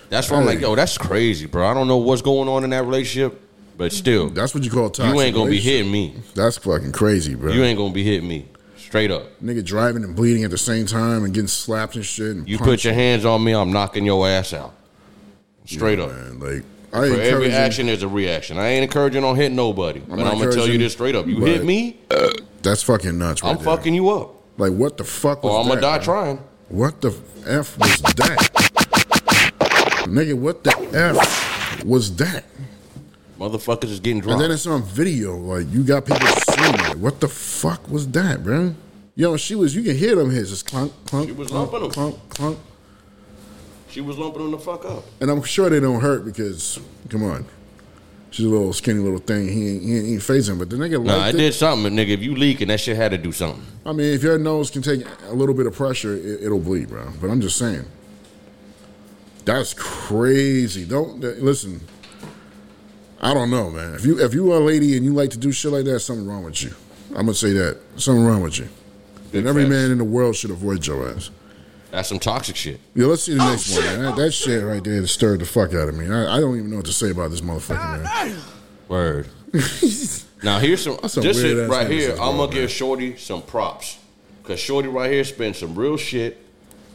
That's 0.09 0.31
why 0.31 0.37
I'm 0.37 0.45
like, 0.45 0.61
yo, 0.61 0.73
that's 0.73 0.97
crazy, 0.97 1.47
bro. 1.47 1.67
I 1.67 1.73
don't 1.73 1.89
know 1.89 1.97
what's 1.97 2.21
going 2.21 2.47
on 2.47 2.63
in 2.63 2.69
that 2.69 2.85
relationship, 2.85 3.41
but 3.77 3.91
still. 3.91 4.29
That's 4.29 4.55
what 4.55 4.63
you 4.63 4.71
call 4.71 4.89
toxic. 4.89 5.13
you 5.13 5.19
ain't 5.21 5.35
gonna 5.35 5.49
be 5.51 5.59
hitting 5.59 5.91
me. 5.91 6.15
That's 6.33 6.57
fucking 6.57 6.93
crazy, 6.93 7.35
bro. 7.35 7.51
You 7.51 7.61
ain't 7.63 7.77
gonna 7.77 7.93
be 7.93 8.03
hitting 8.03 8.29
me. 8.29 8.47
Straight 8.77 9.11
up. 9.11 9.37
Nigga 9.43 9.65
driving 9.65 10.05
and 10.05 10.15
bleeding 10.15 10.45
at 10.45 10.51
the 10.51 10.57
same 10.57 10.85
time 10.85 11.25
and 11.25 11.33
getting 11.33 11.47
slapped 11.49 11.95
and 11.95 12.05
shit. 12.05 12.37
And 12.37 12.47
You 12.47 12.57
punched. 12.57 12.69
put 12.69 12.83
your 12.85 12.93
hands 12.93 13.25
on 13.25 13.43
me, 13.43 13.53
I'm 13.53 13.73
knocking 13.73 14.05
your 14.05 14.25
ass 14.29 14.53
out. 14.53 14.73
Straight 15.65 15.99
up. 15.99 16.09
Man, 16.11 16.39
like 16.39 16.63
I 16.93 17.09
For 17.09 17.19
every 17.19 17.51
action, 17.51 17.87
there's 17.87 18.03
a 18.03 18.07
reaction. 18.07 18.57
I 18.57 18.67
ain't 18.69 18.83
encouraging 18.83 19.23
on 19.25 19.35
hitting 19.35 19.55
nobody, 19.57 19.99
but 19.99 20.19
I'm 20.19 20.37
gonna 20.39 20.53
tell 20.53 20.67
you 20.69 20.77
this 20.77 20.93
straight 20.93 21.15
up. 21.15 21.27
You 21.27 21.43
hit 21.43 21.65
me, 21.65 21.97
That's 22.61 22.83
fucking 22.83 23.17
nuts. 23.17 23.43
Right 23.43 23.49
I'm 23.49 23.55
there. 23.57 23.65
fucking 23.65 23.93
you 23.93 24.09
up, 24.09 24.34
Like 24.57 24.73
what 24.73 24.97
the 24.97 25.03
fuck 25.03 25.43
was 25.43 25.53
or 25.53 25.59
I'm 25.61 25.67
that? 25.67 25.81
gonna 25.81 25.97
die 25.99 26.03
trying. 26.03 26.39
What 26.69 27.01
the 27.01 27.09
f 27.45 27.77
was 27.77 28.01
that? 28.01 28.51
Nigga, 30.07 30.33
what 30.35 30.63
the 30.63 30.71
f 30.93 31.83
was 31.83 32.15
that? 32.17 32.45
Motherfuckers 33.39 33.85
is 33.91 33.99
getting 33.99 34.21
drunk. 34.21 34.33
And 34.33 34.41
then 34.41 34.51
it's 34.51 34.65
on 34.65 34.83
video. 34.83 35.35
Like 35.35 35.67
you 35.71 35.83
got 35.83 36.05
people 36.05 36.25
seeing 36.27 36.75
it. 36.91 36.97
What 36.97 37.19
the 37.19 37.27
fuck 37.27 37.89
was 37.89 38.07
that, 38.11 38.43
bro? 38.43 38.73
Yo, 39.15 39.35
she 39.37 39.55
was. 39.55 39.75
You 39.75 39.83
can 39.83 39.95
hear 39.95 40.15
them 40.15 40.29
hits. 40.31 40.49
Just 40.49 40.65
clunk, 40.67 40.91
clunk, 41.05 41.27
She 41.27 41.31
was 41.33 41.47
clunk, 41.49 41.71
lumping 41.71 41.85
'em. 41.87 41.91
clunk, 41.91 42.29
clunk. 42.29 42.57
She 43.89 44.01
was 44.01 44.17
lumping 44.17 44.41
him 44.43 44.51
the 44.51 44.57
fuck 44.59 44.83
up. 44.85 45.05
And 45.21 45.29
I'm 45.29 45.41
sure 45.43 45.69
they 45.69 45.79
don't 45.79 46.01
hurt 46.01 46.25
because, 46.25 46.79
come 47.09 47.23
on, 47.23 47.45
she's 48.35 48.45
a 48.45 48.49
little 48.49 48.73
skinny 48.73 48.99
little 48.99 49.19
thing. 49.19 49.47
He 49.47 49.69
ain't, 49.69 49.83
he 49.83 50.13
ain't, 50.13 50.21
phasing. 50.21 50.59
But 50.59 50.69
the 50.69 50.75
nigga 50.75 51.03
Nah, 51.03 51.17
liked 51.17 51.35
it 51.35 51.37
did 51.37 51.53
something, 51.53 51.93
nigga. 51.93 52.09
If 52.09 52.21
you 52.21 52.35
leaking, 52.35 52.67
that 52.67 52.81
shit 52.81 52.97
had 52.97 53.11
to 53.11 53.17
do 53.17 53.31
something. 53.31 53.65
I 53.85 53.93
mean, 53.93 54.13
if 54.13 54.23
your 54.23 54.37
nose 54.37 54.69
can 54.69 54.81
take 54.81 55.05
a 55.27 55.33
little 55.33 55.55
bit 55.55 55.67
of 55.67 55.73
pressure, 55.73 56.15
it, 56.15 56.43
it'll 56.43 56.59
bleed, 56.59 56.89
bro. 56.89 57.07
But 57.21 57.29
I'm 57.29 57.39
just 57.39 57.57
saying, 57.57 57.85
that's 59.45 59.73
crazy. 59.73 60.85
Don't 60.85 61.19
listen. 61.19 61.79
I 63.21 63.33
don't 63.33 63.49
know, 63.49 63.69
man. 63.71 63.93
If 63.95 64.05
you 64.05 64.19
if 64.19 64.33
you 64.33 64.51
are 64.51 64.57
a 64.57 64.63
lady 64.63 64.97
and 64.97 65.05
you 65.05 65.13
like 65.13 65.29
to 65.31 65.37
do 65.37 65.51
shit 65.51 65.71
like 65.71 65.85
that, 65.85 66.01
something 66.01 66.27
wrong 66.27 66.43
with 66.43 66.61
you. 66.61 66.71
I'm 67.11 67.27
gonna 67.27 67.33
say 67.33 67.53
that 67.53 67.79
something 67.95 68.25
wrong 68.25 68.41
with 68.41 68.59
you. 68.59 68.67
Big 69.31 69.39
and 69.39 69.47
every 69.47 69.63
facts. 69.63 69.71
man 69.71 69.91
in 69.91 69.97
the 69.97 70.03
world 70.03 70.35
should 70.35 70.51
avoid 70.51 70.85
your 70.85 71.09
ass. 71.09 71.31
That's 71.95 72.09
some 72.09 72.19
toxic 72.19 72.57
shit. 72.57 72.81
Yeah, 72.93 73.05
let's 73.05 73.23
see 73.23 73.35
the 73.35 73.41
oh, 73.41 73.51
next 73.51 73.73
one, 73.73 73.85
man. 73.85 74.01
That, 74.01 74.15
that 74.17 74.31
shit 74.33 74.61
right 74.65 74.83
there 74.83 75.07
stirred 75.07 75.39
the 75.39 75.45
fuck 75.45 75.73
out 75.73 75.87
of 75.87 75.95
me. 75.95 76.09
I, 76.09 76.35
I 76.35 76.39
don't 76.41 76.57
even 76.57 76.69
know 76.69 76.75
what 76.75 76.85
to 76.87 76.91
say 76.91 77.11
about 77.11 77.31
this 77.31 77.39
motherfucker, 77.39 78.03
man. 78.03 78.37
Word. 78.89 79.29
now 80.43 80.59
here's 80.59 80.83
some. 80.83 80.99
Some 81.07 81.23
this 81.23 81.39
shit 81.39 81.69
right 81.69 81.89
here. 81.89 82.11
I'm 82.19 82.35
gonna 82.35 82.51
give 82.51 82.69
Shorty 82.69 83.15
some 83.15 83.41
props, 83.41 83.97
cause 84.43 84.59
Shorty 84.59 84.89
right 84.89 85.09
here 85.09 85.23
spent 85.23 85.55
some 85.55 85.73
real 85.73 85.95
shit, 85.95 86.37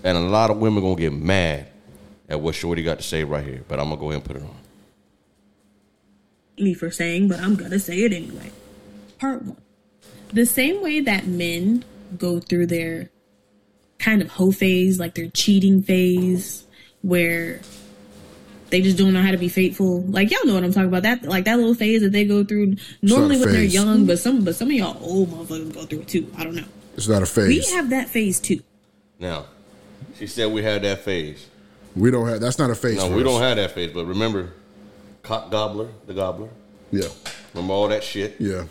and 0.05 0.19
a 0.19 0.21
lot 0.21 0.51
of 0.51 0.59
women 0.59 0.83
gonna 0.83 0.97
get 0.97 1.15
mad 1.15 1.69
at 2.29 2.39
what 2.39 2.55
Shorty 2.55 2.83
got 2.83 2.99
to 2.99 3.03
say 3.03 3.25
right 3.25 3.43
here. 3.43 3.65
But 3.69 3.81
I'm 3.81 3.89
gonna 3.89 3.99
go 3.99 4.11
ahead 4.11 4.17
and 4.17 4.25
put 4.25 4.37
it 4.37 4.43
on. 4.43 4.55
me 6.63 6.75
for 6.75 6.91
saying, 6.91 7.29
but 7.29 7.41
I'm 7.41 7.57
gonna 7.57 7.79
say 7.79 8.01
it 8.01 8.13
anyway. 8.13 8.51
Part 9.19 9.47
one. 9.47 9.57
The 10.31 10.45
same 10.45 10.83
way 10.83 11.01
that 11.01 11.27
men 11.27 11.87
go 12.19 12.39
through 12.39 12.67
their 12.67 13.09
kind 14.01 14.23
of 14.23 14.29
hoe 14.29 14.51
phase, 14.51 14.99
like 14.99 15.15
their 15.15 15.29
cheating 15.29 15.83
phase, 15.83 16.65
where 17.03 17.61
they 18.71 18.81
just 18.81 18.97
don't 18.97 19.13
know 19.13 19.23
how 19.23 19.31
to 19.31 19.37
be 19.39 19.49
faithful. 19.49 20.03
Like 20.03 20.31
y'all 20.31 20.45
know 20.45 20.55
what 20.55 20.65
I'm 20.65 20.73
talking 20.73 20.89
about. 20.89 21.03
That 21.03 21.23
like 21.25 21.45
that 21.45 21.57
little 21.59 21.75
phase 21.75 22.03
that 22.03 22.13
they 22.13 22.25
go 22.25 22.43
through 22.45 22.77
normally 23.03 23.37
not 23.37 23.43
a 23.43 23.47
when 23.47 23.55
they're 23.55 23.65
young, 23.65 24.07
but 24.07 24.19
some 24.19 24.45
but 24.45 24.57
some 24.57 24.69
of 24.69 24.75
y'all 24.75 24.97
old 25.03 25.31
motherfuckers 25.31 25.75
go 25.75 25.83
through 25.87 26.01
it 26.01 26.09
too. 26.09 26.33
I 26.37 26.45
don't 26.45 26.55
know. 26.55 26.65
It's 26.97 27.09
not 27.09 27.23
a 27.23 27.27
phase. 27.27 27.49
We 27.49 27.75
have 27.77 27.91
that 27.91 28.09
phase 28.09 28.41
too. 28.41 28.63
Now, 29.19 29.47
she 30.17 30.27
said 30.27 30.51
we 30.53 30.63
had 30.63 30.83
that 30.83 31.01
phase. 31.01 31.47
We 31.95 32.11
don't 32.11 32.29
have. 32.29 32.41
That's 32.41 32.59
not 32.59 32.71
a 32.71 32.75
phase. 32.75 32.97
No, 32.97 33.11
we 33.11 33.23
us. 33.23 33.25
don't 33.25 33.43
have 33.43 33.57
that 33.57 33.73
phase. 33.73 33.93
But 33.93 34.07
remember, 34.07 34.53
cock 35.23 35.51
gobbler, 35.51 35.89
the 36.07 36.15
gobbler. 36.15 36.49
Yeah, 36.93 37.09
Remember 37.55 37.73
all 37.75 37.89
that 37.89 38.03
shit. 38.03 38.37
yeah. 38.41 38.65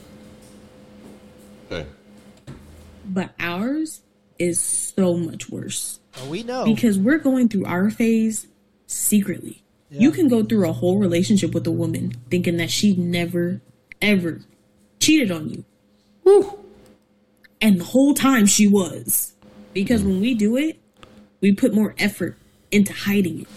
Okay. 1.71 1.87
But 3.05 3.31
ours 3.39 4.01
is 4.39 4.59
so 4.59 5.15
much 5.15 5.49
worse. 5.49 5.99
Oh, 6.17 6.29
we 6.29 6.41
know. 6.43 6.65
because 6.65 6.97
we're 6.97 7.19
going 7.19 7.49
through 7.49 7.65
our 7.65 7.89
phase 7.91 8.47
secretly. 8.87 9.61
You 9.91 10.11
can 10.11 10.27
go 10.27 10.43
through 10.43 10.69
a 10.69 10.73
whole 10.73 10.99
relationship 10.99 11.53
with 11.53 11.65
a 11.65 11.71
woman 11.71 12.13
thinking 12.29 12.57
that 12.57 12.69
she 12.69 12.95
never, 12.95 13.59
ever 14.01 14.41
cheated 14.99 15.31
on 15.31 15.49
you. 15.49 15.65
And 17.61 17.79
the 17.79 17.85
whole 17.85 18.13
time 18.13 18.45
she 18.45 18.67
was. 18.67 19.33
Because 19.73 20.03
when 20.03 20.21
we 20.21 20.33
do 20.35 20.55
it, 20.57 20.79
we 21.41 21.53
put 21.53 21.73
more 21.73 21.95
effort 21.97 22.37
into 22.71 22.93
hiding 22.93 23.41
it. 23.41 23.47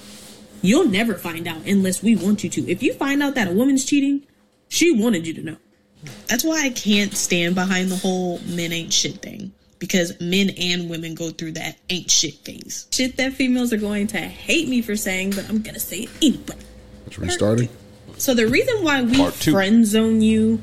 You'll 0.62 0.88
never 0.88 1.14
find 1.14 1.46
out 1.46 1.66
unless 1.66 2.02
we 2.02 2.16
want 2.16 2.44
you 2.44 2.50
to. 2.50 2.70
If 2.70 2.82
you 2.82 2.94
find 2.94 3.22
out 3.22 3.34
that 3.34 3.48
a 3.48 3.52
woman's 3.52 3.84
cheating, 3.84 4.26
she 4.68 4.92
wanted 4.92 5.26
you 5.26 5.34
to 5.34 5.42
know. 5.42 5.56
That's 6.28 6.44
why 6.44 6.64
I 6.64 6.70
can't 6.70 7.14
stand 7.14 7.54
behind 7.54 7.90
the 7.90 7.96
whole 7.96 8.38
men 8.46 8.72
ain't 8.72 8.92
shit 8.92 9.20
thing. 9.20 9.52
Because 9.82 10.20
men 10.20 10.50
and 10.50 10.88
women 10.88 11.16
go 11.16 11.30
through 11.30 11.52
that 11.52 11.76
ain't 11.90 12.08
shit 12.08 12.34
phase. 12.34 12.86
Shit 12.92 13.16
that 13.16 13.32
females 13.32 13.72
are 13.72 13.78
going 13.78 14.06
to 14.06 14.18
hate 14.18 14.68
me 14.68 14.80
for 14.80 14.94
saying, 14.94 15.30
but 15.30 15.48
I'm 15.48 15.60
gonna 15.60 15.80
say 15.80 16.02
it 16.02 16.10
anyway. 16.22 16.62
It's 17.08 17.18
restarting. 17.18 17.68
So 18.16 18.32
the 18.32 18.46
reason 18.46 18.84
why 18.84 19.02
we 19.02 19.16
Part 19.16 19.34
friend 19.34 19.84
zone 19.84 20.20
you 20.20 20.62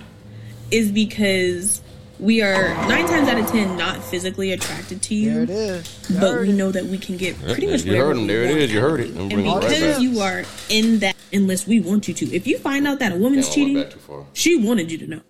is 0.71 0.89
because 0.89 1.81
we 2.17 2.41
are 2.41 2.73
nine 2.87 3.07
times 3.07 3.27
out 3.27 3.37
of 3.37 3.47
ten 3.47 3.75
not 3.75 4.01
physically 4.01 4.53
attracted 4.53 5.01
to 5.01 5.15
you. 5.15 5.33
There 5.33 5.43
it 5.43 5.49
is. 5.49 6.17
But 6.17 6.39
we 6.39 6.53
know 6.53 6.71
that 6.71 6.85
we 6.85 6.97
can 6.97 7.17
get 7.17 7.37
pretty 7.41 7.67
much 7.67 7.83
You 7.83 7.97
heard 7.97 8.15
him. 8.15 8.21
we 8.21 8.27
There 8.27 8.43
it 8.43 8.47
want 8.51 8.59
is. 8.61 8.71
You 8.71 8.79
heard 8.79 8.99
it. 9.01 9.07
And 9.09 9.29
bringing 9.29 9.45
it 9.47 9.49
right 9.53 9.61
because 9.69 10.01
you 10.01 10.21
are 10.21 10.43
in 10.69 10.99
that, 10.99 11.17
unless 11.33 11.67
we 11.67 11.81
want 11.81 12.07
you 12.07 12.13
to, 12.13 12.33
if 12.33 12.47
you 12.47 12.57
find 12.57 12.87
out 12.87 12.99
that 12.99 13.11
a 13.11 13.17
woman's 13.17 13.47
Damn, 13.47 13.53
cheating, 13.55 13.83
back 13.83 13.91
too 13.91 13.99
far. 13.99 14.25
she 14.31 14.55
wanted 14.65 14.89
you 14.89 14.97
to 14.99 15.07
know. 15.07 15.21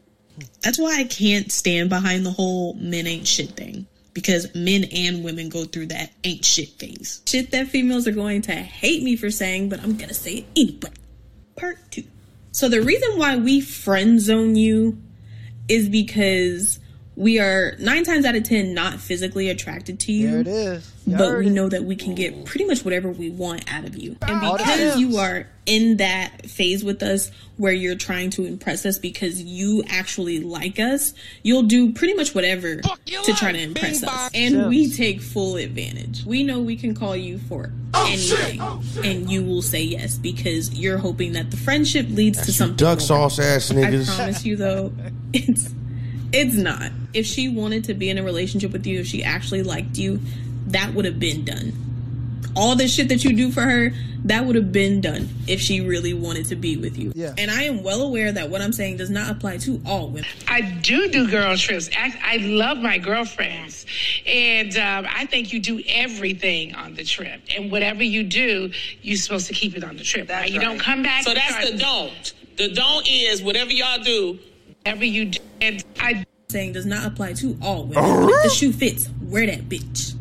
That's 0.64 0.78
why 0.78 1.00
I 1.00 1.04
can't 1.06 1.52
stand 1.52 1.90
behind 1.90 2.26
the 2.26 2.32
whole 2.32 2.74
men 2.76 3.08
ain't 3.08 3.28
shit 3.28 3.52
thing. 3.52 3.88
Because 4.14 4.54
men 4.56 4.86
and 4.86 5.24
women 5.24 5.50
go 5.50 5.66
through 5.66 5.88
that 5.88 6.12
ain't 6.24 6.44
shit 6.44 6.70
phase. 6.70 7.22
Shit 7.26 7.52
that 7.52 7.68
females 7.68 8.08
are 8.08 8.12
going 8.12 8.42
to 8.44 8.54
hate 8.54 9.04
me 9.04 9.16
for 9.16 9.30
saying, 9.30 9.70
but 9.70 9.82
I'm 9.82 9.98
gonna 9.98 10.14
say 10.14 10.38
it 10.38 10.46
anyway. 10.56 10.96
Part 11.56 11.78
two. 11.92 12.04
So 12.52 12.68
the 12.68 12.82
reason 12.82 13.18
why 13.18 13.38
we 13.38 13.62
friend 13.62 14.20
zone 14.20 14.56
you 14.56 15.02
is 15.68 15.88
because 15.88 16.80
we 17.20 17.38
are 17.38 17.76
nine 17.80 18.06
times 18.06 18.24
out 18.24 18.36
of 18.36 18.44
ten 18.44 18.74
not 18.74 18.94
physically 18.94 19.50
attracted 19.50 20.00
to 20.00 20.14
you. 20.14 20.32
There 20.32 20.40
it 20.40 20.48
is. 20.48 20.94
You 21.06 21.18
But 21.18 21.38
we 21.38 21.48
it. 21.48 21.50
know 21.50 21.68
that 21.68 21.84
we 21.84 21.98
can 21.98 22.16
get 22.16 22.46
pretty 22.46 22.64
much 22.64 22.86
whatever 22.86 23.10
we 23.12 23.30
want 23.30 23.72
out 23.72 23.84
of 23.84 23.98
you. 23.98 24.16
And 24.22 24.40
because 24.58 24.98
you 24.98 25.18
are 25.18 25.46
in 25.66 25.98
that 25.98 26.46
phase 26.50 26.82
with 26.82 27.04
us 27.04 27.30
where 27.58 27.74
you're 27.74 27.98
trying 27.98 28.30
to 28.32 28.46
impress 28.46 28.86
us 28.86 28.98
because 28.98 29.42
you 29.42 29.84
actually 29.90 30.40
like 30.40 30.80
us, 30.80 31.14
you'll 31.44 31.64
do 31.64 31.92
pretty 31.92 32.14
much 32.14 32.34
whatever 32.34 32.78
to 32.78 33.34
try 33.36 33.52
to 33.52 33.60
impress 33.60 34.02
us. 34.02 34.32
And 34.34 34.70
we 34.70 34.90
take 34.90 35.20
full 35.20 35.58
advantage. 35.58 36.24
We 36.24 36.44
know 36.44 36.62
we 36.62 36.78
can 36.78 36.96
call 36.96 37.18
you 37.18 37.38
for 37.38 37.74
anything 37.96 38.62
and 39.04 39.30
you 39.30 39.44
will 39.44 39.62
say 39.62 39.84
yes 39.84 40.18
because 40.18 40.74
you're 40.74 40.98
hoping 40.98 41.34
that 41.34 41.52
the 41.52 41.58
friendship 41.58 42.06
leads 42.12 42.46
to 42.46 42.54
something. 42.54 42.78
Duck 42.78 43.00
more. 43.00 43.06
sauce 43.06 43.40
ass 43.40 43.72
niggas. 43.74 44.10
I 44.10 44.16
promise 44.16 44.46
you 44.46 44.56
though, 44.56 44.94
it's 45.34 45.70
it's 46.32 46.56
not. 46.56 46.92
If 47.14 47.26
she 47.26 47.50
wanted 47.50 47.86
to 47.86 47.94
be 47.94 48.10
in 48.10 48.18
a 48.18 48.24
relationship 48.24 48.72
with 48.72 48.86
you, 48.86 49.00
if 49.00 49.08
she 49.08 49.24
actually 49.24 49.64
liked 49.64 49.98
you, 49.98 50.20
that 50.68 50.94
would 50.94 51.06
have 51.06 51.20
been 51.20 51.46
done. 51.46 51.74
All 52.56 52.76
the 52.76 52.88
shit 52.88 53.10
that 53.10 53.24
you 53.24 53.36
do 53.36 53.52
for 53.52 53.62
her, 53.62 53.92
that 54.26 54.46
would 54.46 54.56
have 54.56 54.72
been 54.72 55.02
done 55.02 55.30
if 55.48 55.62
she 55.62 55.82
really 55.82 56.14
wanted 56.14 56.48
to 56.48 56.56
be 56.56 56.76
with 56.78 56.98
you. 56.98 57.14
Yeah. 57.16 57.34
And 57.38 57.50
I 57.50 57.64
am 57.64 57.84
well 57.84 58.02
aware 58.02 58.32
that 58.32 58.50
what 58.50 58.62
I'm 58.62 58.74
saying 58.74 58.98
does 58.98 59.10
not 59.10 59.32
apply 59.32 59.58
to 59.60 59.82
all 59.86 60.10
women. 60.10 60.26
I 60.48 60.62
do 60.62 61.10
do 61.10 61.30
girl 61.30 61.56
trips. 61.56 61.90
I, 61.98 62.14
I 62.22 62.38
love 62.38 62.80
my 62.80 62.98
girlfriends. 62.98 63.86
And 64.26 64.76
um, 64.78 65.08
I 65.10 65.26
think 65.26 65.54
you 65.54 65.60
do 65.60 65.82
everything 65.88 66.76
on 66.76 66.96
the 66.96 67.04
trip. 67.04 67.42
And 67.56 67.72
whatever 67.72 68.04
you 68.04 68.24
do, 68.24 68.72
you're 69.02 69.18
supposed 69.18 69.48
to 69.48 69.54
keep 69.54 69.78
it 69.78 69.84
on 69.84 69.96
the 69.96 70.04
trip. 70.04 70.30
right? 70.30 70.52
You 70.52 70.60
don't 70.60 70.80
come 70.80 71.02
back. 71.02 71.24
So 71.24 71.34
that's 71.34 71.72
the 71.72 71.78
don't. 71.78 72.34
The 72.58 72.70
don't 72.74 73.08
is 73.10 73.42
whatever 73.42 73.72
y'all 73.72 74.04
do. 74.04 74.38
Whatever 74.86 75.06
you 75.06 75.26
do. 75.26 75.40
And 75.62 75.84
I, 76.00 76.26
Saying 76.50 76.74
does 76.74 76.86
not 76.88 77.06
apply 77.06 77.34
to 77.34 77.56
all 77.62 77.84
women. 77.86 78.28
If 78.30 78.44
the 78.44 78.50
shoe 78.50 78.72
fits, 78.72 79.08
wear 79.22 79.46
that 79.46 79.70
bitch. 79.70 80.16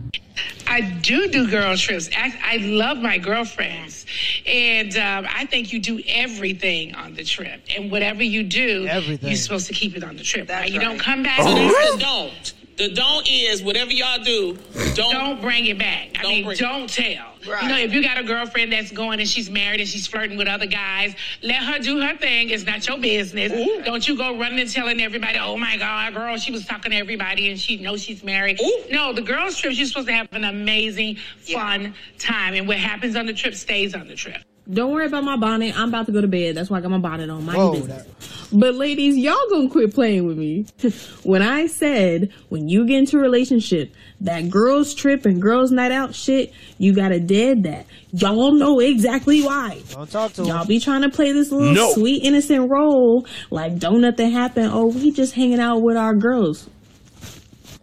I 0.66 0.82
do 0.82 1.28
do 1.28 1.50
girl 1.50 1.74
trips. 1.76 2.10
I, 2.14 2.38
I 2.44 2.56
love 2.58 2.98
my 2.98 3.16
girlfriends. 3.16 4.04
And 4.46 4.94
um, 4.98 5.26
I 5.34 5.46
think 5.46 5.72
you 5.72 5.78
do 5.80 6.02
everything 6.06 6.94
on 6.94 7.14
the 7.14 7.24
trip. 7.24 7.62
And 7.74 7.90
whatever 7.90 8.22
you 8.22 8.42
do, 8.42 8.86
Everything. 8.86 9.28
you're 9.30 9.38
supposed 9.38 9.66
to 9.68 9.72
keep 9.72 9.96
it 9.96 10.04
on 10.04 10.16
the 10.16 10.22
trip. 10.22 10.50
right? 10.50 10.70
You 10.70 10.80
don't 10.80 10.98
come 10.98 11.22
back. 11.22 11.40
So 11.40 11.48
and 11.48 11.70
that's 11.70 11.92
the 11.94 11.98
don't. 11.98 12.52
The 12.78 12.88
don't 12.88 13.28
is 13.28 13.60
whatever 13.60 13.90
y'all 13.90 14.22
do. 14.22 14.56
Don't. 14.94 15.12
don't 15.12 15.40
bring 15.40 15.66
it 15.66 15.78
back. 15.78 16.10
I 16.16 16.22
Don't 16.22 16.30
mean, 16.30 16.56
don't 16.56 16.88
tell. 16.88 17.26
You 17.42 17.68
know, 17.68 17.76
if 17.76 17.92
you 17.92 18.02
got 18.02 18.18
a 18.18 18.22
girlfriend 18.22 18.72
that's 18.72 18.92
going 18.92 19.18
and 19.18 19.28
she's 19.28 19.50
married 19.50 19.80
and 19.80 19.88
she's 19.88 20.06
flirting 20.06 20.36
with 20.36 20.46
other 20.48 20.66
guys, 20.66 21.14
let 21.42 21.62
her 21.62 21.78
do 21.78 22.00
her 22.00 22.16
thing. 22.16 22.50
It's 22.50 22.64
not 22.64 22.86
your 22.86 22.98
business. 22.98 23.52
Don't 23.84 24.06
you 24.06 24.16
go 24.16 24.38
running 24.38 24.60
and 24.60 24.70
telling 24.70 25.00
everybody, 25.00 25.38
oh 25.38 25.56
my 25.56 25.76
God, 25.76 26.14
girl, 26.14 26.36
she 26.36 26.52
was 26.52 26.66
talking 26.66 26.92
to 26.92 26.96
everybody 26.96 27.50
and 27.50 27.58
she 27.58 27.78
knows 27.78 28.02
she's 28.02 28.22
married. 28.22 28.60
No, 28.90 29.12
the 29.12 29.22
girls' 29.22 29.56
trip, 29.56 29.76
you're 29.76 29.86
supposed 29.86 30.08
to 30.08 30.12
have 30.12 30.28
an 30.32 30.44
amazing, 30.44 31.16
fun 31.40 31.94
time. 32.18 32.54
And 32.54 32.68
what 32.68 32.76
happens 32.76 33.16
on 33.16 33.26
the 33.26 33.34
trip 33.34 33.54
stays 33.54 33.94
on 33.94 34.06
the 34.08 34.14
trip. 34.14 34.42
Don't 34.70 34.92
worry 34.92 35.06
about 35.06 35.24
my 35.24 35.36
bonnet. 35.36 35.78
I'm 35.78 35.88
about 35.88 36.04
to 36.06 36.12
go 36.12 36.20
to 36.20 36.28
bed. 36.28 36.54
That's 36.54 36.68
why 36.68 36.76
I 36.78 36.80
got 36.82 36.90
my 36.90 36.98
bonnet 36.98 37.30
on. 37.30 37.44
Mind 37.46 37.56
Whoa, 37.58 37.72
your 37.72 37.86
business. 37.86 38.48
But 38.52 38.74
ladies, 38.74 39.16
y'all 39.16 39.36
gonna 39.50 39.70
quit 39.70 39.94
playing 39.94 40.26
with 40.26 40.36
me. 40.36 40.66
when 41.22 41.40
I 41.42 41.66
said 41.68 42.30
when 42.50 42.68
you 42.68 42.86
get 42.86 42.98
into 42.98 43.16
a 43.18 43.20
relationship, 43.20 43.94
that 44.20 44.50
girls 44.50 44.94
trip 44.94 45.24
and 45.24 45.40
girls 45.40 45.70
night 45.70 45.92
out 45.92 46.14
shit, 46.14 46.52
you 46.76 46.94
gotta 46.94 47.18
dead 47.18 47.62
that. 47.62 47.86
Y'all 48.12 48.52
know 48.52 48.78
exactly 48.80 49.42
why. 49.42 49.80
Don't 49.90 50.10
talk 50.10 50.32
to 50.34 50.44
Y'all 50.44 50.62
him. 50.62 50.68
be 50.68 50.80
trying 50.80 51.02
to 51.02 51.08
play 51.08 51.32
this 51.32 51.50
little 51.50 51.72
No. 51.72 51.92
sweet 51.92 52.22
innocent 52.22 52.70
role 52.70 53.26
like 53.50 53.78
don't 53.78 54.02
nothing 54.02 54.30
happen. 54.30 54.66
Oh, 54.70 54.86
we 54.86 55.12
just 55.12 55.34
hanging 55.34 55.60
out 55.60 55.78
with 55.80 55.96
our 55.96 56.14
girls. 56.14 56.68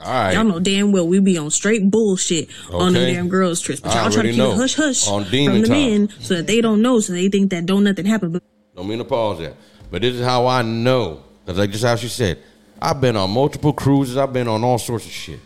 All 0.01 0.11
right. 0.11 0.33
Y'all 0.33 0.43
know 0.43 0.59
damn 0.59 0.91
well 0.91 1.07
we 1.07 1.19
be 1.19 1.37
on 1.37 1.49
straight 1.51 1.89
bullshit 1.89 2.49
on 2.71 2.93
the 2.93 2.99
damn 2.99 3.29
girls 3.29 3.61
trips. 3.61 3.79
But 3.79 3.95
y'all 3.95 4.11
try 4.11 4.23
to 4.23 4.29
keep 4.29 4.37
know. 4.37 4.51
it 4.51 4.57
hush 4.57 4.75
hush 4.75 5.07
On 5.07 5.23
from 5.23 5.31
the 5.31 5.67
time. 5.67 5.69
men 5.69 6.09
so 6.19 6.35
that 6.35 6.47
they 6.47 6.61
don't 6.61 6.81
know, 6.81 6.99
so 6.99 7.13
they 7.13 7.29
think 7.29 7.51
that 7.51 7.65
don't 7.65 7.83
nothing 7.83 8.05
happen. 8.05 8.31
But 8.31 8.43
Don't 8.75 8.87
mean 8.87 8.97
to 8.99 9.05
pause 9.05 9.39
that. 9.39 9.55
But 9.89 10.01
this 10.01 10.15
is 10.15 10.25
how 10.25 10.47
I 10.47 10.61
know. 10.61 11.23
Because 11.45 11.59
like 11.59 11.71
just 11.71 11.83
how 11.83 11.95
she 11.95 12.07
said, 12.09 12.39
I've 12.81 12.99
been 12.99 13.15
on 13.15 13.31
multiple 13.31 13.73
cruises. 13.73 14.17
I've 14.17 14.33
been 14.33 14.47
on 14.47 14.63
all 14.63 14.77
sorts 14.77 15.05
of 15.05 15.11
shit. 15.11 15.39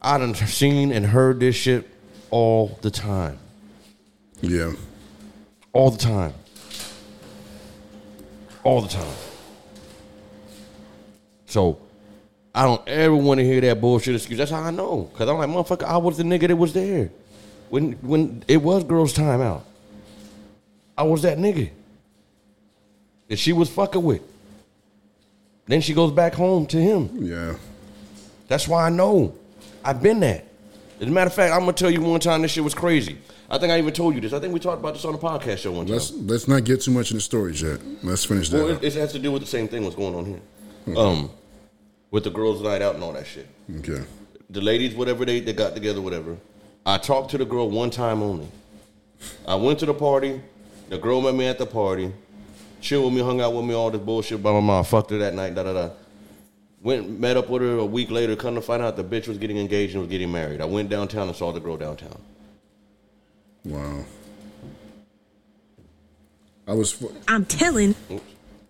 I 0.00 0.18
done 0.18 0.34
seen 0.34 0.92
and 0.92 1.04
heard 1.04 1.40
this 1.40 1.56
shit 1.56 1.88
all 2.30 2.78
the 2.82 2.90
time. 2.90 3.38
Yeah. 4.40 4.72
All 5.72 5.90
the 5.90 5.98
time. 5.98 6.32
All 8.62 8.80
the 8.80 8.88
time. 8.88 9.14
So 11.46 11.80
I 12.58 12.64
don't 12.64 12.88
ever 12.88 13.14
want 13.14 13.38
to 13.38 13.44
hear 13.44 13.60
that 13.60 13.80
bullshit 13.80 14.16
excuse. 14.16 14.36
That's 14.36 14.50
how 14.50 14.60
I 14.60 14.72
know. 14.72 15.08
Cause 15.14 15.28
I'm 15.28 15.38
like, 15.38 15.48
motherfucker, 15.48 15.84
I 15.84 15.96
was 15.96 16.16
the 16.16 16.24
nigga 16.24 16.48
that 16.48 16.56
was 16.56 16.72
there. 16.72 17.08
When 17.68 17.92
when 18.02 18.42
it 18.48 18.56
was 18.56 18.82
girls' 18.82 19.12
time 19.12 19.40
out. 19.40 19.64
I 20.96 21.04
was 21.04 21.22
that 21.22 21.38
nigga. 21.38 21.70
That 23.28 23.38
she 23.38 23.52
was 23.52 23.70
fucking 23.70 24.02
with. 24.02 24.22
Then 25.66 25.80
she 25.80 25.94
goes 25.94 26.10
back 26.10 26.34
home 26.34 26.66
to 26.66 26.78
him. 26.78 27.10
Yeah. 27.20 27.54
That's 28.48 28.66
why 28.66 28.86
I 28.86 28.90
know. 28.90 29.36
I've 29.84 30.02
been 30.02 30.18
that. 30.20 30.44
As 31.00 31.06
a 31.06 31.10
matter 31.12 31.28
of 31.28 31.34
fact, 31.34 31.54
I'm 31.54 31.60
gonna 31.60 31.74
tell 31.74 31.92
you 31.92 32.00
one 32.00 32.18
time 32.18 32.42
this 32.42 32.50
shit 32.50 32.64
was 32.64 32.74
crazy. 32.74 33.18
I 33.48 33.58
think 33.58 33.72
I 33.72 33.78
even 33.78 33.94
told 33.94 34.16
you 34.16 34.20
this. 34.20 34.32
I 34.32 34.40
think 34.40 34.52
we 34.52 34.58
talked 34.58 34.80
about 34.80 34.94
this 34.94 35.04
on 35.04 35.12
the 35.12 35.18
podcast 35.18 35.58
show 35.58 35.70
one 35.70 35.86
time. 35.86 35.94
Let's 35.94 36.10
let's 36.10 36.48
not 36.48 36.64
get 36.64 36.80
too 36.80 36.90
much 36.90 37.12
in 37.12 37.18
the 37.18 37.20
stories 37.20 37.62
yet. 37.62 37.78
Let's 38.02 38.24
finish 38.24 38.48
that. 38.48 38.56
Well, 38.56 38.70
it, 38.70 38.82
it 38.82 38.94
has 38.94 39.12
to 39.12 39.20
do 39.20 39.30
with 39.30 39.42
the 39.42 39.48
same 39.48 39.68
thing 39.68 39.84
what's 39.84 39.94
going 39.94 40.16
on 40.16 40.24
here. 40.24 40.96
Um, 40.98 41.30
with 42.10 42.24
the 42.24 42.30
girls' 42.30 42.62
night 42.62 42.82
out 42.82 42.94
and 42.94 43.04
all 43.04 43.12
that 43.12 43.26
shit. 43.26 43.46
Okay. 43.78 44.02
The 44.50 44.60
ladies, 44.60 44.94
whatever 44.94 45.24
they, 45.24 45.40
they 45.40 45.52
got 45.52 45.74
together, 45.74 46.00
whatever. 46.00 46.36
I 46.86 46.98
talked 46.98 47.30
to 47.32 47.38
the 47.38 47.44
girl 47.44 47.70
one 47.70 47.90
time 47.90 48.22
only. 48.22 48.48
I 49.46 49.54
went 49.56 49.78
to 49.80 49.86
the 49.86 49.94
party. 49.94 50.40
The 50.88 50.98
girl 50.98 51.20
met 51.20 51.34
me 51.34 51.46
at 51.46 51.58
the 51.58 51.66
party. 51.66 52.12
Chilled 52.80 53.06
with 53.06 53.14
me, 53.14 53.20
hung 53.20 53.40
out 53.40 53.52
with 53.52 53.64
me, 53.64 53.74
all 53.74 53.90
this 53.90 54.00
bullshit. 54.00 54.40
Blah 54.42 54.52
blah 54.52 54.60
blah. 54.60 54.82
Fucked 54.82 55.10
her 55.10 55.18
that 55.18 55.34
night. 55.34 55.54
Da 55.54 55.64
da 55.64 55.72
da. 55.72 55.90
Went 56.80 57.18
met 57.18 57.36
up 57.36 57.50
with 57.50 57.60
her 57.62 57.78
a 57.78 57.84
week 57.84 58.10
later. 58.10 58.36
Come 58.36 58.54
to 58.54 58.62
find 58.62 58.82
out 58.82 58.96
the 58.96 59.04
bitch 59.04 59.26
was 59.26 59.36
getting 59.36 59.58
engaged 59.58 59.94
and 59.94 60.02
was 60.02 60.10
getting 60.10 60.30
married. 60.30 60.60
I 60.60 60.64
went 60.64 60.88
downtown 60.88 61.28
and 61.28 61.36
saw 61.36 61.52
the 61.52 61.60
girl 61.60 61.76
downtown. 61.76 62.20
Wow. 63.64 64.04
I 66.68 66.74
was 66.74 67.02
I'm 67.26 67.44
telling 67.44 67.96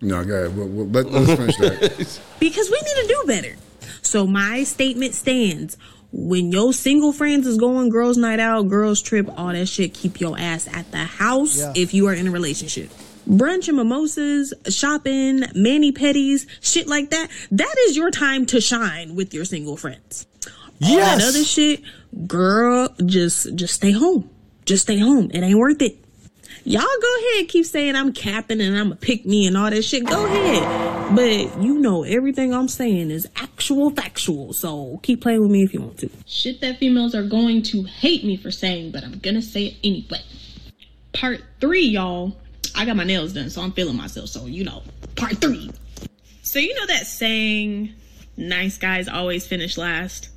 no. 0.01 0.23
Go 0.23 0.33
ahead. 0.33 0.57
Well, 0.57 0.67
well, 0.67 0.87
let, 0.87 1.05
let's 1.11 1.33
finish 1.33 1.57
that. 1.57 2.19
because 2.39 2.69
we 2.69 2.77
need 2.81 3.01
to 3.01 3.07
do 3.07 3.23
better. 3.27 3.55
So 4.01 4.25
my 4.27 4.63
statement 4.63 5.13
stands. 5.15 5.77
When 6.11 6.51
your 6.51 6.73
single 6.73 7.13
friends 7.13 7.45
is 7.45 7.57
going 7.57 7.89
girls 7.89 8.17
night 8.17 8.39
out, 8.39 8.67
girls 8.67 8.99
trip, 9.01 9.29
all 9.37 9.49
that 9.53 9.67
shit, 9.67 9.93
keep 9.93 10.19
your 10.19 10.39
ass 10.39 10.67
at 10.73 10.89
the 10.91 10.97
house 11.03 11.59
Yeah. 11.59 11.73
if 11.75 11.93
you 11.93 12.07
are 12.07 12.13
in 12.15 12.27
a 12.27 12.31
relationship. 12.31 12.89
Brunch 13.29 13.67
and 13.67 13.77
mimosas, 13.77 14.51
shopping, 14.69 15.41
mani 15.53 15.91
pedis, 15.91 16.47
shit 16.61 16.87
like 16.87 17.11
that. 17.11 17.27
That 17.51 17.75
is 17.87 17.95
your 17.95 18.09
time 18.09 18.47
to 18.47 18.59
shine 18.59 19.13
with 19.13 19.35
your 19.35 19.45
single 19.45 19.77
friends. 19.77 20.25
All 20.83 20.95
that 20.97 21.21
other 21.21 21.43
shit, 21.43 21.83
girl, 22.25 22.89
just 23.05 23.53
just 23.55 23.75
stay 23.75 23.91
home. 23.91 24.29
Just 24.65 24.83
stay 24.83 24.97
home. 24.97 25.29
It 25.31 25.43
ain't 25.43 25.59
worth 25.59 25.81
it. 25.83 25.97
Y'all 26.65 26.81
go 26.81 27.15
ahead, 27.19 27.47
keep 27.47 27.65
saying 27.65 27.95
I'm 27.95 28.13
capping 28.13 28.59
and 28.61 28.77
I'm 28.77 28.91
a 28.91 28.95
pick 28.95 29.25
me 29.25 29.47
and 29.47 29.57
all 29.57 29.69
that 29.69 29.83
shit. 29.83 30.05
Go 30.05 30.25
ahead. 30.25 31.15
But 31.15 31.63
you 31.63 31.79
know 31.79 32.03
everything 32.03 32.53
I'm 32.53 32.67
saying 32.67 33.11
is 33.11 33.27
actual 33.35 33.91
factual. 33.91 34.53
So 34.53 34.99
keep 35.01 35.21
playing 35.21 35.41
with 35.41 35.51
me 35.51 35.63
if 35.63 35.73
you 35.73 35.81
want 35.81 35.97
to. 35.99 36.09
Shit 36.25 36.61
that 36.61 36.77
females 36.77 37.15
are 37.15 37.23
going 37.23 37.63
to 37.63 37.83
hate 37.83 38.23
me 38.23 38.37
for 38.37 38.51
saying, 38.51 38.91
but 38.91 39.03
I'm 39.03 39.19
gonna 39.19 39.41
say 39.41 39.65
it 39.67 39.77
anyway. 39.83 40.21
Part 41.13 41.41
three, 41.59 41.85
y'all. 41.85 42.37
I 42.75 42.85
got 42.85 42.95
my 42.95 43.03
nails 43.03 43.33
done, 43.33 43.49
so 43.49 43.61
I'm 43.61 43.71
feeling 43.71 43.97
myself. 43.97 44.29
So 44.29 44.45
you 44.45 44.63
know, 44.63 44.83
part 45.15 45.37
three. 45.37 45.71
So 46.43 46.59
you 46.59 46.73
know 46.75 46.87
that 46.87 47.07
saying, 47.07 47.93
nice 48.37 48.77
guys 48.77 49.07
always 49.07 49.47
finish 49.47 49.77
last? 49.77 50.29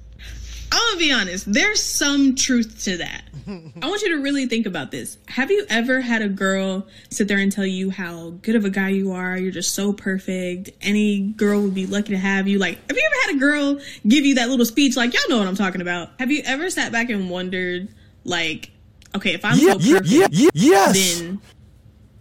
I'm 0.72 0.88
gonna 0.92 0.98
be 0.98 1.12
honest. 1.12 1.52
There's 1.52 1.82
some 1.82 2.34
truth 2.34 2.82
to 2.84 2.96
that. 2.98 3.22
I 3.46 3.88
want 3.88 4.02
you 4.02 4.16
to 4.16 4.22
really 4.22 4.46
think 4.46 4.66
about 4.66 4.90
this. 4.92 5.18
Have 5.28 5.50
you 5.50 5.66
ever 5.68 6.00
had 6.00 6.22
a 6.22 6.28
girl 6.28 6.86
sit 7.10 7.26
there 7.28 7.38
and 7.38 7.50
tell 7.50 7.66
you 7.66 7.90
how 7.90 8.30
good 8.42 8.54
of 8.56 8.64
a 8.64 8.70
guy 8.70 8.90
you 8.90 9.10
are? 9.12 9.36
You're 9.36 9.50
just 9.52 9.74
so 9.74 9.92
perfect. 9.92 10.70
Any 10.80 11.20
girl 11.22 11.60
would 11.62 11.74
be 11.74 11.86
lucky 11.86 12.10
to 12.10 12.18
have 12.18 12.46
you. 12.48 12.58
Like, 12.60 12.78
have 12.88 12.96
you 12.96 13.02
ever 13.04 13.26
had 13.26 13.36
a 13.36 13.40
girl 13.40 13.80
give 14.06 14.24
you 14.24 14.36
that 14.36 14.48
little 14.48 14.64
speech? 14.64 14.96
Like, 14.96 15.12
y'all 15.12 15.22
know 15.28 15.38
what 15.38 15.48
I'm 15.48 15.56
talking 15.56 15.80
about. 15.80 16.10
Have 16.20 16.30
you 16.30 16.42
ever 16.46 16.70
sat 16.70 16.92
back 16.92 17.10
and 17.10 17.28
wondered, 17.28 17.88
like, 18.24 18.70
okay, 19.16 19.34
if 19.34 19.44
I'm 19.44 19.58
Yeah, 19.58 19.72
so 19.72 19.78
perfect, 19.98 20.06
yeah, 20.08 20.26
yeah, 20.30 20.48
yes. 20.54 21.16
then 21.18 21.40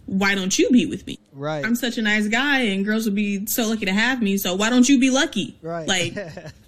why 0.06 0.34
don't 0.34 0.58
you 0.58 0.70
be 0.70 0.86
with 0.86 1.06
me? 1.06 1.18
Right. 1.32 1.64
I'm 1.64 1.76
such 1.76 1.98
a 1.98 2.02
nice 2.02 2.26
guy, 2.26 2.62
and 2.62 2.84
girls 2.84 3.04
would 3.04 3.14
be 3.14 3.46
so 3.46 3.68
lucky 3.68 3.86
to 3.86 3.92
have 3.92 4.20
me. 4.20 4.36
So 4.38 4.56
why 4.56 4.70
don't 4.70 4.88
you 4.88 4.98
be 4.98 5.10
lucky? 5.10 5.56
Right. 5.62 5.86
Like, 5.86 6.14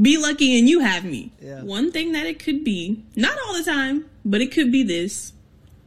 be 0.00 0.18
lucky 0.18 0.58
and 0.58 0.68
you 0.68 0.80
have 0.80 1.04
me. 1.04 1.32
Yeah. 1.40 1.62
One 1.62 1.92
thing 1.92 2.12
that 2.12 2.26
it 2.26 2.38
could 2.38 2.64
be, 2.64 3.04
not 3.16 3.36
all 3.46 3.54
the 3.54 3.64
time, 3.64 4.06
but 4.24 4.40
it 4.40 4.52
could 4.52 4.72
be 4.72 4.82
this: 4.82 5.32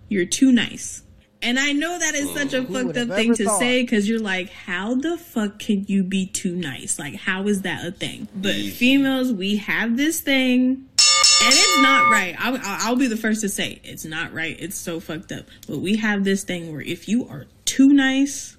you're 0.10 0.26
too 0.26 0.52
nice. 0.52 1.04
And 1.40 1.60
I 1.60 1.72
know 1.72 2.00
that 2.00 2.16
is 2.16 2.34
such 2.34 2.54
a 2.54 2.64
Who 2.64 2.74
fucked 2.74 2.98
up 2.98 3.10
thing 3.10 3.36
to 3.36 3.46
thought? 3.46 3.60
say 3.60 3.84
because 3.84 4.10
you're 4.10 4.20
like, 4.20 4.50
how 4.50 4.96
the 4.96 5.18
fuck 5.20 5.60
can 5.60 5.86
you 5.88 6.04
be 6.04 6.26
too 6.26 6.56
nice? 6.56 6.98
Like, 6.98 7.14
how 7.16 7.48
is 7.48 7.62
that 7.62 7.86
a 7.86 7.92
thing? 7.92 8.28
But 8.36 8.56
females, 8.56 9.32
we 9.32 9.58
have 9.58 9.98
this 9.98 10.20
thing, 10.20 10.66
and 10.68 11.54
it's 11.54 11.82
not 11.84 12.12
right. 12.12 12.36
I'll, 12.40 12.58
I'll 12.64 12.96
be 12.96 13.06
the 13.06 13.18
first 13.18 13.42
to 13.42 13.50
say 13.50 13.80
it's 13.84 14.04
not 14.04 14.34
right. 14.34 14.56
It's 14.60 14.76
so 14.78 15.00
fucked 15.00 15.32
up. 15.32 15.46
But 15.68 15.78
we 15.78 15.98
have 15.98 16.24
this 16.24 16.44
thing 16.44 16.72
where 16.72 16.82
if 16.82 17.08
you 17.08 17.28
are 17.28 17.46
too 17.66 17.90
nice, 17.90 18.57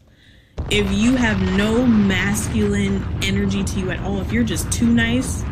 if 0.70 0.90
you 0.93 1.16
have 1.16 1.40
no 1.56 1.86
masculine 1.86 3.05
energy 3.22 3.64
to 3.64 3.80
you 3.80 3.90
at 3.90 4.01
all, 4.01 4.20
if 4.20 4.32
you're 4.32 4.44
just 4.44 4.70
too 4.70 4.86
nice, 4.86 5.43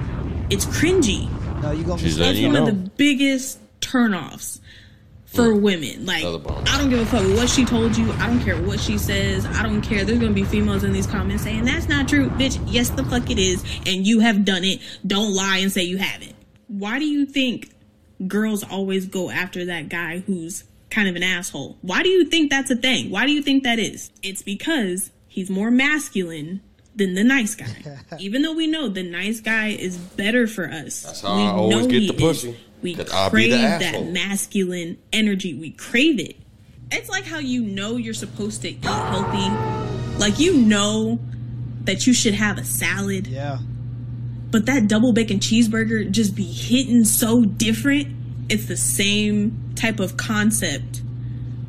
it's 0.51 0.67
cringy. 0.67 1.31
No, 1.63 1.71
you 1.71 1.85
gonna 1.85 1.99
She's 1.99 2.17
That's 2.17 2.39
you 2.39 2.47
one 2.49 2.55
know. 2.55 2.67
of 2.67 2.67
the 2.67 2.91
biggest 2.91 3.59
turnoffs 3.81 4.61
for 5.27 5.55
women. 5.55 6.07
Like, 6.07 6.25
I 6.25 6.79
don't 6.79 6.89
give 6.91 7.01
a 7.01 7.07
fuck 7.07 7.23
what 7.37 7.49
she 7.49 7.65
told 7.65 7.97
you. 7.97 8.11
I 8.13 8.27
don't 8.27 8.41
care 8.41 8.61
what 8.61 8.81
she 8.81 8.99
says. 8.99 9.45
I 9.47 9.63
don't 9.63 9.83
care. 9.83 10.05
There's 10.05 10.19
gonna 10.19 10.33
be 10.33 10.45
females 10.45 10.85
in 10.85 10.93
these 10.93 11.07
comments 11.07 11.45
saying 11.45 11.65
that's 11.65 11.89
not 11.89 12.09
true, 12.09 12.31
bitch. 12.31 12.63
Yes, 12.67 12.91
the 12.91 13.05
fuck 13.05 13.31
it 13.31 13.39
is, 13.39 13.63
and 13.87 14.07
you 14.07 14.21
have 14.21 14.45
done 14.45 14.65
it. 14.65 14.81
Don't 15.07 15.35
lie 15.35 15.59
and 15.59 15.71
say 15.71 15.83
you 15.83 15.99
haven't. 15.99 16.35
Why 16.69 16.99
do 16.99 17.05
you 17.05 17.27
think 17.27 17.71
girls 18.27 18.65
always 18.65 19.07
go 19.07 19.31
after 19.31 19.67
that 19.67 19.89
guy 19.89 20.21
who's 20.21 20.65
kind 20.91 21.09
of 21.09 21.17
an 21.17 21.23
asshole? 21.23 21.77
Why 21.83 22.03
do 22.03 22.09
you 22.09 22.25
think 22.27 22.51
that's 22.51 22.71
a 22.71 22.77
thing? 22.77 23.11
Why 23.11 23.27
do 23.27 23.33
you 23.33 23.43
think 23.43 23.65
that 23.65 23.79
is? 23.79 24.11
It's 24.23 24.43
because 24.43 25.11
he's 25.29 25.51
more 25.51 25.71
masculine 25.71 26.61
than 26.95 27.15
the 27.15 27.25
nice 27.25 27.55
guy. 27.55 27.99
Even 28.19 28.43
though 28.43 28.55
we 28.55 28.67
know 28.67 28.89
the 28.89 29.03
nice 29.03 29.41
guy 29.41 29.69
is 29.69 29.97
better 29.99 30.47
for 30.47 30.65
us. 30.71 31.03
That's 31.03 31.21
how 31.21 31.37
we 31.37 31.43
I 31.43 31.47
always 31.49 31.77
know 31.77 31.87
get 31.89 32.03
he 32.03 32.09
the 32.09 32.15
is. 32.15 32.21
pussy. 32.21 32.57
We 32.83 32.95
'Cause 32.95 33.11
I'll 33.11 33.31
be 33.31 33.49
crave 33.49 33.51
the 33.53 33.57
that 33.57 34.13
masculine 34.13 34.99
energy. 35.13 35.55
We 35.55 35.71
crave 35.71 36.21
it. 36.21 36.37
It's 36.93 37.09
like 37.09 37.25
how 37.25 37.39
you 37.39 37.63
know 37.63 37.97
you're 37.97 38.15
supposed 38.15 38.63
to 38.63 38.69
eat 38.71 38.85
healthy. 38.85 40.19
Like 40.19 40.39
you 40.39 40.57
know 40.57 41.19
that 41.85 42.07
you 42.07 42.13
should 42.15 42.35
have 42.35 42.59
a 42.59 42.65
salad, 42.65 43.27
Yeah. 43.27 43.59
but 44.51 44.67
that 44.67 44.89
double 44.89 45.13
bacon 45.13 45.39
cheeseburger 45.41 46.11
just 46.11 46.35
be 46.35 46.45
hitting 46.45 47.05
so 47.05 47.45
different. 47.45 48.09
It's 48.49 48.67
the 48.67 48.77
same 48.77 49.73
type 49.75 49.99
of 50.01 50.17
concept 50.17 51.03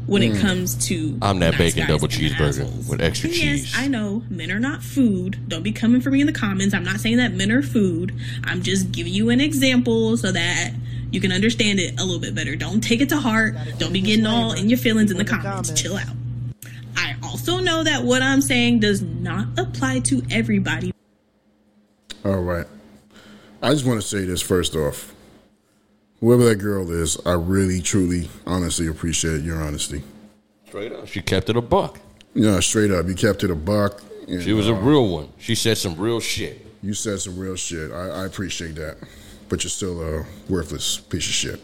when 0.05 0.21
it 0.23 0.33
Mm. 0.33 0.39
comes 0.41 0.75
to 0.87 1.17
I'm 1.21 1.39
that 1.39 1.51
nice 1.59 1.73
bacon 1.73 1.87
double 1.89 2.07
cheeseburger 2.07 2.49
assholes. 2.61 2.87
with 2.87 3.01
extra 3.01 3.27
And 3.29 3.35
cheese. 3.37 3.63
Yes, 3.65 3.73
I 3.77 3.87
know 3.87 4.23
men 4.29 4.51
are 4.51 4.59
not 4.59 4.81
food. 4.83 5.37
Don't 5.49 5.63
be 5.63 5.71
coming 5.73 5.99
for 6.01 6.11
me 6.11 6.21
in 6.21 6.27
the 6.27 6.33
comments. 6.33 6.73
I'm 6.73 6.83
not 6.85 6.99
saying 7.01 7.17
that 7.17 7.33
men 7.33 7.51
are 7.51 7.61
food. 7.61 8.13
I'm 8.43 8.61
just 8.61 8.91
giving 8.91 9.13
you 9.13 9.29
an 9.31 9.41
example 9.41 10.15
so 10.15 10.31
that 10.31 10.71
you 11.11 11.19
can 11.19 11.31
understand 11.33 11.79
it 11.79 11.99
a 11.99 12.03
little 12.05 12.19
bit 12.21 12.35
better. 12.35 12.55
Don't 12.55 12.79
take 12.81 13.01
it 13.01 13.09
to 13.09 13.17
heart. 13.17 13.55
Don't 13.79 13.91
be 13.91 14.01
getting 14.01 14.25
all 14.25 14.53
in 14.53 14.69
your 14.69 14.77
feelings 14.77 15.11
in 15.11 15.17
the 15.17 15.25
comments. 15.25 15.71
Chill 15.71 15.97
out. 15.97 16.07
I 16.95 17.15
also 17.23 17.59
know 17.59 17.83
that 17.83 18.03
what 18.03 18.21
I'm 18.21 18.41
saying 18.41 18.79
does 18.79 19.01
not 19.01 19.47
apply 19.59 19.99
to 20.01 20.21
everybody. 20.31 20.93
All 22.23 22.41
right. 22.41 22.65
I 23.61 23.71
just 23.71 23.85
want 23.85 24.01
to 24.01 24.07
say 24.07 24.23
this 24.25 24.41
first 24.41 24.75
off. 24.75 25.13
Whoever 26.19 26.45
that 26.45 26.55
girl 26.55 26.89
is, 26.91 27.17
I 27.25 27.33
really, 27.33 27.81
truly, 27.81 28.29
honestly 28.45 28.87
appreciate 28.87 29.41
your 29.41 29.61
honesty. 29.61 30.03
Straight 30.67 30.91
up. 30.91 31.07
She 31.07 31.21
kept 31.21 31.49
it 31.49 31.57
a 31.57 31.61
buck. 31.61 31.99
Yeah, 32.33 32.59
straight 32.59 32.91
up. 32.91 33.07
You 33.07 33.15
kept 33.15 33.43
it 33.43 33.51
a 33.51 33.55
buck. 33.55 34.01
and, 34.27 34.41
She 34.41 34.53
was 34.53 34.67
a 34.67 34.73
uh, 34.73 34.79
real 34.79 35.07
one. 35.07 35.29
She 35.37 35.53
said 35.55 35.77
some 35.77 35.95
real 35.95 36.19
shit. 36.19 36.65
You 36.81 36.93
said 36.93 37.19
some 37.19 37.37
real 37.37 37.55
shit. 37.55 37.91
I, 37.91 38.09
I 38.09 38.25
appreciate 38.25 38.75
that. 38.75 38.97
But 39.49 39.63
you're 39.63 39.69
still 39.69 40.01
a 40.01 40.25
worthless 40.49 40.97
piece 40.97 41.25
of 41.27 41.33
shit. 41.33 41.61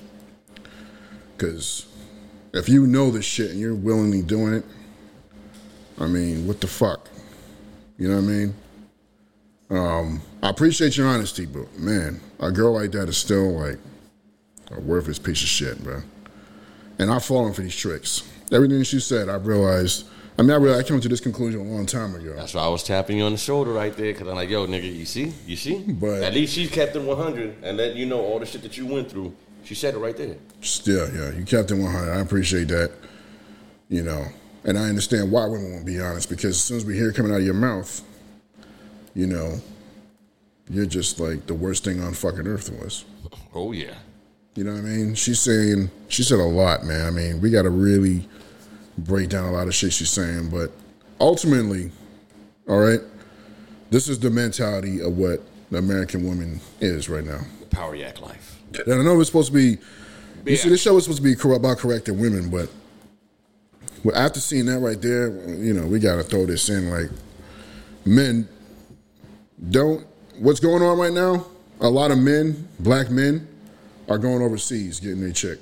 Because 1.36 1.88
if 2.54 2.70
you 2.70 2.86
know 2.86 3.10
this 3.12 3.26
shit 3.26 3.52
and 3.52 3.60
you're 3.60 3.76
willingly 3.76 4.22
doing 4.22 4.54
it, 4.54 4.66
I 6.00 6.08
mean, 6.08 6.48
what 6.48 6.62
the 6.62 6.68
fuck? 6.68 7.10
You 7.98 8.10
know 8.10 8.16
what 8.16 8.24
I 8.24 8.28
mean? 8.28 8.56
Um, 9.70 10.22
I 10.42 10.50
appreciate 10.50 10.98
your 10.98 11.08
honesty, 11.08 11.46
but 11.46 11.78
man, 11.78 12.22
a 12.40 12.52
girl 12.52 12.74
like 12.74 12.92
that 12.92 13.10
is 13.10 13.18
still 13.18 13.60
like 13.60 13.80
a 14.72 14.80
worthless 14.80 15.20
piece 15.20 15.42
of 15.42 15.48
shit, 15.50 15.84
bro. 15.84 16.02
And 17.00 17.12
I've 17.12 17.26
fallen 17.26 17.54
for 17.54 17.62
these 17.62 17.76
tricks. 17.76 18.24
Everything 18.52 18.84
she 18.84 19.00
said, 19.00 19.30
I 19.30 19.36
realized. 19.36 20.08
I 20.38 20.42
mean, 20.42 20.52
I 20.52 20.56
realized 20.56 20.86
I 20.86 20.90
came 20.90 21.00
to 21.00 21.08
this 21.10 21.20
conclusion 21.20 21.60
a 21.62 21.64
long 21.64 21.86
time 21.86 22.16
ago. 22.16 22.34
That's 22.36 22.54
why 22.56 22.64
I 22.64 22.68
was 22.68 22.84
tapping 22.84 23.18
you 23.20 23.24
on 23.26 23.34
the 23.34 23.38
shoulder 23.38 23.72
right 23.72 23.96
there 23.96 24.14
because 24.14 24.28
I'm 24.28 24.36
like, 24.36 24.50
yo, 24.50 24.66
nigga, 24.66 24.92
you 24.92 25.06
see? 25.06 25.32
You 25.46 25.56
see? 25.56 25.80
But- 25.88 26.24
At 26.24 26.34
least 26.34 26.54
she 26.56 26.68
kept 26.68 26.96
it 26.96 27.02
100 27.04 27.64
and 27.64 27.78
let 27.78 27.96
you 27.96 28.06
know 28.08 28.20
all 28.20 28.40
the 28.40 28.46
shit 28.46 28.64
that 28.64 28.76
you 28.78 28.88
went 28.88 29.10
through. 29.12 29.36
She 29.64 29.76
said 29.76 29.94
it 29.94 30.00
right 30.00 30.18
there. 30.18 30.36
Still, 30.62 31.08
yeah, 31.14 31.32
you 31.38 31.46
kept 31.46 31.70
it 31.72 31.76
100. 31.76 32.12
I 32.12 32.20
appreciate 32.20 32.68
that. 32.70 32.92
You 33.90 34.04
know, 34.04 34.26
and 34.64 34.78
I 34.78 34.90
understand 34.90 35.32
why 35.32 35.46
women 35.46 35.72
won't 35.74 35.86
be 35.86 36.00
honest 36.02 36.30
because 36.30 36.52
as 36.56 36.62
soon 36.64 36.78
as 36.78 36.86
we 36.86 36.96
hear 36.96 37.10
it 37.10 37.16
coming 37.16 37.32
out 37.32 37.38
of 37.40 37.46
your 37.46 37.54
mouth, 37.54 38.02
you 39.14 39.28
know, 39.28 39.62
you're 40.70 40.86
just 40.88 41.20
like 41.20 41.46
the 41.46 41.54
worst 41.54 41.84
thing 41.84 42.02
on 42.02 42.14
fucking 42.14 42.48
earth 42.48 42.72
was. 42.72 43.06
Oh, 43.54 43.72
yeah. 43.72 43.94
You 44.56 44.64
know 44.64 44.74
what 44.74 44.80
I 44.80 44.84
mean? 44.84 45.16
She's 45.16 45.40
saying, 45.40 45.90
she 46.10 46.22
said 46.24 46.40
a 46.40 46.44
lot, 46.44 46.84
man. 46.84 47.06
I 47.08 47.10
mean, 47.10 47.42
we 47.42 47.50
got 47.50 47.64
to 47.64 47.72
really 47.72 48.28
break 48.98 49.30
down 49.30 49.46
a 49.46 49.52
lot 49.52 49.68
of 49.68 49.74
shit 49.74 49.94
she's 49.94 50.12
saying, 50.12 50.50
but 50.50 50.72
ultimately, 51.20 51.92
all 52.68 52.80
right, 52.80 53.00
this 53.90 54.08
is 54.08 54.20
the 54.20 54.30
mentality 54.30 55.02
of 55.02 55.18
what 55.18 55.42
the 55.72 55.80
American 55.80 56.24
woman 56.24 56.60
is 56.80 57.10
right 57.10 57.24
now. 57.24 57.42
The 57.62 57.66
power 57.68 57.96
yak 57.96 58.22
life. 58.22 58.60
And 58.86 58.94
I 58.94 59.04
know 59.04 59.20
it's 59.20 59.30
supposed 59.30 59.52
to 59.52 59.54
be. 59.54 59.78
You 60.46 60.58
see, 60.58 60.70
this 60.70 60.82
show 60.82 60.98
is 60.98 61.06
supposed 61.06 61.22
to 61.22 61.24
be 61.24 61.36
cor- 61.36 61.54
about 61.54 61.78
correcting 61.78 62.20
women, 62.20 62.50
but 62.50 62.70
well, 64.04 64.16
after 64.16 64.40
seeing 64.40 64.66
that 64.66 64.80
right 64.80 65.02
there, 65.02 65.30
you 65.56 65.74
know, 65.74 65.88
we 65.88 66.00
got 66.00 66.18
to 66.18 66.24
throw 66.24 66.46
this 66.46 66.70
in. 66.70 66.90
Like, 66.90 67.10
men 68.06 68.48
don't. 69.70 70.06
What's 70.40 70.60
going 70.60 70.84
on 70.84 70.98
right 70.98 71.14
now? 71.14 71.46
A 71.80 71.90
lot 71.90 72.12
of 72.12 72.18
men, 72.18 72.68
black 72.80 73.10
men, 73.10 73.48
are 74.10 74.18
going 74.18 74.42
overseas 74.42 75.00
getting 75.00 75.22
their 75.22 75.32
check. 75.32 75.58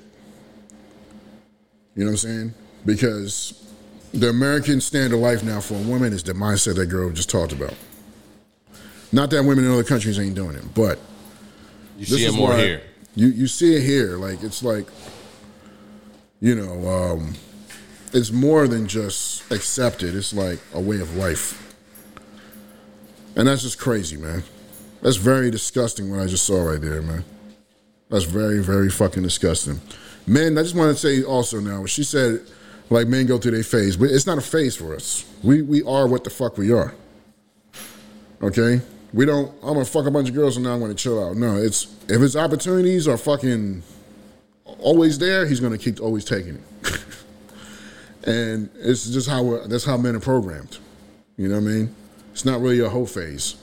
You 1.94 2.04
know 2.04 2.10
what 2.10 2.12
I'm 2.12 2.16
saying? 2.16 2.54
Because 2.86 3.70
the 4.12 4.28
American 4.28 4.80
standard 4.80 5.16
of 5.16 5.22
life 5.22 5.44
now 5.44 5.60
for 5.60 5.74
a 5.74 5.82
woman 5.82 6.12
is 6.12 6.22
the 6.22 6.32
mindset 6.32 6.76
that 6.76 6.86
girl 6.86 7.10
just 7.10 7.30
talked 7.30 7.52
about. 7.52 7.74
Not 9.12 9.30
that 9.30 9.44
women 9.44 9.64
in 9.64 9.70
other 9.70 9.84
countries 9.84 10.18
ain't 10.18 10.34
doing 10.34 10.56
it, 10.56 10.74
but 10.74 10.98
You 11.98 12.06
this 12.06 12.18
see 12.18 12.24
it 12.26 12.32
more 12.34 12.56
here. 12.56 12.82
You 13.14 13.28
you 13.28 13.46
see 13.46 13.76
it 13.76 13.82
here. 13.82 14.16
Like 14.16 14.42
it's 14.42 14.62
like, 14.62 14.86
you 16.40 16.54
know, 16.54 16.88
um, 16.88 17.34
it's 18.14 18.32
more 18.32 18.66
than 18.66 18.86
just 18.88 19.50
accepted. 19.52 20.14
It's 20.14 20.32
like 20.32 20.58
a 20.72 20.80
way 20.80 20.98
of 21.00 21.14
life, 21.16 21.74
and 23.36 23.46
that's 23.46 23.62
just 23.62 23.78
crazy, 23.78 24.16
man. 24.16 24.44
That's 25.02 25.16
very 25.16 25.50
disgusting. 25.50 26.10
What 26.10 26.20
I 26.20 26.26
just 26.26 26.44
saw 26.46 26.62
right 26.62 26.80
there, 26.80 27.02
man. 27.02 27.24
That's 28.12 28.24
very 28.24 28.62
very 28.62 28.90
fucking 28.90 29.22
disgusting. 29.22 29.80
Men, 30.26 30.56
I 30.58 30.62
just 30.62 30.76
want 30.76 30.94
to 30.94 31.00
say 31.00 31.24
also 31.24 31.58
now. 31.58 31.86
She 31.86 32.04
said, 32.04 32.42
like 32.90 33.08
men 33.08 33.26
go 33.26 33.38
through 33.38 33.52
their 33.52 33.62
phase, 33.64 33.96
but 33.96 34.10
it's 34.10 34.26
not 34.26 34.36
a 34.36 34.42
phase 34.42 34.76
for 34.76 34.94
us. 34.94 35.24
We 35.42 35.62
we 35.62 35.82
are 35.82 36.06
what 36.06 36.22
the 36.22 36.30
fuck 36.30 36.58
we 36.58 36.72
are. 36.72 36.94
Okay? 38.42 38.82
We 39.14 39.24
don't 39.24 39.50
I'm 39.62 39.74
gonna 39.74 39.86
fuck 39.86 40.06
a 40.06 40.10
bunch 40.10 40.28
of 40.28 40.34
girls 40.34 40.56
and 40.56 40.64
now 40.64 40.74
I'm 40.74 40.80
gonna 40.80 40.94
chill 40.94 41.24
out. 41.24 41.36
No, 41.36 41.56
it's 41.56 41.96
if 42.06 42.20
his 42.20 42.36
opportunities 42.36 43.08
are 43.08 43.16
fucking 43.16 43.82
always 44.64 45.18
there, 45.18 45.46
he's 45.46 45.60
gonna 45.60 45.78
keep 45.78 45.98
always 45.98 46.26
taking 46.26 46.56
it. 46.56 47.04
and 48.24 48.68
it's 48.76 49.08
just 49.08 49.26
how 49.26 49.42
we're, 49.42 49.66
that's 49.66 49.84
how 49.84 49.96
men 49.96 50.14
are 50.16 50.20
programmed. 50.20 50.76
You 51.38 51.48
know 51.48 51.54
what 51.54 51.62
I 51.62 51.72
mean? 51.72 51.94
It's 52.32 52.44
not 52.44 52.60
really 52.60 52.80
a 52.80 52.90
whole 52.90 53.06
phase. 53.06 53.56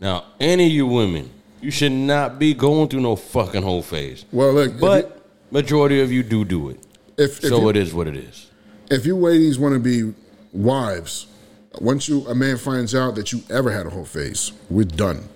Now, 0.00 0.24
any 0.38 0.66
of 0.66 0.72
you 0.72 0.86
women, 0.86 1.30
you 1.66 1.72
should 1.72 1.90
not 1.90 2.38
be 2.38 2.54
going 2.54 2.88
through 2.88 3.00
no 3.00 3.16
fucking 3.16 3.60
whole 3.60 3.82
phase. 3.82 4.24
Well, 4.30 4.52
look, 4.52 4.78
but 4.78 5.20
majority 5.50 6.00
of 6.00 6.12
you 6.12 6.22
do 6.22 6.44
do 6.44 6.68
it. 6.68 6.78
If, 7.18 7.42
if 7.42 7.48
so 7.50 7.60
you- 7.62 7.68
it 7.70 7.76
is 7.76 7.92
what 7.92 8.06
it 8.06 8.14
is. 8.16 8.50
If 8.88 9.04
you 9.04 9.16
ladies 9.16 9.58
want 9.58 9.74
to 9.74 9.80
be 9.80 10.14
wives, 10.52 11.26
once 11.80 12.08
you 12.08 12.24
a 12.28 12.36
man 12.36 12.56
finds 12.56 12.94
out 12.94 13.16
that 13.16 13.32
you 13.32 13.42
ever 13.50 13.72
had 13.72 13.84
a 13.84 13.90
whole 13.90 14.04
phase, 14.04 14.52
we're 14.70 14.84
done. 14.84 15.28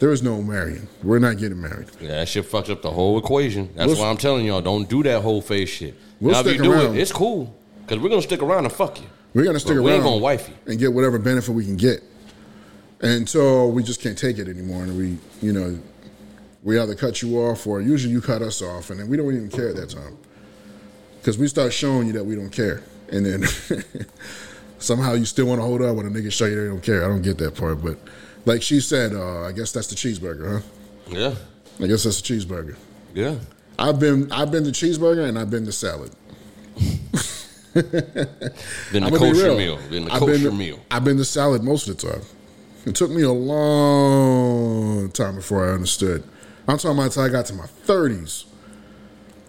There 0.00 0.12
is 0.12 0.22
no 0.22 0.42
marrying. 0.42 0.86
We're 1.02 1.18
not 1.18 1.38
getting 1.38 1.58
married. 1.62 1.88
Yeah, 1.98 2.08
that 2.08 2.28
shit 2.28 2.44
fucks 2.44 2.68
up 2.68 2.82
the 2.82 2.90
whole 2.90 3.18
equation. 3.18 3.70
That's 3.74 3.88
We'll- 3.92 4.02
why 4.02 4.10
I'm 4.10 4.18
telling 4.18 4.44
y'all, 4.44 4.60
don't 4.60 4.86
do 4.86 5.02
that 5.04 5.22
whole 5.22 5.40
phase 5.40 5.70
shit. 5.70 5.94
We'll 6.20 6.32
now, 6.34 6.40
if 6.40 6.46
you 6.46 6.52
stick 6.52 6.62
do 6.62 6.72
around. 6.72 6.94
it, 6.96 7.00
it's 7.00 7.10
cool. 7.12 7.54
Because 7.80 8.02
we're 8.02 8.10
going 8.10 8.20
to 8.20 8.26
stick 8.26 8.42
around 8.42 8.64
and 8.66 8.72
fuck 8.74 9.00
you. 9.00 9.06
We're 9.32 9.44
gonna 9.44 9.60
stick 9.60 9.68
But 9.70 9.74
around. 9.76 9.84
we 9.84 9.92
ain't 9.92 10.02
gonna 10.02 10.16
wife 10.18 10.48
you. 10.48 10.54
and 10.72 10.78
get 10.78 10.92
whatever 10.92 11.16
benefit 11.16 11.54
we 11.54 11.64
can 11.64 11.76
get 11.76 12.02
until 13.00 13.70
we 13.70 13.82
just 13.82 14.00
can't 14.00 14.18
take 14.18 14.38
it 14.38 14.48
anymore, 14.48 14.82
and 14.84 14.96
we, 14.96 15.18
you 15.40 15.52
know, 15.52 15.78
we 16.62 16.78
either 16.78 16.94
cut 16.94 17.22
you 17.22 17.38
off 17.38 17.66
or 17.66 17.80
usually 17.80 18.12
you 18.12 18.20
cut 18.20 18.42
us 18.42 18.62
off, 18.62 18.90
and 18.90 19.00
then 19.00 19.08
we 19.08 19.16
don't 19.16 19.34
even 19.34 19.48
care 19.50 19.70
at 19.70 19.76
that 19.76 19.90
time 19.90 20.16
because 21.18 21.38
we 21.38 21.48
start 21.48 21.72
showing 21.72 22.06
you 22.06 22.12
that 22.14 22.24
we 22.24 22.34
don't 22.34 22.50
care, 22.50 22.82
and 23.10 23.24
then 23.24 23.44
somehow 24.78 25.14
you 25.14 25.24
still 25.24 25.46
want 25.46 25.60
to 25.60 25.64
hold 25.64 25.82
up 25.82 25.96
when 25.96 26.06
a 26.06 26.10
nigga 26.10 26.32
show 26.32 26.46
you 26.46 26.60
they 26.60 26.68
don't 26.68 26.82
care. 26.82 27.04
I 27.04 27.08
don't 27.08 27.22
get 27.22 27.38
that 27.38 27.54
part, 27.54 27.82
but 27.82 27.98
like 28.44 28.62
she 28.62 28.80
said, 28.80 29.14
uh, 29.14 29.42
I 29.42 29.52
guess 29.52 29.72
that's 29.72 29.88
the 29.88 29.94
cheeseburger, 29.94 30.60
huh? 30.60 30.68
Yeah. 31.08 31.34
I 31.82 31.86
guess 31.86 32.04
that's 32.04 32.20
the 32.20 32.34
cheeseburger. 32.34 32.76
Yeah. 33.14 33.36
I've 33.78 33.98
been 33.98 34.30
I've 34.30 34.50
been 34.50 34.64
the 34.64 34.70
cheeseburger 34.70 35.26
and 35.28 35.38
I've 35.38 35.50
been 35.50 35.64
the 35.64 35.72
salad. 35.72 36.12
Then 36.76 36.92
the 37.74 38.52
I'ma 38.94 39.10
be 39.10 39.16
kosher 39.16 39.54
meal. 39.54 39.78
Then 39.88 40.04
the 40.04 40.12
I've 40.12 40.20
kosher 40.20 40.50
been 40.50 40.58
meal. 40.58 40.80
I've 40.90 41.04
been 41.04 41.16
the 41.16 41.24
salad 41.24 41.62
most 41.62 41.88
of 41.88 41.96
the 41.96 42.10
time. 42.12 42.22
It 42.86 42.94
took 42.94 43.10
me 43.10 43.22
a 43.22 43.32
long 43.32 45.10
time 45.10 45.36
before 45.36 45.68
I 45.68 45.72
understood. 45.72 46.24
I'm 46.66 46.78
talking 46.78 46.92
about 46.92 47.06
until 47.06 47.22
I 47.22 47.28
got 47.28 47.46
to 47.46 47.54
my 47.54 47.66
30s. 47.86 48.44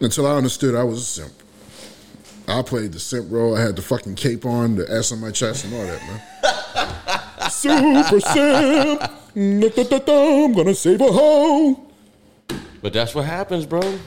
Until 0.01 0.27
I 0.27 0.35
understood 0.35 0.75
I 0.75 0.83
was 0.83 0.99
a 0.99 1.03
simp. 1.03 1.33
I 2.47 2.61
played 2.61 2.91
the 2.91 2.99
simp 2.99 3.31
role. 3.31 3.55
I 3.55 3.61
had 3.61 3.75
the 3.75 3.81
fucking 3.81 4.15
cape 4.15 4.45
on, 4.45 4.75
the 4.75 4.89
S 4.91 5.11
on 5.11 5.19
my 5.19 5.31
chest, 5.31 5.65
and 5.65 5.73
all 5.73 5.85
that, 5.85 6.01
man. 6.01 7.49
Super 7.51 8.19
simp. 8.19 9.01
I'm 9.35 10.53
gonna 10.53 10.73
save 10.75 10.99
a 10.99 11.11
hoe. 11.11 11.87
But 12.81 12.93
that's 12.93 13.15
what 13.15 13.25
happens, 13.25 13.65
bro. 13.65 13.99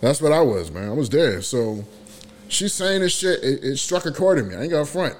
That's 0.00 0.20
what 0.20 0.32
I 0.32 0.40
was, 0.40 0.70
man. 0.72 0.88
I 0.88 0.92
was 0.92 1.08
there. 1.10 1.42
So 1.42 1.84
she's 2.48 2.72
saying 2.72 3.02
this 3.02 3.16
shit. 3.16 3.42
It, 3.44 3.62
it 3.62 3.76
struck 3.76 4.06
a 4.06 4.10
chord 4.10 4.38
in 4.38 4.48
me. 4.48 4.56
I 4.56 4.62
ain't 4.62 4.70
got 4.70 4.80
a 4.80 4.86
front. 4.86 5.16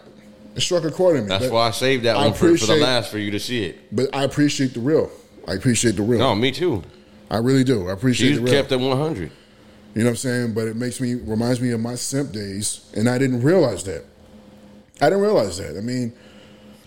It 0.55 0.61
struck 0.61 0.85
a 0.85 0.91
chord 0.91 1.17
in 1.17 1.25
me. 1.25 1.29
That's 1.29 1.47
but 1.47 1.53
why 1.53 1.69
I 1.69 1.71
saved 1.71 2.05
that 2.05 2.17
I 2.17 2.25
one 2.27 2.35
for, 2.35 2.57
for 2.57 2.67
the 2.67 2.77
last 2.77 3.11
for 3.11 3.19
you 3.19 3.31
to 3.31 3.41
see 3.41 3.65
it. 3.65 3.95
But 3.95 4.15
I 4.15 4.25
appreciate 4.25 4.75
the 4.75 4.81
real. 4.81 5.11
I 5.49 5.55
appreciate 5.55 5.97
the 5.97 6.03
real. 6.03 6.19
No, 6.21 6.35
me 6.35 6.53
too. 6.53 6.83
I 7.31 7.39
really 7.39 7.65
do. 7.65 7.89
I 7.89 7.93
appreciate 7.93 8.35
the 8.35 8.43
real. 8.43 8.53
kept 8.53 8.71
it 8.73 8.77
100. 8.77 9.31
You 9.95 10.01
know 10.03 10.05
what 10.05 10.11
I'm 10.11 10.17
saying? 10.17 10.55
But 10.55 10.69
it 10.69 10.77
makes 10.77 11.01
me 11.01 11.15
reminds 11.15 11.61
me 11.61 11.71
of 11.71 11.81
my 11.81 11.95
simp 11.95 12.33
days, 12.33 12.91
and 12.97 13.09
I 13.09 13.19
didn't 13.19 13.43
realize 13.43 13.85
that. 13.85 14.05
I 15.01 15.07
didn't 15.07 15.21
realize 15.23 15.57
that. 15.59 15.77
I 15.77 15.81
mean, 15.81 16.13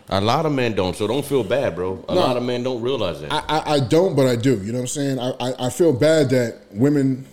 A 0.09 0.21
lot 0.21 0.45
of 0.45 0.51
men 0.53 0.75
don't, 0.75 0.95
so 0.95 1.07
don't 1.07 1.25
feel 1.25 1.43
bad, 1.43 1.75
bro. 1.75 2.05
A 2.07 2.13
No. 2.13 2.21
lot 2.21 2.37
of 2.37 2.43
men 2.43 2.61
don't 2.63 2.81
realize 2.81 3.19
that. 3.21 3.31
I, 3.33 3.43
I, 3.47 3.73
I 3.75 3.79
don't, 3.79 4.15
but 4.15 4.27
I 4.27 4.35
do. 4.35 4.55
You 4.63 4.71
know 4.71 4.77
what 4.77 4.81
I'm 4.81 4.87
saying? 4.87 5.19
I, 5.19 5.31
I, 5.39 5.65
I 5.65 5.69
feel 5.71 5.91
bad 5.91 6.29
that 6.29 6.59
women 6.71 7.25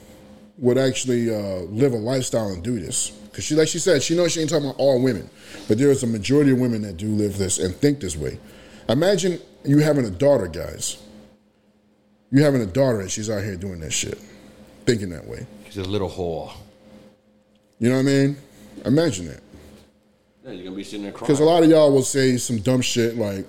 would 0.59 0.79
actually 0.79 1.35
uh, 1.35 1.61
live 1.71 1.93
a 1.93 1.97
lifestyle 1.99 2.49
and 2.49 2.63
do 2.63 2.81
this. 2.81 3.13
Because 3.33 3.45
she, 3.45 3.55
like 3.55 3.67
she 3.67 3.79
said, 3.79 4.03
she 4.03 4.15
knows 4.15 4.33
she 4.33 4.41
ain't 4.41 4.51
talking 4.51 4.67
about 4.67 4.79
all 4.79 5.01
women, 5.03 5.31
but 5.67 5.79
there 5.79 5.91
is 5.91 6.03
a 6.03 6.07
majority 6.07 6.51
of 6.51 6.59
women 6.59 6.83
that 6.83 6.99
do 6.99 7.07
live 7.09 7.39
this 7.39 7.59
and 7.59 7.75
think 7.75 7.99
this 7.99 8.15
way. 8.15 8.39
Imagine 8.91 9.41
you 9.65 9.79
having 9.79 10.05
a 10.05 10.11
daughter, 10.11 10.47
guys. 10.47 11.03
You 12.31 12.43
having 12.45 12.61
a 12.61 12.67
daughter 12.67 13.01
and 13.01 13.11
she's 13.11 13.31
out 13.31 13.43
here 13.43 13.57
doing 13.57 13.81
that 13.81 13.91
shit, 13.91 14.19
thinking 14.85 15.09
that 15.11 15.27
way. 15.27 15.47
She's 15.65 15.79
a 15.79 15.89
little 15.89 16.11
whore. 16.11 16.53
You 17.79 17.89
know 17.89 17.97
what 17.97 18.03
I 18.03 18.05
mean? 18.05 18.37
Imagine 18.85 19.29
that. 19.29 19.41
Yeah, 20.45 20.53
you're 20.53 20.65
gonna 20.65 20.77
be 20.77 20.85
sitting 20.85 21.05
there 21.05 21.13
crying. 21.13 21.27
Because 21.27 21.41
a 21.41 21.45
lot 21.45 21.63
of 21.63 21.71
y'all 21.71 21.91
will 21.91 22.03
say 22.03 22.37
some 22.37 22.59
dumb 22.59 22.83
shit 22.83 23.17
like, 23.17 23.47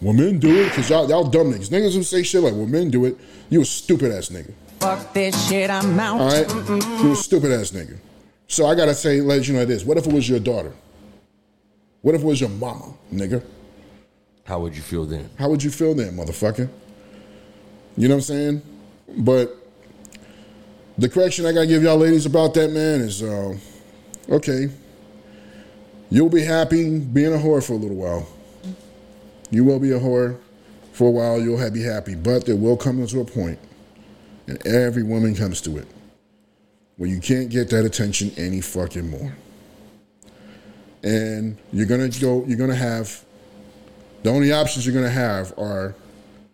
well, 0.00 0.12
men 0.12 0.40
do 0.40 0.60
it. 0.60 0.70
Because 0.70 0.90
y'all, 0.90 1.08
y'all 1.08 1.22
dumb 1.22 1.52
niggas. 1.52 1.68
Niggas 1.68 1.94
who 1.94 2.02
say 2.02 2.24
shit 2.24 2.42
like, 2.42 2.54
well, 2.54 2.66
men 2.66 2.90
do 2.90 3.04
it. 3.04 3.16
You 3.48 3.60
a 3.60 3.64
stupid 3.64 4.10
ass 4.10 4.30
nigga. 4.30 4.52
Fuck 4.80 5.12
this 5.12 5.48
shit, 5.48 5.70
I'm 5.70 5.98
out. 6.00 6.20
All 6.20 6.26
right? 6.26 6.48
You 7.04 7.12
a 7.12 7.16
stupid 7.16 7.52
ass 7.52 7.70
nigga. 7.70 7.96
So 8.46 8.66
I 8.66 8.74
got 8.74 8.86
to 8.86 8.94
say, 8.94 9.20
let 9.20 9.48
you 9.48 9.54
know 9.54 9.64
this. 9.64 9.84
What 9.84 9.98
if 9.98 10.06
it 10.06 10.12
was 10.12 10.28
your 10.28 10.38
daughter? 10.38 10.72
What 12.02 12.14
if 12.14 12.22
it 12.22 12.26
was 12.26 12.40
your 12.40 12.50
mama, 12.50 12.92
nigga? 13.12 13.42
How 14.44 14.60
would 14.60 14.76
you 14.76 14.82
feel 14.82 15.06
then? 15.06 15.30
How 15.38 15.48
would 15.48 15.62
you 15.62 15.70
feel 15.70 15.94
then, 15.94 16.14
motherfucker? 16.16 16.68
You 17.96 18.08
know 18.08 18.16
what 18.16 18.18
I'm 18.18 18.20
saying? 18.20 18.62
But 19.18 19.56
the 20.98 21.08
correction 21.08 21.46
I 21.46 21.52
got 21.52 21.62
to 21.62 21.66
give 21.66 21.82
y'all 21.82 21.96
ladies 21.96 22.26
about 22.26 22.54
that, 22.54 22.70
man, 22.70 23.00
is 23.00 23.22
uh, 23.22 23.56
okay. 24.28 24.68
You'll 26.10 26.28
be 26.28 26.42
happy 26.42 26.98
being 27.00 27.32
a 27.32 27.38
whore 27.38 27.64
for 27.64 27.72
a 27.72 27.76
little 27.76 27.96
while. 27.96 28.28
You 29.50 29.64
will 29.64 29.80
be 29.80 29.92
a 29.92 29.98
whore 29.98 30.38
for 30.92 31.08
a 31.08 31.10
while. 31.10 31.40
You'll 31.40 31.70
be 31.70 31.82
happy. 31.82 32.14
But 32.14 32.46
there 32.46 32.56
will 32.56 32.76
come 32.76 33.04
to 33.04 33.20
a 33.20 33.24
point, 33.24 33.58
and 34.46 34.64
every 34.66 35.02
woman 35.02 35.34
comes 35.34 35.60
to 35.62 35.78
it, 35.78 35.86
where 36.96 37.08
you 37.08 37.20
can't 37.20 37.50
get 37.50 37.70
that 37.70 37.84
attention 37.84 38.32
any 38.36 38.60
fucking 38.60 39.08
more. 39.10 39.34
And 41.02 41.58
you're 41.72 41.86
gonna 41.86 42.08
go, 42.08 42.44
you're 42.46 42.56
gonna 42.58 42.74
have 42.74 43.24
the 44.22 44.30
only 44.30 44.52
options 44.52 44.86
you're 44.86 44.94
gonna 44.94 45.10
have 45.10 45.52
are 45.58 45.94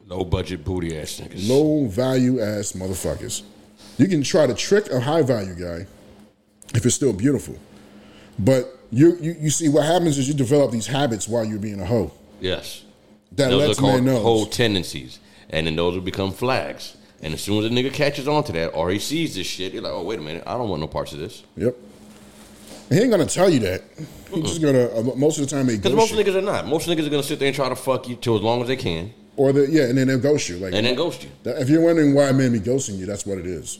Low 0.06 0.24
budget 0.24 0.64
booty 0.64 0.98
ass 0.98 1.20
niggas. 1.20 1.48
low 1.48 1.86
value 1.86 2.40
ass 2.40 2.72
motherfuckers. 2.72 3.42
You 3.96 4.08
can 4.08 4.22
try 4.22 4.46
to 4.46 4.54
trick 4.54 4.90
a 4.90 4.98
high 4.98 5.22
value 5.22 5.54
guy 5.54 5.86
if 6.74 6.84
it's 6.84 6.96
still 6.96 7.12
beautiful. 7.12 7.56
But 8.38 8.76
you, 8.90 9.16
you 9.20 9.36
you 9.38 9.50
see 9.50 9.68
what 9.68 9.84
happens 9.84 10.18
is 10.18 10.26
you 10.26 10.34
develop 10.34 10.72
these 10.72 10.86
habits 10.88 11.28
while 11.28 11.44
you're 11.44 11.60
being 11.60 11.80
a 11.80 11.86
hoe. 11.86 12.10
Yes. 12.40 12.82
That 13.32 13.50
those 13.50 13.68
lets 13.68 13.78
are 13.78 13.82
called 13.82 13.94
men 14.02 14.14
know. 14.14 14.20
whole 14.20 14.46
tendencies, 14.46 15.20
and 15.50 15.66
then 15.68 15.76
those 15.76 15.94
will 15.94 16.02
become 16.02 16.32
flags. 16.32 16.96
And 17.22 17.34
as 17.34 17.42
soon 17.42 17.62
as 17.64 17.70
a 17.70 17.74
nigga 17.74 17.92
catches 17.92 18.26
on 18.26 18.44
to 18.44 18.52
that, 18.52 18.68
or 18.68 18.90
he 18.90 18.98
sees 18.98 19.34
this 19.34 19.46
shit, 19.46 19.72
he's 19.72 19.82
like, 19.82 19.92
"Oh, 19.92 20.02
wait 20.02 20.18
a 20.18 20.22
minute, 20.22 20.42
I 20.46 20.56
don't 20.56 20.68
want 20.68 20.80
no 20.80 20.86
parts 20.86 21.12
of 21.12 21.18
this." 21.18 21.42
Yep. 21.56 21.76
He 22.88 22.98
ain't 22.98 23.10
gonna 23.10 23.26
tell 23.26 23.48
you 23.50 23.60
that. 23.60 23.82
He's 24.32 24.44
just 24.44 24.62
gonna 24.62 24.86
uh, 24.86 25.02
most 25.16 25.38
of 25.38 25.48
the 25.48 25.54
time 25.54 25.66
they 25.66 25.76
Because 25.76 25.92
most 25.92 26.12
you. 26.12 26.18
niggas 26.24 26.34
are 26.34 26.40
not. 26.40 26.66
Most 26.66 26.88
niggas 26.88 27.06
are 27.06 27.10
gonna 27.10 27.22
sit 27.22 27.38
there 27.38 27.48
and 27.48 27.54
try 27.54 27.68
to 27.68 27.76
fuck 27.76 28.08
you 28.08 28.16
till 28.16 28.36
as 28.36 28.42
long 28.42 28.62
as 28.62 28.68
they 28.68 28.76
can, 28.76 29.12
or 29.36 29.52
the 29.52 29.68
yeah, 29.70 29.84
and 29.84 29.96
then 29.98 30.08
they'll 30.08 30.18
ghost 30.18 30.48
you. 30.48 30.56
Like 30.56 30.72
and 30.74 30.86
then 30.86 30.94
ghost 30.96 31.22
you. 31.22 31.30
If 31.44 31.68
you're 31.68 31.82
wondering 31.82 32.14
why 32.14 32.32
men 32.32 32.52
be 32.52 32.60
ghosting 32.60 32.98
you, 32.98 33.06
that's 33.06 33.26
what 33.26 33.38
it 33.38 33.46
is. 33.46 33.78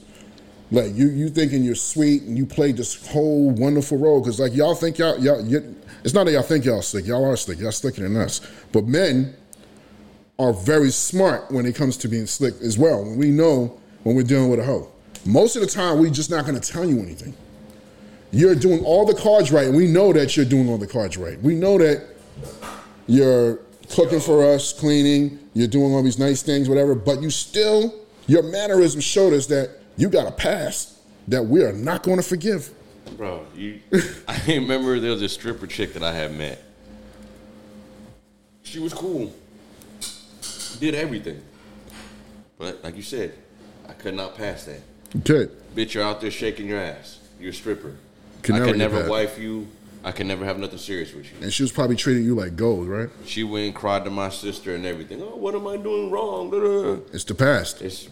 Like 0.73 0.95
you, 0.95 1.09
you 1.09 1.29
thinking 1.31 1.65
you're 1.65 1.75
sweet 1.75 2.23
and 2.23 2.39
you 2.39 2.47
played 2.47 2.77
this 2.77 3.09
whole 3.09 3.51
wonderful 3.51 3.99
role 3.99 4.21
because 4.21 4.39
like 4.39 4.55
y'all 4.55 4.77
think 4.77 4.99
y'all, 4.99 5.19
y'all 5.19 5.45
you, 5.45 5.75
it's 6.05 6.15
not 6.15 6.25
that 6.27 6.33
y'all 6.33 6.43
think 6.43 6.65
y'all 6.65 6.83
slick. 6.83 7.07
Y'all 7.07 7.25
are 7.25 7.37
slick. 7.37 7.59
Y'all 7.59 7.73
slicker 7.73 8.03
than 8.03 8.17
us. 8.17 8.41
But 8.71 8.85
men 8.85 9.35
are 10.41 10.55
very 10.55 10.91
smart 10.91 11.51
when 11.51 11.67
it 11.67 11.75
comes 11.75 11.99
to 11.99 12.09
being 12.09 12.25
slick 12.25 12.55
as 12.63 12.79
well. 12.79 13.05
When 13.05 13.19
we 13.19 13.31
know 13.31 13.79
when 14.05 14.17
we're 14.17 14.23
dealing 14.23 14.49
with 14.49 14.59
a 14.59 14.65
hoe, 14.65 14.91
most 15.27 15.55
of 15.55 15.61
the 15.61 15.69
time 15.69 15.99
we're 15.99 16.11
just 16.11 16.31
not 16.31 16.47
going 16.47 16.59
to 16.59 16.73
tell 16.73 16.85
you 16.85 16.99
anything. 16.99 17.35
You're 18.33 18.55
doing 18.55 18.83
all 18.83 19.05
the 19.05 19.15
cards 19.15 19.53
right, 19.53 19.67
and 19.67 19.77
we 19.77 19.87
know 19.87 20.15
that 20.15 20.37
you're 20.37 20.47
doing 20.47 20.71
all 20.71 20.79
the 20.79 20.87
cards 20.87 21.19
right. 21.19 21.39
We 21.43 21.55
know 21.55 21.77
that 21.77 22.07
you're 23.07 23.57
cooking 23.91 24.21
for 24.21 24.43
us, 24.43 24.73
cleaning, 24.73 25.39
you're 25.53 25.69
doing 25.69 25.93
all 25.93 26.03
these 26.03 26.19
nice 26.19 26.43
things, 26.43 26.71
whatever, 26.71 26.95
but 26.95 27.21
you 27.21 27.29
still, 27.29 27.95
your 28.27 28.43
mannerisms 28.43 29.05
showed 29.05 29.35
us 29.35 29.47
that 29.49 29.71
you 29.99 30.09
got 30.09 30.27
a 30.27 30.33
past 30.33 30.97
that 31.29 31.43
we 31.43 31.63
are 31.63 31.73
not 31.73 32.03
going 32.03 32.17
to 32.17 32.23
forgive. 32.23 32.71
Bro, 33.19 33.45
you, 33.55 33.81
I 34.29 34.41
remember 34.47 35.01
there 35.01 35.11
was 35.11 35.21
a 35.21 35.29
stripper 35.29 35.67
chick 35.67 35.93
that 35.93 36.03
I 36.03 36.13
had 36.13 36.35
met. 36.35 36.63
She 38.63 38.79
was 38.79 38.95
cool. 38.95 39.35
Did 40.81 40.95
everything. 40.95 41.43
But 42.59 42.83
like 42.83 42.97
you 42.97 43.03
said, 43.03 43.35
I 43.89 43.93
could 43.93 44.15
not 44.15 44.35
pass 44.37 44.65
that. 44.65 44.81
Okay. 45.19 45.53
Bitch, 45.75 45.95
you're 45.95 46.05
out 46.05 46.21
there 46.21 46.31
shaking 46.31 46.67
your 46.69 46.79
ass. 46.79 47.19
You're 47.39 47.51
a 47.51 47.55
stripper. 47.55 47.97
Can 48.43 48.55
I 48.55 48.59
never 48.59 48.71
can 48.71 48.79
never 48.79 49.09
wife 49.11 49.39
you. 49.39 49.69
I 50.03 50.13
can 50.13 50.27
never 50.27 50.47
have 50.47 50.59
nothing 50.59 50.79
serious 50.79 51.13
with 51.13 51.27
you. 51.27 51.33
And 51.43 51.53
she 51.53 51.63
was 51.63 51.71
probably 51.73 51.97
treating 51.97 52.25
you 52.25 52.35
like 52.35 52.57
gold, 52.57 52.89
right? 52.89 53.11
She 53.27 53.45
went 53.45 53.67
and 53.67 53.75
cried 53.75 54.05
to 54.05 54.11
my 54.11 54.31
sister 54.31 54.75
and 54.75 54.87
everything. 54.87 55.23
Oh, 55.23 55.37
what 55.37 55.55
am 55.55 55.67
I 55.67 55.77
doing 55.77 56.11
wrong? 56.11 56.51
Da-da. 56.51 57.01
It's 57.13 57.25
the 57.25 57.35
past. 57.35 57.83
It's 57.83 58.09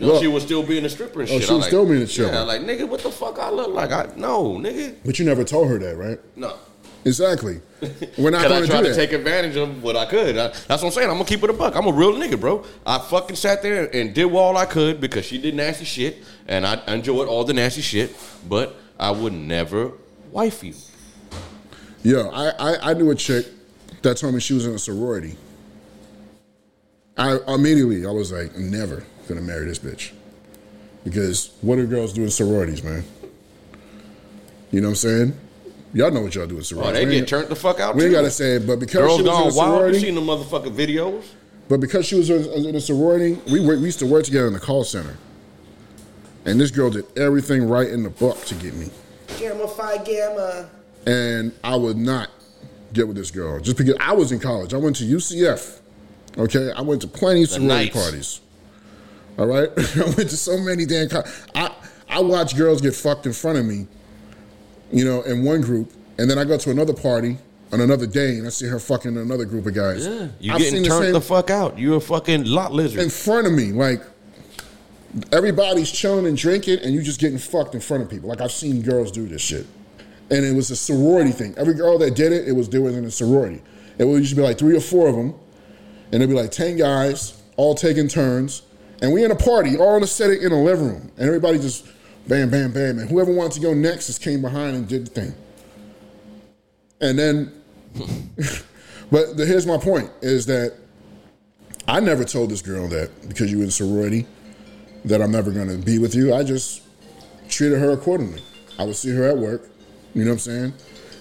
no, 0.00 0.08
Look. 0.08 0.22
she 0.22 0.26
was 0.28 0.42
still 0.42 0.64
being 0.64 0.84
a 0.84 0.88
stripper 0.88 1.20
and 1.20 1.30
Oh, 1.30 1.38
shit. 1.38 1.46
she 1.48 1.52
was 1.54 1.60
like, 1.62 1.68
still 1.68 1.86
being 1.86 2.02
a 2.02 2.06
stripper. 2.06 2.32
Yeah, 2.32 2.42
like 2.42 2.62
nigga, 2.62 2.88
what 2.88 3.00
the 3.02 3.10
fuck 3.10 3.38
I 3.38 3.50
look 3.50 3.68
like? 3.72 3.92
I 3.92 4.08
no, 4.16 4.54
nigga, 4.54 4.96
But 5.04 5.18
you 5.20 5.24
never 5.24 5.44
told 5.44 5.68
her 5.68 5.78
that, 5.78 5.96
right? 5.96 6.18
no. 6.36 6.56
Exactly. 7.08 7.60
We're 8.18 8.30
not 8.30 8.42
going 8.46 8.62
to 8.64 8.68
do 8.68 8.82
to 8.82 8.88
that. 8.90 8.94
take 8.94 9.12
advantage 9.12 9.56
of 9.56 9.82
what 9.82 9.96
I 9.96 10.04
could. 10.04 10.36
I- 10.36 10.48
that's 10.48 10.68
what 10.68 10.84
I'm 10.84 10.90
saying. 10.90 11.08
I'm 11.08 11.14
gonna 11.16 11.24
keep 11.24 11.42
it 11.42 11.48
a 11.48 11.54
buck. 11.54 11.74
I'm 11.74 11.86
a 11.86 11.92
real 11.92 12.12
nigga, 12.12 12.38
bro. 12.38 12.64
I 12.84 12.98
fucking 12.98 13.36
sat 13.36 13.62
there 13.62 13.88
and 13.96 14.12
did 14.14 14.30
all 14.30 14.56
I 14.58 14.66
could 14.66 15.00
because 15.00 15.24
she 15.24 15.38
did 15.38 15.54
nasty 15.54 15.86
shit, 15.86 16.18
and 16.46 16.66
I 16.66 16.82
enjoyed 16.86 17.26
all 17.26 17.44
the 17.44 17.54
nasty 17.54 17.80
shit. 17.80 18.14
But 18.46 18.76
I 19.00 19.10
would 19.10 19.32
never 19.32 19.92
wife 20.30 20.62
you. 20.62 20.74
Yo, 22.02 22.28
I, 22.28 22.50
I, 22.50 22.90
I 22.90 22.94
knew 22.94 23.10
a 23.10 23.14
chick 23.14 23.46
that 24.02 24.18
told 24.18 24.34
me 24.34 24.40
she 24.40 24.52
was 24.52 24.66
in 24.66 24.74
a 24.74 24.78
sorority. 24.78 25.36
I 27.16 27.38
immediately 27.48 28.04
I 28.06 28.10
was 28.10 28.30
like, 28.32 28.54
I'm 28.54 28.70
never 28.70 29.02
gonna 29.28 29.40
marry 29.40 29.64
this 29.64 29.78
bitch. 29.78 30.12
Because 31.04 31.52
what 31.62 31.76
do 31.76 31.86
girls 31.86 32.12
do 32.12 32.22
in 32.22 32.30
sororities, 32.30 32.82
man? 32.82 33.02
You 34.70 34.82
know 34.82 34.88
what 34.88 34.90
I'm 34.90 34.96
saying? 34.96 35.40
Y'all 35.94 36.10
know 36.10 36.20
what 36.22 36.34
y'all 36.34 36.46
do 36.46 36.56
in 36.58 36.62
sorority. 36.64 36.90
Oh, 36.90 36.92
sororities. 36.92 37.00
they 37.00 37.04
We 37.06 37.12
get 37.12 37.18
ain't- 37.20 37.28
turned 37.28 37.48
the 37.48 37.56
fuck 37.56 37.80
out. 37.80 37.94
We 37.96 38.02
ain't 38.04 38.10
too. 38.12 38.16
gotta 38.16 38.30
say 38.30 38.54
it, 38.56 38.66
but 38.66 38.78
because 38.78 39.00
Girls 39.00 39.16
she 39.16 39.22
was 39.22 39.30
gone 39.30 39.46
in 39.48 39.52
a 39.52 39.56
wild. 39.56 39.70
You 39.72 39.76
sorority, 39.78 40.00
seen 40.00 40.14
the 40.14 40.20
motherfucking 40.20 40.74
videos? 40.74 41.24
But 41.68 41.80
because 41.80 42.06
she 42.06 42.14
was 42.16 42.30
in 42.30 42.74
a 42.74 42.80
sorority, 42.80 43.38
we, 43.50 43.60
were, 43.60 43.76
we 43.76 43.84
used 43.84 43.98
to 44.00 44.06
work 44.06 44.24
together 44.24 44.46
in 44.46 44.52
the 44.54 44.60
call 44.60 44.84
center. 44.84 45.16
And 46.44 46.60
this 46.60 46.70
girl 46.70 46.90
did 46.90 47.04
everything 47.18 47.68
right 47.68 47.88
in 47.88 48.02
the 48.02 48.10
book 48.10 48.42
to 48.46 48.54
get 48.54 48.74
me. 48.74 48.88
Gamma 49.38 49.68
Phi 49.68 49.98
Gamma. 50.04 50.70
And 51.06 51.52
I 51.62 51.76
would 51.76 51.96
not 51.98 52.30
get 52.92 53.06
with 53.06 53.16
this 53.16 53.30
girl 53.30 53.60
just 53.60 53.76
because 53.76 53.94
I 54.00 54.12
was 54.12 54.32
in 54.32 54.40
college. 54.40 54.72
I 54.72 54.78
went 54.78 54.96
to 54.96 55.04
UCF. 55.04 55.80
Okay, 56.38 56.70
I 56.72 56.80
went 56.82 57.02
to 57.02 57.06
plenty 57.08 57.42
of 57.42 57.50
sorority 57.50 57.68
Knights. 57.68 57.94
parties. 58.02 58.40
All 59.38 59.46
right, 59.46 59.68
I 59.96 60.02
went 60.04 60.16
to 60.30 60.36
so 60.36 60.56
many 60.58 60.86
damn. 60.86 61.08
Co- 61.08 61.24
I 61.54 61.70
I 62.08 62.20
watched 62.20 62.56
girls 62.56 62.80
get 62.80 62.94
fucked 62.94 63.26
in 63.26 63.32
front 63.32 63.58
of 63.58 63.66
me, 63.66 63.86
you 64.92 65.04
know, 65.04 65.22
in 65.22 65.44
one 65.44 65.60
group, 65.60 65.92
and 66.18 66.30
then 66.30 66.38
I 66.38 66.44
go 66.44 66.56
to 66.58 66.70
another 66.70 66.94
party 66.94 67.38
on 67.72 67.80
another 67.80 68.06
day, 68.06 68.38
and 68.38 68.46
I 68.46 68.50
see 68.50 68.66
her 68.66 68.78
fucking 68.78 69.16
another 69.16 69.44
group 69.44 69.66
of 69.66 69.74
guys. 69.74 70.06
Yeah, 70.06 70.28
you 70.40 70.52
I've 70.52 70.58
getting 70.58 70.74
seen 70.74 70.82
the 70.84 70.88
turned 70.88 71.04
same- 71.04 71.12
the 71.12 71.20
fuck 71.20 71.50
out. 71.50 71.78
You 71.78 71.94
a 71.94 72.00
fucking 72.00 72.44
lot 72.44 72.72
lizard. 72.72 73.00
in 73.00 73.10
front 73.10 73.46
of 73.46 73.52
me, 73.52 73.72
like 73.72 74.00
everybody's 75.32 75.90
chilling 75.90 76.26
and 76.26 76.36
drinking, 76.36 76.78
and 76.80 76.92
you 76.94 77.02
just 77.02 77.20
getting 77.20 77.38
fucked 77.38 77.74
in 77.74 77.80
front 77.80 78.02
of 78.02 78.10
people. 78.10 78.28
Like 78.28 78.40
I've 78.40 78.52
seen 78.52 78.82
girls 78.82 79.10
do 79.10 79.26
this 79.26 79.42
shit, 79.42 79.66
and 80.30 80.44
it 80.44 80.54
was 80.54 80.70
a 80.70 80.76
sorority 80.76 81.32
thing. 81.32 81.54
Every 81.56 81.74
girl 81.74 81.98
that 81.98 82.14
did 82.14 82.32
it, 82.32 82.48
it 82.48 82.52
was 82.52 82.68
doing 82.68 82.84
was 82.84 82.96
in 82.96 83.04
a 83.04 83.10
sorority. 83.10 83.62
It 83.98 84.04
would 84.04 84.18
usually 84.18 84.40
be 84.42 84.46
like 84.46 84.58
three 84.58 84.76
or 84.76 84.80
four 84.80 85.08
of 85.08 85.16
them, 85.16 85.34
and 86.12 86.22
it'd 86.22 86.28
be 86.28 86.34
like 86.34 86.50
ten 86.50 86.76
guys 86.76 87.40
all 87.56 87.74
taking 87.74 88.08
turns, 88.08 88.62
and 89.02 89.12
we 89.12 89.24
in 89.24 89.30
a 89.30 89.36
party, 89.36 89.76
all 89.76 89.96
in 89.96 90.02
a 90.02 90.06
setting 90.06 90.42
in 90.42 90.52
a 90.52 90.62
living 90.62 90.86
room, 90.86 91.12
and 91.18 91.26
everybody 91.26 91.58
just 91.58 91.86
bam, 92.28 92.50
bam, 92.50 92.72
bam, 92.72 92.98
and 92.98 93.10
whoever 93.10 93.32
wanted 93.32 93.52
to 93.52 93.60
go 93.60 93.74
next 93.74 94.06
just 94.06 94.22
came 94.22 94.42
behind 94.42 94.76
and 94.76 94.88
did 94.88 95.06
the 95.06 95.10
thing, 95.10 95.34
and 97.00 97.18
then. 97.18 97.52
but 99.10 99.36
the, 99.36 99.46
here's 99.46 99.66
my 99.66 99.78
point: 99.78 100.10
is 100.20 100.46
that 100.46 100.74
I 101.88 102.00
never 102.00 102.22
told 102.24 102.50
this 102.50 102.62
girl 102.62 102.86
that 102.88 103.10
because 103.28 103.50
you 103.50 103.58
were 103.58 103.64
in 103.64 103.70
sorority 103.70 104.26
that 105.06 105.22
I'm 105.22 105.32
never 105.32 105.50
going 105.50 105.68
to 105.68 105.78
be 105.78 105.98
with 105.98 106.14
you. 106.14 106.34
I 106.34 106.42
just 106.42 106.82
treated 107.48 107.78
her 107.78 107.92
accordingly. 107.92 108.42
I 108.78 108.84
would 108.84 108.96
see 108.96 109.10
her 109.10 109.24
at 109.24 109.36
work. 109.36 109.70
You 110.14 110.24
know 110.24 110.30
what 110.30 110.34
I'm 110.34 110.38
saying? 110.38 110.74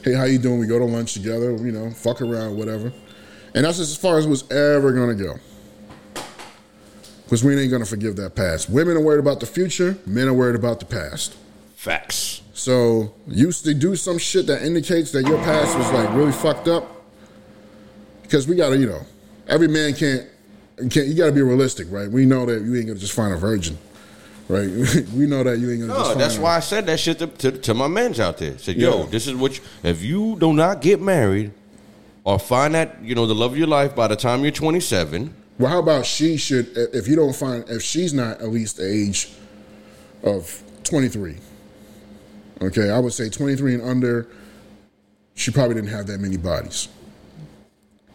Hey, 0.04 0.14
how 0.14 0.26
you 0.26 0.38
doing? 0.38 0.60
We 0.60 0.68
go 0.68 0.78
to 0.78 0.86
lunch 0.86 1.14
together. 1.14 1.56
You 1.56 1.72
know, 1.72 1.90
fuck 1.92 2.22
around, 2.22 2.58
whatever. 2.58 2.92
And 3.56 3.66
that's 3.66 3.80
as 3.80 3.96
far 3.96 4.18
as 4.18 4.26
it 4.26 4.30
was 4.30 4.50
ever 4.52 4.92
going 4.92 5.18
to 5.18 5.24
go. 5.24 5.40
Because 7.28 7.44
we 7.44 7.60
ain't 7.60 7.70
to 7.72 7.86
forgive 7.86 8.16
that 8.16 8.36
past. 8.36 8.70
Women 8.70 8.96
are 8.96 9.02
worried 9.02 9.20
about 9.20 9.42
the 9.42 9.46
future. 9.46 9.98
Men 10.06 10.30
are 10.30 10.34
worried 10.34 10.56
about 10.56 10.80
the 10.80 10.86
past. 10.86 11.36
Facts. 11.76 12.42
So 12.54 13.14
you 13.28 13.52
to 13.52 13.74
do 13.74 13.98
some 13.98 14.18
shit 14.18 14.48
that 14.48 14.64
indicates 14.64 15.12
that 15.12 15.28
your 15.28 15.38
past 15.40 15.78
was 15.78 15.92
like 15.92 16.10
really 16.14 16.32
fucked 16.32 16.70
up. 16.70 16.90
Because 18.22 18.48
we 18.48 18.56
gotta, 18.56 18.78
you 18.78 18.88
know, 18.88 19.02
every 19.46 19.68
man 19.68 19.94
can't, 19.94 20.26
can't 20.90 21.08
you 21.08 21.16
gotta 21.16 21.34
be 21.34 21.42
realistic, 21.42 21.88
right? 21.92 22.10
We 22.10 22.26
know 22.26 22.46
that 22.46 22.62
you 22.62 22.78
ain't 22.78 22.88
gonna 22.88 22.98
just 23.00 23.12
find 23.14 23.34
a 23.34 23.38
virgin, 23.38 23.78
right? 24.48 24.68
we 25.14 25.28
know 25.28 25.44
that 25.44 25.60
you 25.60 25.70
ain't 25.70 25.82
gonna 25.82 25.94
just 26.00 26.10
No, 26.12 26.16
that's 26.16 26.38
a- 26.38 26.42
why 26.42 26.56
I 26.56 26.62
said 26.62 26.86
that 26.86 26.98
shit 27.02 27.20
to, 27.20 27.28
to, 27.28 27.52
to 27.52 27.74
my 27.74 27.88
mans 27.90 28.22
out 28.22 28.38
there. 28.38 28.58
Said, 28.58 28.78
yo, 28.78 29.00
Yeah. 29.02 29.06
this 29.08 29.28
is 29.28 29.36
what 29.36 29.58
you, 29.58 29.64
if 29.84 30.02
you 30.02 30.38
do 30.40 30.54
not 30.54 30.82
get 30.82 31.02
married 31.02 31.52
or 32.24 32.40
find 32.40 32.74
that, 32.74 33.04
you 33.04 33.16
know, 33.16 33.26
the 33.26 33.36
love 33.36 33.52
of 33.52 33.58
your 33.58 33.68
life 33.68 33.94
by 33.96 34.08
the 34.08 34.16
time 34.16 34.44
you're 34.44 34.52
27, 34.52 35.34
Well, 35.60 35.72
how 35.72 35.80
about 35.80 36.06
she 36.06 36.38
should, 36.38 36.70
if 36.76 37.08
you 37.08 37.16
don't 37.16 37.36
find, 37.36 37.68
if 37.68 37.82
she's 37.82 38.14
not 38.14 38.42
at 38.42 38.50
least 38.50 38.78
the 38.78 38.88
age 38.88 39.32
of 40.24 40.62
23, 40.84 41.38
okay, 42.62 42.92
I 42.92 43.00
would 43.00 43.14
say 43.14 43.30
23 43.30 43.76
and 43.76 43.84
under, 43.84 44.28
she 45.34 45.52
probably 45.52 45.76
didn't 45.76 45.90
have 45.90 46.08
that 46.08 46.20
many 46.20 46.38
bodies. 46.38 46.90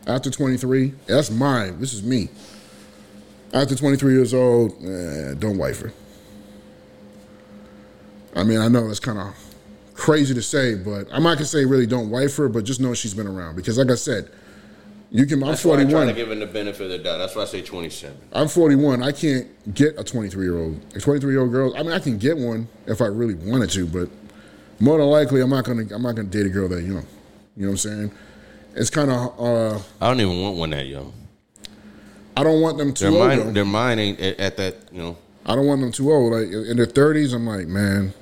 After 0.06 0.30
23, 0.30 0.94
that's 1.06 1.30
mine. 1.30 1.80
This 1.80 1.92
is 1.92 2.02
me. 2.02 2.28
After 3.52 3.74
23 3.74 4.14
years 4.14 4.34
old, 4.34 4.72
eh, 4.84 5.34
don't 5.38 5.58
wife 5.58 5.80
her. 5.80 5.92
I 8.34 8.44
mean, 8.44 8.58
I 8.58 8.68
know 8.68 8.86
that's 8.86 8.98
kind 8.98 9.18
of 9.18 9.34
crazy 9.94 10.34
to 10.34 10.42
say, 10.42 10.74
but 10.74 11.06
I'm 11.12 11.22
not 11.22 11.34
gonna 11.34 11.44
say 11.44 11.64
really 11.64 11.86
don't 11.86 12.10
wife 12.10 12.36
her, 12.36 12.48
but 12.48 12.64
just 12.64 12.80
know 12.80 12.94
she's 12.94 13.14
been 13.14 13.26
around 13.26 13.56
because, 13.56 13.78
like 13.78 13.90
I 13.90 13.94
said, 13.94 14.30
you 15.12 15.26
can. 15.26 15.42
I'm 15.42 15.50
that's 15.50 15.64
why 15.64 15.74
I 15.74 15.84
41. 15.84 15.90
try 15.90 16.12
to 16.12 16.18
give 16.18 16.30
him 16.32 16.40
the 16.40 16.46
benefit 16.46 16.82
of 16.84 16.88
the 16.90 16.98
doubt. 16.98 17.18
That's 17.18 17.36
why 17.36 17.42
I 17.42 17.44
say 17.44 17.62
27. 17.62 18.16
I'm 18.32 18.48
41. 18.48 19.02
I 19.02 19.12
can't 19.12 19.74
get 19.74 19.98
a 19.98 20.02
23 20.04 20.44
year 20.44 20.58
old. 20.58 20.80
A 20.96 21.00
23 21.00 21.32
year 21.32 21.42
old 21.42 21.52
girl. 21.52 21.74
I 21.76 21.82
mean, 21.82 21.92
I 21.92 21.98
can 21.98 22.16
get 22.18 22.36
one 22.36 22.66
if 22.86 23.00
I 23.00 23.06
really 23.06 23.34
wanted 23.34 23.70
to, 23.70 23.86
but 23.86 24.08
more 24.80 24.98
than 24.98 25.06
likely, 25.06 25.42
I'm 25.42 25.50
not 25.50 25.64
gonna. 25.64 25.82
I'm 25.94 26.02
not 26.02 26.16
gonna 26.16 26.28
date 26.28 26.46
a 26.46 26.48
girl 26.48 26.68
that 26.68 26.82
young. 26.82 27.06
You 27.56 27.66
know 27.66 27.66
what 27.66 27.70
I'm 27.72 27.76
saying? 27.76 28.12
It's 28.74 28.90
kind 28.90 29.10
of. 29.10 29.38
Uh, 29.38 29.78
I 30.00 30.08
don't 30.08 30.20
even 30.20 30.40
want 30.40 30.56
one 30.56 30.70
that 30.70 30.86
young. 30.86 31.12
I 32.34 32.42
don't 32.44 32.62
want 32.62 32.78
them 32.78 32.94
too 32.94 33.04
Their 33.04 33.12
old. 33.12 33.28
mind, 33.28 33.40
though. 33.42 33.52
their 33.52 33.64
mind 33.66 34.00
ain't 34.00 34.18
at, 34.18 34.40
at 34.40 34.56
that, 34.56 34.76
you 34.90 35.02
know. 35.02 35.18
I 35.44 35.54
don't 35.54 35.66
want 35.66 35.82
them 35.82 35.92
too 35.92 36.10
old. 36.10 36.32
Like 36.32 36.48
in 36.48 36.76
their 36.78 36.86
30s, 36.86 37.34
I'm 37.34 37.46
like, 37.46 37.66
man. 37.66 38.14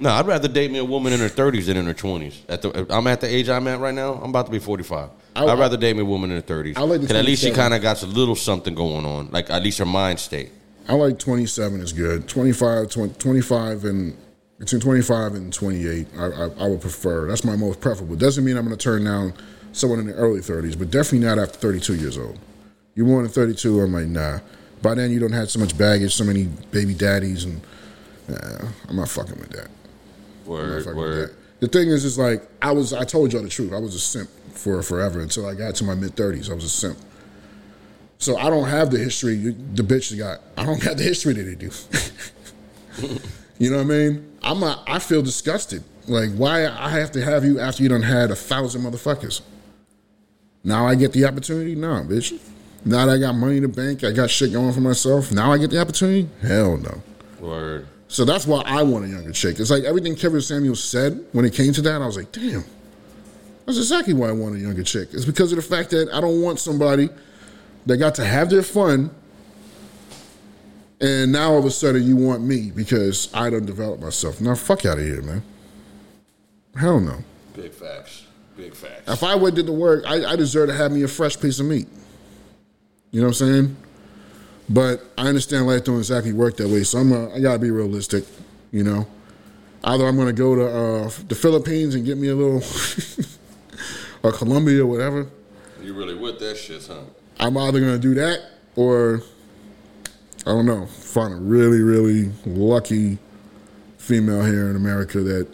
No, 0.00 0.08
I'd 0.10 0.26
rather 0.26 0.48
date 0.48 0.70
me 0.70 0.78
a 0.78 0.84
woman 0.84 1.12
in 1.12 1.20
her 1.20 1.28
30s 1.28 1.66
than 1.66 1.76
in 1.76 1.86
her 1.86 1.92
20s. 1.94 2.36
At 2.48 2.62
the, 2.62 2.86
I'm 2.88 3.06
at 3.06 3.20
the 3.20 3.28
age 3.32 3.48
I'm 3.50 3.68
at 3.68 3.78
right 3.78 3.94
now. 3.94 4.14
I'm 4.14 4.30
about 4.30 4.46
to 4.46 4.52
be 4.52 4.58
45. 4.58 5.10
I- 5.34 5.46
I'd 5.46 5.58
rather 5.58 5.76
date 5.76 5.94
me 5.96 6.02
a 6.02 6.04
woman 6.04 6.30
in 6.30 6.36
her 6.36 6.42
30s. 6.42 6.76
I 6.76 6.82
like 6.82 7.00
the 7.00 7.06
Because 7.06 7.16
at 7.16 7.24
least 7.24 7.42
she 7.42 7.50
kind 7.50 7.74
of 7.74 7.82
got 7.82 8.02
a 8.02 8.06
little 8.06 8.34
something 8.36 8.74
going 8.74 9.06
on. 9.06 9.30
Like 9.30 9.50
at 9.50 9.62
least 9.62 9.78
her 9.78 9.86
mind 9.86 10.18
state. 10.18 10.50
I 10.88 10.94
like 10.94 11.18
27 11.18 11.80
is 11.80 11.92
good. 11.92 12.28
25, 12.28 12.90
20, 12.90 13.14
25 13.14 13.84
and 13.84 14.16
between 14.58 14.80
25 14.80 15.34
and 15.34 15.52
28, 15.52 16.06
I, 16.16 16.24
I, 16.24 16.28
I 16.64 16.68
would 16.68 16.80
prefer. 16.80 17.28
That's 17.28 17.44
my 17.44 17.56
most 17.56 17.80
preferable. 17.80 18.16
Doesn't 18.16 18.44
mean 18.44 18.56
I'm 18.56 18.64
going 18.64 18.76
to 18.76 18.82
turn 18.82 19.04
down 19.04 19.32
someone 19.72 19.98
in 20.00 20.06
the 20.06 20.14
early 20.14 20.40
30s, 20.40 20.78
but 20.78 20.90
definitely 20.90 21.26
not 21.26 21.38
after 21.38 21.58
32 21.58 21.96
years 21.96 22.18
old. 22.18 22.38
You're 22.94 23.06
more 23.06 23.22
than 23.22 23.30
32, 23.30 23.80
I'm 23.80 23.92
like, 23.92 24.06
nah. 24.06 24.38
By 24.82 24.94
then, 24.94 25.10
you 25.10 25.18
don't 25.20 25.32
have 25.32 25.50
so 25.50 25.58
much 25.60 25.76
baggage, 25.78 26.14
so 26.14 26.24
many 26.24 26.44
baby 26.72 26.94
daddies, 26.94 27.44
and 27.44 27.60
nah, 28.28 28.68
I'm 28.88 28.96
not 28.96 29.08
fucking 29.08 29.38
with 29.38 29.50
that. 29.50 29.68
Word, 30.44 30.84
word. 30.94 31.28
that. 31.28 31.34
The 31.60 31.68
thing 31.68 31.88
is, 31.88 32.04
is 32.04 32.18
like 32.18 32.42
I 32.60 32.72
was. 32.72 32.92
I 32.92 33.04
told 33.04 33.32
y'all 33.32 33.42
the 33.42 33.48
truth. 33.48 33.72
I 33.72 33.78
was 33.78 33.94
a 33.94 34.00
simp 34.00 34.28
for 34.62 34.80
forever 34.82 35.20
until 35.20 35.46
I 35.46 35.54
got 35.54 35.74
to 35.76 35.84
my 35.84 35.94
mid 35.94 36.14
30s. 36.14 36.48
I 36.50 36.54
was 36.54 36.64
a 36.64 36.68
simp. 36.68 36.96
So 38.18 38.36
I 38.36 38.48
don't 38.48 38.68
have 38.68 38.90
the 38.92 38.98
history 38.98 39.34
you- 39.34 39.56
the 39.74 39.82
bitch 39.82 40.16
got. 40.16 40.40
I 40.56 40.64
don't 40.64 40.80
have 40.84 40.96
the 40.96 41.02
history 41.02 41.32
that 41.34 41.42
they 41.42 41.56
do. 41.56 41.70
you 43.58 43.70
know 43.70 43.78
what 43.78 43.82
I 43.82 43.86
mean? 43.86 44.32
I'm 44.42 44.60
not, 44.60 44.84
I 44.86 45.00
feel 45.00 45.22
disgusted. 45.22 45.82
Like 46.06 46.30
why 46.34 46.66
I 46.66 46.90
have 46.90 47.10
to 47.12 47.24
have 47.24 47.44
you 47.44 47.58
after 47.58 47.82
you 47.82 47.88
done 47.88 48.02
had 48.02 48.30
a 48.30 48.36
thousand 48.36 48.82
motherfuckers. 48.82 49.40
Now 50.64 50.86
I 50.86 50.94
get 50.94 51.12
the 51.12 51.24
opportunity? 51.24 51.74
Nah, 51.74 52.02
bitch. 52.04 52.40
Now 52.84 53.06
that 53.06 53.12
I 53.14 53.18
got 53.18 53.32
money 53.34 53.56
in 53.56 53.62
the 53.62 53.68
bank, 53.68 54.04
I 54.04 54.12
got 54.12 54.30
shit 54.30 54.52
going 54.52 54.72
for 54.72 54.80
myself. 54.80 55.32
Now 55.32 55.52
I 55.52 55.58
get 55.58 55.70
the 55.70 55.80
opportunity? 55.80 56.28
Hell 56.40 56.76
no. 56.76 57.02
Word. 57.40 57.86
So 58.08 58.24
that's 58.24 58.46
why 58.46 58.62
I 58.64 58.82
want 58.82 59.04
a 59.04 59.08
younger 59.08 59.32
chick. 59.32 59.58
It's 59.58 59.70
like 59.70 59.84
everything 59.84 60.14
Kevin 60.14 60.40
Samuel 60.40 60.76
said 60.76 61.24
when 61.32 61.44
it 61.44 61.54
came 61.54 61.72
to 61.72 61.82
that, 61.82 62.00
I 62.02 62.06
was 62.06 62.16
like, 62.16 62.30
damn. 62.30 62.64
That's 63.66 63.78
exactly 63.78 64.14
why 64.14 64.28
I 64.28 64.32
want 64.32 64.56
a 64.56 64.58
younger 64.58 64.82
chick. 64.82 65.08
It's 65.12 65.24
because 65.24 65.52
of 65.52 65.56
the 65.56 65.62
fact 65.62 65.90
that 65.90 66.08
I 66.12 66.20
don't 66.20 66.42
want 66.42 66.58
somebody 66.58 67.08
that 67.86 67.96
got 67.96 68.14
to 68.16 68.24
have 68.24 68.50
their 68.50 68.62
fun 68.62 69.10
and 71.02 71.32
now 71.32 71.50
all 71.50 71.58
of 71.58 71.64
a 71.64 71.70
sudden 71.70 72.04
you 72.04 72.16
want 72.16 72.42
me 72.42 72.70
because 72.70 73.28
I 73.34 73.50
don't 73.50 73.66
develop 73.66 74.00
myself. 74.00 74.40
Now 74.40 74.54
fuck 74.54 74.86
out 74.86 74.98
of 74.98 75.04
here, 75.04 75.20
man. 75.20 75.42
Hell 76.76 77.00
no. 77.00 77.18
Big 77.54 77.72
facts. 77.72 78.26
Big 78.56 78.74
facts. 78.74 79.10
If 79.10 79.24
I 79.24 79.34
would 79.34 79.56
did 79.56 79.66
the 79.66 79.72
work, 79.72 80.04
I, 80.06 80.24
I 80.24 80.36
deserve 80.36 80.68
to 80.68 80.74
have 80.74 80.92
me 80.92 81.02
a 81.02 81.08
fresh 81.08 81.38
piece 81.38 81.58
of 81.58 81.66
meat. 81.66 81.88
You 83.10 83.20
know 83.20 83.26
what 83.26 83.40
I'm 83.40 83.48
saying? 83.48 83.76
But 84.68 85.02
I 85.18 85.26
understand 85.26 85.66
life 85.66 85.84
don't 85.84 85.98
exactly 85.98 86.32
work 86.32 86.56
that 86.58 86.68
way, 86.68 86.84
so 86.84 86.98
I'm 86.98 87.12
a, 87.12 87.34
I 87.34 87.40
gotta 87.40 87.58
be 87.58 87.72
realistic. 87.72 88.24
You 88.70 88.84
know, 88.84 89.06
either 89.82 90.06
I'm 90.06 90.16
gonna 90.16 90.32
go 90.32 90.54
to 90.54 90.66
uh, 90.66 91.10
the 91.26 91.34
Philippines 91.34 91.96
and 91.96 92.06
get 92.06 92.16
me 92.16 92.28
a 92.28 92.34
little, 92.34 92.60
or 94.22 94.32
Colombia 94.32 94.82
or 94.82 94.86
whatever. 94.86 95.28
You 95.82 95.94
really 95.94 96.14
with 96.14 96.38
that 96.40 96.56
shit, 96.56 96.86
huh? 96.86 97.00
I'm 97.40 97.56
either 97.56 97.80
gonna 97.80 97.98
do 97.98 98.14
that 98.14 98.40
or 98.76 99.22
I 100.46 100.50
don't 100.50 100.66
know, 100.66 100.86
find 100.86 101.32
a 101.32 101.36
really 101.36 101.80
really 101.80 102.32
lucky 102.46 103.18
female 103.98 104.44
here 104.44 104.68
in 104.68 104.76
America 104.76 105.20
that 105.20 105.48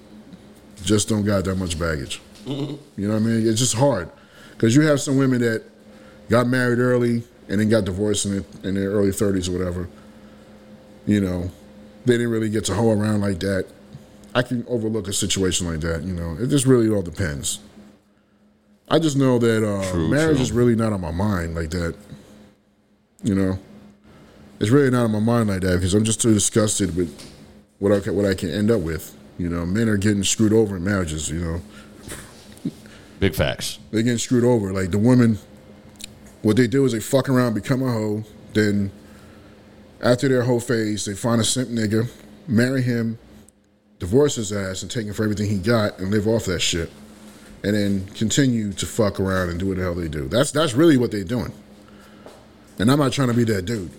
just 0.84 1.08
don't 1.08 1.24
got 1.24 1.44
that 1.44 1.56
much 1.56 1.78
baggage. 1.78 2.20
Mm-hmm. 2.44 2.76
You 3.00 3.08
know 3.08 3.14
what 3.14 3.22
I 3.22 3.26
mean? 3.26 3.46
It's 3.46 3.58
just 3.58 3.74
hard 3.74 4.10
because 4.52 4.74
you 4.74 4.82
have 4.82 5.00
some 5.00 5.18
women 5.18 5.40
that 5.40 5.64
got 6.28 6.46
married 6.46 6.78
early 6.78 7.24
and 7.48 7.60
then 7.60 7.68
got 7.68 7.84
divorced 7.84 8.26
in, 8.26 8.44
in 8.62 8.74
their 8.74 8.90
early 8.90 9.10
30s 9.10 9.48
or 9.48 9.52
whatever. 9.52 9.88
You 11.06 11.20
know, 11.20 11.50
they 12.04 12.14
didn't 12.14 12.30
really 12.30 12.50
get 12.50 12.64
to 12.66 12.74
hoe 12.74 12.90
around 12.90 13.20
like 13.20 13.40
that. 13.40 13.66
I 14.34 14.42
can 14.42 14.64
overlook 14.68 15.08
a 15.08 15.12
situation 15.12 15.66
like 15.66 15.80
that. 15.80 16.02
You 16.02 16.12
know, 16.12 16.36
it 16.38 16.48
just 16.48 16.66
really 16.66 16.88
all 16.90 17.02
depends. 17.02 17.60
I 18.90 18.98
just 18.98 19.16
know 19.16 19.38
that 19.38 19.66
uh, 19.68 19.90
True, 19.90 20.08
marriage 20.08 20.36
true. 20.36 20.42
is 20.42 20.52
really 20.52 20.74
not 20.74 20.92
on 20.92 21.00
my 21.00 21.10
mind 21.10 21.54
like 21.54 21.70
that. 21.70 21.94
You 23.22 23.34
know, 23.34 23.58
it's 24.60 24.70
really 24.70 24.90
not 24.90 25.04
on 25.04 25.12
my 25.12 25.20
mind 25.20 25.48
like 25.48 25.60
that 25.62 25.74
because 25.76 25.94
I'm 25.94 26.04
just 26.04 26.20
too 26.22 26.32
disgusted 26.32 26.96
with 26.96 27.12
what 27.78 27.92
I 27.92 28.00
can, 28.00 28.14
what 28.16 28.24
I 28.24 28.34
can 28.34 28.50
end 28.50 28.70
up 28.70 28.80
with. 28.80 29.14
You 29.38 29.48
know, 29.48 29.66
men 29.66 29.88
are 29.88 29.96
getting 29.96 30.24
screwed 30.24 30.52
over 30.52 30.76
in 30.76 30.84
marriages. 30.84 31.30
You 31.30 31.40
know, 31.40 31.60
Big 33.20 33.34
facts. 33.34 33.78
they're 33.90 34.02
getting 34.02 34.18
screwed 34.18 34.44
over. 34.44 34.72
Like 34.72 34.90
the 34.90 34.98
women, 34.98 35.38
what 36.42 36.56
they 36.56 36.66
do 36.66 36.84
is 36.84 36.92
they 36.92 37.00
fuck 37.00 37.28
around, 37.28 37.54
become 37.54 37.82
a 37.82 37.92
hoe, 37.92 38.24
then 38.54 38.90
after 40.02 40.28
their 40.28 40.42
whole 40.42 40.60
phase, 40.60 41.04
they 41.04 41.14
find 41.14 41.40
a 41.40 41.44
simp 41.44 41.68
nigga, 41.68 42.08
marry 42.46 42.82
him, 42.82 43.18
divorce 43.98 44.36
his 44.36 44.52
ass, 44.52 44.82
and 44.82 44.90
take 44.90 45.06
him 45.06 45.12
for 45.14 45.24
everything 45.24 45.50
he 45.50 45.58
got, 45.58 45.98
and 45.98 46.10
live 46.12 46.28
off 46.28 46.44
that 46.44 46.60
shit, 46.60 46.90
and 47.62 47.74
then 47.74 48.06
continue 48.08 48.72
to 48.72 48.86
fuck 48.86 49.18
around 49.20 49.50
and 49.50 49.58
do 49.58 49.68
what 49.68 49.76
the 49.76 49.82
hell 49.82 49.94
they 49.94 50.08
do. 50.08 50.28
That's 50.28 50.50
that's 50.52 50.74
really 50.74 50.96
what 50.96 51.10
they're 51.10 51.24
doing. 51.24 51.52
And 52.78 52.90
I'm 52.90 52.98
not 52.98 53.12
trying 53.12 53.28
to 53.28 53.34
be 53.34 53.44
that 53.44 53.62
dude. 53.62 53.90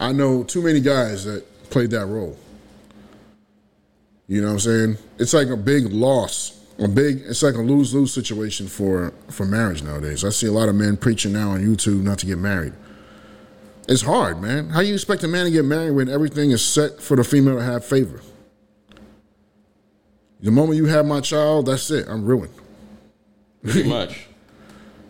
I 0.00 0.12
know 0.12 0.42
too 0.42 0.62
many 0.62 0.80
guys 0.80 1.24
that 1.24 1.44
played 1.70 1.90
that 1.90 2.06
role. 2.06 2.36
You 4.26 4.40
know 4.40 4.48
what 4.48 4.54
I'm 4.54 4.60
saying? 4.60 4.96
It's 5.18 5.34
like 5.34 5.48
a 5.48 5.56
big 5.56 5.92
loss. 5.92 6.58
A 6.78 6.88
big 6.88 7.22
it's 7.26 7.42
like 7.42 7.54
a 7.54 7.60
lose 7.60 7.94
lose 7.94 8.12
situation 8.12 8.66
for 8.66 9.12
for 9.28 9.44
marriage 9.44 9.82
nowadays. 9.82 10.24
I 10.24 10.30
see 10.30 10.46
a 10.46 10.52
lot 10.52 10.68
of 10.68 10.74
men 10.74 10.96
preaching 10.96 11.32
now 11.32 11.50
on 11.50 11.60
YouTube 11.60 12.02
not 12.02 12.18
to 12.20 12.26
get 12.26 12.38
married. 12.38 12.72
It's 13.88 14.02
hard, 14.02 14.40
man. 14.40 14.70
How 14.70 14.80
you 14.80 14.94
expect 14.94 15.22
a 15.22 15.28
man 15.28 15.44
to 15.44 15.50
get 15.50 15.64
married 15.64 15.90
when 15.90 16.08
everything 16.08 16.50
is 16.50 16.64
set 16.64 17.00
for 17.00 17.16
the 17.16 17.24
female 17.24 17.56
to 17.56 17.62
have 17.62 17.84
favor? 17.84 18.22
The 20.40 20.50
moment 20.50 20.76
you 20.76 20.86
have 20.86 21.04
my 21.04 21.20
child, 21.20 21.66
that's 21.66 21.90
it. 21.90 22.08
I'm 22.08 22.24
ruined. 22.24 22.54
Pretty 23.62 23.88
much. 23.88 24.26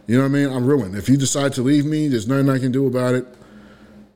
You 0.08 0.16
know 0.16 0.24
what 0.24 0.30
I 0.30 0.32
mean? 0.32 0.52
I'm 0.52 0.66
ruined. 0.66 0.96
If 0.96 1.08
you 1.08 1.16
decide 1.16 1.52
to 1.54 1.62
leave 1.62 1.86
me, 1.86 2.08
there's 2.08 2.26
nothing 2.26 2.50
I 2.50 2.58
can 2.58 2.72
do 2.72 2.88
about 2.88 3.14
it. 3.14 3.24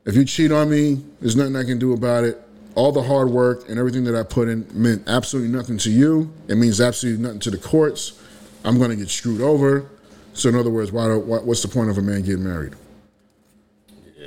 If 0.05 0.15
you 0.15 0.25
cheat 0.25 0.51
on 0.51 0.69
me, 0.69 1.01
there's 1.21 1.37
nothing 1.37 1.55
I 1.55 1.63
can 1.63 1.79
do 1.79 1.93
about 1.93 2.25
it. 2.25 2.39
All 2.75 2.91
the 2.91 3.01
hard 3.01 3.29
work 3.29 3.69
and 3.69 3.79
everything 3.79 4.03
that 4.03 4.13
I 4.13 4.23
put 4.23 4.49
in 4.49 4.67
meant 4.73 5.03
absolutely 5.07 5.49
nothing 5.49 5.77
to 5.79 5.89
you. 5.89 6.31
It 6.49 6.55
means 6.55 6.81
absolutely 6.81 7.23
nothing 7.23 7.39
to 7.39 7.51
the 7.51 7.57
courts. 7.57 8.21
I'm 8.65 8.77
going 8.77 8.89
to 8.89 8.97
get 8.97 9.09
screwed 9.09 9.39
over. 9.39 9.89
So, 10.33 10.49
in 10.49 10.55
other 10.55 10.69
words, 10.69 10.91
why, 10.91 11.07
do- 11.07 11.19
why, 11.19 11.37
what's 11.37 11.61
the 11.61 11.69
point 11.69 11.89
of 11.89 11.97
a 11.97 12.01
man 12.01 12.21
getting 12.21 12.43
married? 12.43 12.73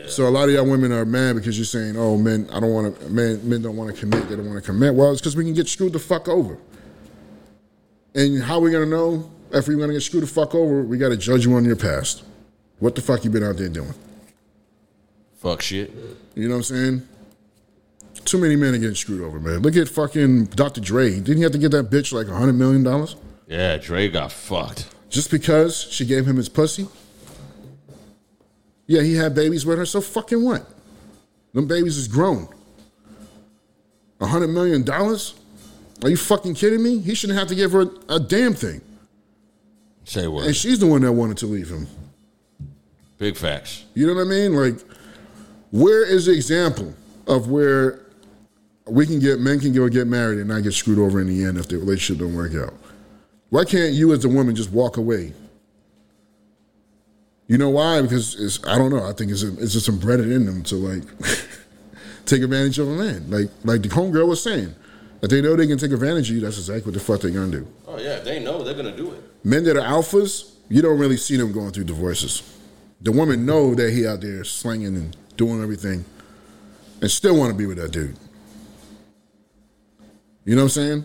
So 0.09 0.27
a 0.27 0.31
lot 0.31 0.49
of 0.49 0.55
y'all 0.55 0.69
women 0.69 0.93
are 0.93 1.05
mad 1.05 1.37
because 1.37 1.57
you're 1.59 1.66
saying, 1.66 1.97
"Oh, 1.97 2.16
men, 2.16 2.49
I 2.51 2.59
don't 2.59 2.73
want 2.73 2.99
to. 2.99 3.11
Men, 3.11 3.49
men 3.49 3.62
don't 3.62 3.77
want 3.77 3.95
to 3.95 4.01
commit. 4.01 4.28
They 4.28 4.35
don't 4.35 4.49
want 4.49 4.59
to 4.59 4.66
commit." 4.66 4.95
Well, 4.95 5.12
it's 5.12 5.20
because 5.20 5.37
we 5.37 5.45
can 5.45 5.55
get 5.55 5.69
screwed 5.69 5.93
the 5.93 5.99
fuck 6.01 6.27
over. 6.27 6.59
And 8.15 8.43
how 8.43 8.57
are 8.57 8.61
we 8.61 8.73
gonna 8.73 8.87
know 8.87 9.31
if 9.52 9.68
we're 9.68 9.77
gonna 9.78 9.93
get 9.93 10.02
screwed 10.02 10.22
the 10.22 10.27
fuck 10.27 10.55
over? 10.55 10.82
We 10.82 10.98
got 10.98 11.09
to 11.10 11.16
judge 11.16 11.44
you 11.44 11.55
on 11.55 11.64
your 11.64 11.77
past. 11.77 12.22
What 12.78 12.94
the 12.94 13.01
fuck 13.02 13.24
you 13.24 13.31
been 13.31 13.43
out 13.44 13.56
there 13.56 13.68
doing? 13.68 13.94
Fuck 15.39 15.62
shit. 15.62 15.90
You 16.35 16.48
know 16.48 16.56
what 16.56 16.70
I'm 16.70 16.77
saying? 16.77 17.09
Too 18.24 18.39
many 18.39 18.56
men 18.56 18.74
are 18.74 18.78
getting 18.78 18.94
screwed 18.94 19.22
over, 19.22 19.40
man. 19.40 19.60
Look 19.60 19.77
at 19.77 19.89
fucking 19.89 20.47
Dr. 20.47 20.81
Dre. 20.81 21.10
Didn't 21.20 21.39
he 21.39 21.43
have 21.43 21.52
to 21.52 21.59
get 21.59 21.70
that 21.72 21.90
bitch 21.90 22.12
like 22.12 22.28
a 22.28 22.35
hundred 22.35 22.55
million 22.55 22.82
dollars 22.82 23.16
Yeah, 23.47 23.77
Dre 23.78 24.09
got 24.09 24.31
fucked. 24.32 24.89
just 25.09 25.31
because 25.31 25.81
she 25.90 26.05
gave 26.05 26.27
him 26.27 26.36
his 26.36 26.48
pussy? 26.48 26.86
Yeah, 28.86 29.02
he 29.02 29.14
had 29.14 29.35
babies 29.35 29.64
with 29.64 29.78
her. 29.78 29.86
So 29.86 30.01
fucking 30.01 30.44
what? 30.44 30.66
Them 31.55 31.66
babies 31.66 31.97
is 31.97 32.09
grown. 32.09 32.48
A 34.20 34.27
hundred 34.27 34.48
million 34.48 34.82
dollars? 34.85 35.35
Are 36.02 36.10
you 36.10 36.16
fucking 36.16 36.55
kidding 36.55 36.82
me? 36.82 36.98
He 36.98 37.14
shouldn't 37.14 37.39
have 37.39 37.48
to 37.48 37.55
give 37.55 37.72
her 37.72 37.86
a, 38.09 38.18
damn 38.18 38.55
thing. 38.55 38.81
Say 40.11 40.27
what? 40.27 40.45
And 40.45 40.57
she's 40.57 40.81
the 40.81 40.89
one 40.89 41.03
that 41.03 41.12
wanted 41.12 41.37
to 41.37 41.47
leave 41.47 41.70
him. 41.70 41.87
Big 43.19 43.37
facts. 43.37 43.85
You 43.95 44.09
know 44.09 44.15
what 44.15 44.23
I 44.23 44.24
mean? 44.24 44.57
Like, 44.57 44.74
where 45.70 46.05
is 46.05 46.27
the 46.27 46.32
example 46.32 46.93
of 47.28 47.49
where 47.49 48.01
we 48.89 49.07
can 49.07 49.20
get 49.20 49.39
men 49.39 49.61
can 49.61 49.73
go 49.73 49.89
get 49.89 50.09
married 50.09 50.41
and 50.41 50.49
not 50.49 50.65
get 50.65 50.73
screwed 50.73 50.99
over 50.99 51.20
in 51.20 51.28
the 51.28 51.45
end 51.45 51.59
if 51.59 51.69
the 51.69 51.78
relationship 51.78 52.19
don't 52.20 52.35
work 52.35 52.57
out? 52.57 52.74
Why 53.51 53.65
can't 53.65 53.93
you 53.93 54.12
as 54.12 54.24
a 54.24 54.28
woman 54.28 54.57
just 54.57 54.73
walk 54.73 54.97
away? 54.97 55.32
You 57.47 57.59
know 57.59 57.70
why? 57.70 58.03
Because 58.03 58.35
it's 58.35 58.66
I 58.66 58.78
don't 58.78 58.91
know. 58.91 59.09
I 59.09 59.12
think 59.12 59.31
it's 59.31 59.45
it's 59.45 59.74
just 59.74 59.89
embedded 59.89 60.32
in 60.32 60.45
them 60.45 60.65
to 60.65 60.74
like 60.74 61.05
take 62.27 62.43
advantage 62.43 62.81
of 62.81 62.89
a 62.89 62.97
man. 62.97 63.31
Like 63.31 63.49
like 63.62 63.82
the 63.82 63.91
homegirl 63.91 64.27
was 64.27 64.43
saying, 64.43 64.74
if 65.23 65.31
they 65.31 65.41
know 65.41 65.55
they 65.55 65.69
can 65.69 65.78
take 65.78 65.93
advantage 65.93 66.31
of 66.31 66.35
you, 66.35 66.43
that's 66.43 66.59
exactly 66.59 66.91
what 66.91 66.95
the 66.95 67.01
fuck 67.01 67.20
they're 67.20 67.31
gonna 67.31 67.53
do. 67.53 67.69
Oh 67.87 67.97
yeah, 67.97 68.19
they 68.19 68.41
know 68.41 68.65
they're 68.65 68.74
gonna 68.74 68.97
do 68.97 69.10
it. 69.10 69.10
Men 69.43 69.65
that 69.65 69.77
are 69.77 69.81
alphas, 69.81 70.55
you 70.69 70.83
don't 70.83 70.99
really 70.99 71.17
see 71.17 71.37
them 71.37 71.53
going 71.53 71.71
through 71.71 71.85
divorces. 71.85 72.43
The 73.01 73.12
women 73.12 73.47
know 73.47 73.75
that 73.75 73.93
he 73.93 74.07
out 74.07 74.21
there 74.21 74.45
slinging 74.45 74.95
and 74.97 75.17
doing 75.37 75.62
everything, 75.62 76.05
and 77.01 77.11
still 77.11 77.37
want 77.37 77.51
to 77.51 77.57
be 77.57 77.67
with 77.67 77.79
that 77.79 77.93
dude. 77.93 78.17
You 80.45 80.55
know 80.55 80.62
what 80.62 80.77
I'm 80.77 81.05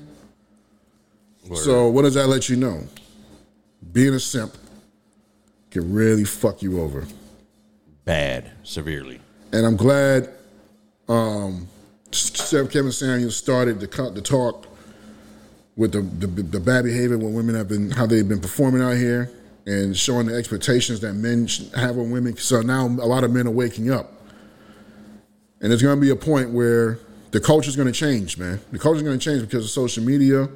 saying? 1.50 1.56
So 1.56 1.88
what 1.88 2.02
does 2.02 2.16
that 2.16 2.28
let 2.28 2.50
you 2.50 2.56
know? 2.56 2.84
Being 3.92 4.14
a 4.14 4.20
simp 4.20 4.58
can 5.72 5.94
really 5.94 6.24
fuck 6.24 6.62
you 6.62 6.82
over. 6.82 7.06
Bad, 8.04 8.52
severely. 8.64 9.20
And 9.52 9.66
I'm 9.66 9.76
glad 9.76 10.30
um, 11.08 11.68
Kevin 12.12 12.92
Samuel 12.92 13.32
started 13.32 13.80
the 13.80 13.88
cut 13.88 14.16
the 14.16 14.22
talk 14.22 14.68
with 15.76 15.92
the, 15.92 16.02
the 16.02 16.28
the 16.28 16.60
bad 16.60 16.86
behavior 16.86 17.18
when 17.18 17.34
women 17.34 17.56
have 17.56 17.68
been 17.68 17.92
how 17.92 18.06
they've 18.06 18.28
been 18.28 18.42
performing 18.42 18.82
out 18.82 18.96
here 18.96 19.32
and 19.66 19.98
showing 19.98 20.28
the 20.28 20.36
expectations 20.36 21.00
that 21.02 21.14
men 21.14 21.48
have 21.76 21.98
on 21.98 22.12
women. 22.12 22.38
So 22.38 22.62
now 22.62 22.86
a 22.86 23.08
lot 23.08 23.24
of 23.24 23.32
men 23.32 23.48
are 23.48 23.52
waking 23.52 23.92
up, 23.92 24.12
and 25.62 25.72
there's 25.72 25.82
going 25.82 25.98
to 25.98 26.02
be 26.02 26.12
a 26.12 26.16
point 26.16 26.52
where 26.52 27.00
the 27.32 27.42
culture's 27.42 27.76
going 27.76 27.92
to 27.92 28.00
change, 28.00 28.38
man. 28.38 28.62
The 28.72 28.80
culture's 28.80 29.04
going 29.04 29.20
to 29.20 29.24
change 29.24 29.42
because 29.42 29.66
of 29.66 29.72
social 29.72 30.04
media 30.04 30.48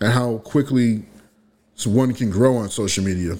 and 0.00 0.12
how 0.12 0.38
quickly 0.38 1.04
one 1.84 2.14
can 2.14 2.30
grow 2.30 2.56
on 2.56 2.68
social 2.68 3.04
media. 3.04 3.36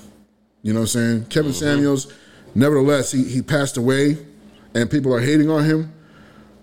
You 0.62 0.72
know 0.72 0.80
what 0.80 0.84
I'm 0.84 0.86
saying? 0.86 1.24
Kevin 1.26 1.52
mm-hmm. 1.52 1.64
Samuels, 1.64 2.12
nevertheless, 2.54 3.12
he, 3.12 3.24
he 3.24 3.42
passed 3.42 3.76
away 3.76 4.18
and 4.74 4.90
people 4.90 5.14
are 5.14 5.20
hating 5.20 5.48
on 5.50 5.64
him, 5.64 5.92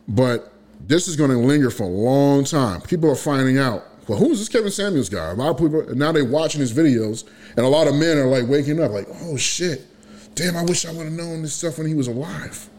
but 0.08 0.54
this 0.82 1.08
is 1.08 1.16
going 1.16 1.32
to 1.32 1.38
linger 1.38 1.70
for 1.70 1.84
a 1.84 1.88
long 1.88 2.44
time. 2.44 2.82
People 2.82 3.10
are 3.10 3.16
finding 3.16 3.58
out, 3.58 3.86
well, 4.08 4.20
who 4.20 4.32
is 4.32 4.40
this 4.40 4.50
Kevin 4.50 4.72
Samuels 4.72 5.10
guy? 5.10 5.32
A 5.32 5.34
lot 5.34 5.50
of 5.50 5.58
people, 5.58 5.96
now 5.96 6.12
they're 6.12 6.26
watching 6.26 6.62
his 6.62 6.74
videos, 6.74 7.28
and 7.56 7.66
a 7.66 7.70
lot 7.70 7.88
of 7.88 7.96
men 7.96 8.18
are 8.18 8.28
like 8.28 8.48
waking 8.48 8.82
up, 8.82 8.92
like, 8.92 9.08
oh 9.24 9.38
shit, 9.38 9.86
damn, 10.36 10.56
I 10.56 10.64
wish 10.64 10.86
I 10.86 10.92
would 10.92 11.06
have 11.06 11.14
known 11.14 11.42
this 11.42 11.56
stuff 11.56 11.78
when 11.78 11.88
he 11.88 11.94
was 11.94 12.08
alive. 12.08 12.70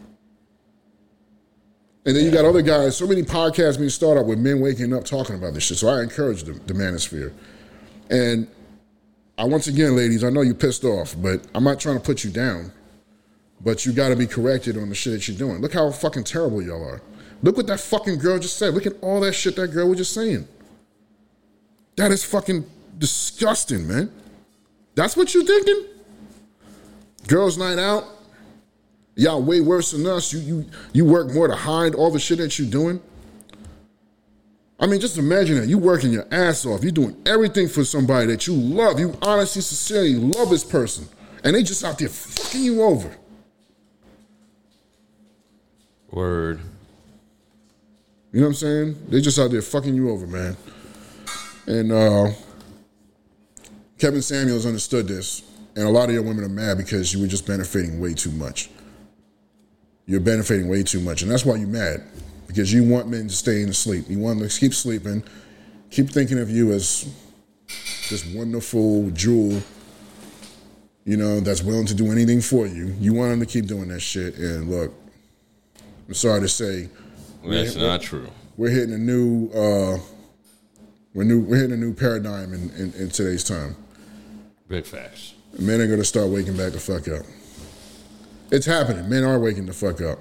And 2.05 2.15
then 2.15 2.23
you 2.23 2.31
got 2.31 2.45
other 2.45 2.61
guys, 2.61 2.95
so 2.95 3.05
many 3.05 3.21
podcasts 3.21 3.77
being 3.77 3.89
started 3.89 4.21
up 4.21 4.27
with 4.27 4.39
men 4.39 4.61
waking 4.61 4.93
up 4.93 5.03
talking 5.03 5.35
about 5.35 5.53
this 5.53 5.63
shit. 5.63 5.77
So 5.77 5.89
I 5.89 6.01
encourage 6.01 6.43
the, 6.43 6.53
the 6.53 6.73
manosphere. 6.73 7.33
And 8.09 8.47
I 9.37 9.43
once 9.43 9.67
again, 9.67 9.93
ladies, 9.93 10.23
I 10.23 10.29
know 10.29 10.41
you're 10.41 10.55
pissed 10.55 10.85
off, 10.85 11.15
but 11.21 11.45
I'm 11.53 11.65
not 11.65 11.81
trying 11.81 11.97
to 11.97 12.01
put 12.01 12.23
you 12.23 12.31
down. 12.31 12.71
But 13.59 13.85
you 13.85 13.91
got 13.91 14.09
to 14.09 14.15
be 14.15 14.25
corrected 14.25 14.77
on 14.77 14.87
the 14.87 14.95
shit 14.95 15.13
that 15.13 15.27
you're 15.27 15.37
doing. 15.37 15.59
Look 15.59 15.73
how 15.73 15.91
fucking 15.91 16.23
terrible 16.23 16.61
y'all 16.61 16.81
are. 16.81 17.01
Look 17.41 17.57
what 17.57 17.67
that 17.67 17.81
fucking 17.81 18.19
girl 18.19 18.39
just 18.39 18.57
said. 18.57 18.73
Look 18.73 18.85
at 18.85 18.93
all 19.01 19.19
that 19.21 19.33
shit 19.33 19.57
that 19.57 19.67
girl 19.69 19.89
was 19.89 19.97
just 19.97 20.13
saying. 20.13 20.47
That 21.97 22.11
is 22.11 22.23
fucking 22.23 22.65
disgusting, 22.97 23.87
man. 23.87 24.11
That's 24.95 25.17
what 25.17 25.33
you 25.33 25.43
thinking? 25.43 25.85
Girls' 27.27 27.57
night 27.57 27.77
out. 27.77 28.05
Y'all 29.15 29.41
way 29.41 29.61
worse 29.61 29.91
than 29.91 30.05
us. 30.05 30.31
You 30.31 30.39
you 30.39 30.65
you 30.93 31.05
work 31.05 31.33
more 31.33 31.47
to 31.47 31.55
hide 31.55 31.95
all 31.95 32.11
the 32.11 32.19
shit 32.19 32.37
that 32.37 32.57
you're 32.57 32.69
doing. 32.69 33.01
I 34.79 34.85
mean, 34.85 35.01
just 35.01 35.17
imagine 35.17 35.59
that 35.59 35.67
you 35.67 35.79
working 35.79 36.11
your 36.11 36.27
ass 36.31 36.65
off. 36.67 36.83
You're 36.83 36.91
doing 36.91 37.19
everything 37.25 37.67
for 37.67 37.83
somebody 37.83 38.27
that 38.27 38.45
you 38.45 38.53
love. 38.53 38.99
You 38.99 39.17
honestly, 39.23 39.63
sincerely 39.63 40.13
love 40.13 40.51
this 40.51 40.63
person, 40.63 41.07
and 41.43 41.55
they 41.55 41.63
just 41.63 41.83
out 41.83 41.97
there 41.97 42.09
fucking 42.09 42.61
you 42.61 42.83
over. 42.83 43.15
Word. 46.11 46.59
You 48.31 48.41
know 48.41 48.47
what 48.47 48.49
I'm 48.49 48.55
saying? 48.55 49.05
They 49.09 49.19
just 49.19 49.39
out 49.39 49.49
there 49.49 49.63
fucking 49.63 49.95
you 49.95 50.11
over, 50.11 50.27
man. 50.27 50.55
And 51.67 51.91
uh, 51.91 52.31
Kevin 53.99 54.21
Samuels 54.21 54.65
understood 54.65 55.07
this, 55.07 55.43
and 55.75 55.85
a 55.85 55.89
lot 55.89 56.07
of 56.09 56.15
your 56.15 56.23
women 56.23 56.43
are 56.45 56.49
mad 56.49 56.77
because 56.77 57.13
you 57.13 57.19
were 57.19 57.27
just 57.27 57.45
benefiting 57.45 57.99
way 57.99 58.13
too 58.13 58.31
much. 58.31 58.69
You're 60.05 60.21
benefiting 60.21 60.69
way 60.69 60.83
too 60.83 61.01
much, 61.01 61.21
and 61.21 61.29
that's 61.29 61.45
why 61.45 61.57
you're 61.57 61.67
mad 61.67 62.03
because 62.47 62.71
you 62.71 62.83
want 62.85 63.09
men 63.09 63.27
to 63.27 63.33
stay 63.33 63.61
in 63.61 63.67
the 63.67 63.73
sleep. 63.73 64.05
You 64.07 64.19
want 64.19 64.39
them 64.39 64.47
to 64.47 64.59
keep 64.59 64.73
sleeping, 64.73 65.21
keep 65.91 66.09
thinking 66.09 66.39
of 66.39 66.49
you 66.49 66.71
as 66.71 67.13
this 68.09 68.25
wonderful 68.33 69.09
jewel, 69.11 69.61
you 71.03 71.17
know, 71.17 71.41
that's 71.41 71.61
willing 71.61 71.85
to 71.87 71.93
do 71.93 72.09
anything 72.09 72.39
for 72.39 72.65
you. 72.65 72.95
You 73.01 73.13
want 73.13 73.31
them 73.31 73.41
to 73.41 73.45
keep 73.45 73.65
doing 73.65 73.89
that 73.89 73.99
shit, 73.99 74.37
and 74.37 74.71
look, 74.71 74.93
I'm 76.07 76.13
sorry 76.13 76.39
to 76.39 76.47
say, 76.47 76.87
That's 77.43 77.75
we're- 77.75 77.85
not 77.85 78.01
true. 78.01 78.29
We're 78.55 78.69
hitting 78.71 78.95
a 78.95 78.97
new, 78.97 79.49
uh, 79.51 79.97
we're 81.17 81.23
new, 81.23 81.39
we're 81.39 81.55
hitting 81.55 81.71
a 81.71 81.77
new 81.77 81.95
paradigm 81.95 82.53
in, 82.53 82.69
in, 82.77 82.93
in 82.93 83.09
today's 83.09 83.43
time. 83.43 83.75
Big 84.67 84.85
facts. 84.85 85.33
Men 85.57 85.81
are 85.81 85.87
gonna 85.87 86.03
start 86.03 86.29
waking 86.29 86.55
back 86.55 86.73
the 86.73 86.79
fuck 86.79 87.07
up. 87.07 87.25
It's 88.51 88.67
happening. 88.67 89.09
Men 89.09 89.23
are 89.23 89.39
waking 89.39 89.65
the 89.65 89.73
fuck 89.73 89.99
up. 89.99 90.19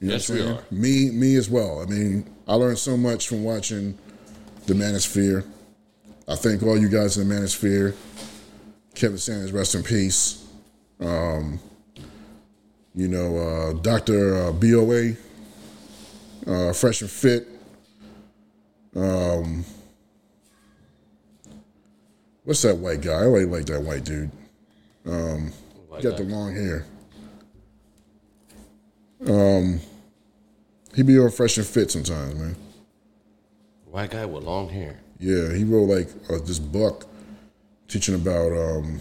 You 0.00 0.10
Yes, 0.10 0.28
we 0.28 0.42
are. 0.42 0.62
Me, 0.70 1.10
me 1.10 1.36
as 1.36 1.48
well. 1.48 1.80
I 1.80 1.86
mean, 1.86 2.30
I 2.46 2.56
learned 2.56 2.76
so 2.76 2.98
much 2.98 3.26
from 3.26 3.42
watching 3.42 3.96
the 4.66 4.74
Manosphere. 4.74 5.46
I 6.28 6.34
thank 6.34 6.62
all 6.62 6.76
you 6.76 6.90
guys 6.90 7.16
in 7.16 7.26
the 7.26 7.34
Manosphere. 7.34 7.96
Kevin 8.94 9.16
Samuels, 9.16 9.52
rest 9.52 9.74
in 9.74 9.82
peace. 9.82 10.46
Um, 11.00 11.58
you 12.94 13.08
know, 13.08 13.38
uh, 13.38 13.72
Doctor 13.80 14.36
uh, 14.36 14.52
Boa, 14.52 15.12
uh, 16.46 16.74
Fresh 16.74 17.00
and 17.00 17.10
Fit. 17.10 17.53
Um, 18.96 19.64
what's 22.44 22.62
that 22.62 22.76
white 22.76 23.00
guy? 23.00 23.12
I 23.14 23.24
really 23.24 23.44
like 23.46 23.66
that 23.66 23.80
white 23.82 24.04
dude. 24.04 24.30
Um, 25.06 25.52
got 26.00 26.16
the 26.16 26.24
long 26.24 26.54
hair. 26.54 26.86
Um, 29.26 29.80
he 30.94 31.02
be 31.02 31.18
on 31.18 31.30
Fresh 31.30 31.56
and 31.58 31.66
Fit 31.66 31.90
sometimes, 31.90 32.34
man. 32.38 32.56
White 33.86 34.10
guy 34.10 34.24
with 34.26 34.44
long 34.44 34.68
hair. 34.68 34.98
Yeah, 35.18 35.52
he 35.54 35.64
wrote 35.64 35.84
like 35.88 36.08
uh, 36.28 36.38
this 36.44 36.58
book 36.58 37.06
teaching 37.88 38.14
about 38.16 38.52
um, 38.52 39.00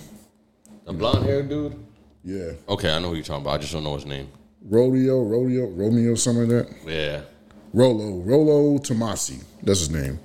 The 0.86 0.94
blonde 0.94 1.26
haired 1.26 1.49
dude? 1.49 1.76
yeah, 2.24 2.52
Okay, 2.70 2.91
I 2.91 2.99
know 2.99 3.10
who 3.10 3.15
you're 3.15 3.24
talking 3.24 3.41
about. 3.44 3.56
I 3.56 3.57
just 3.60 3.74
don't 3.74 3.84
know 3.84 3.95
his 3.95 4.06
name. 4.06 4.30
rodeo, 4.64 5.24
rodeo, 5.24 5.68
Romeo, 5.68 6.15
something 6.15 6.48
like 6.49 6.68
that. 6.68 6.90
Yeah. 6.90 7.22
Rolo, 7.74 8.22
Rollo 8.22 8.78
Tomassi. 8.78 9.44
That's 9.64 9.80
his 9.80 9.90
name. 9.90 10.20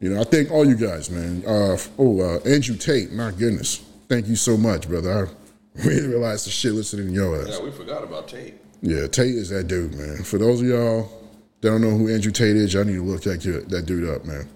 You 0.00 0.10
know, 0.10 0.20
I 0.20 0.24
thank 0.24 0.50
all 0.50 0.64
you 0.66 0.76
guys, 0.76 1.10
man. 1.10 1.42
Uh, 1.46 1.76
oh, 1.98 2.20
uh, 2.20 2.38
Andrew 2.48 2.76
Tate, 2.76 3.12
my 3.12 3.30
goodness. 3.30 3.84
Thank 4.08 4.26
you 4.26 4.36
so 4.36 4.56
much, 4.56 4.88
brother. 4.88 5.28
I 5.76 5.80
really 5.84 6.08
realized 6.08 6.46
the 6.46 6.50
shit 6.50 6.72
listening 6.72 7.08
to 7.08 7.12
your 7.12 7.40
ass. 7.40 7.48
Yeah, 7.58 7.64
we 7.64 7.70
forgot 7.70 8.02
about 8.02 8.28
Tate. 8.28 8.54
Yeah, 8.80 9.06
Tate 9.06 9.34
is 9.34 9.48
that 9.50 9.66
dude, 9.66 9.94
man. 9.94 10.22
For 10.22 10.38
those 10.38 10.60
of 10.60 10.68
y'all 10.68 11.10
that 11.60 11.70
don't 11.70 11.80
know 11.80 11.90
who 11.90 12.12
Andrew 12.12 12.30
Tate 12.32 12.56
is, 12.56 12.74
y'all 12.74 12.84
need 12.84 12.94
to 12.94 13.02
look 13.02 13.22
that, 13.22 13.40
kid- 13.40 13.68
that 13.70 13.86
dude 13.86 14.08
up, 14.08 14.24
man. 14.24 14.48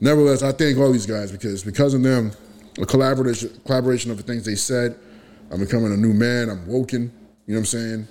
Nevertheless, 0.00 0.42
I 0.42 0.52
thank 0.52 0.78
all 0.78 0.92
these 0.92 1.06
guys 1.06 1.32
because 1.32 1.64
because 1.64 1.94
of 1.94 2.02
them, 2.02 2.32
a 2.80 2.86
collaboration 2.86 3.50
collaboration 3.64 4.10
of 4.10 4.16
the 4.16 4.22
things 4.22 4.44
they 4.44 4.54
said, 4.54 4.96
I'm 5.50 5.60
becoming 5.60 5.92
a 5.92 5.96
new 5.96 6.12
man. 6.12 6.50
I'm 6.50 6.66
woken. 6.66 7.10
You 7.46 7.54
know 7.54 7.60
what 7.60 7.60
I'm 7.60 7.64
saying? 7.64 8.08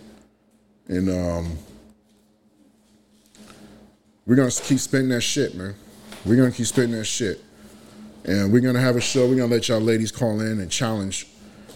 And 0.88 1.10
um, 1.10 1.58
we're 4.28 4.36
gonna 4.36 4.52
keep 4.52 4.80
spitting 4.80 5.10
that 5.10 5.22
shit, 5.22 5.56
man. 5.56 5.74
We're 6.26 6.36
gonna 6.36 6.52
keep 6.52 6.68
spitting 6.68 6.92
that 6.92 7.06
shit, 7.06 7.42
and 8.26 8.52
we're 8.52 8.60
gonna 8.60 8.82
have 8.82 8.98
a 8.98 9.02
show. 9.02 9.28
We're 9.28 9.38
gonna 9.38 9.54
let 9.54 9.70
y'all 9.70 9.80
ladies 9.80 10.12
call 10.12 10.42
in 10.42 10.60
and 10.60 10.70
challenge 10.70 11.28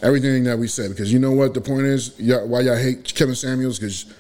everything 0.03 0.43
that 0.43 0.59
we 0.59 0.67
said 0.67 0.89
because 0.89 1.11
you 1.11 1.19
know 1.19 1.31
what 1.31 1.53
the 1.53 1.61
point 1.61 1.83
is. 1.83 2.19
Y'all, 2.19 2.45
why 2.47 2.61
y'all 2.61 2.75
hate 2.75 3.13
Kevin 3.15 3.35
Samuels? 3.35 3.79
Because 3.79 4.13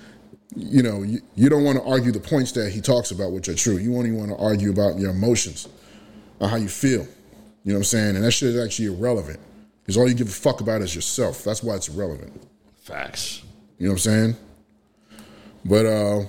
you 0.55 0.81
know 0.81 1.03
you, 1.03 1.19
you 1.35 1.49
don't 1.49 1.65
want 1.65 1.77
to 1.77 1.83
argue 1.83 2.11
the 2.11 2.19
points 2.21 2.53
that 2.53 2.71
he 2.71 2.79
talks 2.79 3.11
about, 3.11 3.33
which 3.33 3.49
are 3.49 3.55
true. 3.55 3.77
You 3.77 3.97
only 3.97 4.11
want 4.11 4.29
to 4.29 4.37
argue 4.37 4.71
about 4.71 4.97
your 4.97 5.11
emotions 5.11 5.67
or 6.39 6.47
how 6.47 6.55
you 6.55 6.69
feel. 6.69 7.05
You 7.63 7.73
know 7.73 7.75
what 7.75 7.79
I'm 7.79 7.83
saying? 7.83 8.15
And 8.15 8.23
that 8.23 8.31
shit 8.31 8.55
is 8.55 8.63
actually 8.63 8.87
irrelevant 8.87 9.39
because 9.83 9.97
all 9.97 10.07
you 10.07 10.15
give 10.15 10.27
a 10.27 10.31
fuck 10.31 10.61
about 10.61 10.81
is 10.81 10.95
yourself. 10.95 11.43
That's 11.43 11.61
why 11.61 11.75
it's 11.75 11.89
irrelevant. 11.89 12.41
Facts. 12.81 13.43
You 13.77 13.87
know 13.87 13.91
what 13.91 14.05
I'm 14.05 14.35
saying? 14.35 14.35
But 15.65 15.85
uh 15.85 16.23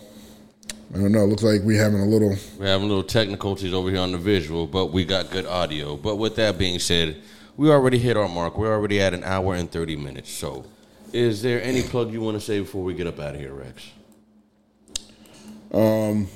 I 0.94 0.98
don't 0.98 1.12
know. 1.12 1.24
Looks 1.24 1.42
like 1.42 1.62
we 1.62 1.76
having 1.76 2.00
a 2.00 2.04
little. 2.04 2.36
We're 2.58 2.66
having 2.66 2.84
a 2.84 2.88
little 2.88 3.02
technicalities 3.02 3.72
over 3.72 3.88
here 3.88 4.00
on 4.00 4.12
the 4.12 4.18
visual, 4.18 4.66
but 4.66 4.86
we 4.86 5.06
got 5.06 5.30
good 5.30 5.46
audio. 5.46 5.96
But 5.96 6.16
with 6.16 6.36
that 6.36 6.58
being 6.58 6.78
said, 6.78 7.22
we 7.56 7.70
already 7.70 7.98
hit 7.98 8.18
our 8.18 8.28
mark. 8.28 8.58
We're 8.58 8.74
already 8.74 9.00
at 9.00 9.14
an 9.14 9.24
hour 9.24 9.54
and 9.54 9.70
30 9.70 9.96
minutes. 9.96 10.30
So, 10.30 10.66
is 11.12 11.40
there 11.40 11.62
any 11.62 11.80
plug 11.82 12.12
you 12.12 12.20
want 12.20 12.36
to 12.36 12.40
say 12.42 12.60
before 12.60 12.84
we 12.84 12.92
get 12.92 13.06
up 13.06 13.18
out 13.20 13.34
of 13.34 13.40
here, 13.40 13.54
Rex? 13.54 13.90
Um, 15.72 16.28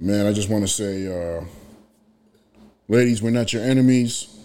man, 0.00 0.26
I 0.26 0.32
just 0.32 0.48
want 0.48 0.66
to 0.66 0.68
say, 0.68 1.06
uh, 1.06 1.44
ladies, 2.88 3.22
we're 3.22 3.30
not 3.30 3.52
your 3.52 3.62
enemies. 3.62 4.36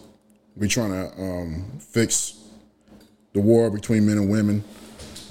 We're 0.55 0.67
trying 0.67 0.91
to 0.91 1.19
um, 1.19 1.79
fix 1.79 2.37
the 3.33 3.41
war 3.41 3.71
between 3.71 4.05
men 4.05 4.19
and 4.19 4.29
women. 4.29 4.63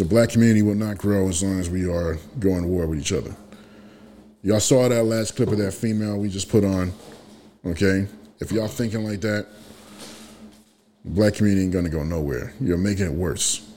The 0.01 0.07
black 0.07 0.31
community 0.31 0.63
will 0.63 0.77
not 0.77 0.97
grow 0.97 1.29
as 1.29 1.43
long 1.43 1.61
as 1.61 1.69
we 1.69 1.87
are 1.87 2.17
going 2.39 2.63
to 2.63 2.67
war 2.67 2.87
with 2.87 2.99
each 2.99 3.13
other. 3.13 3.37
Y'all 4.43 4.59
saw 4.59 4.89
that 4.89 5.05
last 5.05 5.37
clip 5.37 5.51
of 5.51 5.59
that 5.59 5.75
female 5.75 6.17
we 6.17 6.31
just 6.31 6.49
put 6.49 6.65
on. 6.65 6.91
Okay? 7.67 8.07
If 8.39 8.51
y'all 8.51 8.67
thinking 8.67 9.05
like 9.05 9.21
that, 9.21 9.47
the 11.05 11.11
black 11.11 11.35
community 11.35 11.65
ain't 11.65 11.75
gonna 11.75 11.91
go 11.91 12.03
nowhere. 12.03 12.55
You're 12.63 12.79
making 12.79 13.05
it 13.05 13.13
worse. 13.13 13.71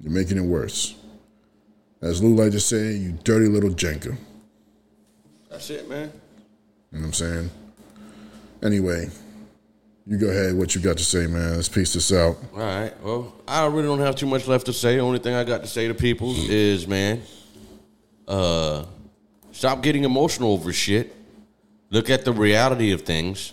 You're 0.00 0.12
making 0.12 0.36
it 0.36 0.42
worse. 0.42 0.96
As 2.02 2.20
Lou 2.20 2.34
like 2.34 2.50
to 2.50 2.58
say, 2.58 2.94
you 2.94 3.12
dirty 3.22 3.46
little 3.46 3.70
janker. 3.70 4.18
That's 5.48 5.70
it, 5.70 5.88
man. 5.88 6.12
You 6.90 6.98
know 6.98 7.02
what 7.02 7.06
I'm 7.06 7.12
saying? 7.12 7.50
Anyway, 8.64 9.10
you 10.06 10.18
go 10.18 10.28
ahead. 10.28 10.56
What 10.56 10.74
you 10.74 10.80
got 10.80 10.96
to 10.96 11.04
say, 11.04 11.26
man? 11.26 11.56
Let's 11.56 11.68
piece 11.68 11.92
this 11.92 12.12
out. 12.12 12.36
All 12.54 12.58
right. 12.58 12.92
Well, 13.02 13.34
I 13.46 13.66
really 13.66 13.84
don't 13.84 14.00
have 14.00 14.16
too 14.16 14.26
much 14.26 14.46
left 14.48 14.66
to 14.66 14.72
say. 14.72 14.98
Only 14.98 15.18
thing 15.18 15.34
I 15.34 15.44
got 15.44 15.62
to 15.62 15.66
say 15.66 15.88
to 15.88 15.94
people 15.94 16.34
is, 16.36 16.86
man, 16.88 17.22
uh, 18.26 18.84
stop 19.52 19.82
getting 19.82 20.04
emotional 20.04 20.52
over 20.52 20.72
shit. 20.72 21.14
Look 21.90 22.08
at 22.08 22.24
the 22.24 22.32
reality 22.32 22.92
of 22.92 23.02
things. 23.02 23.52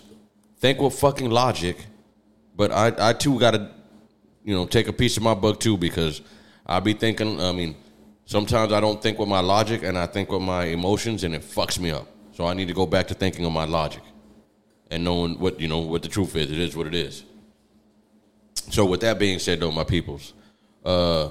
Think 0.58 0.80
with 0.80 0.98
fucking 0.98 1.30
logic. 1.30 1.76
But 2.56 2.72
I, 2.72 3.10
I 3.10 3.12
too 3.12 3.38
got 3.38 3.52
to, 3.52 3.70
you 4.44 4.54
know, 4.54 4.66
take 4.66 4.88
a 4.88 4.92
piece 4.92 5.16
of 5.16 5.22
my 5.22 5.34
book 5.34 5.60
too 5.60 5.76
because 5.76 6.22
I 6.66 6.80
be 6.80 6.92
thinking. 6.92 7.40
I 7.40 7.52
mean, 7.52 7.76
sometimes 8.26 8.72
I 8.72 8.80
don't 8.80 9.00
think 9.00 9.18
with 9.18 9.28
my 9.28 9.40
logic 9.40 9.82
and 9.82 9.98
I 9.98 10.06
think 10.06 10.30
with 10.30 10.42
my 10.42 10.64
emotions, 10.64 11.24
and 11.24 11.34
it 11.34 11.42
fucks 11.42 11.78
me 11.78 11.90
up. 11.90 12.08
So 12.32 12.46
I 12.46 12.54
need 12.54 12.68
to 12.68 12.74
go 12.74 12.86
back 12.86 13.06
to 13.08 13.14
thinking 13.14 13.44
of 13.44 13.52
my 13.52 13.64
logic 13.64 14.02
and 14.90 15.04
knowing 15.04 15.38
what 15.38 15.60
you 15.60 15.68
know 15.68 15.78
what 15.78 16.02
the 16.02 16.08
truth 16.08 16.34
is. 16.36 16.50
It 16.50 16.58
is 16.58 16.76
what 16.76 16.86
it 16.86 16.94
is. 16.94 17.24
So 18.70 18.84
with 18.84 19.00
that 19.00 19.18
being 19.18 19.38
said, 19.38 19.60
though, 19.60 19.70
my 19.70 19.84
peoples, 19.84 20.34
uh, 20.84 21.30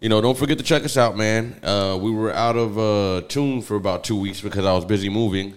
you 0.00 0.08
know, 0.08 0.20
don't 0.20 0.36
forget 0.36 0.58
to 0.58 0.64
check 0.64 0.84
us 0.84 0.96
out, 0.96 1.16
man. 1.16 1.60
Uh, 1.62 1.98
we 2.00 2.10
were 2.10 2.32
out 2.32 2.56
of 2.56 2.78
uh, 2.78 3.26
tune 3.28 3.62
for 3.62 3.76
about 3.76 4.04
two 4.04 4.16
weeks 4.18 4.40
because 4.40 4.64
I 4.64 4.72
was 4.72 4.84
busy 4.84 5.08
moving. 5.08 5.56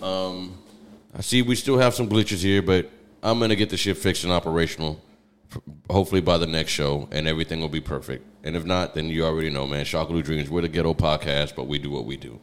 Um, 0.00 0.58
I 1.14 1.20
see 1.20 1.42
we 1.42 1.56
still 1.56 1.78
have 1.78 1.94
some 1.94 2.08
glitches 2.08 2.42
here, 2.42 2.62
but 2.62 2.90
I'm 3.22 3.38
gonna 3.38 3.56
get 3.56 3.70
the 3.70 3.76
shit 3.76 3.98
fixed 3.98 4.24
and 4.24 4.32
operational. 4.32 5.00
Hopefully 5.90 6.22
by 6.22 6.38
the 6.38 6.46
next 6.46 6.72
show, 6.72 7.08
and 7.12 7.28
everything 7.28 7.60
will 7.60 7.68
be 7.68 7.80
perfect. 7.80 8.24
And 8.42 8.56
if 8.56 8.64
not, 8.64 8.94
then 8.94 9.08
you 9.08 9.26
already 9.26 9.50
know, 9.50 9.66
man. 9.66 9.84
Shockaloo 9.84 10.24
Dreams, 10.24 10.48
we're 10.48 10.62
the 10.62 10.68
ghetto 10.68 10.94
podcast, 10.94 11.54
but 11.54 11.66
we 11.66 11.78
do 11.78 11.90
what 11.90 12.06
we 12.06 12.16
do. 12.16 12.40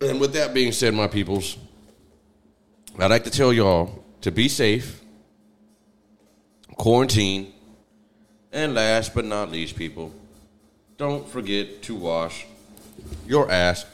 And 0.00 0.20
with 0.20 0.32
that 0.32 0.52
being 0.52 0.72
said, 0.72 0.92
my 0.94 1.06
peoples, 1.06 1.56
I'd 2.98 3.10
like 3.10 3.24
to 3.24 3.30
tell 3.30 3.52
y'all 3.52 4.04
to 4.20 4.30
be 4.30 4.48
safe, 4.48 5.00
quarantine, 6.76 7.52
and 8.52 8.74
last 8.74 9.14
but 9.14 9.24
not 9.24 9.50
least, 9.50 9.76
people, 9.76 10.12
don't 10.98 11.26
forget 11.26 11.82
to 11.84 11.94
wash 11.94 12.46
your 13.26 13.50
ass. 13.50 13.86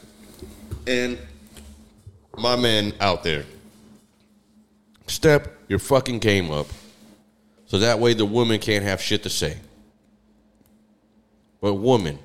And 0.85 1.17
my 2.37 2.57
men 2.57 2.93
out 2.99 3.23
there, 3.23 3.45
step 5.07 5.57
your 5.69 5.79
fucking 5.79 6.19
game 6.19 6.51
up 6.51 6.67
so 7.67 7.79
that 7.79 7.99
way 7.99 8.13
the 8.13 8.25
woman 8.25 8.59
can't 8.59 8.83
have 8.83 9.01
shit 9.01 9.23
to 9.23 9.29
say. 9.29 9.57
But, 11.61 11.75
woman, 11.75 12.19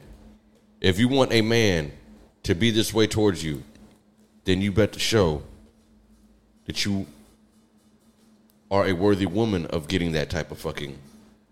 if 0.81 0.99
you 0.99 1.07
want 1.07 1.33
a 1.33 1.41
man 1.41 1.93
to 2.43 2.55
be 2.55 2.71
this 2.73 2.93
way 2.93 3.07
towards 3.07 3.45
you, 3.45 3.63
then 4.45 4.61
you 4.61 4.73
better 4.73 4.99
show 4.99 5.43
that 6.67 6.85
you 6.85 7.07
are 8.71 8.87
a 8.87 8.93
worthy 8.93 9.27
woman 9.27 9.67
of 9.67 9.89
getting 9.89 10.13
that 10.13 10.31
type 10.31 10.51
of 10.51 10.59
fucking 10.59 10.99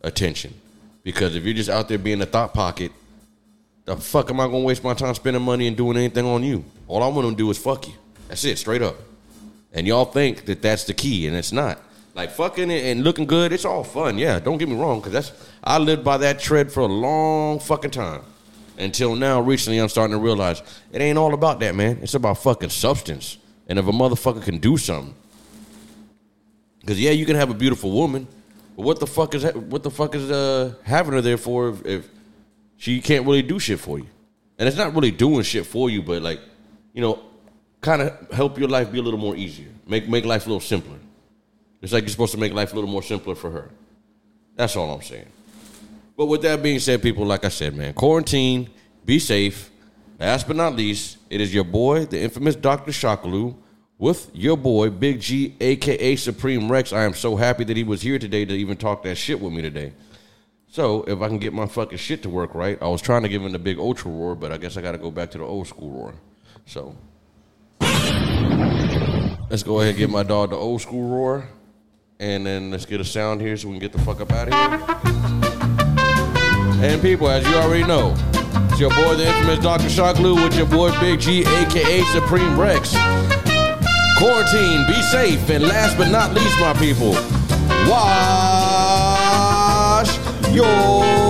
attention. 0.03 0.55
Because 1.03 1.37
if 1.37 1.45
you're 1.45 1.55
just 1.55 1.71
out 1.71 1.89
there 1.89 1.99
being 1.99 2.21
a 2.23 2.27
thought 2.27 2.55
pocket, 2.55 2.93
the 3.85 3.97
fuck 3.97 4.31
am 4.31 4.41
I 4.41 4.47
gonna 4.47 4.61
waste 4.61 4.85
my 4.85 4.95
time 4.95 5.15
spending 5.15 5.43
money 5.43 5.67
and 5.67 5.77
doing 5.77 5.97
anything 5.97 6.25
on 6.25 6.43
you? 6.43 6.65
All 6.87 7.03
I 7.03 7.09
want 7.09 7.29
to 7.29 7.35
do 7.35 7.51
is 7.51 7.59
fuck 7.59 7.89
you. 7.89 7.95
That's 8.29 8.45
it, 8.45 8.59
straight 8.59 8.83
up. 8.83 8.97
And 9.73 9.87
y'all 9.87 10.05
think 10.05 10.45
that 10.45 10.63
that's 10.63 10.85
the 10.85 10.95
key, 10.95 11.27
and 11.27 11.37
it's 11.37 11.53
not. 11.53 11.81
Like 12.15 12.31
fucking 12.31 12.71
it 12.71 12.85
and 12.85 13.03
looking 13.03 13.27
good, 13.27 13.53
it's 13.53 13.65
all 13.65 13.85
fun. 13.85 14.19
Yeah, 14.19 14.39
don't 14.39 14.59
get 14.59 14.69
me 14.69 14.77
wrong, 14.77 15.01
because 15.01 15.13
that's 15.13 15.33
I 15.65 15.79
lived 15.79 16.05
by 16.05 16.19
that 16.19 16.39
tread 16.39 16.71
for 16.71 16.81
a 16.81 16.87
long 16.87 17.59
fucking 17.59 17.91
time. 17.91 18.23
Until 18.79 19.15
now, 19.15 19.41
recently, 19.41 19.79
I'm 19.79 19.89
starting 19.89 20.17
to 20.17 20.23
realize 20.23 20.63
it 20.93 21.01
ain't 21.01 21.19
all 21.19 21.35
about 21.35 21.61
that, 21.61 21.75
man. 21.75 21.99
It's 22.03 22.15
about 22.15 22.39
fucking 22.39 22.71
substance. 22.71 23.39
And 23.69 23.79
if 23.79 23.87
a 23.87 23.93
motherfucker 23.93 24.43
can 24.43 24.59
do 24.59 24.77
something, 24.77 25.15
because 26.81 27.01
yeah, 27.01 27.13
you 27.13 27.25
can 27.25 27.37
have 27.37 27.51
a 27.51 27.55
beautiful 27.55 27.93
woman, 27.93 28.27
but 28.77 28.85
what 28.85 29.01
the 29.01 29.07
fuck 29.07 29.35
is 29.35 29.45
what 29.55 29.83
the 29.83 29.91
fuck 29.91 30.15
is 30.15 30.31
uh, 30.31 30.75
having 30.83 31.13
her 31.13 31.21
there 31.21 31.37
for 31.37 31.71
if, 31.71 31.87
if 31.87 32.09
she 32.77 33.01
can't 33.01 33.25
really 33.25 33.43
do 33.43 33.59
shit 33.59 33.79
for 33.79 33.99
you? 33.99 34.07
And 34.59 34.69
it's 34.69 34.77
not 34.77 34.95
really 34.95 35.11
doing 35.11 35.43
shit 35.43 35.67
for 35.67 35.91
you, 35.91 36.03
but 36.03 36.23
like, 36.23 36.41
you 36.93 37.01
know, 37.01 37.23
kind 37.81 38.03
of 38.03 38.31
help 38.31 38.59
your 38.59 38.69
life 38.69 38.91
be 38.91 38.99
a 38.99 39.03
little 39.03 39.21
more 39.21 39.37
easier, 39.37 39.69
make 39.87 40.09
make 40.09 40.25
life 40.25 40.47
a 40.47 40.49
little 40.49 40.61
simpler. 40.61 40.99
It's 41.81 41.93
like 41.93 42.03
you're 42.03 42.11
supposed 42.11 42.33
to 42.33 42.39
make 42.39 42.53
life 42.53 42.73
a 42.73 42.75
little 42.75 42.91
more 42.91 43.03
simpler 43.03 43.35
for 43.35 43.51
her. 43.51 43.71
That's 44.55 44.77
all 44.77 44.93
I'm 44.93 45.03
saying. 45.03 45.27
But 46.17 46.27
with 46.27 46.43
that 46.43 46.63
being 46.63 46.79
said, 46.79 47.03
people, 47.03 47.25
like 47.25 47.45
I 47.45 47.49
said, 47.49 47.75
man, 47.75 47.95
quarantine, 47.95 48.69
be 49.05 49.19
safe. 49.19 49.72
Last 50.23 50.47
but 50.47 50.55
not 50.55 50.77
least, 50.77 51.19
it 51.31 51.41
is 51.41 51.53
your 51.53 51.65
boy, 51.65 52.05
the 52.05 52.23
infamous 52.23 52.55
Dr. 52.55 52.93
Shakaloo, 52.93 53.57
with 53.99 54.31
your 54.33 54.57
boy 54.57 54.89
Big 54.89 55.19
G, 55.21 55.57
aka 55.61 56.15
Supreme 56.15 56.71
Rex. 56.71 56.93
I 56.93 57.03
am 57.03 57.13
so 57.13 57.35
happy 57.35 57.65
that 57.65 57.77
he 57.77 57.83
was 57.83 58.03
here 58.03 58.21
today 58.21 58.45
to 58.45 58.55
even 58.55 58.77
talk 58.77 59.03
that 59.03 59.17
shit 59.17 59.41
with 59.41 59.53
me 59.53 59.63
today. 59.63 59.93
So 60.69 61.03
if 61.09 61.21
I 61.21 61.27
can 61.27 61.39
get 61.39 61.53
my 61.53 61.67
fucking 61.67 61.99
shit 61.99 62.23
to 62.23 62.29
work 62.29 62.55
right, 62.55 62.81
I 62.81 62.87
was 62.87 63.03
trying 63.03 63.25
to 63.25 63.29
give 63.29 63.43
him 63.43 63.51
the 63.51 63.59
big 63.59 63.81
ultra 63.81 64.13
roar, 64.13 64.37
but 64.37 64.53
I 64.53 64.59
guess 64.59 64.77
I 64.77 64.81
got 64.81 64.93
to 64.93 64.99
go 64.99 65.11
back 65.11 65.33
to 65.33 65.39
the 65.39 65.45
old 65.45 65.67
school 65.67 65.91
roar. 65.91 66.15
So 66.67 66.95
let's 69.51 69.65
go 69.65 69.81
ahead 69.81 69.89
and 69.89 69.99
get 69.99 70.09
my 70.09 70.23
dog 70.23 70.51
the 70.51 70.57
old 70.57 70.83
school 70.83 71.09
roar, 71.09 71.49
and 72.21 72.47
then 72.47 72.71
let's 72.71 72.87
get 72.87 73.01
a 73.01 73.05
sound 73.05 73.41
here 73.41 73.57
so 73.57 73.67
we 73.67 73.75
can 73.75 73.81
get 73.81 73.91
the 73.91 73.99
fuck 73.99 74.21
up 74.21 74.31
out 74.31 74.53
of 74.53 74.55
here. 74.55 74.81
And 76.81 77.03
people, 77.03 77.29
as 77.29 77.45
you 77.45 77.57
already 77.57 77.83
know, 77.83 78.15
it's 78.73 78.81
your 78.81 78.91
boy, 78.91 79.15
the 79.17 79.27
infamous 79.27 79.59
Dr. 79.59 79.89
Shockloo, 79.89 80.43
with 80.43 80.57
your 80.57 80.67
boy 80.67 80.91
Big 80.99 81.21
G, 81.21 81.41
aka 81.41 82.03
Supreme 82.13 82.59
Rex. 82.59 82.97
Quarantine, 84.17 84.87
be 84.87 85.01
safe, 85.03 85.51
and 85.51 85.65
last 85.65 85.99
but 85.99 86.09
not 86.11 86.33
least, 86.33 86.59
my 86.59 86.73
people, 86.75 87.13
wash 87.91 88.49
your 90.55 91.22